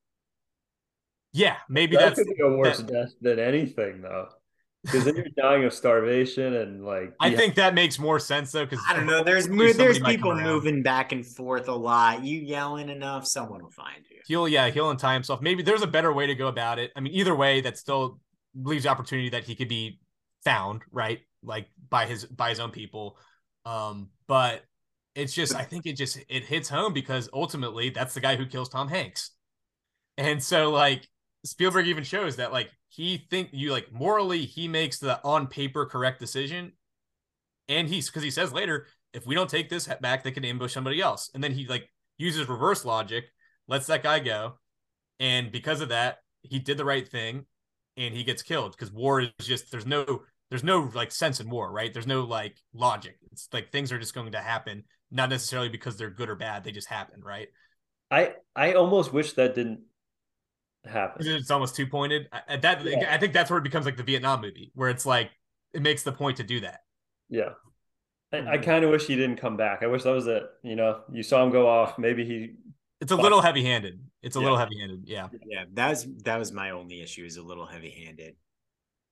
Yeah, 1.32 1.56
maybe 1.70 1.96
that 1.96 2.16
that's 2.16 2.20
could 2.20 2.28
be 2.36 2.44
a 2.44 2.50
worse 2.50 2.78
that- 2.78 2.88
death 2.88 3.14
than 3.22 3.40
anything, 3.40 4.02
though, 4.02 4.28
because 4.84 5.06
then 5.06 5.16
you're 5.16 5.26
dying 5.38 5.64
of 5.64 5.74
starvation 5.74 6.56
and 6.56 6.84
like. 6.84 7.14
I 7.20 7.28
yeah, 7.28 7.38
think 7.38 7.56
that 7.56 7.76
makes 7.76 8.00
more 8.00 8.20
sense 8.20 8.52
though, 8.52 8.66
because 8.66 8.84
I 8.90 8.94
don't 8.94 9.06
know. 9.06 9.24
There's 9.24 9.48
there's 9.48 10.00
people 10.00 10.36
moving 10.36 10.84
back 10.84 11.14
and 11.14 11.26
forth 11.26 11.70
a 11.70 11.76
lot. 11.76 12.24
You 12.26 12.40
yelling 12.40 12.90
enough, 12.90 13.26
someone 13.26 13.62
will 13.62 13.72
find 13.72 14.04
you. 14.10 14.18
He'll 14.26 14.48
yeah, 14.50 14.70
he'll 14.70 14.90
untie 14.90 15.14
himself. 15.14 15.42
Maybe 15.42 15.64
there's 15.64 15.84
a 15.84 15.88
better 15.88 16.12
way 16.12 16.28
to 16.28 16.36
go 16.36 16.48
about 16.48 16.80
it. 16.80 16.92
I 16.96 17.00
mean, 17.00 17.14
either 17.14 17.36
way, 17.36 17.62
that's 17.62 17.80
still 17.80 18.20
leaves 18.64 18.86
opportunity 18.86 19.30
that 19.30 19.44
he 19.44 19.56
could 19.56 19.68
be 19.68 20.00
found, 20.44 20.82
right? 20.92 21.20
Like 21.44 21.68
by 21.90 22.06
his 22.06 22.26
by 22.26 22.50
his 22.50 22.60
own 22.60 22.72
people. 22.72 23.18
Um, 23.66 24.10
but 24.28 24.64
it's 25.16 25.34
just 25.34 25.56
I 25.56 25.64
think 25.64 25.86
it 25.86 25.94
just 25.94 26.20
it 26.30 26.46
hits 26.46 26.70
home 26.70 26.94
because 26.94 27.30
ultimately 27.34 27.90
that's 27.90 28.14
the 28.14 28.20
guy 28.20 28.36
who 28.36 28.46
kills 28.46 28.70
Tom 28.70 28.88
Hanks. 28.88 29.32
And 30.18 30.42
so 30.42 30.72
like 30.72 31.08
Spielberg 31.44 31.88
even 31.88 32.04
shows 32.04 32.38
that 32.38 32.52
like 32.52 32.70
he 32.90 33.26
think 33.30 33.50
you 33.52 33.72
like 33.72 33.92
morally 33.92 34.46
he 34.46 34.68
makes 34.68 35.00
the 35.00 35.22
on 35.24 35.48
paper 35.48 35.86
correct 35.86 36.20
decision. 36.20 36.74
And 37.70 37.88
he's 37.90 38.08
because 38.08 38.24
he 38.24 38.32
says 38.32 38.54
later, 38.54 38.88
if 39.14 39.26
we 39.26 39.36
don't 39.36 39.50
take 39.50 39.70
this 39.70 39.88
back, 40.02 40.24
they 40.24 40.32
can 40.32 40.46
ambush 40.46 40.74
somebody 40.74 41.02
else. 41.02 41.30
And 41.34 41.44
then 41.44 41.52
he 41.52 41.68
like 41.68 41.90
uses 42.18 42.48
reverse 42.48 42.86
logic, 42.86 43.26
lets 43.68 43.88
that 43.88 44.04
guy 44.04 44.20
go. 44.20 44.54
And 45.20 45.52
because 45.52 45.82
of 45.82 45.90
that, 45.90 46.20
he 46.44 46.60
did 46.60 46.78
the 46.78 46.86
right 46.86 47.08
thing 47.08 47.46
and 47.98 48.16
he 48.16 48.24
gets 48.24 48.42
killed 48.44 48.72
because 48.72 48.92
war 48.92 49.22
is 49.22 49.32
just 49.42 49.72
there's 49.72 49.86
no 49.86 50.24
there's 50.50 50.64
no 50.64 50.90
like 50.94 51.12
sense 51.12 51.40
in 51.40 51.50
war, 51.50 51.72
right? 51.72 51.94
There's 51.94 52.08
no 52.08 52.22
like 52.24 52.56
logic. 52.74 53.18
It's 53.32 53.50
like 53.52 53.72
things 53.72 53.92
are 53.92 54.00
just 54.00 54.14
going 54.14 54.32
to 54.32 54.40
happen, 54.40 54.84
not 55.12 55.30
necessarily 55.30 55.70
because 55.70 55.98
they're 55.98 56.10
good 56.10 56.30
or 56.30 56.36
bad. 56.36 56.64
They 56.64 56.72
just 56.72 56.88
happen, 56.88 57.22
right? 57.24 57.48
I 58.10 58.36
I 58.56 58.74
almost 58.74 59.12
wish 59.12 59.34
that 59.34 59.56
didn't 59.56 59.82
happen. 60.86 61.28
It's 61.28 61.52
almost 61.52 61.76
two 61.76 61.88
pointed. 61.88 62.28
I, 62.32 62.58
that 62.58 62.86
Yeah. 62.86 63.14
I 63.14 63.18
think 63.18 63.34
that's 63.34 63.50
where 63.50 63.60
it 63.60 63.64
becomes 63.64 63.86
like 63.86 63.98
the 63.98 64.04
Vietnam 64.04 64.42
movie, 64.42 64.72
where 64.76 64.90
it's 64.90 65.06
like 65.06 65.32
it 65.74 65.82
makes 65.82 66.04
the 66.04 66.12
point 66.14 66.38
to 66.38 66.44
do 66.44 66.62
that. 66.62 66.80
Yeah. 67.30 67.50
I, 68.32 68.38
I 68.38 68.58
Mhm. 68.58 68.64
kind 68.64 68.86
of 68.86 68.92
wish 68.92 69.06
he 69.08 69.16
didn't 69.16 69.38
come 69.38 69.58
back. 69.58 69.84
I 69.84 69.88
wish 69.88 70.04
that 70.04 70.12
was 70.12 70.28
it. 70.28 70.44
You 70.64 70.76
know, 70.76 71.02
you 71.12 71.24
saw 71.24 71.44
him 71.44 71.52
go 71.52 71.68
off. 71.68 71.98
Maybe 71.98 72.26
he. 72.26 72.56
It's 73.02 73.12
a 73.12 73.16
Fuck. 73.16 73.24
little 73.24 73.42
heavy 73.42 73.64
handed. 73.64 74.00
It's 74.24 74.36
a 74.36 74.40
Yeah. 74.40 74.44
little 74.44 74.58
heavy 74.58 74.80
handed. 74.80 75.04
Yeah. 75.08 75.28
Yeah, 75.46 75.66
that 75.74 75.90
was 75.90 76.08
that 76.24 76.38
was 76.38 76.52
my 76.52 76.72
only 76.72 77.02
issue. 77.02 77.24
Is 77.26 77.38
a 77.38 77.44
little 77.44 77.66
heavy 77.66 77.92
handed. 77.92 78.36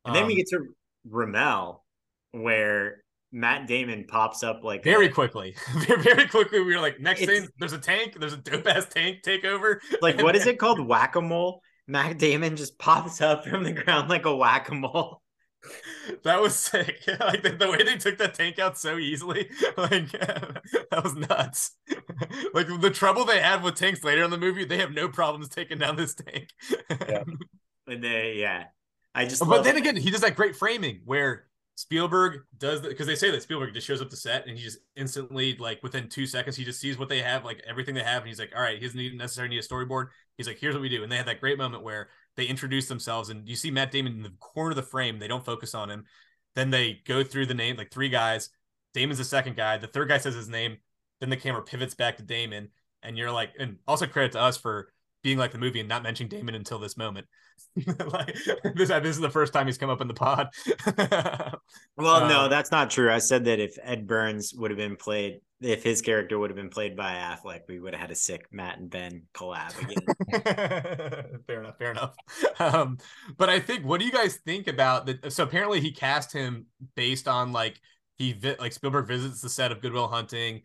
And 0.06 0.16
then 0.16 0.26
we 0.28 0.34
Um, 0.34 0.38
get 0.38 0.48
to 0.50 0.76
Ramelle, 1.10 1.82
where 2.32 3.04
Matt 3.32 3.68
Damon 3.68 4.06
pops 4.08 4.44
up 4.44 4.64
like 4.64 4.84
very 4.84 5.08
a- 5.08 5.12
quickly, 5.12 5.56
very, 5.88 6.02
very 6.02 6.28
quickly. 6.28 6.60
We 6.62 6.74
were 6.76 6.82
like, 6.82 7.00
next 7.00 7.26
thing, 7.26 7.48
there's 7.60 7.74
a 7.74 7.80
tank. 7.80 8.18
There's 8.20 8.34
a 8.34 8.38
dope 8.38 8.66
ass 8.68 8.88
tank 8.90 9.24
takeover. 9.24 9.80
like 10.02 10.22
what 10.22 10.36
is 10.36 10.48
it 10.48 10.58
called? 10.60 10.80
Whack 10.80 11.16
a 11.16 11.22
mole. 11.22 11.62
Matt 11.88 12.18
Damon 12.18 12.56
just 12.56 12.80
pops 12.80 13.22
up 13.22 13.46
from 13.46 13.64
the 13.64 13.72
ground 13.74 14.10
like 14.10 14.26
a 14.26 14.36
whack 14.36 14.70
a 14.70 14.76
mole. 14.76 15.22
That 16.24 16.42
was 16.42 16.56
sick. 16.56 17.02
like 17.20 17.44
the, 17.44 17.52
the 17.52 17.70
way 17.70 17.84
they 17.84 17.98
took 17.98 18.18
that 18.18 18.34
tank 18.34 18.60
out 18.60 18.78
so 18.78 18.98
easily, 18.98 19.50
like 19.78 20.12
that 20.12 21.02
was 21.04 21.16
nuts. 21.16 21.72
like 22.54 22.68
the 22.82 22.92
trouble 22.92 23.26
they 23.26 23.42
had 23.42 23.64
with 23.64 23.76
tanks 23.76 24.04
later 24.04 24.24
in 24.24 24.32
the 24.32 24.38
movie, 24.38 24.66
they 24.66 24.78
have 24.78 24.92
no 24.92 25.08
problems 25.08 25.50
taking 25.50 25.78
down 25.78 25.96
this 25.96 26.16
tank. 26.16 26.50
Yeah. 26.90 27.24
And 27.88 28.04
they, 28.04 28.38
yeah, 28.40 28.66
I 29.14 29.26
just. 29.26 29.48
but 29.48 29.64
then 29.64 29.76
it. 29.76 29.80
again, 29.80 29.96
he 29.96 30.10
does 30.12 30.22
that 30.22 30.36
great 30.36 30.56
framing 30.56 31.02
where 31.06 31.46
Spielberg 31.76 32.42
does 32.58 32.82
because 32.82 33.06
they 33.06 33.16
say 33.16 33.30
that 33.32 33.44
Spielberg 33.44 33.74
just 33.74 33.86
shows 33.86 34.02
up 34.02 34.10
to 34.10 34.16
set 34.16 34.48
and 34.48 34.58
he 34.58 34.64
just 34.64 34.80
instantly, 34.96 35.56
like 35.58 35.84
within 35.84 36.08
two 36.10 36.26
seconds, 36.26 36.56
he 36.56 36.64
just 36.64 36.80
sees 36.80 36.98
what 36.98 37.10
they 37.10 37.22
have, 37.22 37.44
like 37.46 37.62
everything 37.68 37.94
they 37.94 38.04
have, 38.04 38.22
and 38.22 38.28
he's 38.28 38.40
like, 38.40 38.54
"All 38.56 38.62
right, 38.62 38.80
he 38.80 38.86
doesn't 38.86 39.00
need 39.00 39.18
necessarily 39.18 39.54
need 39.54 39.64
a 39.64 39.68
storyboard." 39.68 40.08
He's 40.38 40.48
like, 40.48 40.58
"Here's 40.58 40.74
what 40.74 40.82
we 40.82 40.90
do," 40.90 41.04
and 41.04 41.12
they 41.12 41.18
had 41.18 41.28
that 41.28 41.42
great 41.42 41.58
moment 41.58 41.84
where 41.84 42.10
they 42.38 42.46
introduce 42.46 42.88
themselves, 42.88 43.30
and 43.30 43.48
you 43.48 43.56
see 43.56 43.72
Matt 43.72 43.92
Damon 43.92 44.14
in 44.14 44.24
the 44.24 44.34
corner 44.40 44.72
of 44.72 44.76
the 44.76 44.84
frame. 44.84 45.20
They 45.20 45.28
don't 45.28 45.46
focus 45.46 45.74
on 45.74 45.90
him. 45.90 46.06
Then 46.56 46.70
they 46.70 47.02
go 47.06 47.24
through 47.24 47.48
the 47.48 47.54
name, 47.54 47.78
like 47.78 47.92
three 47.92 48.10
guys. 48.10 48.50
Damon's 48.94 49.18
the 49.18 49.26
second 49.26 49.56
guy. 49.56 49.78
The 49.78 49.88
third 49.88 50.10
guy 50.10 50.18
says 50.18 50.36
his 50.36 50.50
name. 50.50 50.78
Then 51.20 51.30
the 51.30 51.38
camera 51.38 51.62
pivots 51.62 51.96
back 51.96 52.18
to 52.18 52.24
Damon, 52.24 52.70
and 53.04 53.18
you're 53.18 53.32
like, 53.32 53.54
and 53.58 53.78
also 53.88 54.06
credit 54.06 54.34
to 54.34 54.42
us 54.42 54.58
for 54.58 54.92
being 55.24 55.38
like 55.38 55.52
the 55.52 55.58
movie 55.58 55.80
and 55.80 55.90
not 55.90 56.04
mentioning 56.04 56.30
Damon 56.30 56.56
until 56.56 56.80
this 56.80 56.98
moment. 56.98 57.28
like 58.12 58.36
this, 58.76 58.90
this 58.90 59.04
is 59.06 59.20
the 59.20 59.30
first 59.30 59.54
time 59.54 59.66
he's 59.68 59.78
come 59.78 59.90
up 59.90 60.02
in 60.02 60.08
the 60.08 60.14
pod. 60.14 60.50
Well, 61.98 62.28
no, 62.28 62.42
Um, 62.42 62.50
that's 62.50 62.72
not 62.72 62.90
true. 62.90 63.12
I 63.12 63.20
said 63.20 63.46
that 63.46 63.60
if 63.60 63.78
Ed 63.82 64.06
Burns 64.08 64.54
would 64.54 64.72
have 64.72 64.78
been 64.78 64.96
played, 64.98 65.40
if 65.62 65.84
his 65.84 66.02
character 66.02 66.38
would 66.38 66.50
have 66.50 66.58
been 66.58 66.70
played 66.70 66.96
by 66.96 67.14
Affleck, 67.14 67.62
we 67.70 67.80
would 67.80 67.94
have 67.94 68.02
had 68.02 68.12
a 68.12 68.16
sick 68.16 68.46
Matt 68.52 68.78
and 68.80 68.90
Ben 68.90 69.24
collab 69.34 69.74
again. 69.82 71.40
fair 71.48 71.60
enough, 71.62 71.78
fair 71.78 71.92
enough. 71.92 72.16
Um, 72.60 72.98
but 73.38 73.50
I 73.50 73.60
think, 73.62 73.86
what 73.86 74.00
do 74.00 74.06
you 74.06 74.12
guys 74.12 74.38
think 74.46 74.68
about 74.68 75.06
that? 75.06 75.32
So 75.32 75.44
apparently, 75.44 75.80
he 75.80 75.92
cast 75.92 76.34
him 76.34 76.66
based 76.96 77.28
on 77.28 77.54
like 77.54 77.80
he 78.18 78.34
vi- 78.34 78.58
like 78.60 78.74
Spielberg 78.74 79.08
visits 79.08 79.40
the 79.42 79.50
set 79.50 79.72
of 79.72 79.82
Good 79.82 79.94
Will 79.94 80.08
Hunting. 80.08 80.62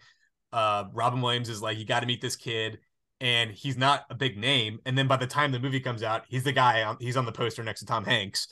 Uh, 0.52 0.84
Robin 0.92 1.20
Williams 1.20 1.48
is 1.48 1.62
like, 1.62 1.78
you 1.78 1.84
got 1.84 2.00
to 2.00 2.06
meet 2.06 2.20
this 2.20 2.34
kid, 2.34 2.80
and 3.20 3.50
he's 3.52 3.76
not 3.76 4.04
a 4.10 4.14
big 4.14 4.36
name. 4.38 4.80
And 4.86 4.96
then 4.96 5.06
by 5.08 5.16
the 5.16 5.26
time 5.26 5.52
the 5.52 5.60
movie 5.60 5.80
comes 5.80 6.02
out, 6.02 6.24
he's 6.28 6.44
the 6.44 6.52
guy. 6.52 6.82
On, 6.82 6.96
he's 7.00 7.16
on 7.16 7.26
the 7.26 7.32
poster 7.32 7.62
next 7.62 7.80
to 7.80 7.86
Tom 7.86 8.04
Hanks. 8.04 8.48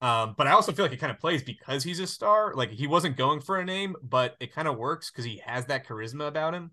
Um, 0.00 0.34
but 0.36 0.46
I 0.48 0.52
also 0.52 0.72
feel 0.72 0.84
like 0.84 0.92
it 0.92 0.98
kind 0.98 1.12
of 1.12 1.18
plays 1.20 1.42
because 1.42 1.84
he's 1.84 2.00
a 2.00 2.06
star. 2.06 2.54
Like 2.54 2.70
he 2.70 2.86
wasn't 2.86 3.16
going 3.16 3.40
for 3.40 3.58
a 3.60 3.64
name, 3.64 3.96
but 4.02 4.36
it 4.40 4.52
kind 4.52 4.66
of 4.66 4.76
works 4.76 5.10
because 5.10 5.24
he 5.24 5.42
has 5.46 5.66
that 5.66 5.86
charisma 5.86 6.26
about 6.26 6.54
him. 6.54 6.72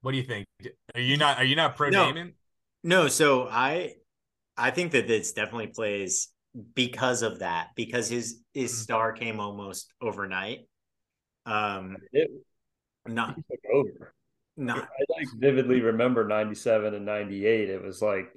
What 0.00 0.12
do 0.12 0.18
you 0.18 0.24
think? 0.24 0.46
Are 0.94 1.00
you 1.00 1.16
not 1.16 1.38
are 1.38 1.44
you 1.44 1.56
not 1.56 1.76
pro 1.76 1.90
No. 1.90 2.06
Damon? 2.06 2.34
no, 2.82 3.08
so 3.08 3.48
I, 3.48 3.94
I 4.56 4.70
think 4.70 4.92
that 4.92 5.06
this 5.08 5.32
definitely 5.32 5.68
plays 5.68 6.28
because 6.74 7.22
of 7.22 7.40
that, 7.40 7.70
because 7.74 8.08
his 8.08 8.40
his 8.52 8.72
Mhm. 8.72 8.82
star 8.82 9.12
came 9.12 9.40
almost 9.40 9.92
overnight. 10.00 10.68
Um, 11.46 11.96
It 12.12 12.30
not 13.06 13.36
took 13.50 13.60
over. 13.72 14.14
Not 14.56 14.78
I 14.84 15.04
like 15.18 15.26
vividly 15.36 15.80
remember 15.80 16.26
'97 16.26 16.94
and 16.94 17.04
'98. 17.04 17.70
It 17.70 17.82
was 17.82 18.00
like 18.00 18.32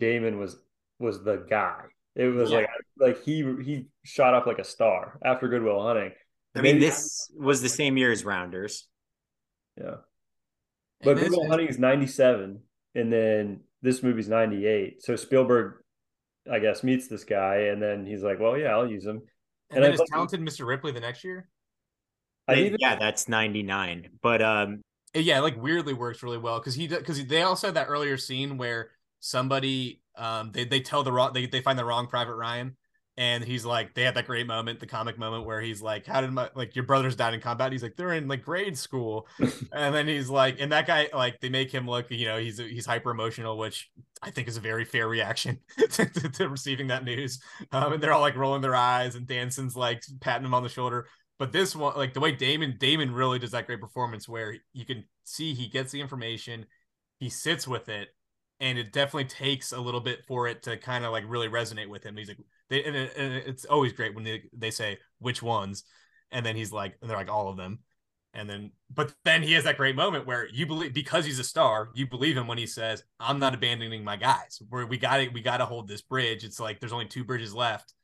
Damon 0.00 0.38
was 0.38 0.56
was 0.98 1.22
the 1.24 1.46
guy. 1.48 1.80
It 2.14 2.26
was 2.26 2.50
Yeah. 2.50 2.58
like 2.58 2.68
like 2.98 3.22
he 3.22 3.42
he 3.64 3.86
shot 4.04 4.34
up 4.34 4.46
like 4.46 4.58
a 4.58 4.64
star 4.64 5.18
after 5.24 5.48
Good 5.48 5.62
Will 5.62 5.82
Hunting. 5.82 6.12
I 6.54 6.60
mean, 6.60 6.74
Maybe- 6.74 6.86
this 6.86 7.30
was 7.34 7.62
the 7.62 7.68
same 7.70 7.96
year 7.96 8.12
as 8.12 8.24
Rounders. 8.24 8.86
yeah. 9.80 9.96
But 11.02 11.14
Good 11.18 11.30
Will 11.30 11.48
Hunting 11.48 11.68
is 11.68 11.78
'97, 11.78 12.60
and 12.94 13.12
then 13.12 13.60
this 13.80 14.02
movie's 14.02 14.28
'98. 14.28 15.02
So 15.02 15.16
Spielberg, 15.16 15.82
I 16.50 16.58
guess, 16.58 16.84
meets 16.84 17.08
this 17.08 17.24
guy, 17.24 17.56
and 17.72 17.82
then 17.82 18.04
he's 18.04 18.22
like, 18.22 18.38
"Well, 18.38 18.58
yeah, 18.58 18.72
I'll 18.76 18.88
use 18.90 19.06
him." 19.06 19.22
and, 19.70 19.78
and 19.78 19.84
then 19.84 19.90
I 19.92 19.94
is 19.94 20.02
talented 20.12 20.40
Mr. 20.40 20.66
Ripley 20.66 20.92
the 20.92 21.00
next 21.00 21.24
year. 21.24 21.48
I 22.46 22.56
They- 22.56 22.66
even 22.66 22.76
yeah, 22.78 22.96
that's 22.96 23.26
ninety 23.28 23.62
nine. 23.62 24.10
But 24.20 24.42
um, 24.42 24.82
Yeah, 25.14 25.40
like 25.40 25.60
weirdly 25.60 25.92
works 25.92 26.22
really 26.22 26.38
well 26.38 26.58
because 26.58 26.74
he 26.74 26.86
because 26.88 27.24
they 27.26 27.42
also 27.42 27.68
had 27.68 27.74
that 27.76 27.88
earlier 27.88 28.16
scene 28.16 28.56
where 28.56 28.90
somebody 29.20 30.00
um 30.16 30.50
they 30.52 30.64
they 30.64 30.80
tell 30.80 31.02
the 31.02 31.12
wrong 31.12 31.32
they 31.32 31.46
they 31.46 31.60
find 31.60 31.78
the 31.78 31.84
wrong 31.84 32.06
Private 32.06 32.34
Ryan. 32.34 32.76
And 33.18 33.44
he's 33.44 33.66
like, 33.66 33.92
they 33.92 34.04
had 34.04 34.14
that 34.14 34.26
great 34.26 34.46
moment, 34.46 34.80
the 34.80 34.86
comic 34.86 35.18
moment 35.18 35.44
where 35.44 35.60
he's 35.60 35.82
like, 35.82 36.06
How 36.06 36.22
did 36.22 36.32
my 36.32 36.48
like 36.54 36.74
your 36.74 36.86
brothers 36.86 37.14
died 37.14 37.34
in 37.34 37.40
combat? 37.40 37.70
He's 37.70 37.82
like, 37.82 37.94
They're 37.94 38.14
in 38.14 38.26
like 38.26 38.42
grade 38.42 38.78
school. 38.78 39.28
and 39.72 39.94
then 39.94 40.08
he's 40.08 40.30
like, 40.30 40.56
and 40.60 40.72
that 40.72 40.86
guy, 40.86 41.08
like, 41.12 41.38
they 41.40 41.50
make 41.50 41.70
him 41.70 41.86
look, 41.86 42.10
you 42.10 42.24
know, 42.24 42.38
he's 42.38 42.56
he's 42.56 42.86
hyper 42.86 43.10
emotional, 43.10 43.58
which 43.58 43.90
I 44.22 44.30
think 44.30 44.48
is 44.48 44.56
a 44.56 44.60
very 44.60 44.86
fair 44.86 45.08
reaction 45.08 45.58
to, 45.78 46.06
to, 46.06 46.28
to 46.30 46.48
receiving 46.48 46.86
that 46.86 47.04
news. 47.04 47.38
Um, 47.70 47.92
and 47.92 48.02
they're 48.02 48.12
all 48.14 48.22
like 48.22 48.34
rolling 48.36 48.62
their 48.62 48.74
eyes, 48.74 49.14
and 49.14 49.26
Danson's 49.26 49.76
like 49.76 50.02
patting 50.20 50.46
him 50.46 50.54
on 50.54 50.62
the 50.62 50.70
shoulder. 50.70 51.06
But 51.42 51.50
this 51.50 51.74
one, 51.74 51.96
like 51.96 52.14
the 52.14 52.20
way 52.20 52.30
Damon 52.30 52.76
Damon 52.78 53.12
really 53.12 53.40
does 53.40 53.50
that 53.50 53.66
great 53.66 53.80
performance, 53.80 54.28
where 54.28 54.54
you 54.72 54.84
can 54.84 55.02
see 55.24 55.54
he 55.54 55.66
gets 55.66 55.90
the 55.90 56.00
information, 56.00 56.66
he 57.18 57.30
sits 57.30 57.66
with 57.66 57.88
it, 57.88 58.10
and 58.60 58.78
it 58.78 58.92
definitely 58.92 59.24
takes 59.24 59.72
a 59.72 59.80
little 59.80 59.98
bit 59.98 60.24
for 60.28 60.46
it 60.46 60.62
to 60.62 60.76
kind 60.76 61.04
of 61.04 61.10
like 61.10 61.24
really 61.26 61.48
resonate 61.48 61.88
with 61.88 62.04
him. 62.04 62.16
He's 62.16 62.28
like, 62.28 62.38
they, 62.70 62.84
and, 62.84 62.94
it, 62.94 63.16
and 63.16 63.34
it's 63.34 63.64
always 63.64 63.92
great 63.92 64.14
when 64.14 64.22
they, 64.22 64.44
they 64.56 64.70
say 64.70 64.98
which 65.18 65.42
ones, 65.42 65.82
and 66.30 66.46
then 66.46 66.54
he's 66.54 66.70
like, 66.70 66.94
and 67.02 67.10
they're 67.10 67.18
like 67.18 67.28
all 67.28 67.48
of 67.48 67.56
them, 67.56 67.80
and 68.34 68.48
then 68.48 68.70
but 68.94 69.12
then 69.24 69.42
he 69.42 69.54
has 69.54 69.64
that 69.64 69.78
great 69.78 69.96
moment 69.96 70.28
where 70.28 70.46
you 70.46 70.64
believe 70.64 70.94
because 70.94 71.24
he's 71.24 71.40
a 71.40 71.44
star, 71.44 71.88
you 71.92 72.06
believe 72.06 72.36
him 72.36 72.46
when 72.46 72.58
he 72.58 72.68
says, 72.68 73.02
"I'm 73.18 73.40
not 73.40 73.52
abandoning 73.52 74.04
my 74.04 74.14
guys. 74.14 74.62
Where 74.68 74.86
we 74.86 74.96
got 74.96 75.20
it, 75.20 75.32
we 75.32 75.40
got 75.40 75.56
to 75.56 75.66
hold 75.66 75.88
this 75.88 76.02
bridge. 76.02 76.44
It's 76.44 76.60
like 76.60 76.78
there's 76.78 76.92
only 76.92 77.06
two 77.06 77.24
bridges 77.24 77.52
left." 77.52 77.94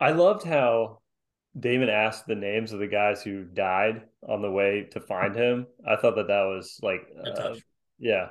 I 0.00 0.10
loved 0.10 0.44
how 0.44 1.00
Damon 1.58 1.88
asked 1.88 2.26
the 2.26 2.34
names 2.34 2.72
of 2.72 2.80
the 2.80 2.86
guys 2.86 3.22
who 3.22 3.44
died 3.44 4.02
on 4.26 4.42
the 4.42 4.50
way 4.50 4.88
to 4.92 5.00
find 5.00 5.34
him. 5.34 5.66
I 5.86 5.96
thought 5.96 6.16
that 6.16 6.28
that 6.28 6.42
was 6.44 6.78
like, 6.82 7.02
uh, 7.24 7.54
yeah, 7.98 8.30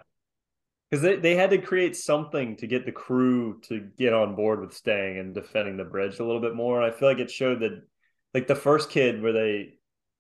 because 0.90 1.02
they, 1.02 1.16
they 1.18 1.36
had 1.36 1.50
to 1.52 1.58
create 1.58 1.96
something 1.96 2.56
to 2.58 2.68
get 2.68 2.86
the 2.86 2.92
crew 2.92 3.60
to 3.62 3.80
get 3.98 4.14
on 4.14 4.36
board 4.36 4.60
with 4.62 4.74
staying 4.74 5.18
and 5.20 5.34
defending 5.34 5.78
the 5.78 5.84
bridge 5.86 6.20
a 6.20 6.26
little 6.26 6.42
bit 6.42 6.56
more. 6.56 6.82
And 6.82 6.92
I 6.92 6.96
feel 6.96 7.08
like 7.08 7.20
it 7.20 7.32
showed 7.32 7.62
that, 7.62 7.82
like 8.34 8.48
the 8.48 8.56
first 8.56 8.90
kid 8.90 9.22
where 9.22 9.34
they 9.34 9.76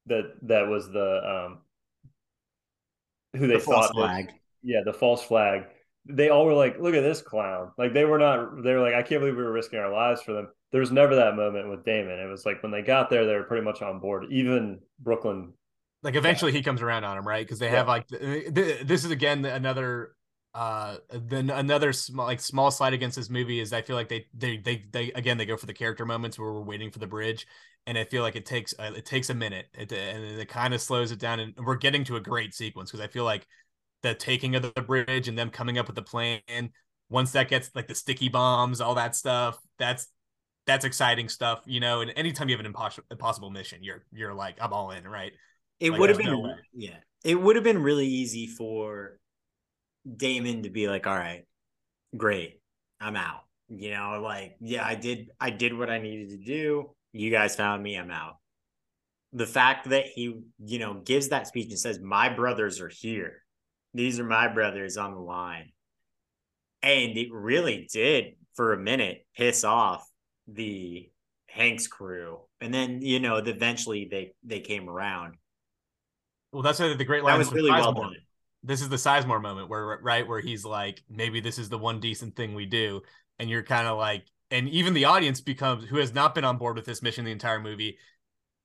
that 0.07 0.33
that 0.43 0.67
was 0.67 0.89
the 0.89 1.47
um 1.49 1.59
who 3.35 3.47
they 3.47 3.57
The 3.57 3.59
false 3.59 3.87
thought 3.87 3.93
flag. 3.95 4.27
that, 4.27 4.33
yeah, 4.61 4.81
the 4.85 4.93
false 4.93 5.23
flag. 5.23 5.65
They 6.05 6.29
all 6.29 6.45
were 6.45 6.53
like, 6.53 6.79
"Look 6.79 6.95
at 6.95 7.01
this 7.01 7.21
clown!" 7.21 7.71
Like 7.77 7.93
they 7.93 8.05
were 8.05 8.19
not. 8.19 8.63
They 8.63 8.73
were 8.73 8.81
like, 8.81 8.93
"I 8.93 9.03
can't 9.03 9.21
believe 9.21 9.37
we 9.37 9.43
were 9.43 9.51
risking 9.51 9.79
our 9.79 9.91
lives 9.91 10.21
for 10.21 10.33
them." 10.33 10.49
There 10.73 10.81
was 10.81 10.91
never 10.91 11.15
that 11.15 11.37
moment 11.37 11.69
with 11.69 11.85
Damon. 11.85 12.19
It 12.19 12.25
was 12.29 12.45
like 12.45 12.61
when 12.63 12.71
they 12.73 12.81
got 12.81 13.09
there, 13.09 13.25
they 13.25 13.35
were 13.35 13.43
pretty 13.43 13.63
much 13.63 13.81
on 13.81 13.99
board. 13.99 14.25
Even 14.29 14.81
Brooklyn. 14.99 15.53
like 16.01 16.15
eventually 16.15 16.51
he 16.51 16.61
comes 16.61 16.81
around 16.81 17.03
on 17.05 17.17
him, 17.17 17.27
right? 17.27 17.45
Because 17.45 17.59
they 17.59 17.69
Yeah. 17.69 17.77
have 17.77 17.87
like 17.87 18.07
th- 18.07 18.53
th- 18.53 18.81
this 18.87 19.05
is 19.05 19.11
again 19.11 19.45
another 19.45 20.15
uh 20.53 20.97
then 21.11 21.49
another 21.49 21.91
small 21.93 22.25
like 22.27 22.39
small 22.39 22.69
slide 22.69 22.93
against 22.93 23.15
this 23.15 23.29
movie 23.29 23.59
is 23.59 23.73
I 23.73 23.81
feel 23.81 23.95
like 23.95 24.09
they 24.09 24.27
they 24.33 24.57
they 24.57 24.85
they 24.91 25.11
again 25.13 25.37
they 25.37 25.45
go 25.45 25.57
for 25.57 25.65
the 25.65 25.73
character 25.73 26.05
moments 26.05 26.37
where 26.37 26.51
we're 26.53 26.61
waiting 26.61 26.91
for 26.91 26.99
the 26.99 27.07
bridge 27.07 27.47
and 27.87 27.97
I 27.97 28.03
feel 28.03 28.21
like 28.21 28.35
it 28.35 28.45
takes 28.45 28.73
uh, 28.77 28.91
it 28.95 29.05
takes 29.05 29.29
a 29.29 29.33
minute 29.33 29.65
it, 29.73 29.91
and 29.91 30.23
it 30.23 30.47
kind 30.49 30.73
of 30.73 30.81
slows 30.81 31.11
it 31.11 31.19
down 31.19 31.39
and 31.39 31.53
we're 31.57 31.75
getting 31.77 32.03
to 32.05 32.17
a 32.17 32.21
great 32.21 32.53
sequence 32.53 32.91
because 32.91 33.03
I 33.03 33.07
feel 33.07 33.23
like 33.23 33.47
the 34.03 34.13
taking 34.13 34.55
of 34.55 34.61
the 34.61 34.81
bridge 34.81 35.27
and 35.27 35.37
them 35.37 35.49
coming 35.49 35.77
up 35.77 35.87
with 35.87 35.95
the 35.95 36.03
plan 36.03 36.41
once 37.09 37.31
that 37.31 37.49
gets 37.49 37.71
like 37.73 37.87
the 37.87 37.95
sticky 37.95 38.29
bombs 38.29 38.81
all 38.81 38.95
that 38.95 39.15
stuff 39.15 39.57
that's 39.79 40.07
that's 40.65 40.85
exciting 40.85 41.27
stuff 41.29 41.61
you 41.65 41.79
know 41.79 42.01
and 42.01 42.11
anytime 42.15 42.47
you 42.49 42.53
have 42.55 42.59
an 42.59 42.65
impossible 42.65 43.05
impossible 43.11 43.49
mission 43.49 43.83
you're 43.83 44.05
you're 44.13 44.33
like 44.33 44.57
I'm 44.61 44.73
all 44.73 44.91
in 44.91 45.07
right 45.07 45.31
It 45.79 45.91
Like, 45.91 45.99
would 45.99 46.09
have 46.09 46.17
been 46.17 46.27
no 46.27 46.55
yeah. 46.73 46.97
It 47.23 47.35
would 47.41 47.55
have 47.55 47.63
been 47.63 47.81
really 47.81 48.07
easy 48.07 48.47
for 48.47 49.17
Damon 50.17 50.63
to 50.63 50.69
be 50.69 50.87
like, 50.89 51.07
"All 51.07 51.15
right, 51.15 51.45
great, 52.15 52.61
I'm 52.99 53.15
out." 53.15 53.43
You 53.69 53.91
know, 53.91 54.19
like, 54.21 54.55
yeah, 54.59 54.85
I 54.85 54.95
did, 54.95 55.29
I 55.39 55.49
did 55.49 55.77
what 55.77 55.89
I 55.89 55.99
needed 55.99 56.29
to 56.31 56.37
do. 56.37 56.93
You 57.13 57.31
guys 57.31 57.55
found 57.55 57.81
me. 57.81 57.95
I'm 57.95 58.11
out. 58.11 58.37
The 59.33 59.47
fact 59.47 59.89
that 59.89 60.05
he, 60.05 60.41
you 60.63 60.79
know, 60.79 60.95
gives 60.95 61.29
that 61.29 61.47
speech 61.47 61.69
and 61.69 61.79
says, 61.79 61.99
"My 61.99 62.29
brothers 62.29 62.81
are 62.81 62.89
here. 62.89 63.43
These 63.93 64.19
are 64.19 64.25
my 64.25 64.47
brothers 64.47 64.97
on 64.97 65.13
the 65.13 65.19
line," 65.21 65.71
and 66.81 67.17
it 67.17 67.29
really 67.31 67.87
did 67.91 68.35
for 68.55 68.73
a 68.73 68.77
minute 68.77 69.25
piss 69.35 69.63
off 69.63 70.07
the 70.47 71.09
Hanks 71.47 71.87
crew, 71.87 72.39
and 72.61 72.73
then 72.73 73.01
you 73.01 73.19
know, 73.19 73.37
eventually 73.37 74.07
they 74.09 74.33
they 74.43 74.59
came 74.59 74.89
around. 74.89 75.35
Well, 76.51 76.63
that's 76.63 76.79
the 76.79 76.95
the 76.95 77.05
great 77.05 77.23
line. 77.23 77.33
That 77.33 77.39
was 77.39 77.51
really 77.51 77.71
well 77.71 77.93
done. 77.93 78.15
This 78.63 78.81
is 78.81 78.89
the 78.89 78.95
Sizemore 78.95 79.41
moment 79.41 79.69
where, 79.69 79.99
right, 80.01 80.25
where 80.25 80.39
he's 80.39 80.63
like, 80.63 81.03
maybe 81.09 81.41
this 81.41 81.59
is 81.59 81.67
the 81.67 81.77
one 81.77 81.99
decent 81.99 82.35
thing 82.35 82.55
we 82.55 82.65
do, 82.65 83.01
and 83.37 83.49
you're 83.49 83.63
kind 83.63 83.87
of 83.87 83.97
like, 83.97 84.25
and 84.51 84.69
even 84.69 84.93
the 84.93 85.03
audience 85.03 85.41
becomes, 85.41 85.83
who 85.83 85.97
has 85.97 86.13
not 86.13 86.33
been 86.33 86.45
on 86.45 86.57
board 86.57 86.77
with 86.77 86.85
this 86.85 87.01
mission 87.01 87.25
the 87.25 87.31
entire 87.31 87.59
movie, 87.59 87.97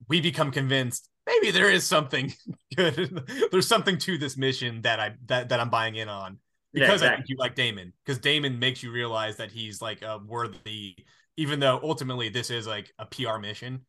we 0.07 0.21
become 0.21 0.53
convinced 0.53 1.11
maybe 1.29 1.51
there 1.51 1.71
is 1.71 1.85
something 1.85 2.33
good. 2.77 3.23
There's 3.53 3.69
something 3.69 3.99
to 3.99 4.19
this 4.19 4.37
mission 4.37 4.83
that 4.83 5.01
I 5.01 5.15
that 5.27 5.49
that 5.51 5.61
I'm 5.61 5.71
buying 5.71 5.97
in 5.97 6.09
on 6.09 6.39
Yeah, 6.73 6.87
because 6.87 7.03
I 7.03 7.17
think 7.17 7.29
you 7.29 7.37
like 7.39 7.55
Damon 7.55 7.93
because 8.05 8.19
Damon 8.19 8.59
makes 8.59 8.83
you 8.83 8.91
realize 8.91 9.37
that 9.37 9.51
he's 9.51 9.81
like 9.81 10.03
a 10.03 10.19
worthy, 10.25 10.97
even 11.39 11.61
though 11.61 11.79
ultimately 11.83 12.29
this 12.29 12.51
is 12.51 12.67
like 12.67 12.93
a 12.99 13.07
PR 13.07 13.39
mission. 13.39 13.83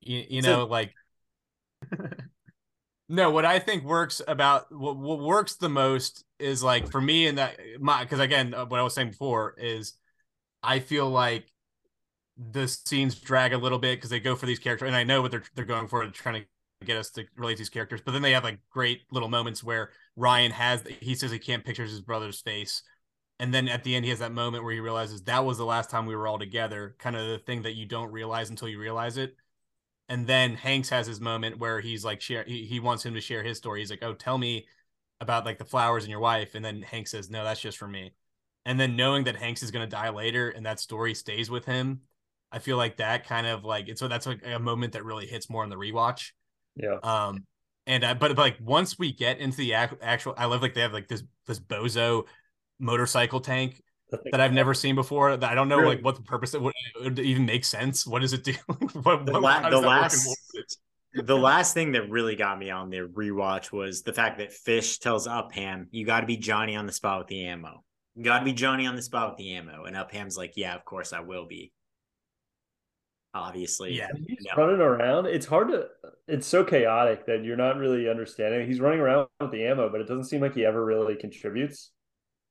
You, 0.00 0.22
you 0.28 0.42
know, 0.42 0.66
like 0.66 0.94
no, 3.08 3.30
what 3.30 3.46
I 3.46 3.58
think 3.58 3.84
works 3.84 4.20
about 4.28 4.70
what, 4.70 4.96
what 4.98 5.18
works 5.18 5.56
the 5.56 5.70
most 5.70 6.24
is 6.38 6.62
like 6.62 6.90
for 6.90 7.00
me 7.00 7.26
and 7.26 7.38
that 7.38 7.58
my 7.80 8.04
because 8.04 8.20
again 8.20 8.54
uh, 8.54 8.66
what 8.66 8.78
I 8.78 8.82
was 8.82 8.94
saying 8.94 9.10
before 9.10 9.54
is 9.58 9.94
I 10.62 10.78
feel 10.78 11.08
like 11.08 11.50
the 12.36 12.68
scenes 12.68 13.14
drag 13.16 13.54
a 13.54 13.58
little 13.58 13.78
bit 13.78 13.96
because 13.96 14.10
they 14.10 14.20
go 14.20 14.36
for 14.36 14.46
these 14.46 14.60
characters 14.60 14.86
and 14.86 14.96
I 14.96 15.04
know 15.04 15.22
what 15.22 15.30
they're 15.30 15.44
they're 15.54 15.64
going 15.64 15.88
for, 15.88 16.04
they're 16.04 16.10
trying 16.10 16.42
to 16.42 16.86
get 16.86 16.98
us 16.98 17.10
to 17.12 17.24
relate 17.34 17.56
these 17.56 17.70
characters, 17.70 18.02
but 18.04 18.12
then 18.12 18.22
they 18.22 18.32
have 18.32 18.44
like 18.44 18.60
great 18.70 19.00
little 19.10 19.30
moments 19.30 19.64
where 19.64 19.90
Ryan 20.16 20.52
has 20.52 20.84
he 21.00 21.14
says 21.14 21.30
he 21.30 21.38
can't 21.38 21.64
picture 21.64 21.84
his 21.84 22.02
brother's 22.02 22.42
face. 22.42 22.82
And 23.40 23.54
then 23.54 23.68
at 23.68 23.84
the 23.84 23.94
end, 23.94 24.04
he 24.04 24.10
has 24.10 24.18
that 24.18 24.32
moment 24.32 24.64
where 24.64 24.72
he 24.72 24.80
realizes 24.80 25.22
that 25.22 25.44
was 25.44 25.58
the 25.58 25.64
last 25.64 25.90
time 25.90 26.06
we 26.06 26.16
were 26.16 26.26
all 26.26 26.38
together, 26.38 26.96
kind 26.98 27.14
of 27.14 27.28
the 27.28 27.38
thing 27.38 27.62
that 27.62 27.76
you 27.76 27.86
don't 27.86 28.10
realize 28.10 28.50
until 28.50 28.68
you 28.68 28.80
realize 28.80 29.16
it 29.16 29.36
and 30.08 30.26
then 30.26 30.54
Hanks 30.54 30.88
has 30.88 31.06
his 31.06 31.20
moment 31.20 31.58
where 31.58 31.80
he's 31.80 32.04
like 32.04 32.20
share 32.20 32.44
he, 32.44 32.64
he 32.64 32.80
wants 32.80 33.04
him 33.04 33.14
to 33.14 33.20
share 33.20 33.42
his 33.42 33.58
story. 33.58 33.80
He's 33.80 33.90
like, 33.90 34.02
"Oh, 34.02 34.14
tell 34.14 34.38
me 34.38 34.66
about 35.20 35.44
like 35.44 35.58
the 35.58 35.64
flowers 35.64 36.04
and 36.04 36.10
your 36.10 36.20
wife." 36.20 36.54
And 36.54 36.64
then 36.64 36.82
Hank 36.82 37.08
says, 37.08 37.30
"No, 37.30 37.44
that's 37.44 37.60
just 37.60 37.78
for 37.78 37.88
me." 37.88 38.12
And 38.64 38.78
then 38.80 38.96
knowing 38.96 39.24
that 39.24 39.36
Hanks 39.36 39.62
is 39.62 39.70
going 39.70 39.88
to 39.88 39.90
die 39.90 40.10
later 40.10 40.50
and 40.50 40.66
that 40.66 40.80
story 40.80 41.14
stays 41.14 41.50
with 41.50 41.64
him, 41.64 42.02
I 42.52 42.58
feel 42.58 42.76
like 42.76 42.96
that 42.98 43.26
kind 43.26 43.46
of 43.46 43.64
like 43.64 43.88
it's 43.88 44.00
so 44.00 44.08
that's 44.08 44.26
like 44.26 44.40
a 44.44 44.58
moment 44.58 44.94
that 44.94 45.04
really 45.04 45.26
hits 45.26 45.50
more 45.50 45.62
on 45.62 45.68
the 45.70 45.76
rewatch. 45.76 46.30
Yeah. 46.76 46.98
Um 47.02 47.44
and 47.86 48.04
I, 48.04 48.14
but, 48.14 48.34
but 48.34 48.42
like 48.42 48.56
once 48.60 48.98
we 48.98 49.12
get 49.12 49.38
into 49.38 49.58
the 49.58 49.72
ac- 49.72 49.96
actual 50.02 50.34
I 50.36 50.46
love 50.46 50.62
like 50.62 50.74
they 50.74 50.82
have 50.82 50.92
like 50.92 51.08
this 51.08 51.22
this 51.46 51.60
bozo 51.60 52.24
motorcycle 52.78 53.40
tank 53.40 53.82
that 54.30 54.40
I've 54.40 54.52
never 54.52 54.72
seen 54.74 54.94
before. 54.94 55.36
That 55.36 55.50
I 55.50 55.54
don't 55.54 55.68
know 55.68 55.78
Really? 55.78 55.96
like 55.96 56.04
what 56.04 56.16
the 56.16 56.22
purpose 56.22 56.54
of 56.54 56.62
what 56.62 56.74
it 56.96 57.02
would 57.04 57.18
even 57.18 57.44
make 57.46 57.64
sense. 57.64 58.06
What 58.06 58.22
does 58.22 58.32
it 58.32 58.44
do? 58.44 58.52
what, 59.02 59.26
The 59.26 59.38
la- 59.38 59.60
the 59.62 59.70
does 59.70 59.70
that 59.70 59.72
work 59.72 59.82
in 59.82 59.82
last- 59.84 60.78
the 61.14 61.36
last 61.38 61.74
thing 61.74 61.92
that 61.92 62.10
really 62.10 62.36
got 62.36 62.58
me 62.58 62.70
on 62.70 62.90
the 62.90 62.98
rewatch 62.98 63.72
was 63.72 64.02
the 64.02 64.12
fact 64.12 64.38
that 64.38 64.52
Fish 64.52 64.98
tells 64.98 65.26
Upham, 65.26 65.88
"You 65.90 66.04
got 66.06 66.20
to 66.20 66.26
be 66.26 66.36
Johnny 66.36 66.76
on 66.76 66.86
the 66.86 66.92
spot 66.92 67.18
with 67.18 67.28
the 67.28 67.46
ammo. 67.46 67.82
You 68.14 68.22
got 68.24 68.40
to 68.40 68.44
be 68.44 68.52
Johnny 68.52 68.86
on 68.86 68.94
the 68.94 69.02
spot 69.02 69.30
with 69.30 69.38
the 69.38 69.54
ammo." 69.54 69.84
And 69.84 69.96
Upham's 69.96 70.36
like, 70.36 70.52
"Yeah, 70.56 70.74
of 70.74 70.84
course 70.84 71.12
I 71.12 71.20
will 71.20 71.46
be." 71.46 71.72
Obviously, 73.34 73.94
Yeah. 73.94 74.08
He's 74.26 74.46
No. 74.56 74.62
running 74.64 74.80
around. 74.80 75.26
It's 75.26 75.46
hard 75.46 75.68
to. 75.68 75.88
It's 76.26 76.46
so 76.46 76.64
chaotic 76.64 77.26
that 77.26 77.44
you're 77.44 77.56
not 77.56 77.76
really 77.76 78.08
understanding. 78.08 78.66
He's 78.66 78.80
running 78.80 79.00
around 79.00 79.28
with 79.40 79.50
the 79.50 79.64
ammo, 79.66 79.88
but 79.90 80.00
it 80.00 80.08
doesn't 80.08 80.24
seem 80.24 80.40
like 80.40 80.54
he 80.54 80.64
ever 80.64 80.84
really 80.84 81.14
contributes. 81.16 81.90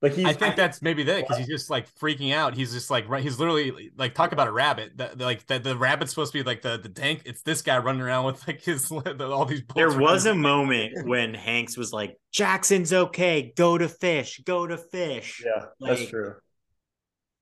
Like 0.01 0.13
he's. 0.13 0.25
I 0.25 0.33
think 0.33 0.55
that's 0.55 0.83
maybe 0.83 1.03
that 1.03 1.21
because 1.21 1.37
he's 1.37 1.47
just 1.47 1.71
like 1.71 1.91
freaking 1.95 2.31
out. 2.31 2.53
He's 2.53 2.71
just 2.71 2.91
like 2.91 3.09
right. 3.09 3.23
He's 3.23 3.39
literally 3.39 3.91
like 3.97 4.13
talk 4.13 4.31
about 4.31 4.47
a 4.47 4.51
rabbit. 4.51 4.97
That 4.97 5.17
like 5.17 5.47
that 5.47 5.63
the 5.63 5.75
rabbit's 5.75 6.11
supposed 6.11 6.33
to 6.33 6.37
be 6.37 6.43
like 6.43 6.61
the 6.61 6.77
the 6.77 6.89
tank. 6.89 7.23
It's 7.25 7.41
this 7.41 7.63
guy 7.63 7.79
running 7.79 8.01
around 8.01 8.25
with 8.25 8.47
like 8.47 8.61
his 8.61 8.87
the, 8.89 9.27
all 9.27 9.45
these. 9.45 9.63
There 9.75 9.97
was 9.97 10.27
a 10.27 10.35
moment 10.35 11.07
when 11.07 11.33
Hanks 11.33 11.77
was 11.77 11.91
like, 11.91 12.15
"Jackson's 12.31 12.93
okay. 12.93 13.53
Go 13.55 13.75
to 13.77 13.89
Fish. 13.89 14.39
Go 14.45 14.67
to 14.67 14.77
Fish." 14.77 15.43
Yeah, 15.43 15.65
that's 15.79 16.05
true. 16.05 16.35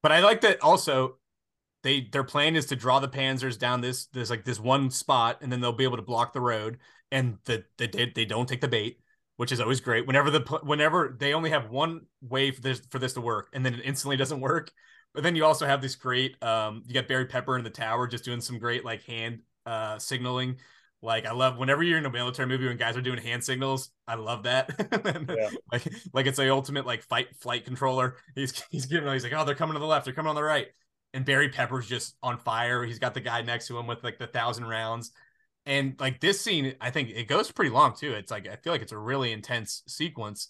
But 0.02 0.14
I 0.14 0.22
like 0.22 0.42
that 0.42 0.62
also. 0.62 1.18
They 1.84 2.08
their 2.10 2.24
plan 2.24 2.56
is 2.56 2.68
to 2.68 2.78
draw 2.78 3.00
the 3.00 3.10
Panzers 3.10 3.60
down 3.60 3.82
this 3.82 4.06
this 4.08 4.30
like 4.30 4.46
this 4.46 4.62
one 4.62 4.92
spot, 4.92 5.40
and 5.42 5.52
then 5.52 5.60
they'll 5.60 5.74
be 5.74 5.84
able 5.84 5.98
to 5.98 6.04
block 6.04 6.32
the 6.32 6.42
road. 6.42 6.78
And 7.12 7.38
the 7.44 7.66
the 7.78 7.88
they, 7.88 8.12
they 8.16 8.26
don't 8.26 8.48
take 8.48 8.62
the 8.62 8.70
bait, 8.70 9.00
which 9.38 9.52
is 9.52 9.60
always 9.60 9.82
great. 9.82 10.08
Whenever 10.08 10.32
the 10.32 10.40
whenever 10.64 11.16
they 11.20 11.34
only 11.34 11.50
have 11.50 11.70
one 11.70 12.02
way 12.22 12.52
for 12.52 12.62
this 12.62 12.82
for 12.90 13.00
this 13.00 13.14
to 13.14 13.22
work, 13.22 13.50
and 13.54 13.66
then 13.66 13.74
it 13.74 13.82
instantly 13.84 14.18
doesn't 14.18 14.40
work. 14.40 14.72
But 15.14 15.24
then 15.24 15.36
you 15.36 15.46
also 15.46 15.66
have 15.66 15.82
this 15.82 15.96
great 15.96 16.42
um 16.44 16.84
you 16.86 16.94
got 16.94 17.08
Barry 17.08 17.26
Pepper 17.26 17.58
in 17.58 17.64
the 17.64 17.70
tower 17.70 18.08
just 18.08 18.26
doing 18.26 18.42
some 18.42 18.60
great 18.60 18.84
like 18.86 19.04
hand 19.04 19.40
uh 19.66 19.98
signaling. 20.00 20.58
Like 21.02 21.26
I 21.26 21.32
love 21.34 21.58
whenever 21.58 21.84
you're 21.84 21.98
in 21.98 22.06
a 22.06 22.10
military 22.10 22.48
movie 22.48 22.66
when 22.68 22.78
guys 22.78 22.98
are 22.98 23.02
doing 23.02 23.20
hand 23.20 23.44
signals, 23.44 23.92
I 24.08 24.16
love 24.16 24.44
that. 24.44 24.72
Yeah. 25.38 25.50
like 25.72 25.88
like 26.14 26.26
it's 26.26 26.38
the 26.38 26.50
ultimate 26.52 26.86
like 26.86 27.04
fight 27.04 27.28
flight 27.40 27.66
controller. 27.66 28.18
He's 28.36 28.64
he's 28.70 28.86
giving 28.86 29.12
he's 29.12 29.24
like, 29.24 29.34
oh, 29.34 29.46
they're 29.46 29.56
coming 29.56 29.74
to 29.74 29.80
the 29.80 29.86
left, 29.86 30.06
they're 30.06 30.14
coming 30.14 30.30
on 30.30 30.36
the 30.36 30.44
right. 30.44 30.68
And 31.14 31.24
Barry 31.26 31.50
Pepper's 31.50 31.88
just 31.88 32.18
on 32.22 32.38
fire. 32.40 32.84
He's 32.84 33.00
got 33.00 33.14
the 33.14 33.22
guy 33.22 33.42
next 33.42 33.68
to 33.68 33.78
him 33.78 33.88
with 33.88 34.04
like 34.04 34.18
the 34.18 34.28
thousand 34.28 34.66
rounds. 34.66 35.12
And 35.66 35.96
like 36.00 36.20
this 36.20 36.40
scene, 36.42 36.76
I 36.80 36.92
think 36.92 37.10
it 37.10 37.28
goes 37.28 37.52
pretty 37.52 37.72
long 37.72 37.96
too. 37.96 38.14
It's 38.14 38.32
like 38.32 38.48
I 38.48 38.56
feel 38.58 38.72
like 38.72 38.82
it's 38.82 38.92
a 38.92 38.98
really 38.98 39.32
intense 39.32 39.82
sequence. 39.88 40.48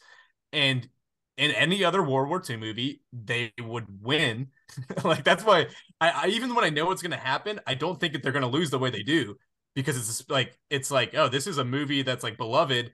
And 0.51 0.87
in 1.37 1.51
any 1.51 1.83
other 1.83 2.03
World 2.03 2.29
War 2.29 2.41
II 2.47 2.57
movie, 2.57 3.01
they 3.13 3.53
would 3.61 3.85
win. 4.01 4.47
like 5.03 5.23
that's 5.23 5.43
why 5.43 5.67
I, 6.01 6.09
I 6.09 6.27
even 6.27 6.53
when 6.53 6.65
I 6.65 6.69
know 6.69 6.85
what's 6.85 7.01
gonna 7.01 7.17
happen, 7.17 7.59
I 7.65 7.75
don't 7.75 7.99
think 7.99 8.13
that 8.13 8.23
they're 8.23 8.31
gonna 8.31 8.47
lose 8.47 8.69
the 8.69 8.79
way 8.79 8.89
they 8.89 9.03
do 9.03 9.37
because 9.73 9.97
it's 9.97 10.29
like 10.29 10.57
it's 10.69 10.91
like 10.91 11.13
oh, 11.15 11.29
this 11.29 11.47
is 11.47 11.57
a 11.57 11.65
movie 11.65 12.01
that's 12.01 12.23
like 12.23 12.37
beloved. 12.37 12.91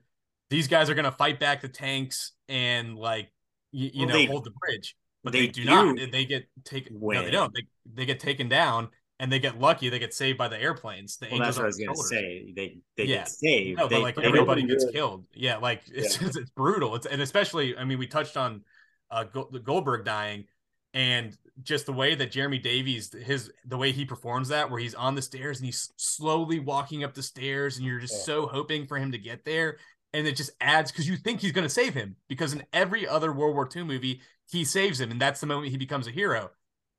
These 0.50 0.68
guys 0.68 0.90
are 0.90 0.94
gonna 0.94 1.12
fight 1.12 1.40
back 1.40 1.60
the 1.60 1.68
tanks 1.68 2.32
and 2.48 2.96
like 2.96 3.32
you, 3.72 3.90
you 3.92 4.06
Well, 4.06 4.08
know 4.08 4.14
they- 4.14 4.26
hold 4.26 4.44
the 4.44 4.52
bridge, 4.52 4.94
but 5.24 5.32
they 5.32 5.40
they, 5.40 5.48
do, 5.48 5.64
do 5.64 5.70
not. 5.70 5.96
They 6.12 6.24
get 6.24 6.46
taken. 6.64 7.00
No, 7.00 7.22
they 7.22 7.30
don't. 7.30 7.52
They 7.54 7.62
they 7.94 8.04
get 8.06 8.20
taken 8.20 8.48
down 8.48 8.90
and 9.22 9.30
they 9.32 9.38
get 9.38 9.58
lucky. 9.60 9.88
They 9.88 9.98
get 10.00 10.12
saved 10.12 10.36
by 10.36 10.48
the 10.48 10.60
airplanes. 10.60 11.16
The 11.16 11.26
Well, 11.26 11.34
angels 11.36 11.46
that's 11.46 11.56
what 11.58 11.62
I 11.62 11.66
was 11.68 11.76
gonna 11.78 11.86
shoulders. 11.94 12.08
say. 12.10 12.52
They 12.54 12.78
they 12.96 13.04
Yeah. 13.04 13.16
get 13.18 13.28
saved. 13.28 13.78
No, 13.78 13.86
they, 13.88 13.94
but 13.96 14.02
like 14.02 14.18
everybody 14.18 14.62
gets 14.64 14.84
good. 14.84 14.92
killed. 14.94 15.26
Yeah, 15.32 15.56
like 15.58 15.82
it's 15.90 16.20
Yeah. 16.20 16.26
it's, 16.28 16.36
it's 16.36 16.50
brutal. 16.50 16.96
It's 16.96 17.06
and 17.06 17.22
especially 17.22 17.76
I 17.76 17.84
mean 17.84 17.98
we 17.98 18.06
touched 18.08 18.36
on 18.36 18.64
uh 19.10 19.24
Goldberg 19.24 20.04
dying 20.04 20.46
and 20.92 21.36
just 21.62 21.86
the 21.86 21.92
way 21.92 22.14
that 22.16 22.32
Jeremy 22.32 22.58
Davies 22.58 23.12
his 23.12 23.50
the 23.64 23.76
way 23.78 23.92
he 23.92 24.04
performs 24.04 24.48
that 24.48 24.70
where 24.70 24.80
he's 24.80 24.94
on 24.94 25.14
the 25.14 25.22
stairs 25.22 25.58
and 25.58 25.66
he's 25.66 25.92
slowly 25.96 26.58
walking 26.58 27.04
up 27.04 27.14
the 27.14 27.22
stairs 27.22 27.76
and 27.76 27.86
you're 27.86 28.00
just 28.00 28.14
Yeah. 28.14 28.24
so 28.24 28.46
hoping 28.48 28.86
for 28.86 28.98
him 28.98 29.12
to 29.12 29.18
get 29.18 29.44
there 29.44 29.78
and 30.12 30.26
it 30.26 30.36
just 30.36 30.50
adds 30.60 30.90
because 30.90 31.08
you 31.08 31.16
think 31.16 31.40
he's 31.40 31.52
going 31.52 31.64
to 31.66 31.70
save 31.70 31.94
him 31.94 32.16
because 32.28 32.52
in 32.52 32.64
every 32.72 33.06
other 33.06 33.32
World 33.32 33.54
War 33.54 33.68
II 33.74 33.84
movie 33.84 34.20
he 34.50 34.64
saves 34.64 35.00
him 35.00 35.10
and 35.12 35.20
that's 35.20 35.40
the 35.40 35.46
moment 35.46 35.70
he 35.70 35.78
becomes 35.78 36.06
a 36.08 36.10
hero. 36.10 36.50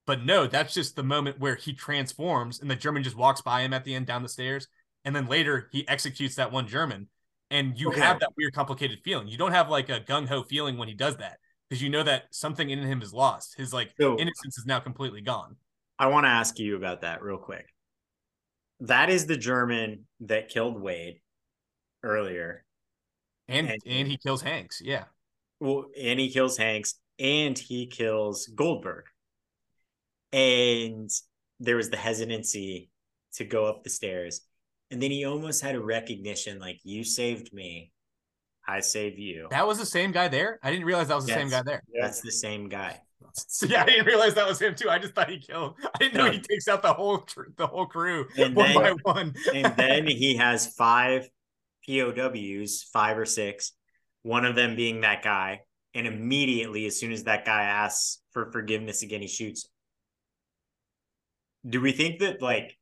But 0.05 0.23
no, 0.25 0.47
that's 0.47 0.73
just 0.73 0.95
the 0.95 1.03
moment 1.03 1.39
where 1.39 1.55
he 1.55 1.73
transforms 1.73 2.59
and 2.59 2.69
the 2.69 2.75
German 2.75 3.03
just 3.03 3.15
walks 3.15 3.41
by 3.41 3.61
him 3.61 3.73
at 3.73 3.83
the 3.85 3.95
end 3.95 4.05
down 4.05 4.21
the 4.23 4.29
stairs. 4.29 4.67
And 5.05 5.15
then 5.15 5.27
later 5.27 5.69
he 5.71 5.87
executes 5.87 6.35
that 6.35 6.51
one 6.51 6.67
German. 6.67 7.07
And 7.49 7.79
you 7.79 7.89
Okay. 7.89 8.01
have 8.01 8.19
that 8.19 8.31
weird, 8.35 8.53
complicated 8.53 8.99
feeling. 9.03 9.27
You 9.27 9.37
don't 9.37 9.51
have 9.53 9.69
like 9.69 9.89
a 9.89 9.99
gung 10.01 10.27
ho 10.27 10.43
feeling 10.43 10.77
when 10.77 10.87
he 10.87 10.93
does 10.93 11.17
that 11.17 11.39
because 11.69 11.81
you 11.81 11.89
know 11.89 12.03
that 12.03 12.25
something 12.31 12.69
in 12.69 12.79
him 12.79 13.01
is 13.01 13.13
lost. 13.13 13.55
His 13.57 13.73
like 13.73 13.93
So- 13.99 14.17
innocence 14.17 14.57
is 14.57 14.65
now 14.65 14.79
completely 14.79 15.21
gone. 15.21 15.55
I 15.99 16.07
want 16.07 16.25
to 16.25 16.29
ask 16.29 16.57
you 16.59 16.75
about 16.75 17.01
that 17.01 17.21
real 17.21 17.37
quick. 17.37 17.73
That 18.79 19.09
is 19.09 19.25
the 19.27 19.37
German 19.37 20.07
that 20.21 20.49
killed 20.49 20.81
Wade 20.81 21.21
earlier. 22.01 22.65
And 23.47 23.69
And- 23.69 23.81
and 23.85 24.07
he 24.07 24.17
kills 24.17 24.41
Hanks. 24.41 24.81
Yeah. 24.81 25.05
Well, 25.59 25.85
and 25.97 26.19
he 26.19 26.29
kills 26.31 26.57
Hanks 26.57 26.99
and 27.19 27.57
he 27.57 27.87
kills 27.87 28.47
Goldberg. 28.47 29.05
And 30.33 31.09
there 31.59 31.75
was 31.77 31.89
the 31.89 31.97
hesitancy 31.97 32.89
to 33.35 33.45
go 33.45 33.65
up 33.65 33.83
the 33.83 33.89
stairs. 33.89 34.41
And 34.91 35.01
then 35.01 35.11
he 35.11 35.25
almost 35.25 35.61
had 35.61 35.75
a 35.75 35.79
recognition 35.81 36.59
like, 36.59 36.79
you 36.83 37.03
saved 37.03 37.53
me. 37.53 37.91
I 38.67 38.79
save 38.79 39.19
you. 39.19 39.47
That 39.51 39.67
was 39.67 39.77
the 39.77 39.85
same 39.85 40.11
guy 40.11 40.27
there. 40.27 40.59
I 40.63 40.71
didn't 40.71 40.85
realize 40.85 41.07
that 41.09 41.15
was 41.15 41.25
the 41.25 41.33
same 41.33 41.49
guy 41.49 41.61
there. 41.63 41.81
That's 41.99 42.21
the 42.21 42.31
same 42.31 42.69
guy. 42.69 42.99
So, 43.33 43.65
yeah, 43.69 43.83
I 43.83 43.85
didn't 43.85 44.05
realize 44.05 44.33
that 44.35 44.47
was 44.47 44.61
him 44.61 44.75
too. 44.75 44.89
I 44.89 44.99
just 44.99 45.13
thought 45.15 45.29
he 45.29 45.39
killed. 45.39 45.75
I 45.83 45.97
didn't 45.99 46.15
know 46.15 46.25
No. 46.27 46.31
he 46.31 46.39
takes 46.39 46.67
out 46.67 46.81
the 46.81 46.93
whole 46.93 47.25
the 47.57 47.67
whole 47.67 47.85
crew 47.85 48.27
And 48.37 48.55
one 48.55 48.73
then- 48.73 48.75
by 49.03 49.11
one. 49.11 49.33
and 49.53 49.75
then 49.77 50.07
he 50.07 50.35
has 50.37 50.73
five 50.75 51.27
POWs, 51.87 52.83
five 52.93 53.17
or 53.17 53.25
six, 53.25 53.73
one 54.21 54.45
of 54.45 54.55
them 54.55 54.75
being 54.75 55.01
that 55.01 55.23
guy. 55.23 55.61
And 55.93 56.07
immediately, 56.07 56.85
as 56.85 56.97
soon 56.99 57.11
as 57.11 57.23
that 57.25 57.45
guy 57.45 57.63
asks 57.63 58.19
for 58.31 58.51
forgiveness 58.51 59.03
again, 59.03 59.21
he 59.21 59.27
shoots. 59.27 59.67
Do 61.67 61.81
we 61.81 61.91
think 61.91 62.19
that 62.19 62.41
like 62.41 62.77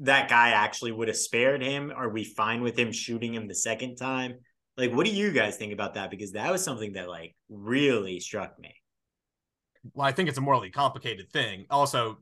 that 0.00 0.28
guy 0.28 0.50
actually 0.50 0.92
would 0.92 1.08
have 1.08 1.16
spared 1.16 1.62
him? 1.62 1.92
Are 1.94 2.08
we 2.08 2.24
fine 2.24 2.62
with 2.62 2.78
him 2.78 2.92
shooting 2.92 3.34
him 3.34 3.48
the 3.48 3.54
second 3.54 3.96
time? 3.96 4.38
Like, 4.76 4.92
what 4.92 5.06
do 5.06 5.12
you 5.12 5.32
guys 5.32 5.56
think 5.56 5.72
about 5.72 5.94
that? 5.94 6.10
Because 6.10 6.32
that 6.32 6.50
was 6.50 6.64
something 6.64 6.94
that 6.94 7.08
like 7.08 7.34
really 7.48 8.20
struck 8.20 8.58
me. 8.58 8.74
well, 9.94 10.06
I 10.06 10.12
think 10.12 10.28
it's 10.28 10.38
a 10.38 10.42
morally 10.42 10.70
complicated 10.70 11.30
thing. 11.30 11.66
Also, 11.70 12.18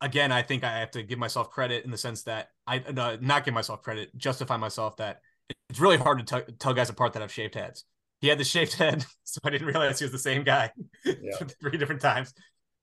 again, 0.00 0.32
I 0.32 0.42
think 0.42 0.64
I 0.64 0.78
have 0.78 0.90
to 0.92 1.02
give 1.02 1.18
myself 1.18 1.50
credit 1.50 1.84
in 1.84 1.90
the 1.90 1.98
sense 1.98 2.22
that 2.24 2.48
I 2.66 2.78
uh, 2.78 3.16
not 3.20 3.44
give 3.44 3.54
myself 3.54 3.82
credit, 3.82 4.16
justify 4.16 4.56
myself 4.56 4.96
that 4.96 5.20
it's 5.68 5.80
really 5.80 5.96
hard 5.98 6.26
to 6.26 6.42
t- 6.42 6.52
tell 6.58 6.72
guys 6.72 6.88
apart 6.90 7.12
that 7.12 7.22
have 7.22 7.32
shaved 7.32 7.54
heads. 7.54 7.84
He 8.20 8.28
had 8.28 8.38
the 8.38 8.44
shaved 8.44 8.74
head, 8.78 9.04
so 9.24 9.40
I 9.44 9.50
didn't 9.50 9.66
realize 9.66 9.98
he 9.98 10.04
was 10.04 10.12
the 10.12 10.18
same 10.18 10.42
guy 10.44 10.70
Yeah. 11.04 11.36
three 11.60 11.76
different 11.76 12.00
times. 12.00 12.32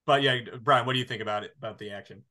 But 0.07 0.23
yeah, 0.23 0.37
Brian, 0.63 0.85
what 0.85 0.93
do 0.93 0.99
you 0.99 1.05
think 1.05 1.21
about 1.21 1.43
it 1.43 1.51
about 1.59 1.77
the 1.77 1.91
action? 1.91 2.23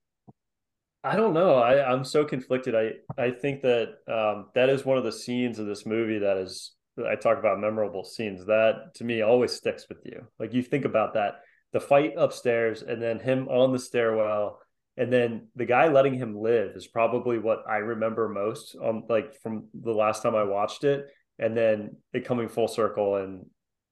I 1.05 1.15
don't 1.15 1.35
know. 1.35 1.55
I, 1.55 1.89
I'm 1.89 2.03
so 2.03 2.25
conflicted. 2.25 2.75
I, 2.75 2.95
I 3.17 3.31
think 3.31 3.63
that 3.63 3.99
um, 4.09 4.47
that 4.55 4.71
is 4.71 4.85
one 4.85 4.99
of 4.99 5.05
the 5.05 5.13
scenes 5.13 5.61
of 5.61 5.67
this 5.67 5.87
movie 5.87 6.19
that 6.19 6.39
is, 6.39 6.75
I 7.07 7.15
talk 7.15 7.39
about 7.39 7.61
memorable 7.61 8.03
scenes. 8.03 8.47
That 8.47 8.95
to 8.97 9.05
me 9.05 9.21
always 9.21 9.53
sticks 9.53 9.87
with 9.89 9.99
you. 10.05 10.27
Like 10.41 10.55
you 10.55 10.63
think 10.63 10.87
about 10.87 11.15
that, 11.15 11.43
the 11.73 11.79
fight 11.79 12.15
upstairs 12.17 12.83
and 12.83 13.01
then 13.01 13.21
him 13.21 13.47
on 13.49 13.73
the 13.73 13.79
stairwell. 13.79 14.59
And 14.97 15.13
then 15.13 15.49
the 15.55 15.67
guy 15.67 15.89
letting 15.89 16.15
him 16.15 16.41
live 16.41 16.75
is 16.75 16.87
probably 16.87 17.39
what 17.39 17.63
I 17.69 17.77
remember 17.77 18.31
most 18.31 18.75
on 18.75 19.05
like 19.11 19.37
from 19.43 19.69
the 19.75 19.93
last 19.93 20.23
time 20.23 20.35
I 20.35 20.45
watched 20.45 20.85
it. 20.85 21.07
And 21.39 21.55
then 21.55 21.99
it 22.15 22.25
coming 22.25 22.49
full 22.49 22.69
circle 22.69 23.17
and 23.17 23.45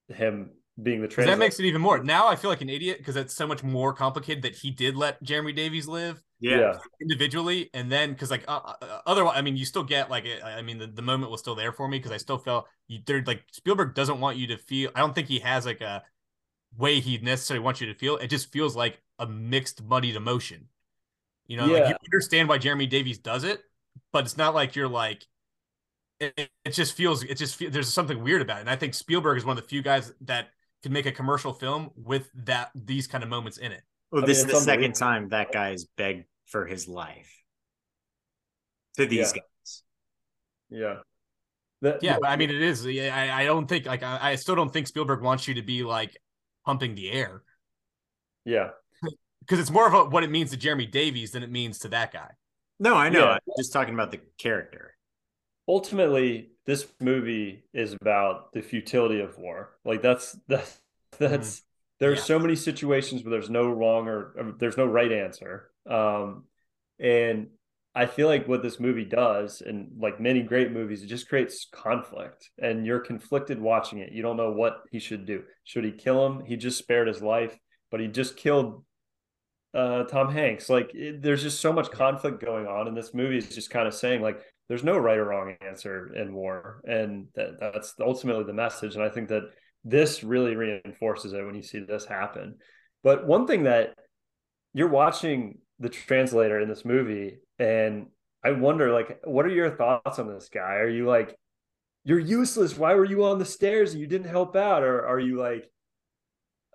him 0.09 0.53
being 0.83 1.01
the 1.01 1.09
'Cause 1.17 1.27
translator. 1.27 1.37
that 1.39 1.39
makes 1.39 1.59
it 1.61 1.65
even 1.67 1.81
more. 1.81 2.03
Now 2.03 2.27
I 2.29 2.37
feel 2.37 2.51
like 2.51 2.61
an 2.61 2.69
idiot 2.69 2.99
because 2.99 3.17
it's 3.17 3.35
so 3.35 3.47
much 3.47 3.63
more 3.63 3.93
complicated 3.93 4.43
that 4.43 4.57
he 4.57 4.71
did 4.71 4.97
let 4.97 5.23
Jeremy 5.23 5.53
Davies 5.53 5.87
live 5.87 6.23
yeah. 6.41 6.79
individually 7.01 7.71
and 7.75 7.91
then 7.91 8.13
because 8.13 8.31
like 8.31 8.45
uh, 8.49 8.75
uh, 8.83 9.01
otherwise 9.07 9.35
i 9.37 9.41
mean 9.41 9.57
you 9.57 9.65
still 9.65 9.85
get 9.85 10.11
like 10.11 10.27
i 10.27 10.59
I 10.59 10.63
mean 10.63 10.79
the, 10.79 10.87
the 10.87 11.01
moment 11.01 11.31
was 11.31 11.41
still 11.41 11.55
there 11.55 11.73
for 11.73 11.89
me 11.89 11.99
because 11.99 12.13
i 12.13 12.17
still 12.19 12.37
felt 12.39 12.67
you 12.89 12.99
they're 13.07 13.23
like 13.25 13.45
spielberg 13.53 13.95
doesn't 13.95 14.21
want 14.21 14.37
you 14.37 14.49
to 14.49 14.59
feel 14.59 14.91
i 14.95 15.01
don't 15.01 15.15
think 15.15 15.29
he 15.29 15.39
has 15.39 15.65
like 15.65 15.81
a 15.81 16.03
way 16.77 17.01
he 17.01 17.19
necessarily 17.19 17.63
wants 17.65 17.81
you 17.81 17.87
to 17.87 17.95
feel 17.95 18.17
it 18.19 18.29
just 18.29 18.53
feels 18.53 18.77
like 18.77 19.01
a 19.21 19.27
mixed 19.27 19.83
muddied 19.85 20.17
emotion 20.17 20.69
you 21.47 21.57
know 21.57 21.67
like 21.67 21.89
you 21.89 21.95
understand 22.07 22.49
why 22.49 22.59
jeremy 22.59 22.87
davies 22.87 23.19
does 23.19 23.45
it 23.45 23.63
but 24.13 24.25
it's 24.25 24.37
not 24.37 24.55
like 24.55 24.77
you're 24.77 24.89
like 24.89 25.27
it, 26.21 26.33
it- 26.37 26.51
it 26.65 26.71
just 26.73 26.95
feels 26.95 27.23
it 27.23 27.37
just 27.37 27.57
feel, 27.57 27.71
there's 27.71 27.93
something 27.93 28.23
weird 28.23 28.43
about 28.43 28.59
it 28.59 28.61
and 28.63 28.71
i 28.71 28.77
think 28.77 28.95
spielberg 28.95 29.37
is 29.37 29.45
one 29.45 29.57
of 29.57 29.63
the 29.63 29.69
few 29.69 29.83
guys 29.83 30.13
that 30.23 30.49
can 30.85 30.93
make 30.93 31.07
a 31.07 31.13
commercial 31.13 31.53
film 31.53 31.91
with 31.97 32.31
that 32.45 32.71
these 32.77 33.09
kind 33.09 33.25
of 33.25 33.31
moments 33.31 33.59
in 33.59 33.73
it 33.73 33.83
Well, 34.13 34.23
I 34.23 34.27
this 34.27 34.45
mean, 34.45 34.51
is 34.55 34.61
the 34.61 34.65
second 34.65 34.95
time 34.95 35.31
that 35.31 35.51
guy's 35.53 35.85
begged 35.97 36.27
for 36.47 36.65
his 36.67 36.87
life 36.87 37.33
to 38.97 39.07
these 39.07 39.33
Yeah. 39.35 39.41
guys. 39.41 39.83
Yeah. 40.71 40.97
That- 41.83 42.03
Yeah, 42.03 42.19
but 42.21 42.29
I 42.31 42.37
mean, 42.37 42.51
it 42.51 42.63
is. 42.63 42.87
yeah, 42.87 43.15
I, 43.17 43.43
I 43.43 43.45
don't 43.45 43.67
think 43.67 43.87
like 43.87 44.03
I, 44.03 44.19
I 44.33 44.35
still 44.37 44.55
don't 44.55 44.73
think 44.73 44.87
Spielberg 44.87 45.21
wants 45.23 45.49
you 45.49 45.55
to 45.55 45.63
be 45.63 45.83
like 45.83 46.17
pumping 46.65 46.95
the 46.95 47.11
air 47.11 47.43
yeah. 48.45 48.71
because 49.41 49.59
it's 49.59 49.71
more 49.71 49.87
of 49.89 49.95
a, 49.95 50.05
what 50.05 50.23
it 50.23 50.31
means 50.31 50.51
to 50.51 50.57
Jeremy 50.57 50.87
Davies 50.87 51.33
than 51.33 51.43
it 51.43 51.51
means 51.51 51.79
to 51.81 51.89
that 51.89 52.13
guy. 52.13 52.31
No, 52.79 52.95
I 52.95 53.09
know. 53.09 53.25
Yeah. 53.25 53.33
I'm 53.35 53.41
just 53.59 53.73
talking 53.73 53.95
about 53.95 54.11
the 54.11 54.21
character. 54.39 54.95
ultimately 55.67 56.51
this 56.67 56.87
movie 57.01 57.65
is 57.75 57.93
about 57.95 58.53
the 58.53 58.63
futility 58.63 59.21
of 59.21 59.37
war. 59.39 59.71
Like 59.85 60.03
that's 60.03 60.37
that's 60.49 60.81
that's 61.19 61.63
there's 62.01 62.19
Yeah. 62.19 62.25
so 62.25 62.39
many 62.39 62.57
situations 62.57 63.23
where 63.23 63.31
there's 63.31 63.51
no 63.51 63.69
wrong 63.71 64.09
or, 64.09 64.35
or 64.37 64.55
there's 64.59 64.77
no 64.77 64.87
right 64.87 65.13
answer. 65.13 65.71
Um 65.89 66.45
and 67.01 67.49
i 67.97 68.07
feel 68.07 68.27
like 68.29 68.49
what 68.49 68.63
this 68.63 68.79
movie 68.81 69.05
does 69.05 69.61
and 69.61 69.91
like 70.01 70.21
many 70.21 70.43
great 70.43 70.71
movies 70.73 71.03
it 71.03 71.07
just 71.07 71.29
creates 71.29 71.67
conflict 71.73 72.51
and 72.59 72.87
you're 72.87 73.01
conflicted 73.01 73.61
watching 73.61 73.99
it. 73.99 74.13
You 74.13 74.23
don't 74.23 74.37
know 74.37 74.53
what 74.53 74.83
he 74.91 74.99
should 74.99 75.27
do. 75.27 75.43
Should 75.65 75.85
he 75.85 75.93
kill 75.93 76.25
him? 76.27 76.45
He 76.45 76.57
just 76.57 76.79
spared 76.79 77.09
his 77.09 77.23
life 77.23 77.57
but 77.91 78.01
he 78.01 78.09
just 78.09 78.37
killed 78.37 78.85
uh 79.75 80.05
tom 80.05 80.33
hanks. 80.33 80.69
Like 80.71 80.95
it, 80.95 81.21
there's 81.23 81.43
just 81.43 81.61
so 81.61 81.73
much 81.73 81.91
conflict 81.91 82.41
going 82.45 82.67
on 82.67 82.87
in 82.89 82.95
this 82.95 83.13
movie 83.15 83.39
it's 83.39 83.55
just 83.55 83.71
kind 83.71 83.89
of 83.89 83.95
saying 83.95 84.23
like 84.23 84.41
there's 84.69 84.85
no 84.85 84.97
right 84.97 85.19
or 85.19 85.27
wrong 85.27 85.55
answer 85.61 86.15
in 86.15 86.35
war 86.35 86.81
and 86.85 87.27
that, 87.35 87.61
that's 87.61 87.95
ultimately 88.01 88.45
the 88.45 88.53
message 88.53 88.95
and 88.95 89.05
i 89.05 89.09
think 89.09 89.29
that 89.29 89.45
this 89.85 90.25
really 90.25 90.57
reinforces 90.57 91.33
it 91.33 91.45
when 91.45 91.55
you 91.55 91.63
see 91.63 91.81
this 91.81 92.07
happen. 92.07 92.57
But 93.03 93.27
one 93.27 93.47
thing 93.47 93.65
that 93.65 93.95
you're 94.73 94.89
watching 94.89 95.59
the 95.79 95.91
translator 95.91 96.59
in 96.59 96.69
this 96.69 96.85
movie 96.85 97.39
and 97.59 98.07
i 98.45 98.53
wonder 98.53 98.93
like 98.93 99.21
what 99.25 99.45
are 99.45 99.51
your 99.51 99.77
thoughts 99.77 100.19
on 100.19 100.29
this 100.29 100.49
guy? 100.49 100.77
Are 100.77 100.89
you 100.89 101.07
like 101.07 101.37
you're 102.07 102.19
useless. 102.19 102.77
Why 102.77 102.95
were 102.95 103.05
you 103.05 103.25
on 103.25 103.39
the 103.39 103.45
stairs 103.45 103.93
and 103.93 104.01
you 104.01 104.07
didn't 104.07 104.29
help 104.29 104.57
out? 104.57 104.83
Or 104.83 105.07
are 105.07 105.21
you 105.21 105.39
like 105.39 105.71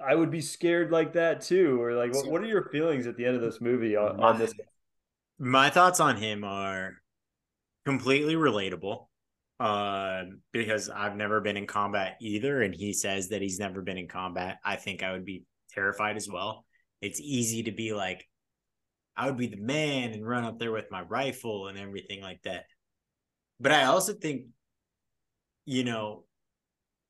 i 0.03 0.15
would 0.15 0.31
be 0.31 0.39
scared 0.39 0.91
like 0.91 1.13
that 1.13 1.41
too 1.41 1.81
or 1.81 1.93
like 1.93 2.13
what, 2.13 2.27
what 2.27 2.41
are 2.41 2.47
your 2.47 2.69
feelings 2.69 3.05
at 3.05 3.17
the 3.17 3.25
end 3.25 3.35
of 3.35 3.41
this 3.41 3.59
movie 3.59 3.95
on, 3.95 4.19
on 4.21 4.37
this? 4.37 4.53
My 5.39 5.69
thoughts 5.69 5.99
on 5.99 6.17
him 6.17 6.43
are 6.43 6.93
completely 7.89 8.35
relatable 8.35 9.07
uh, 9.59 10.21
because 10.53 10.89
I've 10.89 11.15
never 11.15 11.41
been 11.41 11.57
in 11.57 11.65
combat 11.65 12.17
either. 12.21 12.61
And 12.61 12.73
he 12.73 12.93
says 12.93 13.29
that 13.29 13.41
he's 13.41 13.57
never 13.57 13.81
been 13.81 13.97
in 13.97 14.07
combat. 14.07 14.59
I 14.63 14.75
think 14.75 15.01
I 15.01 15.11
would 15.11 15.25
be 15.25 15.43
terrified 15.71 16.15
as 16.15 16.29
well. 16.29 16.65
It's 17.01 17.19
easy 17.19 17.63
to 17.63 17.71
be 17.71 17.93
like, 17.93 18.27
I 19.17 19.25
would 19.25 19.37
be 19.37 19.47
the 19.47 19.57
man 19.57 20.11
and 20.11 20.27
run 20.27 20.43
up 20.43 20.59
there 20.59 20.71
with 20.71 20.91
my 20.91 21.01
rifle 21.01 21.67
and 21.67 21.79
everything 21.79 22.21
like 22.21 22.43
that. 22.43 22.65
But 23.59 23.71
I 23.71 23.85
also 23.85 24.13
think, 24.13 24.45
you 25.65 25.83
know, 25.83 26.25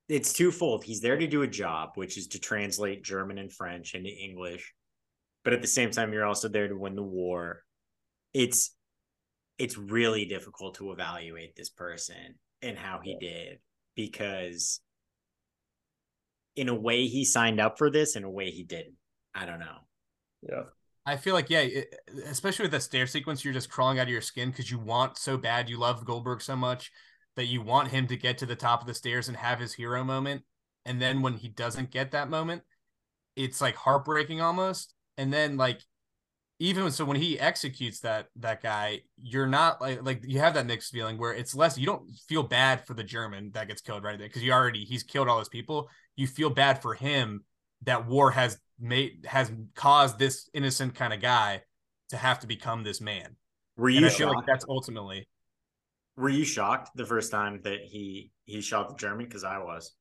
it's 0.07 0.31
twofold. 0.31 0.85
He's 0.85 1.01
there 1.01 1.17
to 1.17 1.27
do 1.27 1.41
a 1.41 1.47
job, 1.47 1.91
which 1.95 2.17
is 2.17 2.27
to 2.29 2.39
translate 2.39 3.03
German 3.03 3.37
and 3.37 3.51
French 3.51 3.95
into 3.95 4.09
English. 4.09 4.73
But 5.43 5.53
at 5.53 5.61
the 5.61 5.67
same 5.67 5.91
time, 5.91 6.13
you're 6.13 6.25
also 6.25 6.47
there 6.47 6.69
to 6.69 6.75
win 6.75 6.95
the 6.95 7.03
war. 7.03 7.63
It's 8.33 8.75
it's 9.59 9.77
really 9.77 10.25
difficult 10.25 10.75
to 10.75 10.91
evaluate 10.91 11.55
this 11.55 11.69
person 11.69 12.35
and 12.61 12.77
how 12.77 12.99
he 13.03 13.17
did 13.19 13.59
because 13.95 14.79
in 16.55 16.69
a 16.69 16.75
way 16.75 17.07
he 17.07 17.23
signed 17.23 17.59
up 17.59 17.77
for 17.77 17.91
this 17.91 18.15
in 18.15 18.23
a 18.23 18.29
way 18.29 18.49
he 18.49 18.63
didn't 18.63 18.95
i 19.35 19.45
don't 19.45 19.59
know 19.59 19.77
yeah 20.41 20.63
I 21.05 21.17
feel 21.17 21.33
like 21.33 21.49
yeah, 21.49 21.61
it, 21.61 21.95
especially 22.27 22.63
with 22.63 22.71
the 22.71 22.79
stair 22.79 23.07
sequence, 23.07 23.43
you're 23.43 23.53
just 23.53 23.71
crawling 23.71 23.97
out 23.97 24.03
of 24.03 24.09
your 24.09 24.21
skin 24.21 24.51
because 24.51 24.69
you 24.69 24.77
want 24.77 25.17
so 25.17 25.37
bad. 25.37 25.67
You 25.67 25.79
love 25.79 26.05
Goldberg 26.05 26.39
so 26.39 26.55
much 26.55 26.91
that 27.35 27.47
you 27.47 27.63
want 27.63 27.87
him 27.87 28.05
to 28.07 28.17
get 28.17 28.37
to 28.39 28.45
the 28.45 28.55
top 28.55 28.81
of 28.81 28.87
the 28.87 28.93
stairs 28.93 29.27
and 29.27 29.35
have 29.35 29.59
his 29.59 29.73
hero 29.73 30.03
moment. 30.03 30.43
And 30.85 31.01
then 31.01 31.23
when 31.23 31.33
he 31.33 31.47
doesn't 31.47 31.89
get 31.89 32.11
that 32.11 32.29
moment, 32.29 32.61
it's 33.35 33.59
like 33.59 33.75
heartbreaking 33.75 34.39
almost. 34.39 34.93
And 35.17 35.33
then 35.33 35.57
like 35.57 35.81
even 36.59 36.91
so 36.91 37.05
when 37.05 37.17
he 37.17 37.39
executes 37.39 38.01
that 38.01 38.27
that 38.37 38.61
guy, 38.61 39.01
you're 39.21 39.47
not 39.47 39.79
like 39.81 40.03
like 40.03 40.23
you 40.25 40.39
have 40.39 40.53
that 40.55 40.65
mixed 40.65 40.91
feeling 40.91 41.17
where 41.17 41.33
it's 41.33 41.55
less 41.55 41.77
you 41.77 41.85
don't 41.85 42.09
feel 42.27 42.43
bad 42.43 42.85
for 42.85 42.93
the 42.93 43.03
German 43.03 43.51
that 43.53 43.67
gets 43.67 43.81
killed 43.81 44.03
right 44.03 44.17
there 44.19 44.27
because 44.27 44.43
you 44.43 44.51
already 44.51 44.83
he's 44.83 45.03
killed 45.03 45.29
all 45.29 45.39
his 45.39 45.49
people. 45.49 45.89
You 46.15 46.27
feel 46.27 46.49
bad 46.49 46.81
for 46.81 46.93
him 46.93 47.45
that 47.83 48.07
war 48.07 48.31
has 48.31 48.59
made 48.79 49.25
has 49.25 49.51
caused 49.75 50.19
this 50.19 50.49
innocent 50.53 50.95
kind 50.95 51.13
of 51.13 51.21
guy 51.21 51.63
to 52.09 52.17
have 52.17 52.39
to 52.41 52.47
become 52.47 52.83
this 52.83 52.99
man. 53.01 53.37
were 53.77 53.89
And 53.95 54.01
you 54.01 54.07
I 54.07 54.09
feel 54.09 54.27
like 54.27 54.39
shocked 54.39 54.47
that's 54.47 54.65
ultimately 54.67 55.27
Were 56.17 56.29
you 56.29 56.43
shocked 56.45 56.91
the 56.95 57.05
first 57.05 57.31
time 57.31 57.61
that 57.63 57.79
he 57.81 58.31
he 58.45 58.61
shot 58.61 58.89
the 58.89 58.95
German? 58.95 59.25
Because 59.25 59.43
I 59.43 59.59
was. 59.59 59.93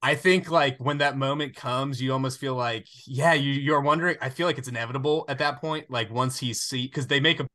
I 0.00 0.14
think 0.14 0.50
like 0.50 0.78
when 0.78 0.98
that 0.98 1.16
moment 1.16 1.56
comes, 1.56 2.00
you 2.00 2.12
almost 2.12 2.38
feel 2.38 2.54
like, 2.54 2.86
yeah, 3.06 3.32
you 3.32 3.52
you're 3.52 3.80
wondering. 3.80 4.16
I 4.20 4.28
feel 4.28 4.46
like 4.46 4.58
it's 4.58 4.68
inevitable 4.68 5.24
at 5.28 5.38
that 5.38 5.60
point. 5.60 5.90
Like 5.90 6.10
once 6.10 6.38
he 6.38 6.54
see, 6.54 6.86
because 6.86 7.08
they 7.08 7.18
make 7.20 7.40
a 7.40 7.46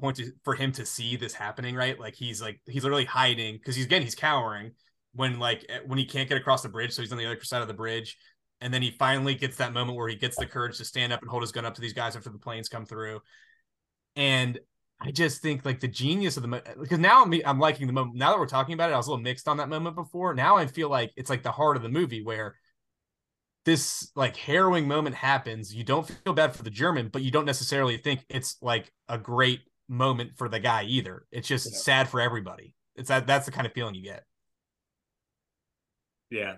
point 0.00 0.16
to, 0.16 0.32
for 0.42 0.54
him 0.54 0.72
to 0.72 0.86
see 0.86 1.16
this 1.16 1.32
happening, 1.34 1.76
right? 1.76 1.98
Like 1.98 2.14
he's 2.14 2.42
like 2.42 2.60
he's 2.66 2.82
literally 2.82 3.04
hiding 3.04 3.54
because 3.56 3.76
he's 3.76 3.84
again 3.84 4.02
he's 4.02 4.16
cowering 4.16 4.72
when 5.14 5.38
like 5.38 5.64
eh, 5.68 5.78
when 5.86 5.98
he 5.98 6.04
can't 6.04 6.28
get 6.28 6.38
across 6.38 6.62
the 6.62 6.68
bridge, 6.68 6.92
so 6.92 7.02
he's 7.02 7.12
on 7.12 7.18
the 7.18 7.26
other 7.26 7.42
side 7.44 7.62
of 7.62 7.68
the 7.68 7.74
bridge, 7.74 8.16
and 8.60 8.74
then 8.74 8.82
he 8.82 8.90
finally 8.90 9.36
gets 9.36 9.56
that 9.58 9.72
moment 9.72 9.96
where 9.96 10.08
he 10.08 10.16
gets 10.16 10.36
the 10.36 10.46
courage 10.46 10.78
to 10.78 10.84
stand 10.84 11.12
up 11.12 11.20
and 11.20 11.30
hold 11.30 11.42
his 11.42 11.52
gun 11.52 11.64
up 11.64 11.74
to 11.74 11.80
these 11.80 11.92
guys 11.92 12.16
after 12.16 12.30
the 12.30 12.38
planes 12.38 12.68
come 12.68 12.84
through, 12.84 13.20
and 14.16 14.58
I 15.04 15.10
just 15.10 15.42
think 15.42 15.64
like 15.64 15.80
the 15.80 15.88
genius 15.88 16.36
of 16.36 16.44
the 16.44 16.62
because 16.78 16.98
now 16.98 17.24
I'm 17.24 17.34
I'm 17.44 17.58
liking 17.58 17.86
the 17.86 17.92
moment. 17.92 18.16
Now 18.16 18.30
that 18.30 18.38
we're 18.38 18.46
talking 18.46 18.74
about 18.74 18.90
it, 18.90 18.94
I 18.94 18.96
was 18.96 19.08
a 19.08 19.10
little 19.10 19.22
mixed 19.22 19.48
on 19.48 19.56
that 19.56 19.68
moment 19.68 19.96
before. 19.96 20.34
Now 20.34 20.56
I 20.56 20.66
feel 20.66 20.88
like 20.88 21.12
it's 21.16 21.28
like 21.28 21.42
the 21.42 21.50
heart 21.50 21.76
of 21.76 21.82
the 21.82 21.88
movie 21.88 22.22
where 22.22 22.56
this 23.64 24.10
like 24.14 24.36
harrowing 24.36 24.86
moment 24.86 25.16
happens. 25.16 25.74
You 25.74 25.84
don't 25.84 26.06
feel 26.24 26.32
bad 26.32 26.54
for 26.54 26.62
the 26.62 26.70
German, 26.70 27.08
but 27.08 27.22
you 27.22 27.30
don't 27.30 27.44
necessarily 27.44 27.96
think 27.96 28.24
it's 28.28 28.56
like 28.62 28.92
a 29.08 29.18
great 29.18 29.60
moment 29.88 30.32
for 30.36 30.48
the 30.48 30.60
guy 30.60 30.84
either. 30.84 31.26
It's 31.32 31.48
just 31.48 31.72
yeah. 31.72 31.78
sad 31.78 32.08
for 32.08 32.20
everybody. 32.20 32.74
It's 32.94 33.08
that 33.08 33.26
that's 33.26 33.46
the 33.46 33.52
kind 33.52 33.66
of 33.66 33.72
feeling 33.72 33.94
you 33.94 34.02
get. 34.02 34.24
Yeah. 36.30 36.56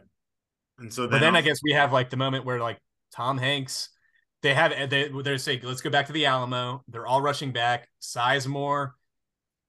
And 0.79 0.93
so 0.93 1.03
then 1.03 1.11
But 1.13 1.21
then 1.21 1.37
I 1.37 1.41
guess 1.41 1.61
we 1.63 1.73
have 1.73 1.93
like 1.93 2.11
the 2.11 2.17
moment 2.17 2.45
where 2.45 2.61
like 2.61 2.79
Tom 3.15 3.39
Hanks 3.39 3.91
they 4.45 4.53
have 4.53 4.91
they 4.91 5.09
they're 5.09 5.39
saying 5.39 5.61
let's 5.63 5.81
go 5.81 5.89
back 5.89 6.07
to 6.07 6.13
the 6.13 6.27
Alamo. 6.27 6.85
They're 6.87 7.07
all 7.07 7.23
rushing 7.23 7.51
back. 7.51 7.89
Sizemore, 8.01 8.93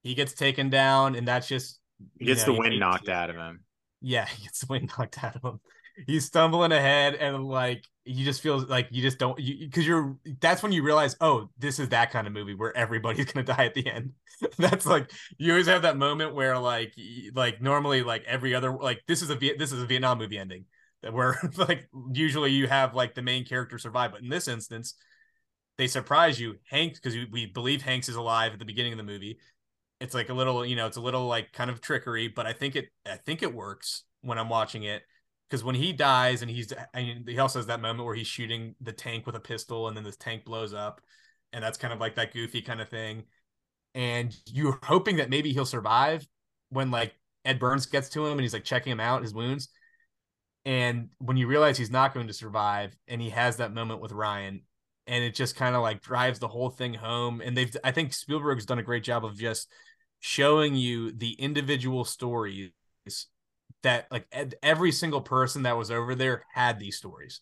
he 0.02 0.14
gets 0.14 0.34
taken 0.34 0.68
down, 0.68 1.16
and 1.16 1.26
that's 1.26 1.48
just 1.48 1.80
he 2.18 2.26
gets 2.26 2.46
know, 2.46 2.52
the 2.52 2.60
wind 2.60 2.78
knocked 2.78 3.08
out 3.08 3.30
of 3.30 3.36
him. 3.36 3.64
Yeah, 4.02 4.26
he 4.36 4.44
gets 4.44 4.60
the 4.60 4.66
wind 4.68 4.92
knocked 4.96 5.24
out 5.24 5.34
of 5.34 5.42
him. 5.42 5.60
He's 6.06 6.26
stumbling 6.26 6.72
ahead, 6.72 7.14
and 7.14 7.46
like 7.46 7.84
you 8.04 8.22
just 8.22 8.42
feel 8.42 8.58
like 8.66 8.88
you 8.90 9.00
just 9.00 9.18
don't 9.18 9.36
because 9.36 9.86
you, 9.86 9.96
are 9.96 10.16
that's 10.40 10.62
when 10.62 10.72
you 10.72 10.82
realize 10.82 11.16
oh 11.20 11.48
this 11.58 11.80
is 11.80 11.88
that 11.88 12.12
kind 12.12 12.26
of 12.26 12.32
movie 12.32 12.54
where 12.54 12.76
everybody's 12.76 13.24
gonna 13.32 13.44
die 13.44 13.64
at 13.64 13.74
the 13.74 13.90
end 13.90 14.12
that's 14.58 14.86
like 14.86 15.10
you 15.38 15.50
always 15.50 15.66
have 15.66 15.82
that 15.82 15.96
moment 15.96 16.32
where 16.32 16.56
like 16.56 16.94
like 17.34 17.60
normally 17.60 18.04
like 18.04 18.22
every 18.24 18.54
other 18.54 18.70
like 18.70 19.02
this 19.08 19.22
is 19.22 19.30
a 19.30 19.34
this 19.34 19.72
is 19.72 19.82
a 19.82 19.86
vietnam 19.86 20.18
movie 20.18 20.38
ending 20.38 20.64
where 21.12 21.38
like 21.56 21.88
usually 22.12 22.52
you 22.52 22.66
have 22.66 22.94
like 22.94 23.14
the 23.14 23.22
main 23.22 23.44
character 23.44 23.78
survive 23.78 24.12
but 24.12 24.22
in 24.22 24.28
this 24.28 24.48
instance 24.48 24.94
they 25.78 25.86
surprise 25.86 26.40
you. 26.40 26.56
Hank 26.70 26.94
because 26.94 27.14
we, 27.30 27.44
believe 27.44 27.82
hanks 27.82 28.08
is 28.08 28.16
alive 28.16 28.54
at 28.54 28.58
the 28.58 28.64
beginning 28.64 28.92
of 28.92 28.96
the 28.96 29.04
movie. 29.04 29.38
It's 30.00 30.14
like 30.14 30.30
a 30.30 30.34
little 30.34 30.64
you 30.64 30.76
know 30.76 30.86
it's 30.86 30.96
a 30.96 31.02
little 31.02 31.26
like 31.26 31.52
kind 31.52 31.70
of 31.70 31.80
trickery 31.80 32.28
but 32.28 32.44
i 32.44 32.52
think 32.52 32.76
it 32.76 32.88
i 33.06 33.16
think 33.16 33.42
it 33.42 33.54
works 33.54 34.04
when 34.20 34.38
i'm 34.38 34.50
watching 34.50 34.82
it 34.82 35.02
because 35.48 35.64
when 35.64 35.74
he 35.74 35.94
dies 35.94 36.42
and 36.42 36.50
he's 36.50 36.70
and 36.92 37.26
he 37.26 37.38
also 37.38 37.58
has 37.58 37.66
that 37.68 37.80
moment 37.80 38.04
where 38.04 38.14
he's 38.14 38.26
shooting 38.26 38.74
the 38.82 38.92
tank 38.92 39.24
with 39.24 39.36
a 39.36 39.40
pistol 39.40 39.88
and 39.88 39.96
then 39.96 40.04
this 40.04 40.16
tank 40.16 40.44
blows 40.44 40.74
up 40.74 41.00
and 41.52 41.62
that's 41.62 41.78
kind 41.78 41.92
of 41.92 42.00
like 42.00 42.16
that 42.16 42.32
goofy 42.32 42.60
kind 42.60 42.80
of 42.80 42.88
thing. 42.88 43.24
And 43.94 44.36
you're 44.46 44.78
hoping 44.82 45.16
that 45.16 45.30
maybe 45.30 45.52
he'll 45.52 45.64
survive 45.64 46.26
when 46.68 46.90
like 46.90 47.14
ed 47.44 47.58
burns 47.58 47.86
gets 47.86 48.10
to 48.10 48.26
him 48.26 48.32
and 48.32 48.42
he's 48.42 48.52
like 48.52 48.64
checking 48.64 48.92
him 48.92 49.00
out 49.00 49.22
his 49.22 49.32
wounds 49.32 49.68
and 50.66 51.08
when 51.18 51.38
you 51.38 51.46
realize 51.46 51.78
he's 51.78 51.90
not 51.90 52.12
going 52.12 52.26
to 52.26 52.34
survive 52.34 52.94
and 53.08 53.22
he 53.22 53.30
has 53.30 53.56
that 53.56 53.72
moment 53.72 54.02
with 54.02 54.12
ryan 54.12 54.60
and 55.06 55.24
it 55.24 55.34
just 55.34 55.56
kind 55.56 55.74
of 55.74 55.80
like 55.80 56.02
drives 56.02 56.38
the 56.38 56.48
whole 56.48 56.68
thing 56.68 56.92
home 56.92 57.40
and 57.40 57.56
they've 57.56 57.74
i 57.82 57.90
think 57.90 58.12
spielberg's 58.12 58.66
done 58.66 58.78
a 58.78 58.82
great 58.82 59.04
job 59.04 59.24
of 59.24 59.38
just 59.38 59.68
showing 60.20 60.74
you 60.74 61.12
the 61.12 61.32
individual 61.32 62.04
stories 62.04 62.72
that 63.82 64.06
like 64.10 64.26
every 64.62 64.92
single 64.92 65.20
person 65.20 65.62
that 65.62 65.76
was 65.76 65.90
over 65.90 66.14
there 66.14 66.44
had 66.52 66.78
these 66.78 66.96
stories. 66.96 67.40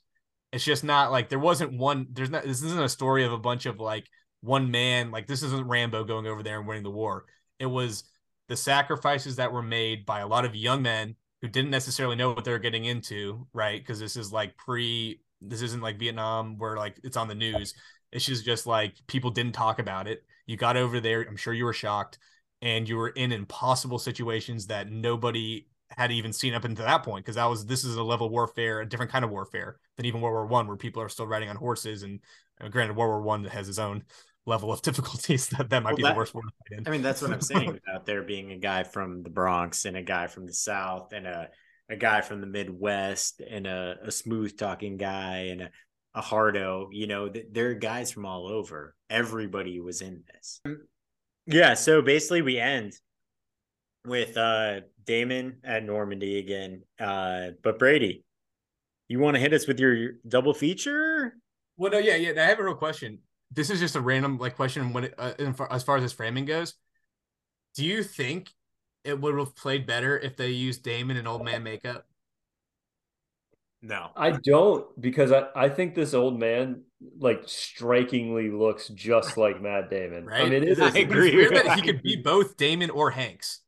It's 0.53 0.65
just 0.65 0.85
not 0.85 1.11
like 1.11 1.29
there 1.29 1.39
wasn't 1.39 1.79
one. 1.79 2.09
There's 2.13 2.31
not. 2.31 2.45
This 2.45 2.63
isn't 2.63 2.83
a 2.83 2.89
story 2.89 3.25
of 3.25 3.33
a 3.33 3.39
bunch 3.39 3.67
of 3.67 3.81
like 3.81 4.07
one 4.43 4.71
man. 4.71 5.11
Like 5.11 5.27
this 5.27 5.43
isn't 5.43 5.67
Rambo 5.67 6.05
going 6.05 6.27
over 6.27 6.43
there 6.43 6.59
and 6.59 6.69
winning 6.69 6.83
the 6.83 6.91
war. 6.91 7.25
It 7.59 7.67
was 7.67 8.05
the 8.49 8.57
sacrifices 8.57 9.37
that 9.37 9.53
were 9.53 9.63
made 9.63 10.05
by 10.05 10.21
a 10.21 10.27
lot 10.27 10.45
of 10.45 10.55
young 10.55 10.83
men 10.83 11.17
who 11.45 11.51
didn't 11.51 11.71
necessarily 11.71 12.17
know 12.17 12.33
what 12.33 12.43
they 12.43 12.51
were 12.53 12.59
getting 12.59 12.87
into, 12.87 13.47
right? 13.53 13.79
Because 13.79 14.01
this 14.01 14.17
is 14.17 14.33
like 14.33 14.57
pre. 14.57 15.21
This 15.43 15.61
isn't 15.61 15.83
like 15.83 15.99
Vietnam 15.99 16.57
where 16.57 16.75
like 16.75 16.99
it's 17.05 17.19
on 17.19 17.29
the 17.29 17.35
news. 17.35 17.75
It's 18.13 18.25
just 18.25 18.47
just 18.47 18.67
like 18.67 18.95
people 19.09 19.31
didn't 19.31 19.53
talk 19.53 19.79
about 19.79 20.09
it. 20.09 20.25
You 20.47 20.57
got 20.57 20.79
over 20.79 21.01
there. 21.01 21.21
I'm 21.21 21.37
sure 21.37 21.53
you 21.53 21.67
were 21.67 21.75
shocked, 21.75 22.17
and 22.63 22.89
you 22.89 22.97
were 22.97 23.11
in 23.11 23.31
impossible 23.31 23.99
situations 23.99 24.69
that 24.69 24.91
nobody 24.91 25.67
had 25.91 26.11
even 26.11 26.33
seen 26.33 26.55
up 26.55 26.65
until 26.65 26.87
that 26.87 27.03
point 27.03 27.27
because 27.27 27.37
that 27.37 27.45
was 27.45 27.67
this 27.67 27.85
is 27.85 27.97
a 27.97 28.03
level 28.03 28.31
warfare, 28.31 28.81
a 28.81 28.89
different 28.89 29.13
kind 29.13 29.23
of 29.23 29.31
warfare 29.31 29.77
than 29.99 30.07
even 30.07 30.23
World 30.23 30.33
War 30.33 30.47
One, 30.47 30.67
where 30.67 30.79
people 30.79 31.03
are 31.03 31.11
still 31.11 31.27
riding 31.27 31.51
on 31.51 31.57
horses. 31.57 32.05
And 32.05 32.21
uh, 32.59 32.69
granted, 32.69 32.97
World 32.97 33.11
War 33.11 33.21
One 33.21 33.45
has 33.45 33.69
its 33.69 33.79
own 33.79 34.05
level 34.47 34.73
of 34.73 34.83
difficulties 34.83 35.49
that 35.49 35.71
that 35.71 35.83
might 35.83 35.91
well, 35.91 35.97
be 35.97 36.03
that, 36.03 36.13
the 36.13 36.19
worst 36.19 36.35
war 36.35 36.43
I 36.87 36.91
mean, 36.91 37.03
that's 37.03 37.23
what 37.23 37.33
I'm 37.33 37.41
saying 37.41 37.81
about 37.89 38.07
there 38.07 38.23
being 38.23 38.53
a 38.53 38.59
guy 38.59 38.83
from 38.83 39.23
the 39.23 39.31
Bronx 39.31 39.85
and 39.85 39.97
a 39.97 40.03
guy 40.03 40.27
from 40.27 40.47
the 40.47 40.53
South 40.53 41.13
and 41.13 41.27
a 41.27 41.49
a 41.91 41.97
guy 41.97 42.23
from 42.23 42.41
the 42.41 42.47
Midwest 42.47 43.43
and 43.43 43.67
a, 43.67 43.97
a 44.05 44.11
smooth 44.11 44.57
talking 44.57 44.97
guy 44.97 45.49
and 45.51 45.63
a, 45.63 45.71
a 46.15 46.21
hardo. 46.23 46.89
You 46.93 47.07
know, 47.07 47.31
there 47.51 47.71
are 47.71 47.75
guys 47.75 48.11
from 48.11 48.25
all 48.25 48.49
over. 48.49 48.95
Everybody 49.11 49.81
was 49.81 50.01
in 50.01 50.23
this. 50.33 50.63
Yeah. 51.47 51.75
So 51.75 52.01
basically, 52.01 52.43
we 52.43 52.59
end 52.59 52.95
with 54.07 54.37
uh 54.37 54.81
Damon 55.05 55.59
at 55.65 55.85
Normandy 55.85 56.39
again. 56.39 56.83
Uh, 56.99 57.49
but 57.63 57.79
Brady, 57.79 58.25
you 59.09 59.19
want 59.19 59.35
to 59.35 59.41
hit 59.41 59.53
us 59.53 59.67
with 59.67 59.79
your 59.79 60.13
double 60.27 60.55
feature? 60.55 61.35
Well, 61.77 61.93
no, 61.93 61.99
yeah, 61.99 62.17
yeah. 62.17 62.43
I 62.43 62.47
have 62.47 62.59
a 62.59 62.65
real 62.65 62.75
question. 62.75 63.19
This 63.51 63.71
is 63.71 63.81
just 63.81 63.97
a 63.97 64.01
random 64.01 64.39
like 64.39 64.57
question. 64.57 64.93
When 64.93 65.05
it, 65.05 65.15
uh, 65.19 65.33
as 65.71 65.83
far 65.83 65.97
as 65.97 66.03
this 66.03 66.13
framing 66.13 66.45
goes, 66.45 66.75
do 67.75 67.85
you 67.85 68.03
think 68.03 68.51
it 69.05 69.21
would 69.21 69.39
have 69.39 69.55
played 69.55 69.87
better 69.87 70.19
if 70.19 70.37
they 70.37 70.51
used 70.51 70.83
Damon 70.83 71.17
and 71.17 71.29
old 71.29 71.45
man 71.45 71.63
makeup? 71.63 72.07
No, 73.83 74.11
I 74.17 74.31
don't 74.31 74.99
because 74.99 75.31
I, 75.31 75.45
I 75.55 75.69
think 75.69 75.95
this 75.95 76.15
old 76.15 76.41
man 76.41 76.85
like 77.19 77.43
strikingly 77.47 78.51
looks 78.51 78.89
just 78.89 79.37
like 79.37 79.61
Matt 79.61 79.91
Damon. 79.91 80.25
Right? 80.25 80.41
I 80.41 80.45
mean, 80.45 80.55
it 80.55 80.65
is. 80.65 80.81
I 80.81 80.89
agree. 80.99 81.35
weird 81.37 81.55
that 81.55 81.77
he 81.77 81.83
could 81.83 82.03
be 82.03 82.17
both 82.17 82.57
Damon 82.57 82.91
or 82.91 83.11
Hanks. 83.11 83.61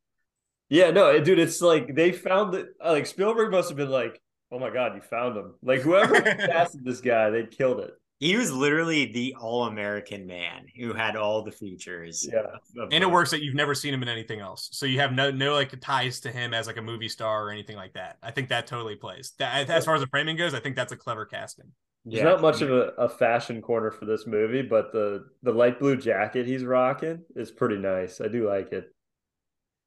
Yeah, 0.69 0.91
no, 0.91 1.17
dude, 1.21 1.39
it's 1.39 1.61
like 1.61 1.95
they 1.95 2.11
found 2.11 2.55
that 2.55 2.67
like 2.83 3.05
Spielberg 3.05 3.51
must 3.51 3.69
have 3.69 3.77
been 3.77 3.91
like, 3.91 4.19
"Oh 4.51 4.57
my 4.59 4.71
god, 4.71 4.95
you 4.95 5.01
found 5.01 5.37
him!" 5.37 5.53
Like 5.61 5.81
whoever 5.81 6.19
casted 6.21 6.83
this 6.83 6.99
guy, 6.99 7.29
they 7.29 7.45
killed 7.45 7.79
it. 7.79 7.93
He 8.19 8.35
was 8.35 8.51
literally 8.51 9.11
the 9.11 9.35
all-American 9.39 10.25
man 10.25 10.65
who 10.75 10.93
had 10.93 11.15
all 11.15 11.43
the 11.43 11.51
features. 11.51 12.27
Yeah, 12.31 12.57
and 12.91 13.03
it 13.03 13.09
works 13.09 13.29
that 13.29 13.43
you've 13.43 13.53
never 13.53 13.75
seen 13.75 13.93
him 13.93 14.01
in 14.01 14.09
anything 14.09 14.39
else, 14.39 14.69
so 14.71 14.87
you 14.87 14.99
have 14.99 15.13
no 15.13 15.29
no 15.29 15.53
like 15.53 15.79
ties 15.79 16.19
to 16.21 16.31
him 16.31 16.53
as 16.53 16.65
like 16.65 16.77
a 16.77 16.81
movie 16.81 17.09
star 17.09 17.45
or 17.45 17.51
anything 17.51 17.75
like 17.75 17.93
that. 17.93 18.17
I 18.23 18.31
think 18.31 18.49
that 18.49 18.65
totally 18.65 18.95
plays. 18.95 19.33
That, 19.37 19.69
as 19.69 19.85
far 19.85 19.93
as 19.93 20.01
the 20.01 20.07
framing 20.07 20.35
goes, 20.35 20.55
I 20.55 20.59
think 20.59 20.75
that's 20.75 20.91
a 20.91 20.97
clever 20.97 21.25
casting. 21.25 21.71
There's 22.05 22.23
yeah. 22.23 22.29
not 22.29 22.41
much 22.41 22.61
of 22.61 22.71
a, 22.71 22.93
a 22.97 23.09
fashion 23.09 23.61
corner 23.61 23.91
for 23.91 24.05
this 24.05 24.25
movie, 24.25 24.61
but 24.61 24.91
the 24.91 25.25
the 25.43 25.51
light 25.51 25.77
blue 25.77 25.97
jacket 25.97 26.47
he's 26.47 26.63
rocking 26.63 27.23
is 27.35 27.51
pretty 27.51 27.77
nice. 27.77 28.19
I 28.19 28.29
do 28.29 28.47
like 28.47 28.71
it. 28.71 28.85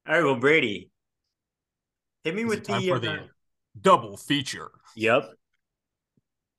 All 0.06 0.14
right, 0.14 0.24
well, 0.24 0.36
Brady, 0.36 0.90
hit 2.22 2.34
me 2.34 2.42
Is 2.42 2.48
with 2.48 2.64
the, 2.64 2.92
uh, 2.92 2.98
the 2.98 3.18
double 3.80 4.16
feature. 4.16 4.70
Yep. 4.96 5.30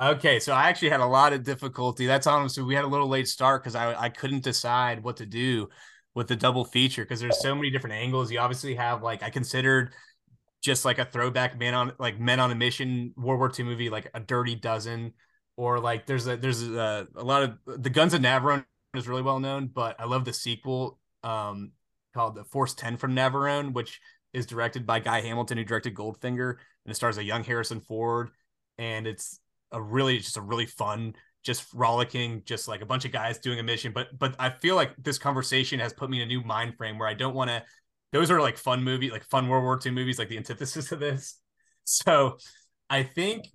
Okay, 0.02 0.40
so 0.40 0.54
I 0.54 0.64
actually 0.70 0.90
had 0.90 1.00
a 1.00 1.06
lot 1.06 1.32
of 1.32 1.44
difficulty. 1.44 2.08
That's 2.08 2.26
honestly, 2.26 2.64
we 2.64 2.74
had 2.74 2.86
a 2.86 2.88
little 2.88 3.08
late 3.08 3.28
start 3.28 3.62
because 3.62 3.76
I 3.76 3.94
I 3.94 4.10
couldn't 4.10 4.44
decide 4.44 5.04
what 5.04 5.18
to 5.18 5.28
do 5.28 5.70
with 6.16 6.28
the 6.28 6.36
double 6.36 6.66
feature 6.66 7.04
because 7.04 7.20
there's 7.20 7.40
so 7.40 7.54
many 7.54 7.70
different 7.70 7.96
angles. 7.96 8.32
You 8.32 8.40
obviously 8.40 8.74
have 8.76 9.04
like 9.04 9.22
I 9.22 9.30
considered 9.30 9.94
just 10.62 10.86
like 10.86 11.00
a 11.00 11.06
throwback 11.06 11.60
man 11.60 11.76
on 11.76 11.94
like 12.00 12.20
men 12.20 12.40
on 12.40 12.52
a 12.52 12.56
mission 12.56 13.14
World 13.18 13.40
War 13.40 13.52
II 13.58 13.66
movie 13.66 13.90
like 13.92 14.10
a 14.16 14.20
Dirty 14.20 14.56
Dozen 14.56 15.14
or 15.58 15.80
like 15.80 16.08
there's 16.08 16.28
a 16.28 16.38
there's 16.38 16.64
a, 16.64 17.08
a 17.16 17.24
lot 17.24 17.44
of 17.44 17.84
the 17.84 17.90
Guns 17.92 18.16
of 18.16 18.22
Navarone 18.22 18.66
is 18.96 19.08
really 19.08 19.22
well 19.22 19.40
known, 19.40 19.68
but 19.68 20.00
I 20.00 20.06
love 20.06 20.26
the 20.26 20.34
sequel 20.34 21.00
um 21.24 21.74
called 22.16 22.36
the 22.36 22.44
Force 22.46 22.74
10 22.74 22.98
from 22.98 23.16
Navarone, 23.16 23.74
which 23.74 24.02
is 24.34 24.48
directed 24.48 24.88
by 24.88 25.00
Guy 25.00 25.22
Hamilton, 25.22 25.60
who 25.60 25.64
directed 25.64 25.94
Goldfinger, 25.94 26.52
and 26.86 26.92
it 26.92 26.96
stars 26.96 27.20
a 27.20 27.24
young 27.24 27.44
Harrison 27.44 27.82
Ford. 27.82 28.32
And 28.80 29.06
it's 29.06 29.40
a 29.72 29.82
really 29.82 30.18
just 30.18 30.38
a 30.38 30.42
really 30.42 30.66
fun, 30.66 31.16
just 31.44 31.66
rollicking 31.74 32.44
just 32.46 32.68
like 32.68 32.82
a 32.82 32.86
bunch 32.86 33.06
of 33.06 33.12
guys 33.12 33.40
doing 33.40 33.60
a 33.60 33.64
mission. 33.64 33.92
But 33.94 34.18
but 34.18 34.36
I 34.40 34.50
feel 34.50 34.76
like 34.76 34.92
this 34.98 35.18
conversation 35.18 35.80
has 35.80 35.94
put 35.94 36.10
me 36.10 36.18
in 36.18 36.24
a 36.24 36.28
new 36.28 36.42
mind 36.44 36.76
frame 36.78 36.98
where 36.98 37.08
I 37.08 37.14
don't 37.14 37.36
want 37.36 37.50
to. 37.50 37.64
Those 38.12 38.30
are 38.30 38.42
like 38.42 38.58
fun 38.58 38.84
movie, 38.84 39.10
like 39.10 39.24
fun 39.24 39.48
World 39.48 39.64
War 39.64 39.80
II 39.84 39.92
movies, 39.94 40.20
like 40.20 40.30
the 40.30 40.38
antithesis 40.38 40.92
of 40.92 41.00
this. 41.00 41.38
So 41.84 42.38
I 42.92 43.02
think 43.02 43.48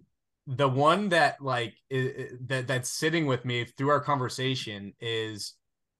the 0.48 0.68
one 0.68 1.10
that 1.10 1.40
like 1.40 1.74
is, 1.88 2.32
that 2.47 2.66
that's 2.66 2.90
sitting 2.90 3.26
with 3.26 3.44
me 3.44 3.64
through 3.64 3.90
our 3.90 4.01
conversation 4.01 4.94
is 5.01 5.55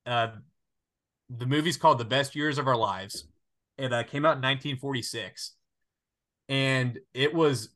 uh 0.06 0.28
the 1.30 1.47
movie's 1.47 1.76
called 1.76 1.98
The 1.98 2.05
Best 2.05 2.34
Years 2.34 2.59
of 2.59 2.66
Our 2.66 2.76
Lives. 2.76 3.26
It 3.78 3.93
uh, 3.93 4.02
came 4.05 4.24
out 4.24 4.36
in 4.36 4.43
1946, 4.43 5.52
and 6.48 6.98
it 7.14 7.34
was 7.34 7.70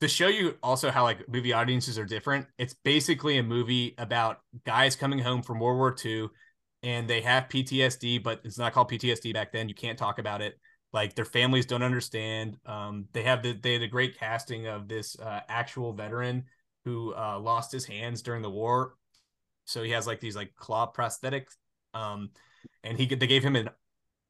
to 0.00 0.08
show 0.08 0.28
you 0.28 0.56
also 0.62 0.90
how 0.90 1.02
like 1.02 1.28
movie 1.28 1.52
audiences 1.52 1.98
are 1.98 2.04
different. 2.04 2.46
It's 2.58 2.74
basically 2.74 3.38
a 3.38 3.42
movie 3.42 3.94
about 3.98 4.38
guys 4.64 4.96
coming 4.96 5.18
home 5.18 5.42
from 5.42 5.60
World 5.60 5.78
War 5.78 5.96
II, 6.04 6.28
and 6.82 7.08
they 7.08 7.20
have 7.22 7.48
PTSD, 7.48 8.22
but 8.22 8.40
it's 8.44 8.58
not 8.58 8.72
called 8.72 8.90
PTSD 8.90 9.32
back 9.32 9.52
then. 9.52 9.68
You 9.68 9.74
can't 9.74 9.98
talk 9.98 10.18
about 10.18 10.42
it. 10.42 10.58
Like 10.92 11.14
their 11.14 11.24
families 11.24 11.66
don't 11.66 11.82
understand. 11.82 12.56
Um, 12.66 13.06
they 13.12 13.22
have 13.22 13.42
the 13.42 13.52
they 13.52 13.74
had 13.74 13.82
a 13.82 13.88
great 13.88 14.18
casting 14.18 14.66
of 14.66 14.88
this 14.88 15.18
uh, 15.18 15.40
actual 15.48 15.92
veteran 15.92 16.44
who 16.84 17.14
uh, 17.14 17.38
lost 17.38 17.72
his 17.72 17.84
hands 17.84 18.22
during 18.22 18.42
the 18.42 18.50
war, 18.50 18.94
so 19.64 19.82
he 19.82 19.90
has 19.90 20.06
like 20.06 20.20
these 20.20 20.36
like 20.36 20.54
claw 20.56 20.90
prosthetics. 20.90 21.56
Um, 21.94 22.30
and 22.84 22.98
he 22.98 23.06
they 23.06 23.26
gave 23.26 23.42
him 23.42 23.56
an 23.56 23.68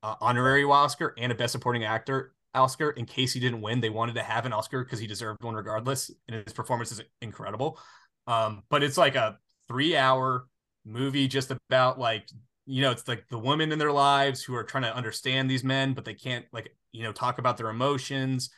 uh, 0.02 0.14
honorary 0.20 0.64
Oscar 0.64 1.14
and 1.16 1.30
a 1.30 1.35
Best 1.35 1.52
Supporting 1.52 1.85
Actor 1.85 2.32
Oscar 2.59 2.90
in 2.90 3.06
case 3.06 3.32
he 3.32 3.40
didn't 3.40 3.62
win. 3.62 3.80
They 3.80 3.90
wanted 3.90 4.14
to 4.16 4.22
have 4.22 4.47
an 4.47 4.52
Oscar 4.52 4.85
because 4.85 4.98
he 4.98 5.06
deserved 5.06 5.43
one 5.43 5.55
regardless, 5.55 6.10
and 6.28 6.44
his 6.44 6.52
performance 6.52 6.93
is 6.93 7.01
incredible. 7.22 7.78
Um, 8.26 8.62
but 8.68 8.82
it's 8.82 8.98
like 8.98 9.14
a 9.16 9.39
three-hour 9.68 10.47
movie 10.85 11.28
just 11.28 11.51
about 11.51 11.98
like 11.98 12.28
you 12.66 12.82
know 12.82 12.90
it's 12.90 13.06
like 13.09 13.26
the 13.28 13.39
women 13.39 13.72
in 13.72 13.78
their 13.78 13.93
lives 13.93 14.43
who 14.43 14.55
are 14.55 14.64
trying 14.64 14.85
to 14.85 14.94
understand 14.94 15.51
these 15.51 15.64
men, 15.64 15.94
but 15.94 16.05
they 16.05 16.14
can't 16.14 16.44
like 16.52 16.74
you 16.93 17.02
know 17.02 17.12
talk 17.12 17.39
about 17.39 17.56
their 17.56 17.70
emotions, 17.70 18.51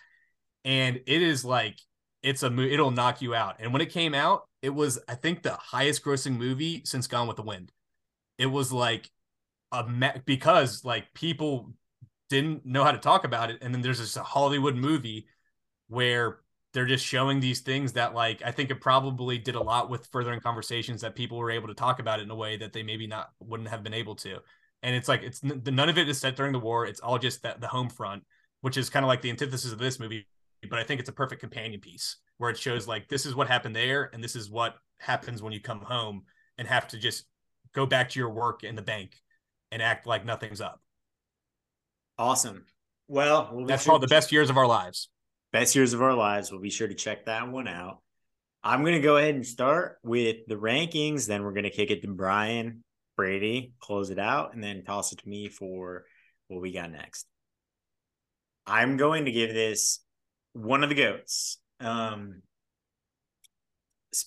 and 0.65 0.97
it 1.07 1.23
is 1.23 1.45
like 1.45 1.79
it's 2.23 2.43
a 2.43 2.51
movie 2.51 2.75
it'll 2.75 2.91
knock 2.91 3.23
you 3.23 3.35
out. 3.35 3.57
And 3.61 3.73
when 3.73 3.83
it 3.83 3.91
came 3.91 4.15
out, 4.15 4.43
it 4.63 4.71
was 4.71 4.99
I 5.09 5.15
think 5.15 5.43
the 5.43 5.55
highest 5.55 6.05
grossing 6.05 6.37
movie 6.37 6.83
since 6.85 7.07
Gone 7.07 7.29
with 7.29 7.37
the 7.37 7.43
Wind. 7.43 7.73
It 8.39 8.47
was 8.47 8.73
like 8.73 9.11
a 9.73 9.87
me- 9.89 10.23
because 10.25 10.85
like 10.85 11.13
people 11.15 11.73
didn't 12.31 12.65
know 12.65 12.85
how 12.85 12.93
to 12.93 12.99
talk 12.99 13.25
about 13.25 13.51
it, 13.51 13.59
and 13.61 13.75
then 13.75 13.83
there's 13.83 13.99
this 13.99 14.17
Hollywood 14.17 14.77
movie 14.77 15.27
where 15.89 16.39
they're 16.73 16.87
just 16.87 17.05
showing 17.05 17.41
these 17.41 17.61
things 17.61 17.93
that 17.95 18.15
like 18.15 18.43
I 18.45 18.53
think 18.53 18.71
it 18.71 18.81
probably 18.81 19.37
did 19.39 19.57
a 19.57 19.63
lot 19.63 19.91
with 19.91 20.07
furthering 20.07 20.41
conversations 20.41 21.03
that 21.03 21.17
people 21.17 21.37
were 21.37 21.51
able 21.51 21.69
to 21.69 21.75
talk 21.75 21.99
about 21.99 22.21
it 22.21 22.23
in 22.23 22.31
a 22.31 22.35
way 22.35 22.57
that 22.57 22.73
they 22.73 22.83
maybe 22.83 23.07
not 23.07 23.31
wouldn't 23.41 23.69
have 23.69 23.83
been 23.83 23.95
able 23.95 24.15
to. 24.17 24.39
And 24.83 24.95
it's 24.95 25.09
like 25.09 25.23
it's 25.23 25.43
none 25.43 25.89
of 25.89 25.99
it 25.99 26.09
is 26.09 26.19
set 26.19 26.37
during 26.37 26.53
the 26.53 26.61
war. 26.61 26.87
It's 26.87 27.01
all 27.01 27.19
just 27.19 27.43
that 27.43 27.61
the 27.61 27.69
home 27.69 27.91
front, 27.91 28.23
which 28.63 28.77
is 28.77 28.89
kind 28.89 29.05
of 29.05 29.09
like 29.09 29.21
the 29.21 29.31
antithesis 29.31 29.73
of 29.73 29.79
this 29.79 30.01
movie 30.01 30.27
but 30.69 30.79
I 30.79 30.85
think 30.85 31.01
it's 31.01 31.09
a 31.09 31.13
perfect 31.13 31.41
companion 31.41 31.81
piece 31.81 32.17
where 32.39 32.51
it 32.51 32.59
shows 32.59 32.87
like 32.87 33.09
this 33.09 33.25
is 33.25 33.35
what 33.35 33.49
happened 33.49 33.75
there 33.75 34.11
and 34.13 34.23
this 34.23 34.37
is 34.37 34.51
what 34.51 34.77
happens 34.99 35.43
when 35.43 35.53
you 35.53 35.61
come 35.61 35.81
home 35.81 36.25
and 36.59 36.69
have 36.69 36.89
to 36.89 36.99
just 36.99 37.25
go 37.73 37.87
back 37.87 38.11
to 38.11 38.19
your 38.19 38.31
work 38.31 38.65
in 38.65 38.75
the 38.75 38.83
bank 38.83 39.17
and 39.73 39.81
act 39.81 40.07
like 40.07 40.25
nothing's 40.25 40.61
up. 40.61 40.83
Awesome. 42.21 42.67
Well, 43.09 43.49
we'll 43.51 43.65
that's 43.65 43.85
sure 43.85 43.93
called 43.93 44.03
the 44.03 44.07
best 44.07 44.31
years 44.31 44.51
of 44.51 44.59
our 44.59 44.67
lives. 44.67 45.09
Best 45.55 45.75
years 45.75 45.95
of 45.95 46.03
our 46.03 46.13
lives. 46.13 46.53
We'll 46.53 46.61
be 46.61 46.69
sure 46.69 46.87
to 46.87 46.95
check 46.95 47.25
that 47.25 47.49
one 47.49 47.67
out. 47.67 48.03
I'm 48.63 48.83
going 48.83 48.93
to 48.93 49.01
go 49.01 49.17
ahead 49.17 49.35
and 49.35 49.47
start 49.47 49.97
with 50.03 50.37
the 50.47 50.57
rankings. 50.57 51.27
Then 51.27 51.43
we're 51.43 51.55
going 51.55 51.65
to 51.65 51.71
kick 51.71 51.91
it 51.91 52.03
to 52.03 52.09
Brian, 52.09 52.85
Brady, 53.17 53.73
close 53.81 54.11
it 54.11 54.19
out, 54.19 54.53
and 54.53 54.63
then 54.63 54.85
toss 54.85 55.13
it 55.13 55.21
to 55.21 55.29
me 55.29 55.49
for 55.49 56.05
what 56.49 56.61
we 56.61 56.73
got 56.73 56.93
next. 56.93 57.27
I'm 58.67 58.99
going 58.99 59.25
to 59.25 59.33
give 59.33 59.55
this 59.55 60.01
one 60.53 60.83
of 60.83 60.91
the 60.91 60.97
goats. 60.97 61.59
Um, 61.81 62.43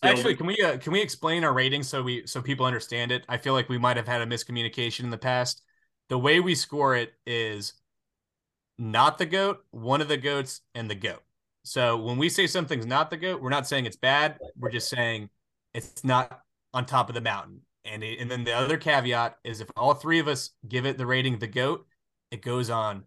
Actually, 0.02 0.36
can 0.36 0.48
we 0.48 0.58
uh, 0.60 0.78
can 0.78 0.94
we 0.94 1.02
explain 1.02 1.44
our 1.44 1.54
ratings 1.54 1.90
so 1.90 2.02
we 2.02 2.26
so 2.26 2.42
people 2.42 2.66
understand 2.66 3.12
it? 3.12 3.24
I 3.30 3.38
feel 3.38 3.54
like 3.54 3.70
we 3.70 3.78
might 3.78 3.98
have 3.98 4.08
had 4.08 4.22
a 4.22 4.26
miscommunication 4.26 5.02
in 5.02 5.12
the 5.12 5.18
past. 5.18 5.62
The 6.10 6.18
way 6.18 6.40
we 6.40 6.56
score 6.56 6.96
it 6.96 7.14
is 7.28 7.74
not 8.78 9.18
the 9.18 9.26
goat, 9.26 9.64
one 9.72 10.02
of 10.02 10.08
the 10.08 10.18
goats, 10.18 10.62
and 10.76 10.90
the 10.90 10.96
goat. 10.96 11.22
So 11.64 11.98
when 11.98 12.18
we 12.18 12.30
say 12.30 12.48
something's 12.48 12.86
not 12.86 13.10
the 13.10 13.18
goat, 13.18 13.42
we're 13.42 13.50
not 13.50 13.68
saying 13.68 13.86
it's 13.86 13.96
bad. 13.96 14.38
We're 14.58 14.72
just 14.72 14.90
saying 14.90 15.30
it's 15.74 16.04
not 16.04 16.42
on 16.74 16.86
top 16.86 17.10
of 17.10 17.16
the 17.16 17.22
mountain. 17.22 17.62
And 17.86 18.04
it, 18.04 18.20
and 18.20 18.30
then 18.30 18.44
the 18.44 18.54
other 18.54 18.78
caveat 18.78 19.38
is 19.44 19.62
if 19.62 19.70
all 19.76 19.94
three 19.94 20.20
of 20.20 20.28
us 20.28 20.52
give 20.68 20.86
it 20.86 20.98
the 20.98 21.06
rating 21.06 21.40
the 21.40 21.48
goat, 21.48 21.86
it 22.32 22.42
goes 22.42 22.70
on 22.70 23.04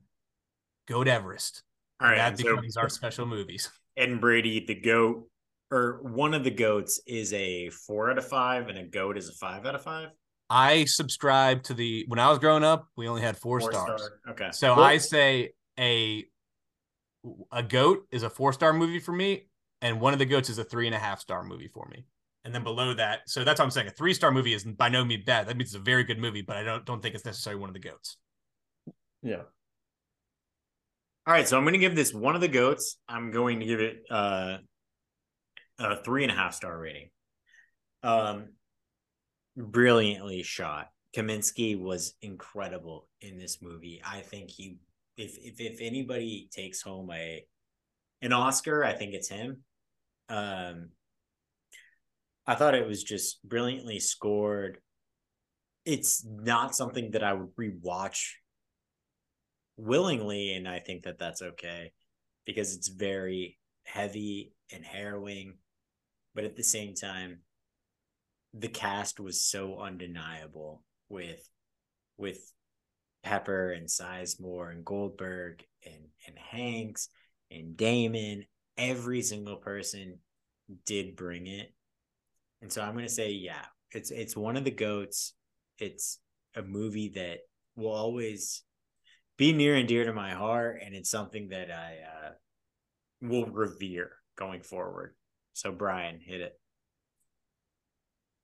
Goat 0.86 1.08
Everest. 1.08 1.62
All 2.00 2.08
right, 2.08 2.16
that 2.16 2.36
becomes 2.36 2.74
so, 2.74 2.80
our 2.80 2.88
special 2.88 3.26
movies. 3.26 3.70
And 3.96 4.20
Brady, 4.20 4.64
the 4.64 4.74
goat, 4.74 5.28
or 5.70 6.00
one 6.02 6.34
of 6.34 6.44
the 6.44 6.50
goats, 6.50 7.00
is 7.06 7.32
a 7.32 7.70
four 7.70 8.10
out 8.10 8.18
of 8.18 8.28
five, 8.28 8.68
and 8.68 8.78
a 8.78 8.84
goat 8.84 9.16
is 9.16 9.28
a 9.28 9.32
five 9.32 9.66
out 9.66 9.74
of 9.74 9.82
five. 9.82 10.10
I 10.48 10.84
subscribe 10.84 11.64
to 11.64 11.74
the 11.74 12.04
when 12.08 12.18
I 12.18 12.28
was 12.28 12.38
growing 12.38 12.64
up, 12.64 12.88
we 12.96 13.08
only 13.08 13.22
had 13.22 13.36
four, 13.36 13.60
four 13.60 13.72
stars. 13.72 14.02
Star. 14.02 14.32
Okay, 14.32 14.48
so 14.52 14.74
cool. 14.74 14.84
I 14.84 14.98
say 14.98 15.52
a 15.78 16.24
a 17.50 17.62
goat 17.62 18.06
is 18.10 18.22
a 18.22 18.30
four 18.30 18.52
star 18.52 18.72
movie 18.72 19.00
for 19.00 19.12
me, 19.12 19.48
and 19.82 20.00
one 20.00 20.12
of 20.12 20.18
the 20.18 20.26
goats 20.26 20.48
is 20.48 20.58
a 20.58 20.64
three 20.64 20.86
and 20.86 20.94
a 20.94 20.98
half 20.98 21.20
star 21.20 21.42
movie 21.42 21.68
for 21.68 21.86
me. 21.90 22.06
And 22.44 22.54
then 22.54 22.62
below 22.62 22.94
that, 22.94 23.28
so 23.28 23.42
that's 23.42 23.58
what 23.58 23.64
I'm 23.64 23.72
saying. 23.72 23.88
A 23.88 23.90
three 23.90 24.14
star 24.14 24.30
movie 24.30 24.52
is 24.52 24.62
by 24.62 24.88
no 24.88 25.04
means 25.04 25.24
bad. 25.24 25.48
That 25.48 25.56
means 25.56 25.70
it's 25.70 25.76
a 25.76 25.80
very 25.80 26.04
good 26.04 26.18
movie, 26.20 26.42
but 26.42 26.56
I 26.56 26.62
don't 26.62 26.84
don't 26.84 27.02
think 27.02 27.16
it's 27.16 27.24
necessarily 27.24 27.60
one 27.60 27.68
of 27.68 27.74
the 27.74 27.80
goats. 27.80 28.16
Yeah. 29.22 29.42
All 31.26 31.34
right, 31.34 31.48
so 31.48 31.58
I'm 31.58 31.64
going 31.64 31.72
to 31.72 31.80
give 31.80 31.96
this 31.96 32.14
one 32.14 32.36
of 32.36 32.40
the 32.40 32.46
goats. 32.46 32.98
I'm 33.08 33.32
going 33.32 33.58
to 33.58 33.66
give 33.66 33.80
it 33.80 34.04
uh, 34.08 34.58
a 35.76 35.96
three 36.04 36.22
and 36.22 36.30
a 36.30 36.36
half 36.36 36.54
star 36.54 36.78
rating. 36.78 37.10
Um, 38.04 38.50
brilliantly 39.56 40.42
shot. 40.42 40.90
Kaminski 41.14 41.80
was 41.80 42.14
incredible 42.20 43.08
in 43.20 43.38
this 43.38 43.62
movie. 43.62 44.02
I 44.04 44.20
think 44.20 44.50
he, 44.50 44.78
if 45.16 45.36
if 45.38 45.60
if 45.60 45.80
anybody 45.80 46.48
takes 46.52 46.82
home 46.82 47.10
a 47.10 47.44
an 48.22 48.32
Oscar, 48.32 48.84
I 48.84 48.92
think 48.92 49.14
it's 49.14 49.28
him. 49.28 49.62
Um, 50.28 50.90
I 52.46 52.54
thought 52.54 52.74
it 52.74 52.86
was 52.86 53.02
just 53.02 53.46
brilliantly 53.48 53.98
scored. 53.98 54.78
It's 55.84 56.24
not 56.24 56.74
something 56.74 57.12
that 57.12 57.22
I 57.22 57.32
would 57.32 57.54
rewatch 57.56 58.32
willingly, 59.76 60.54
and 60.54 60.68
I 60.68 60.80
think 60.80 61.04
that 61.04 61.18
that's 61.18 61.42
okay 61.42 61.92
because 62.44 62.74
it's 62.74 62.88
very 62.88 63.58
heavy 63.84 64.52
and 64.72 64.84
harrowing, 64.84 65.54
but 66.34 66.44
at 66.44 66.56
the 66.56 66.62
same 66.62 66.94
time, 66.94 67.40
the 68.58 68.68
cast 68.68 69.20
was 69.20 69.40
so 69.40 69.78
undeniable 69.78 70.82
with 71.08 71.48
with 72.16 72.52
Pepper 73.22 73.72
and 73.72 73.86
Sizemore 73.86 74.70
and 74.70 74.84
Goldberg 74.84 75.64
and 75.84 76.06
and 76.26 76.38
Hanks 76.38 77.08
and 77.50 77.76
Damon. 77.76 78.44
Every 78.78 79.22
single 79.22 79.56
person 79.56 80.18
did 80.84 81.16
bring 81.16 81.46
it, 81.46 81.72
and 82.60 82.72
so 82.72 82.82
I'm 82.82 82.94
gonna 82.94 83.08
say, 83.08 83.30
yeah, 83.30 83.64
it's 83.92 84.10
it's 84.10 84.36
one 84.36 84.56
of 84.56 84.64
the 84.64 84.70
goats. 84.70 85.34
It's 85.78 86.18
a 86.54 86.62
movie 86.62 87.12
that 87.16 87.40
will 87.74 87.92
always 87.92 88.62
be 89.36 89.52
near 89.52 89.74
and 89.74 89.86
dear 89.86 90.04
to 90.04 90.12
my 90.12 90.30
heart, 90.30 90.80
and 90.84 90.94
it's 90.94 91.10
something 91.10 91.48
that 91.50 91.70
I 91.70 91.96
uh, 92.04 92.30
will 93.20 93.46
revere 93.46 94.12
going 94.36 94.62
forward. 94.62 95.14
So, 95.52 95.72
Brian, 95.72 96.20
hit 96.20 96.40
it. 96.40 96.58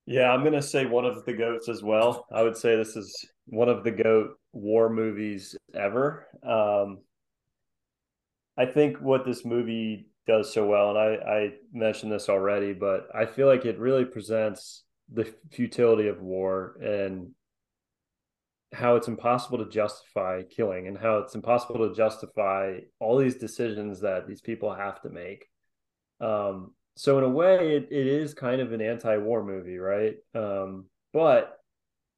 Yeah, 0.05 0.31
I'm 0.31 0.43
gonna 0.43 0.61
say 0.61 0.85
one 0.85 1.05
of 1.05 1.23
the 1.25 1.33
goats 1.33 1.69
as 1.69 1.81
well. 1.81 2.25
I 2.31 2.43
would 2.43 2.57
say 2.57 2.75
this 2.75 2.95
is 2.95 3.25
one 3.45 3.69
of 3.69 3.83
the 3.83 3.91
goat 3.91 4.37
war 4.51 4.89
movies 4.89 5.55
ever. 5.73 6.27
Um, 6.43 6.99
I 8.57 8.65
think 8.65 8.97
what 8.97 9.25
this 9.25 9.45
movie 9.45 10.07
does 10.27 10.53
so 10.53 10.65
well, 10.67 10.89
and 10.89 10.97
I, 10.97 11.31
I 11.31 11.53
mentioned 11.71 12.11
this 12.11 12.29
already, 12.29 12.73
but 12.73 13.07
I 13.13 13.25
feel 13.25 13.47
like 13.47 13.65
it 13.65 13.79
really 13.79 14.05
presents 14.05 14.83
the 15.11 15.33
futility 15.51 16.07
of 16.07 16.21
war 16.21 16.77
and 16.81 17.31
how 18.73 18.95
it's 18.95 19.07
impossible 19.07 19.59
to 19.59 19.69
justify 19.69 20.41
killing 20.43 20.87
and 20.87 20.97
how 20.97 21.19
it's 21.19 21.35
impossible 21.35 21.87
to 21.87 21.95
justify 21.95 22.79
all 22.99 23.17
these 23.17 23.35
decisions 23.35 24.01
that 24.01 24.27
these 24.27 24.41
people 24.41 24.73
have 24.73 25.01
to 25.01 25.09
make. 25.09 25.45
Um, 26.19 26.73
so 26.95 27.17
in 27.17 27.23
a 27.23 27.29
way, 27.29 27.75
it, 27.75 27.87
it 27.91 28.07
is 28.07 28.33
kind 28.33 28.61
of 28.61 28.71
an 28.71 28.81
anti-war 28.81 29.43
movie, 29.43 29.77
right? 29.77 30.15
Um, 30.35 30.85
but 31.11 31.57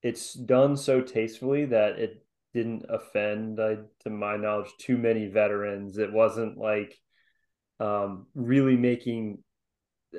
it's 0.01 0.33
done 0.33 0.77
so 0.77 1.01
tastefully 1.01 1.65
that 1.65 1.99
it 1.99 2.25
didn't 2.53 2.85
offend, 2.89 3.59
uh, 3.59 3.75
to 4.01 4.09
my 4.09 4.37
knowledge, 4.37 4.71
too 4.77 4.97
many 4.97 5.27
veterans. 5.27 5.97
It 5.97 6.11
wasn't 6.11 6.57
like 6.57 6.97
um, 7.79 8.27
really 8.35 8.77
making 8.77 9.39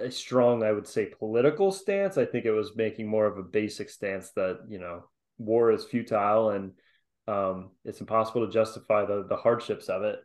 a 0.00 0.10
strong, 0.10 0.62
I 0.62 0.72
would 0.72 0.86
say, 0.86 1.06
political 1.06 1.72
stance. 1.72 2.18
I 2.18 2.26
think 2.26 2.44
it 2.44 2.52
was 2.52 2.76
making 2.76 3.08
more 3.08 3.26
of 3.26 3.38
a 3.38 3.42
basic 3.42 3.90
stance 3.90 4.30
that 4.32 4.60
you 4.68 4.78
know 4.78 5.04
war 5.38 5.70
is 5.70 5.84
futile 5.84 6.50
and 6.50 6.72
um, 7.28 7.70
it's 7.84 8.00
impossible 8.00 8.46
to 8.46 8.52
justify 8.52 9.04
the 9.04 9.24
the 9.28 9.36
hardships 9.36 9.88
of 9.88 10.02
it. 10.02 10.18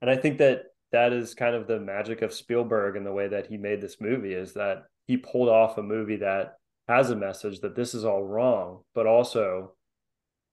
And 0.00 0.10
I 0.10 0.16
think 0.16 0.38
that 0.38 0.64
that 0.92 1.12
is 1.12 1.34
kind 1.34 1.54
of 1.54 1.66
the 1.66 1.80
magic 1.80 2.22
of 2.22 2.32
Spielberg 2.32 2.96
and 2.96 3.06
the 3.06 3.12
way 3.12 3.28
that 3.28 3.46
he 3.46 3.56
made 3.56 3.80
this 3.80 4.00
movie 4.00 4.34
is 4.34 4.54
that 4.54 4.84
he 5.06 5.16
pulled 5.16 5.48
off 5.48 5.78
a 5.78 5.82
movie 5.82 6.16
that 6.16 6.56
has 6.88 7.10
a 7.10 7.16
message 7.16 7.60
that 7.60 7.76
this 7.76 7.94
is 7.94 8.04
all 8.04 8.24
wrong, 8.24 8.82
but 8.94 9.06
also 9.06 9.74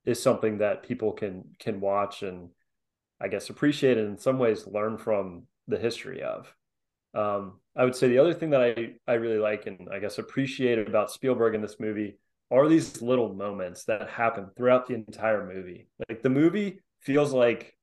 is 0.05 0.21
something 0.21 0.59
that 0.59 0.83
people 0.83 1.11
can 1.11 1.43
can 1.59 1.79
watch 1.79 2.23
and 2.23 2.49
I 3.19 3.27
guess, 3.27 3.49
appreciate 3.49 3.97
and 3.97 4.09
in 4.09 4.17
some 4.17 4.37
ways 4.37 4.67
learn 4.67 4.97
from 4.97 5.43
the 5.67 5.77
history 5.77 6.21
of. 6.21 6.53
Um, 7.13 7.59
I 7.75 7.83
would 7.83 7.95
say 7.95 8.07
the 8.07 8.19
other 8.19 8.33
thing 8.33 8.51
that 8.51 8.61
I, 8.61 8.93
I 9.07 9.15
really 9.15 9.39
like 9.39 9.65
and 9.65 9.89
I 9.91 9.99
guess 9.99 10.19
appreciate 10.19 10.77
about 10.79 11.11
Spielberg 11.11 11.55
in 11.55 11.61
this 11.61 11.79
movie 11.79 12.17
are 12.51 12.67
these 12.67 13.01
little 13.01 13.33
moments 13.33 13.85
that 13.85 14.09
happen 14.09 14.49
throughout 14.55 14.87
the 14.87 14.93
entire 14.93 15.45
movie. 15.45 15.87
Like 16.07 16.21
the 16.21 16.29
movie 16.29 16.79
feels 17.01 17.33
like 17.33 17.76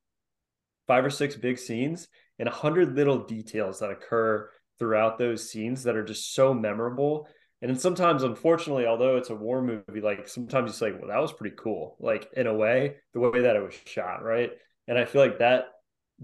five 0.87 1.05
or 1.05 1.11
six 1.11 1.37
big 1.37 1.59
scenes 1.59 2.09
and 2.39 2.49
a 2.49 2.53
hundred 2.53 2.95
little 2.95 3.25
details 3.25 3.81
that 3.81 3.91
occur 3.91 4.51
throughout 4.79 5.19
those 5.19 5.51
scenes 5.51 5.85
that 5.85 5.97
are 5.97 6.05
just 6.05 6.35
so 6.35 6.53
memorable. 6.53 7.29
And 7.63 7.81
sometimes, 7.81 8.23
unfortunately, 8.23 8.87
although 8.87 9.17
it's 9.17 9.31
a 9.31 9.35
war 9.35 9.63
movie, 9.63 10.01
like 10.01 10.29
sometimes 10.29 10.71
it's 10.71 10.81
like, 10.81 10.99
well, 10.99 11.09
that 11.09 11.21
was 11.21 11.33
pretty 11.33 11.57
cool. 11.57 11.97
Like 11.99 12.29
in 12.37 12.47
a 12.47 12.55
way, 12.55 12.97
the 13.13 13.21
way 13.21 13.43
that 13.43 13.57
it 13.57 13.63
was 13.63 13.75
shot, 13.87 14.23
right? 14.23 14.51
And 14.87 14.99
I 14.99 15.05
feel 15.05 15.23
like 15.23 15.39
that 15.39 15.69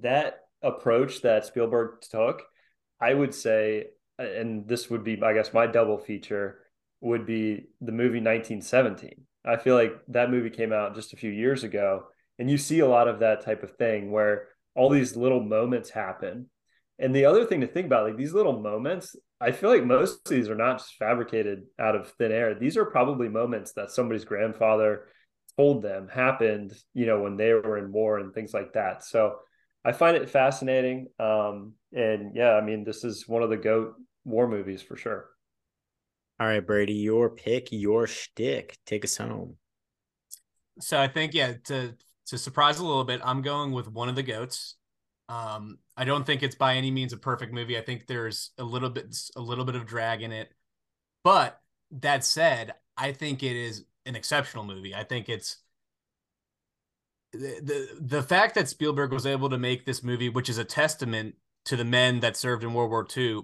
that 0.01 0.41
approach 0.62 1.23
that 1.23 1.47
Spielberg 1.47 2.03
took, 2.03 2.43
I 3.01 3.15
would 3.15 3.35
say, 3.35 3.87
and 4.19 4.69
this 4.69 4.91
would 4.91 5.03
be, 5.03 5.20
I 5.23 5.32
guess, 5.32 5.55
my 5.55 5.66
double 5.66 5.99
feature 5.99 6.59
would 7.01 7.24
be 7.24 7.69
the 7.81 7.93
movie 7.93 8.20
1917. 8.20 9.24
I 9.45 9.57
feel 9.57 9.74
like 9.74 9.95
that 10.09 10.31
movie 10.31 10.51
came 10.51 10.73
out 10.73 10.95
just 10.95 11.15
a 11.15 11.16
few 11.16 11.31
years 11.31 11.65
ago, 11.65 12.05
and 12.41 12.51
you 12.51 12.57
see 12.57 12.79
a 12.79 12.89
lot 12.89 13.07
of 13.07 13.21
that 13.21 13.45
type 13.45 13.62
of 13.62 13.77
thing 13.77 14.11
where 14.11 14.49
all 14.75 14.89
these 14.89 15.15
little 15.15 15.43
moments 15.43 15.91
happen. 15.91 16.49
And 16.99 17.15
the 17.15 17.27
other 17.27 17.45
thing 17.45 17.61
to 17.61 17.67
think 17.67 17.85
about, 17.85 18.07
like 18.07 18.17
these 18.17 18.33
little 18.33 18.61
moments, 18.61 19.15
I 19.39 19.53
feel 19.53 19.69
like 19.69 19.85
most 19.85 20.27
of 20.27 20.31
these 20.31 20.49
are 20.49 20.55
not 20.55 20.79
just 20.79 20.95
fabricated 20.95 21.65
out 21.79 21.95
of 21.95 22.11
thin 22.12 22.33
air. 22.33 22.55
These 22.55 22.79
are 22.79 22.87
probably 22.87 23.29
moments 23.29 23.75
that 23.75 23.91
somebody's 23.91 24.25
grandfather 24.25 25.09
told 25.59 25.83
them 25.83 26.09
happened, 26.09 26.73
you 26.95 27.05
know, 27.05 27.21
when 27.21 27.37
they 27.37 27.53
were 27.53 27.77
in 27.77 27.93
war 27.93 28.19
and 28.19 28.33
things 28.33 28.55
like 28.55 28.73
that. 28.73 29.05
So 29.05 29.37
I 29.85 29.93
find 29.93 30.17
it 30.17 30.31
fascinating. 30.31 31.09
Um, 31.19 31.75
and 31.93 32.35
yeah, 32.35 32.53
I 32.53 32.62
mean, 32.62 32.85
this 32.85 33.05
is 33.05 33.29
one 33.29 33.43
of 33.43 33.51
the 33.51 33.59
GOAT 33.59 33.97
war 34.25 34.49
movies 34.49 34.81
for 34.81 34.97
sure. 34.97 35.29
All 36.39 36.47
right, 36.47 36.67
Brady, 36.67 36.95
your 36.95 37.29
pick, 37.29 37.69
your 37.71 38.07
shtick. 38.07 38.79
Take 38.87 39.05
us 39.05 39.19
home. 39.19 39.57
So 40.81 40.99
I 40.99 41.09
think, 41.09 41.35
yeah, 41.35 41.53
to 41.65 41.95
to 42.31 42.39
surprise 42.39 42.78
a 42.78 42.85
little 42.85 43.05
bit, 43.05 43.20
I'm 43.24 43.43
going 43.43 43.73
with 43.73 43.89
one 43.89 44.09
of 44.09 44.16
the 44.16 44.23
goats. 44.23 44.77
Um, 45.28 45.78
I 45.97 46.05
don't 46.05 46.24
think 46.24 46.43
it's 46.43 46.55
by 46.55 46.74
any 46.74 46.90
means 46.90 47.12
a 47.12 47.16
perfect 47.16 47.52
movie. 47.52 47.77
I 47.77 47.82
think 47.82 48.07
there's 48.07 48.51
a 48.59 48.65
little 48.65 48.90
bit 48.90 49.16
a 49.36 49.40
little 49.40 49.65
bit 49.65 49.77
of 49.77 49.86
drag 49.86 50.23
in 50.23 50.32
it. 50.32 50.52
But 51.23 51.61
that 51.90 52.24
said, 52.24 52.74
I 52.97 53.12
think 53.12 53.43
it 53.43 53.57
is 53.57 53.85
an 54.07 54.16
exceptional 54.16 54.65
movie. 54.65 54.94
I 54.94 55.05
think 55.05 55.28
it's 55.28 55.59
the, 57.32 57.61
the 57.62 57.89
the 58.01 58.23
fact 58.23 58.55
that 58.55 58.69
Spielberg 58.69 59.12
was 59.12 59.27
able 59.27 59.51
to 59.51 59.59
make 59.59 59.85
this 59.85 60.02
movie, 60.02 60.28
which 60.28 60.48
is 60.48 60.59
a 60.59 60.65
testament 60.65 61.35
to 61.66 61.77
the 61.77 61.85
men 61.85 62.20
that 62.20 62.36
served 62.36 62.65
in 62.65 62.74
World 62.74 62.90
War 62.90 63.07
II, 63.16 63.43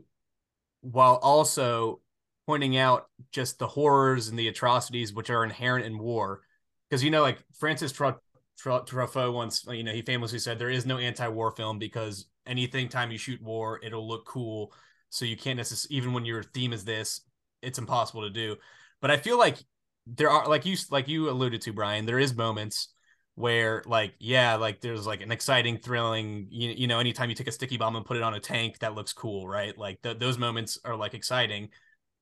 while 0.80 1.16
also 1.16 2.00
pointing 2.46 2.76
out 2.76 3.08
just 3.32 3.58
the 3.58 3.66
horrors 3.66 4.28
and 4.28 4.38
the 4.38 4.48
atrocities 4.48 5.12
which 5.12 5.30
are 5.30 5.44
inherent 5.44 5.86
in 5.86 5.98
war. 5.98 6.42
Because 6.88 7.02
you 7.02 7.10
know, 7.10 7.22
like 7.22 7.38
Francis 7.58 7.92
Tr- 7.92 8.04
Tr- 8.04 8.18
Truffaut 8.58 9.32
once, 9.32 9.64
you 9.68 9.84
know, 9.84 9.92
he 9.92 10.02
famously 10.02 10.38
said 10.38 10.58
there 10.58 10.70
is 10.70 10.86
no 10.86 10.98
anti-war 10.98 11.50
film 11.52 11.78
because 11.78 12.26
anything 12.46 12.88
time 12.88 13.10
you 13.10 13.18
shoot 13.18 13.42
war, 13.42 13.80
it'll 13.82 14.08
look 14.08 14.26
cool. 14.26 14.72
So 15.10 15.24
you 15.24 15.36
can't 15.36 15.56
necessarily, 15.56 15.96
even 15.96 16.12
when 16.12 16.24
your 16.24 16.42
theme 16.42 16.72
is 16.72 16.84
this, 16.84 17.20
it's 17.62 17.78
impossible 17.78 18.22
to 18.22 18.30
do. 18.30 18.56
But 19.00 19.10
I 19.10 19.18
feel 19.18 19.38
like 19.38 19.58
there 20.06 20.30
are, 20.30 20.48
like 20.48 20.64
you, 20.66 20.76
like 20.90 21.08
you 21.08 21.30
alluded 21.30 21.60
to, 21.62 21.72
Brian, 21.72 22.06
there 22.06 22.18
is 22.18 22.34
moments 22.34 22.88
where 23.36 23.82
like 23.84 24.14
yeah 24.18 24.54
like 24.54 24.80
there's 24.80 25.06
like 25.06 25.20
an 25.20 25.30
exciting 25.30 25.76
thrilling 25.76 26.48
you, 26.50 26.70
you 26.70 26.86
know 26.86 26.98
anytime 26.98 27.28
you 27.28 27.34
take 27.34 27.46
a 27.46 27.52
sticky 27.52 27.76
bomb 27.76 27.94
and 27.94 28.06
put 28.06 28.16
it 28.16 28.22
on 28.22 28.32
a 28.32 28.40
tank 28.40 28.78
that 28.78 28.94
looks 28.94 29.12
cool 29.12 29.46
right 29.46 29.76
like 29.76 30.00
th- 30.00 30.18
those 30.18 30.38
moments 30.38 30.78
are 30.86 30.96
like 30.96 31.12
exciting 31.12 31.68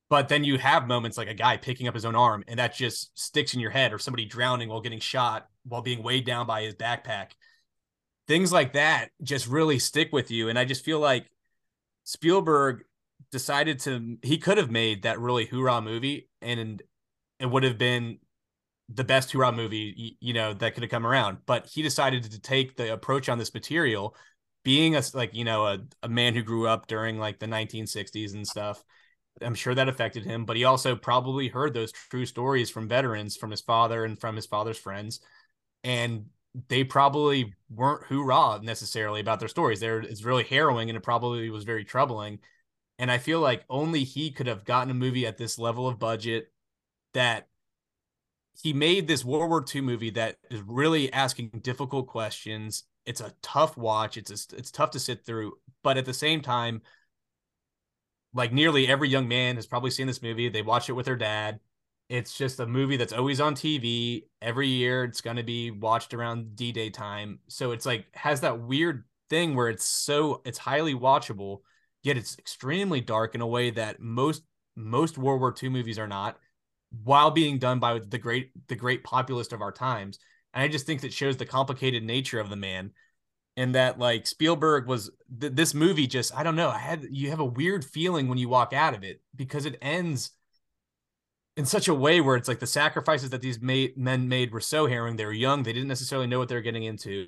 but 0.09 0.29
then 0.29 0.43
you 0.43 0.57
have 0.57 0.87
moments 0.87 1.17
like 1.17 1.27
a 1.27 1.33
guy 1.33 1.57
picking 1.57 1.87
up 1.87 1.93
his 1.93 2.05
own 2.05 2.15
arm 2.15 2.43
and 2.47 2.59
that 2.59 2.75
just 2.75 3.17
sticks 3.17 3.53
in 3.53 3.59
your 3.59 3.71
head, 3.71 3.91
or 3.91 3.99
somebody 3.99 4.25
drowning 4.25 4.69
while 4.69 4.81
getting 4.81 4.99
shot 4.99 5.47
while 5.63 5.81
being 5.81 6.03
weighed 6.03 6.25
down 6.25 6.45
by 6.45 6.61
his 6.61 6.75
backpack. 6.75 7.31
Things 8.27 8.51
like 8.51 8.73
that 8.73 9.09
just 9.21 9.47
really 9.47 9.79
stick 9.79 10.11
with 10.11 10.31
you. 10.31 10.49
And 10.49 10.59
I 10.59 10.65
just 10.65 10.85
feel 10.85 10.99
like 10.99 11.29
Spielberg 12.03 12.83
decided 13.31 13.79
to, 13.79 14.17
he 14.21 14.37
could 14.37 14.57
have 14.57 14.69
made 14.69 15.03
that 15.03 15.19
really 15.19 15.45
hoorah 15.45 15.81
movie 15.81 16.29
and 16.41 16.81
it 17.39 17.45
would 17.45 17.63
have 17.63 17.77
been 17.77 18.19
the 18.89 19.03
best 19.03 19.31
hoorah 19.31 19.51
movie, 19.51 20.17
you 20.19 20.33
know, 20.33 20.53
that 20.53 20.75
could 20.75 20.83
have 20.83 20.91
come 20.91 21.07
around. 21.07 21.39
But 21.47 21.65
he 21.65 21.81
decided 21.81 22.23
to 22.23 22.39
take 22.39 22.77
the 22.77 22.93
approach 22.93 23.27
on 23.27 23.39
this 23.39 23.53
material, 23.53 24.15
being 24.63 24.95
a, 24.95 25.01
like, 25.15 25.33
you 25.33 25.43
know, 25.43 25.65
a, 25.65 25.79
a 26.03 26.09
man 26.09 26.35
who 26.35 26.43
grew 26.43 26.67
up 26.67 26.85
during 26.85 27.17
like 27.17 27.39
the 27.39 27.47
1960s 27.47 28.35
and 28.35 28.47
stuff 28.47 28.83
I'm 29.41 29.55
sure 29.55 29.75
that 29.75 29.89
affected 29.89 30.23
him, 30.23 30.45
but 30.45 30.55
he 30.55 30.63
also 30.63 30.95
probably 30.95 31.47
heard 31.47 31.73
those 31.73 31.91
true 31.91 32.25
stories 32.25 32.69
from 32.69 32.87
veterans, 32.87 33.35
from 33.35 33.51
his 33.51 33.61
father 33.61 34.05
and 34.05 34.19
from 34.19 34.35
his 34.35 34.45
father's 34.45 34.77
friends. 34.77 35.19
And 35.83 36.27
they 36.69 36.83
probably 36.83 37.53
weren't 37.69 38.05
hoorah 38.05 38.61
necessarily 38.63 39.19
about 39.19 39.39
their 39.39 39.49
stories. 39.49 39.79
There 39.79 39.99
it's 39.99 40.23
really 40.23 40.45
harrowing 40.45 40.89
and 40.89 40.97
it 40.97 41.03
probably 41.03 41.49
was 41.49 41.65
very 41.65 41.83
troubling. 41.83 42.39
And 42.97 43.11
I 43.11 43.17
feel 43.17 43.41
like 43.41 43.65
only 43.69 44.03
he 44.05 44.31
could 44.31 44.47
have 44.47 44.63
gotten 44.63 44.91
a 44.91 44.93
movie 44.93 45.27
at 45.27 45.37
this 45.37 45.59
level 45.59 45.87
of 45.87 45.99
budget 45.99 46.51
that 47.13 47.47
he 48.61 48.71
made 48.71 49.07
this 49.07 49.25
World 49.25 49.49
War 49.49 49.65
II 49.73 49.81
movie 49.81 50.11
that 50.11 50.37
is 50.49 50.61
really 50.61 51.11
asking 51.11 51.49
difficult 51.61 52.07
questions. 52.07 52.83
It's 53.05 53.21
a 53.21 53.33
tough 53.41 53.75
watch. 53.75 54.15
It's 54.15 54.31
a, 54.31 54.57
it's 54.57 54.71
tough 54.71 54.91
to 54.91 54.99
sit 54.99 55.25
through, 55.25 55.53
but 55.83 55.97
at 55.97 56.05
the 56.05 56.13
same 56.13 56.41
time, 56.41 56.81
like 58.35 58.51
nearly 58.51 58.87
every 58.87 59.09
young 59.09 59.27
man 59.27 59.55
has 59.55 59.65
probably 59.65 59.89
seen 59.89 60.05
this 60.05 60.21
movie. 60.21 60.49
They 60.49 60.61
watch 60.61 60.89
it 60.89 60.93
with 60.93 61.05
their 61.05 61.15
dad. 61.15 61.59
It's 62.09 62.37
just 62.37 62.59
a 62.59 62.67
movie 62.67 62.97
that's 62.97 63.13
always 63.13 63.41
on 63.41 63.55
TV 63.55 64.25
every 64.41 64.67
year. 64.67 65.05
It's 65.05 65.21
going 65.21 65.37
to 65.37 65.43
be 65.43 65.71
watched 65.71 66.13
around 66.13 66.55
D 66.55 66.71
Day 66.71 66.91
time. 66.91 67.39
So 67.47 67.71
it's 67.71 67.85
like 67.85 68.05
has 68.13 68.41
that 68.41 68.59
weird 68.59 69.05
thing 69.29 69.55
where 69.55 69.69
it's 69.69 69.85
so 69.85 70.41
it's 70.45 70.59
highly 70.59 70.93
watchable, 70.93 71.61
yet 72.03 72.17
it's 72.17 72.37
extremely 72.37 73.01
dark 73.01 73.33
in 73.33 73.41
a 73.41 73.47
way 73.47 73.71
that 73.71 73.99
most 73.99 74.43
most 74.75 75.17
World 75.17 75.39
War 75.39 75.55
II 75.61 75.69
movies 75.69 75.97
are 75.97 76.07
not, 76.07 76.37
while 77.03 77.31
being 77.31 77.57
done 77.57 77.79
by 77.79 77.99
the 77.99 78.19
great 78.19 78.51
the 78.67 78.75
great 78.75 79.03
populist 79.03 79.53
of 79.53 79.61
our 79.61 79.71
times. 79.71 80.19
And 80.53 80.61
I 80.61 80.67
just 80.67 80.85
think 80.85 81.01
that 81.01 81.13
shows 81.13 81.37
the 81.37 81.45
complicated 81.45 82.03
nature 82.03 82.39
of 82.39 82.49
the 82.49 82.55
man 82.55 82.91
and 83.57 83.75
that 83.75 83.99
like 83.99 84.27
Spielberg 84.27 84.87
was 84.87 85.11
th- 85.39 85.53
this 85.53 85.73
movie 85.73 86.07
just 86.07 86.35
I 86.35 86.43
don't 86.43 86.55
know 86.55 86.69
I 86.69 86.77
had 86.77 87.05
you 87.09 87.29
have 87.29 87.39
a 87.39 87.45
weird 87.45 87.85
feeling 87.85 88.27
when 88.27 88.37
you 88.37 88.49
walk 88.49 88.73
out 88.73 88.93
of 88.93 89.03
it 89.03 89.21
because 89.35 89.65
it 89.65 89.77
ends 89.81 90.31
in 91.57 91.65
such 91.65 91.87
a 91.87 91.93
way 91.93 92.19
where 92.19 92.35
it's 92.35 92.47
like 92.49 92.59
the 92.59 92.67
sacrifices 92.67 93.29
that 93.29 93.41
these 93.41 93.61
men 93.61 94.27
made 94.27 94.51
were 94.51 94.59
so 94.59 94.87
harrowing. 94.87 95.15
They 95.15 95.25
were 95.25 95.31
young 95.31 95.63
they 95.63 95.73
didn't 95.73 95.87
necessarily 95.87 96.27
know 96.27 96.39
what 96.39 96.49
they 96.49 96.55
were 96.55 96.61
getting 96.61 96.83
into 96.83 97.27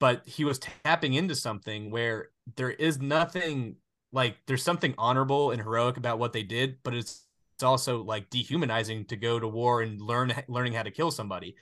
but 0.00 0.26
he 0.26 0.44
was 0.44 0.58
tapping 0.58 1.14
into 1.14 1.34
something 1.34 1.90
where 1.90 2.28
there 2.56 2.70
is 2.70 3.00
nothing 3.00 3.76
like 4.12 4.36
there's 4.46 4.62
something 4.62 4.94
honorable 4.98 5.50
and 5.50 5.62
heroic 5.62 5.96
about 5.96 6.18
what 6.18 6.32
they 6.32 6.42
did 6.42 6.78
but 6.82 6.94
it's 6.94 7.26
it's 7.54 7.62
also 7.62 8.02
like 8.02 8.30
dehumanizing 8.30 9.04
to 9.06 9.16
go 9.16 9.38
to 9.38 9.46
war 9.46 9.82
and 9.82 10.00
learn 10.00 10.32
learning 10.48 10.72
how 10.72 10.82
to 10.82 10.90
kill 10.90 11.10
somebody 11.10 11.54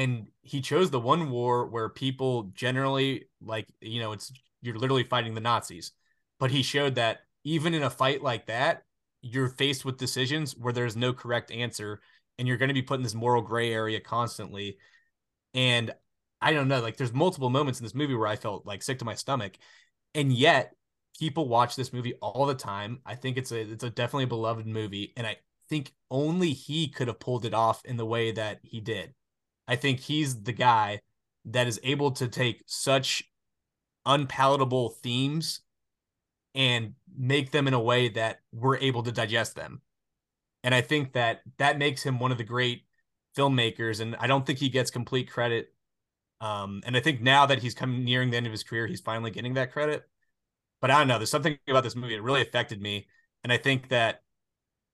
and 0.00 0.28
he 0.40 0.62
chose 0.62 0.90
the 0.90 0.98
one 0.98 1.30
war 1.30 1.66
where 1.66 1.88
people 1.88 2.44
generally 2.54 3.26
like 3.42 3.66
you 3.80 4.00
know 4.00 4.12
it's 4.12 4.32
you're 4.62 4.78
literally 4.78 5.04
fighting 5.04 5.34
the 5.34 5.40
nazis 5.40 5.92
but 6.38 6.50
he 6.50 6.62
showed 6.62 6.94
that 6.94 7.20
even 7.44 7.74
in 7.74 7.82
a 7.82 7.90
fight 7.90 8.22
like 8.22 8.46
that 8.46 8.84
you're 9.20 9.48
faced 9.48 9.84
with 9.84 9.98
decisions 9.98 10.56
where 10.56 10.72
there's 10.72 10.96
no 10.96 11.12
correct 11.12 11.50
answer 11.50 12.00
and 12.38 12.48
you're 12.48 12.56
going 12.56 12.68
to 12.68 12.74
be 12.74 12.82
put 12.82 12.98
in 12.98 13.02
this 13.02 13.14
moral 13.14 13.42
gray 13.42 13.70
area 13.70 14.00
constantly. 14.00 14.78
And 15.54 15.92
i 16.42 16.54
don't 16.54 16.68
know 16.68 16.80
like 16.80 16.96
there's 16.96 17.12
multiple 17.12 17.50
moments 17.50 17.80
in 17.80 17.84
this 17.84 17.94
movie 17.94 18.14
where 18.14 18.26
i 18.26 18.36
felt 18.36 18.64
like 18.64 18.82
sick 18.82 18.98
to 18.98 19.04
my 19.04 19.14
stomach 19.14 19.58
and 20.14 20.32
yet 20.32 20.72
people 21.18 21.46
watch 21.48 21.76
this 21.76 21.92
movie 21.92 22.14
all 22.22 22.46
the 22.46 22.54
time. 22.54 23.00
I 23.04 23.14
think 23.14 23.36
it's 23.36 23.52
a 23.52 23.60
it's 23.60 23.84
a 23.84 23.90
definitely 23.90 24.24
beloved 24.24 24.66
movie 24.66 25.12
and 25.18 25.26
i 25.26 25.36
think 25.68 25.92
only 26.10 26.52
he 26.52 26.88
could 26.88 27.08
have 27.08 27.20
pulled 27.20 27.44
it 27.44 27.52
off 27.52 27.84
in 27.84 27.98
the 27.98 28.06
way 28.06 28.32
that 28.32 28.60
he 28.62 28.80
did 28.80 29.14
I 29.68 29.76
think 29.76 30.00
he's 30.00 30.42
the 30.42 30.52
guy 30.52 31.00
that 31.46 31.66
is 31.66 31.80
able 31.82 32.10
to 32.12 32.28
take 32.28 32.62
such 32.66 33.24
unpalatable 34.04 34.90
themes 34.90 35.60
and 36.54 36.94
make 37.16 37.50
them 37.52 37.68
in 37.68 37.74
a 37.74 37.80
way 37.80 38.08
that 38.08 38.40
we're 38.52 38.78
able 38.78 39.02
to 39.02 39.12
digest 39.12 39.54
them. 39.54 39.80
And 40.62 40.74
I 40.74 40.80
think 40.80 41.12
that 41.12 41.40
that 41.58 41.78
makes 41.78 42.02
him 42.02 42.18
one 42.18 42.32
of 42.32 42.38
the 42.38 42.44
great 42.44 42.82
filmmakers. 43.36 44.00
And 44.00 44.16
I 44.16 44.26
don't 44.26 44.44
think 44.44 44.58
he 44.58 44.68
gets 44.68 44.90
complete 44.90 45.30
credit. 45.30 45.72
Um, 46.40 46.82
and 46.84 46.96
I 46.96 47.00
think 47.00 47.20
now 47.20 47.46
that 47.46 47.60
he's 47.60 47.74
coming 47.74 48.04
nearing 48.04 48.30
the 48.30 48.36
end 48.36 48.46
of 48.46 48.52
his 48.52 48.62
career, 48.62 48.86
he's 48.86 49.00
finally 49.00 49.30
getting 49.30 49.54
that 49.54 49.72
credit. 49.72 50.04
But 50.80 50.90
I 50.90 50.98
don't 50.98 51.08
know. 51.08 51.18
There's 51.18 51.30
something 51.30 51.58
about 51.68 51.84
this 51.84 51.96
movie 51.96 52.16
that 52.16 52.22
really 52.22 52.42
affected 52.42 52.80
me. 52.80 53.06
And 53.44 53.52
I 53.52 53.58
think 53.58 53.90
that 53.90 54.22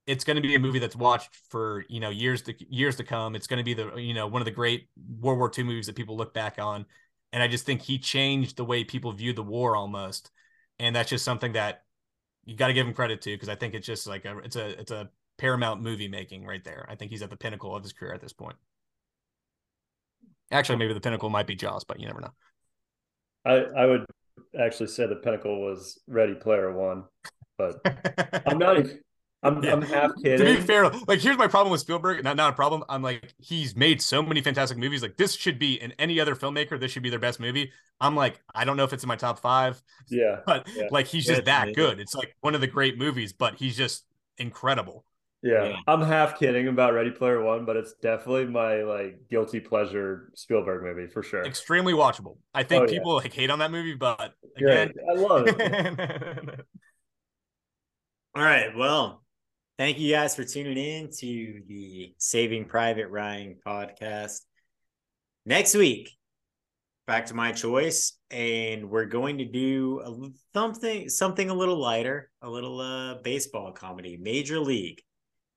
it's 0.07 0.25
going 0.25 0.37
to 0.37 0.43
be 0.43 0.55
a 0.55 0.59
movie 0.59 0.79
that's 0.79 0.97
watched 0.97 1.35
for 1.51 1.85
you 1.89 2.01
know 2.01 2.11
years 2.11 2.43
to 2.43 2.55
years 2.73 2.97
to 2.97 3.05
come. 3.05 3.35
It's 3.35 3.47
going 3.47 3.59
to 3.59 3.65
be 3.65 3.75
the 3.75 3.97
you 3.97 4.15
know 4.15 4.27
one 4.27 4.41
of 4.41 4.47
the 4.47 4.53
great 4.53 4.89
World 5.21 5.39
War 5.39 5.51
II 5.57 5.65
movies 5.65 5.87
that 5.87 5.97
people 5.97 6.17
look 6.17 6.33
back 6.33 6.59
on, 6.59 6.87
and 7.33 7.43
I 7.43 7.49
just 7.49 7.67
think 7.67 7.83
he 7.83 7.99
changed 7.99 8.57
the 8.57 8.65
way 8.65 8.85
people 8.85 9.13
view 9.13 9.33
the 9.33 9.43
war 9.43 9.77
almost, 9.77 10.31
and 10.79 10.95
that's 10.95 11.11
just 11.11 11.25
something 11.25 11.53
that 11.53 11.83
you 12.45 12.57
got 12.57 12.69
to 12.69 12.73
give 12.73 12.87
him 12.87 12.95
credit 12.95 13.21
to 13.23 13.31
because 13.31 13.49
I 13.49 13.57
think 13.57 13.75
it's 13.75 13.87
just 13.87 14.07
like 14.07 14.25
a 14.25 14.39
it's 14.39 14.57
a 14.57 14.81
it's 14.81 14.93
a 14.93 15.11
paramount 15.39 15.83
movie 15.83 16.09
making 16.09 16.47
right 16.47 16.63
there. 16.65 16.87
I 16.89 16.95
think 16.95 17.11
he's 17.11 17.23
at 17.23 17.31
the 17.31 17.37
pinnacle 17.37 17.75
of 17.75 17.83
his 17.83 17.93
career 17.93 18.15
at 18.15 18.21
this 18.21 18.33
point. 18.33 18.57
Actually, 20.53 20.79
maybe 20.79 20.95
the 20.95 21.01
pinnacle 21.01 21.29
might 21.29 21.49
be 21.49 21.57
Jaws, 21.57 21.83
but 21.83 21.99
you 21.99 22.07
never 22.07 22.21
know. 22.21 22.33
I 23.45 23.83
I 23.83 23.87
would 23.87 24.07
actually 24.59 24.87
say 24.87 25.07
the 25.09 25.17
pinnacle 25.17 25.61
was 25.61 26.01
Ready 26.07 26.35
Player 26.35 26.73
One, 26.73 27.05
but 27.59 27.81
I'm 28.47 28.59
not. 28.59 28.79
Even, 28.79 29.01
I'm, 29.43 29.63
yeah. 29.63 29.73
I'm 29.73 29.83
half 29.83 30.13
kidding. 30.23 30.39
To 30.47 30.61
be 30.61 30.61
fair, 30.61 30.91
like 31.07 31.21
here's 31.21 31.37
my 31.37 31.47
problem 31.47 31.71
with 31.71 31.81
Spielberg. 31.81 32.25
Not 32.25 32.37
not 32.37 32.53
a 32.53 32.57
problem. 32.57 32.85
I'm 32.89 33.03
like 33.03 33.35
he's 33.39 33.77
made 33.77 34.01
so 34.03 34.23
many 34.23 34.41
fantastic 34.41 34.79
movies. 34.79 35.03
Like 35.03 35.17
this 35.17 35.35
should 35.35 35.59
be 35.59 35.81
in 35.81 35.93
any 35.99 36.19
other 36.21 36.35
filmmaker. 36.35 36.79
This 36.79 36.91
should 36.91 37.03
be 37.03 37.11
their 37.11 37.19
best 37.19 37.39
movie. 37.39 37.71
I'm 38.01 38.17
like 38.17 38.41
I 38.55 38.65
don't 38.65 38.77
know 38.77 38.85
if 38.85 38.93
it's 38.93 39.05
in 39.05 39.09
my 39.09 39.17
top 39.17 39.39
five. 39.39 39.83
Yeah, 40.09 40.41
but 40.47 40.67
yeah. 40.75 40.89
like 40.91 41.07
he's 41.07 41.27
just 41.27 41.45
that 41.45 41.75
good. 41.75 42.01
It's 42.01 42.15
like 42.15 42.35
one 42.41 42.55
of 42.55 42.61
the 42.61 42.67
great 42.67 42.99
movies, 42.99 43.33
but 43.33 43.57
he's 43.57 43.77
just 43.77 44.05
incredible. 44.39 45.05
Yeah. 45.43 45.65
yeah. 45.65 45.77
I'm 45.87 46.03
half 46.03 46.39
kidding 46.39 46.67
about 46.69 46.95
Ready 46.95 47.11
Player 47.11 47.43
One, 47.43 47.65
but 47.65 47.77
it's 47.77 47.93
definitely 48.03 48.47
my 48.47 48.83
like 48.83 49.29
guilty 49.31 49.61
pleasure 49.61 50.33
Spielberg 50.35 50.83
movie 50.83 51.09
for 51.09 51.23
sure. 51.23 51.45
Extremely 51.45 51.93
watchable. 51.93 52.39
I 52.55 52.63
think 52.63 52.85
oh, 52.85 52.87
people 52.87 53.13
yeah. 53.13 53.23
like 53.23 53.33
hate 53.33 53.51
on 53.51 53.61
that 53.61 53.71
movie, 53.71 53.95
but 53.95 54.35
again, 54.57 54.93
Great. 54.93 55.07
I 55.09 55.21
love 55.21 55.45
it. 55.47 56.61
All 58.35 58.43
right. 58.43 58.77
Well, 58.77 59.23
thank 59.79 59.99
you 59.99 60.13
guys 60.13 60.35
for 60.35 60.45
tuning 60.45 60.79
in 60.79 61.11
to 61.19 61.63
the 61.69 62.15
Saving 62.19 62.65
Private 62.65 63.09
Ryan 63.09 63.57
podcast. 63.67 64.41
Next 65.45 65.75
week, 65.75 66.11
back 67.07 67.27
to 67.27 67.35
my 67.35 67.53
choice, 67.53 68.19
and 68.31 68.89
we're 68.91 69.05
going 69.05 69.39
to 69.39 69.45
do 69.45 70.01
a, 70.01 70.29
something 70.55 71.09
something 71.09 71.51
a 71.51 71.55
little 71.55 71.79
lighter, 71.79 72.31
a 72.43 72.49
little 72.49 72.81
uh, 72.81 73.17
baseball 73.23 73.73
comedy, 73.73 74.19
Major 74.21 74.59
League. 74.61 75.03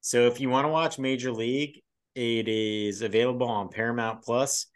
So 0.02 0.28
if 0.28 0.40
you 0.40 0.50
want 0.50 0.66
to 0.66 0.70
watch 0.70 1.00
Major 1.00 1.32
League, 1.32 1.82
it 2.16 2.48
is 2.48 3.02
available 3.02 3.48
on 3.48 3.70
Paramount 3.70 4.24
Plus, 4.24 4.68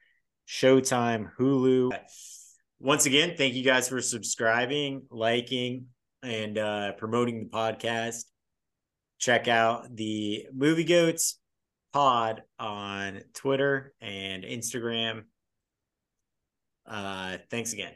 Showtime, 0.47 1.31
Hulu. 1.37 1.91
Once 2.79 3.05
again, 3.05 3.35
thank 3.37 3.53
you 3.53 3.63
guys 3.63 3.87
for 3.87 4.01
subscribing, 4.01 5.03
liking, 5.09 5.87
and 6.21 6.57
uh, 6.57 6.93
promoting 6.93 7.39
the 7.43 7.49
podcast. 7.49 8.23
Check 9.23 9.47
out 9.47 9.95
the 9.95 10.47
Movie 10.53 10.83
Goats 10.83 11.39
pod 11.93 12.43
on 12.59 13.21
Twitter 13.33 13.93
and 14.01 14.43
Instagram. 14.43 15.23
Uh, 16.85 17.37
thanks 17.49 17.71
again. 17.71 17.93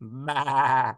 Bye. 0.00 0.94